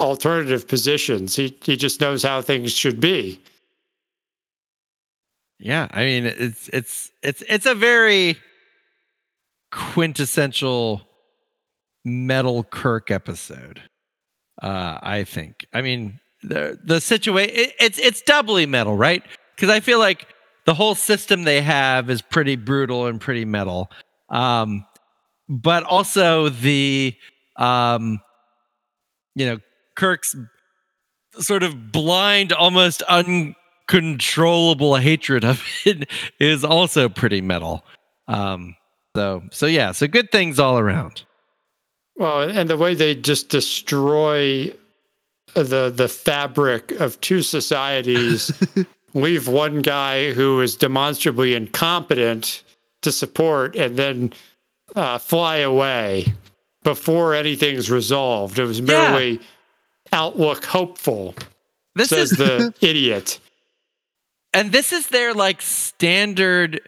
alternative 0.00 0.66
positions. 0.68 1.36
He 1.36 1.56
he 1.62 1.76
just 1.76 2.00
knows 2.00 2.22
how 2.22 2.40
things 2.42 2.72
should 2.72 3.00
be. 3.00 3.40
Yeah. 5.58 5.88
I 5.90 6.04
mean 6.04 6.26
it's 6.26 6.68
it's 6.72 7.10
it's 7.22 7.42
it's 7.48 7.66
a 7.66 7.74
very 7.74 8.36
quintessential 9.70 11.02
metal 12.04 12.64
Kirk 12.64 13.10
episode. 13.10 13.82
Uh 14.62 14.98
I 15.02 15.24
think. 15.24 15.66
I 15.72 15.82
mean 15.82 16.20
the 16.42 16.78
the 16.84 17.00
situation 17.00 17.54
it, 17.56 17.74
it's 17.80 17.98
it's 17.98 18.22
doubly 18.22 18.66
metal, 18.66 18.96
right? 18.96 19.22
Because 19.54 19.70
I 19.70 19.80
feel 19.80 19.98
like 19.98 20.28
the 20.66 20.74
whole 20.74 20.94
system 20.94 21.44
they 21.44 21.60
have 21.62 22.10
is 22.10 22.22
pretty 22.22 22.56
brutal 22.56 23.06
and 23.06 23.20
pretty 23.20 23.44
metal. 23.44 23.90
Um 24.30 24.86
but 25.48 25.84
also 25.84 26.48
the 26.48 27.14
um 27.56 28.20
you 29.34 29.46
know 29.46 29.58
Kirk's 29.96 30.34
sort 31.38 31.62
of 31.62 31.92
blind 31.92 32.52
almost 32.52 33.02
uncontrollable 33.02 34.96
hatred 34.96 35.44
of 35.44 35.62
it 35.84 36.08
is 36.40 36.64
also 36.64 37.08
pretty 37.10 37.42
metal 37.42 37.84
um 38.28 38.74
so 39.14 39.42
so 39.52 39.66
yeah 39.66 39.92
so 39.92 40.06
good 40.06 40.32
things 40.32 40.58
all 40.58 40.78
around 40.78 41.25
Well, 42.16 42.42
and 42.48 42.68
the 42.70 42.76
way 42.76 42.94
they 42.94 43.14
just 43.14 43.48
destroy 43.48 44.72
the 45.54 45.90
the 45.94 46.08
fabric 46.08 46.92
of 46.92 47.20
two 47.20 47.42
societies, 47.42 48.50
leave 49.14 49.48
one 49.48 49.82
guy 49.82 50.32
who 50.32 50.60
is 50.60 50.76
demonstrably 50.76 51.54
incompetent 51.54 52.62
to 53.02 53.12
support, 53.12 53.76
and 53.76 53.96
then 53.96 54.32
uh, 54.94 55.18
fly 55.18 55.58
away 55.58 56.32
before 56.82 57.34
anything's 57.34 57.90
resolved. 57.90 58.58
It 58.58 58.64
was 58.64 58.80
Yeah. 58.80 58.86
merely 59.10 59.40
outlook 60.12 60.64
hopeful, 60.64 61.34
this 61.94 62.08
says 62.10 62.32
is 62.32 62.38
the 62.38 62.72
idiot. 62.80 63.40
and 64.54 64.72
this 64.72 64.92
is 64.92 65.08
their 65.08 65.34
like 65.34 65.60
standard 65.60 66.80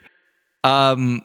um 0.65 1.23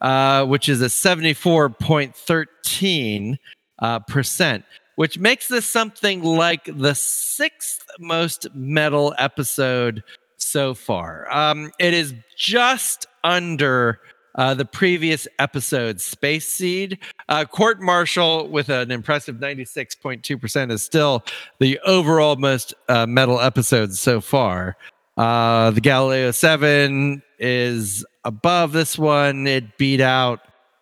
uh, 0.00 0.44
which 0.44 0.68
is 0.68 0.82
a 0.82 0.86
74.13 0.86 3.38
uh, 3.78 4.00
percent, 4.00 4.64
which 4.96 5.18
makes 5.18 5.48
this 5.48 5.64
something 5.64 6.22
like 6.22 6.68
the 6.76 6.94
sixth 6.94 7.86
most 7.98 8.48
metal 8.54 9.14
episode 9.18 10.02
so 10.36 10.74
far. 10.74 11.34
Um, 11.34 11.72
it 11.78 11.94
is 11.94 12.12
just 12.36 13.06
under 13.24 13.98
uh, 14.36 14.54
the 14.54 14.64
previous 14.64 15.26
episode, 15.38 16.00
Space 16.00 16.46
Seed. 16.46 16.98
Uh, 17.28 17.44
Court 17.44 17.80
Martial, 17.80 18.48
with 18.48 18.68
an 18.68 18.90
impressive 18.90 19.36
96.2%, 19.36 20.70
is 20.70 20.82
still 20.82 21.24
the 21.58 21.78
overall 21.80 22.36
most 22.36 22.74
uh, 22.88 23.06
metal 23.06 23.40
episode 23.40 23.94
so 23.94 24.20
far. 24.20 24.76
Uh, 25.16 25.70
the 25.70 25.80
Galileo 25.80 26.30
7 26.30 27.22
is 27.38 28.04
above 28.24 28.72
this 28.72 28.98
one. 28.98 29.46
It 29.46 29.78
beat 29.78 30.02
out 30.02 30.40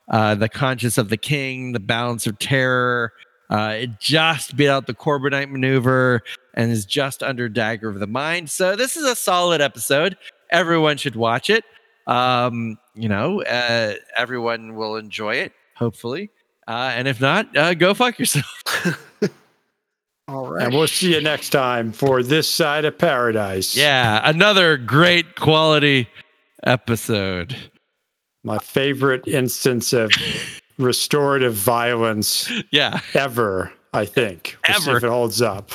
uh, 0.09 0.35
The 0.35 0.49
Conscience 0.49 0.99
of 0.99 1.09
the 1.09 1.17
King, 1.17 1.73
The 1.73 1.81
Balance 1.81 2.27
of 2.27 2.39
Terror. 2.41 3.13
Uh, 3.51 3.77
it 3.83 4.01
just 4.01 4.57
beat 4.57 4.69
out 4.69 4.87
the 4.87 4.95
Corbomite 4.95 5.51
maneuver 5.51 6.23
and 6.55 6.73
is 6.73 6.85
just 6.85 7.23
under 7.23 7.49
Dagger 7.49 7.89
of 7.89 8.01
the 8.01 8.07
Mind. 8.07 8.51
So, 8.51 8.75
this 8.75 8.97
is 8.97 9.05
a 9.05 9.15
solid 9.15 9.61
episode. 9.61 10.17
Everyone 10.51 10.97
should 10.97 11.15
watch 11.15 11.51
it 11.51 11.65
um, 12.07 12.79
you 12.95 13.09
know, 13.09 13.43
uh, 13.43 13.95
everyone 14.17 14.75
will 14.75 14.97
enjoy 14.97 15.37
it, 15.37 15.53
hopefully. 15.77 16.31
Uh, 16.67 16.93
and 16.95 17.07
if 17.09 17.21
not, 17.21 17.55
uh, 17.57 17.75
go 17.75 17.93
fuck 17.95 18.19
yourself. 18.19 18.47
All 20.29 20.49
right. 20.51 20.65
And 20.65 20.75
we'll 20.75 20.87
see 20.87 21.15
you 21.15 21.21
next 21.21 21.51
time 21.51 21.93
for 21.93 22.23
This 22.23 22.49
Side 22.49 22.87
of 22.87 22.97
Paradise. 22.97 23.77
yeah, 23.77 24.21
another 24.25 24.77
great 24.79 25.37
quality 25.37 26.09
episode. 26.63 27.55
My 28.43 28.59
favorite 28.59 29.27
instance 29.29 29.93
of 29.93 30.11
restorative 30.79 31.55
violence 31.55 32.51
Yeah, 32.71 33.01
ever, 33.13 33.73
I 33.93 34.07
think. 34.07 34.57
We'll 34.69 34.81
see 34.81 34.89
Ever. 34.91 34.99
if 34.99 35.05
it 35.05 35.11
holds 35.11 35.43
up. 35.43 35.73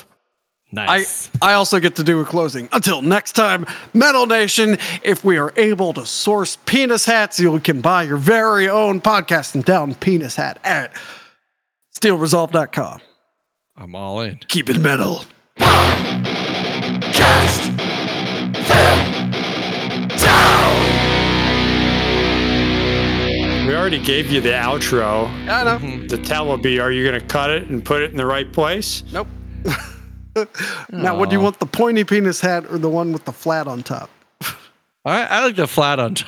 I, 0.77 0.85
nice. 0.85 1.29
I 1.41 1.53
also 1.53 1.79
get 1.79 1.95
to 1.95 2.03
do 2.03 2.19
a 2.19 2.25
closing. 2.25 2.69
Until 2.71 3.01
next 3.01 3.31
time, 3.33 3.65
Metal 3.93 4.27
Nation, 4.27 4.77
if 5.03 5.23
we 5.23 5.37
are 5.37 5.51
able 5.57 5.93
to 5.93 6.05
source 6.05 6.57
penis 6.65 7.05
hats, 7.05 7.39
you 7.39 7.59
can 7.59 7.81
buy 7.81 8.03
your 8.03 8.17
very 8.17 8.69
own 8.69 9.01
podcast 9.01 9.55
and 9.55 9.65
down 9.65 9.95
penis 9.95 10.35
hat 10.35 10.59
at 10.63 10.93
steelresolve.com. 11.99 13.01
I'm 13.77 13.95
all 13.95 14.21
in. 14.21 14.37
Keep 14.47 14.69
it 14.69 14.79
metal. 14.79 15.25
Cast 15.57 17.63
them 17.63 17.79
down. 20.17 20.87
We 23.67 23.75
already 23.75 24.03
gave 24.03 24.31
you 24.31 24.41
the 24.41 24.49
outro. 24.49 25.27
I 25.47 25.63
know. 25.63 26.07
The 26.07 26.17
tell 26.17 26.45
will 26.45 26.57
be, 26.57 26.79
are 26.79 26.91
you 26.91 27.07
going 27.07 27.19
to 27.19 27.25
cut 27.27 27.49
it 27.49 27.69
and 27.69 27.83
put 27.83 28.01
it 28.03 28.11
in 28.11 28.17
the 28.17 28.25
right 28.25 28.51
place? 28.51 29.03
Nope. 29.11 29.27
now, 30.91 31.17
would 31.17 31.31
you 31.31 31.39
want 31.39 31.59
the 31.59 31.65
pointy 31.65 32.03
penis 32.03 32.41
hat 32.41 32.65
or 32.69 32.77
the 32.77 32.89
one 32.89 33.11
with 33.13 33.25
the 33.25 33.33
flat 33.33 33.67
on 33.67 33.83
top? 33.83 34.09
I, 35.05 35.23
I 35.23 35.45
like 35.45 35.55
the 35.55 35.67
flat 35.67 35.99
on 35.99 36.15
top. 36.15 36.27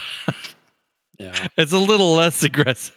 Yeah. 1.20 1.48
It's 1.58 1.72
a 1.72 1.78
little 1.78 2.16
less 2.16 2.42
aggressive. 2.42 2.90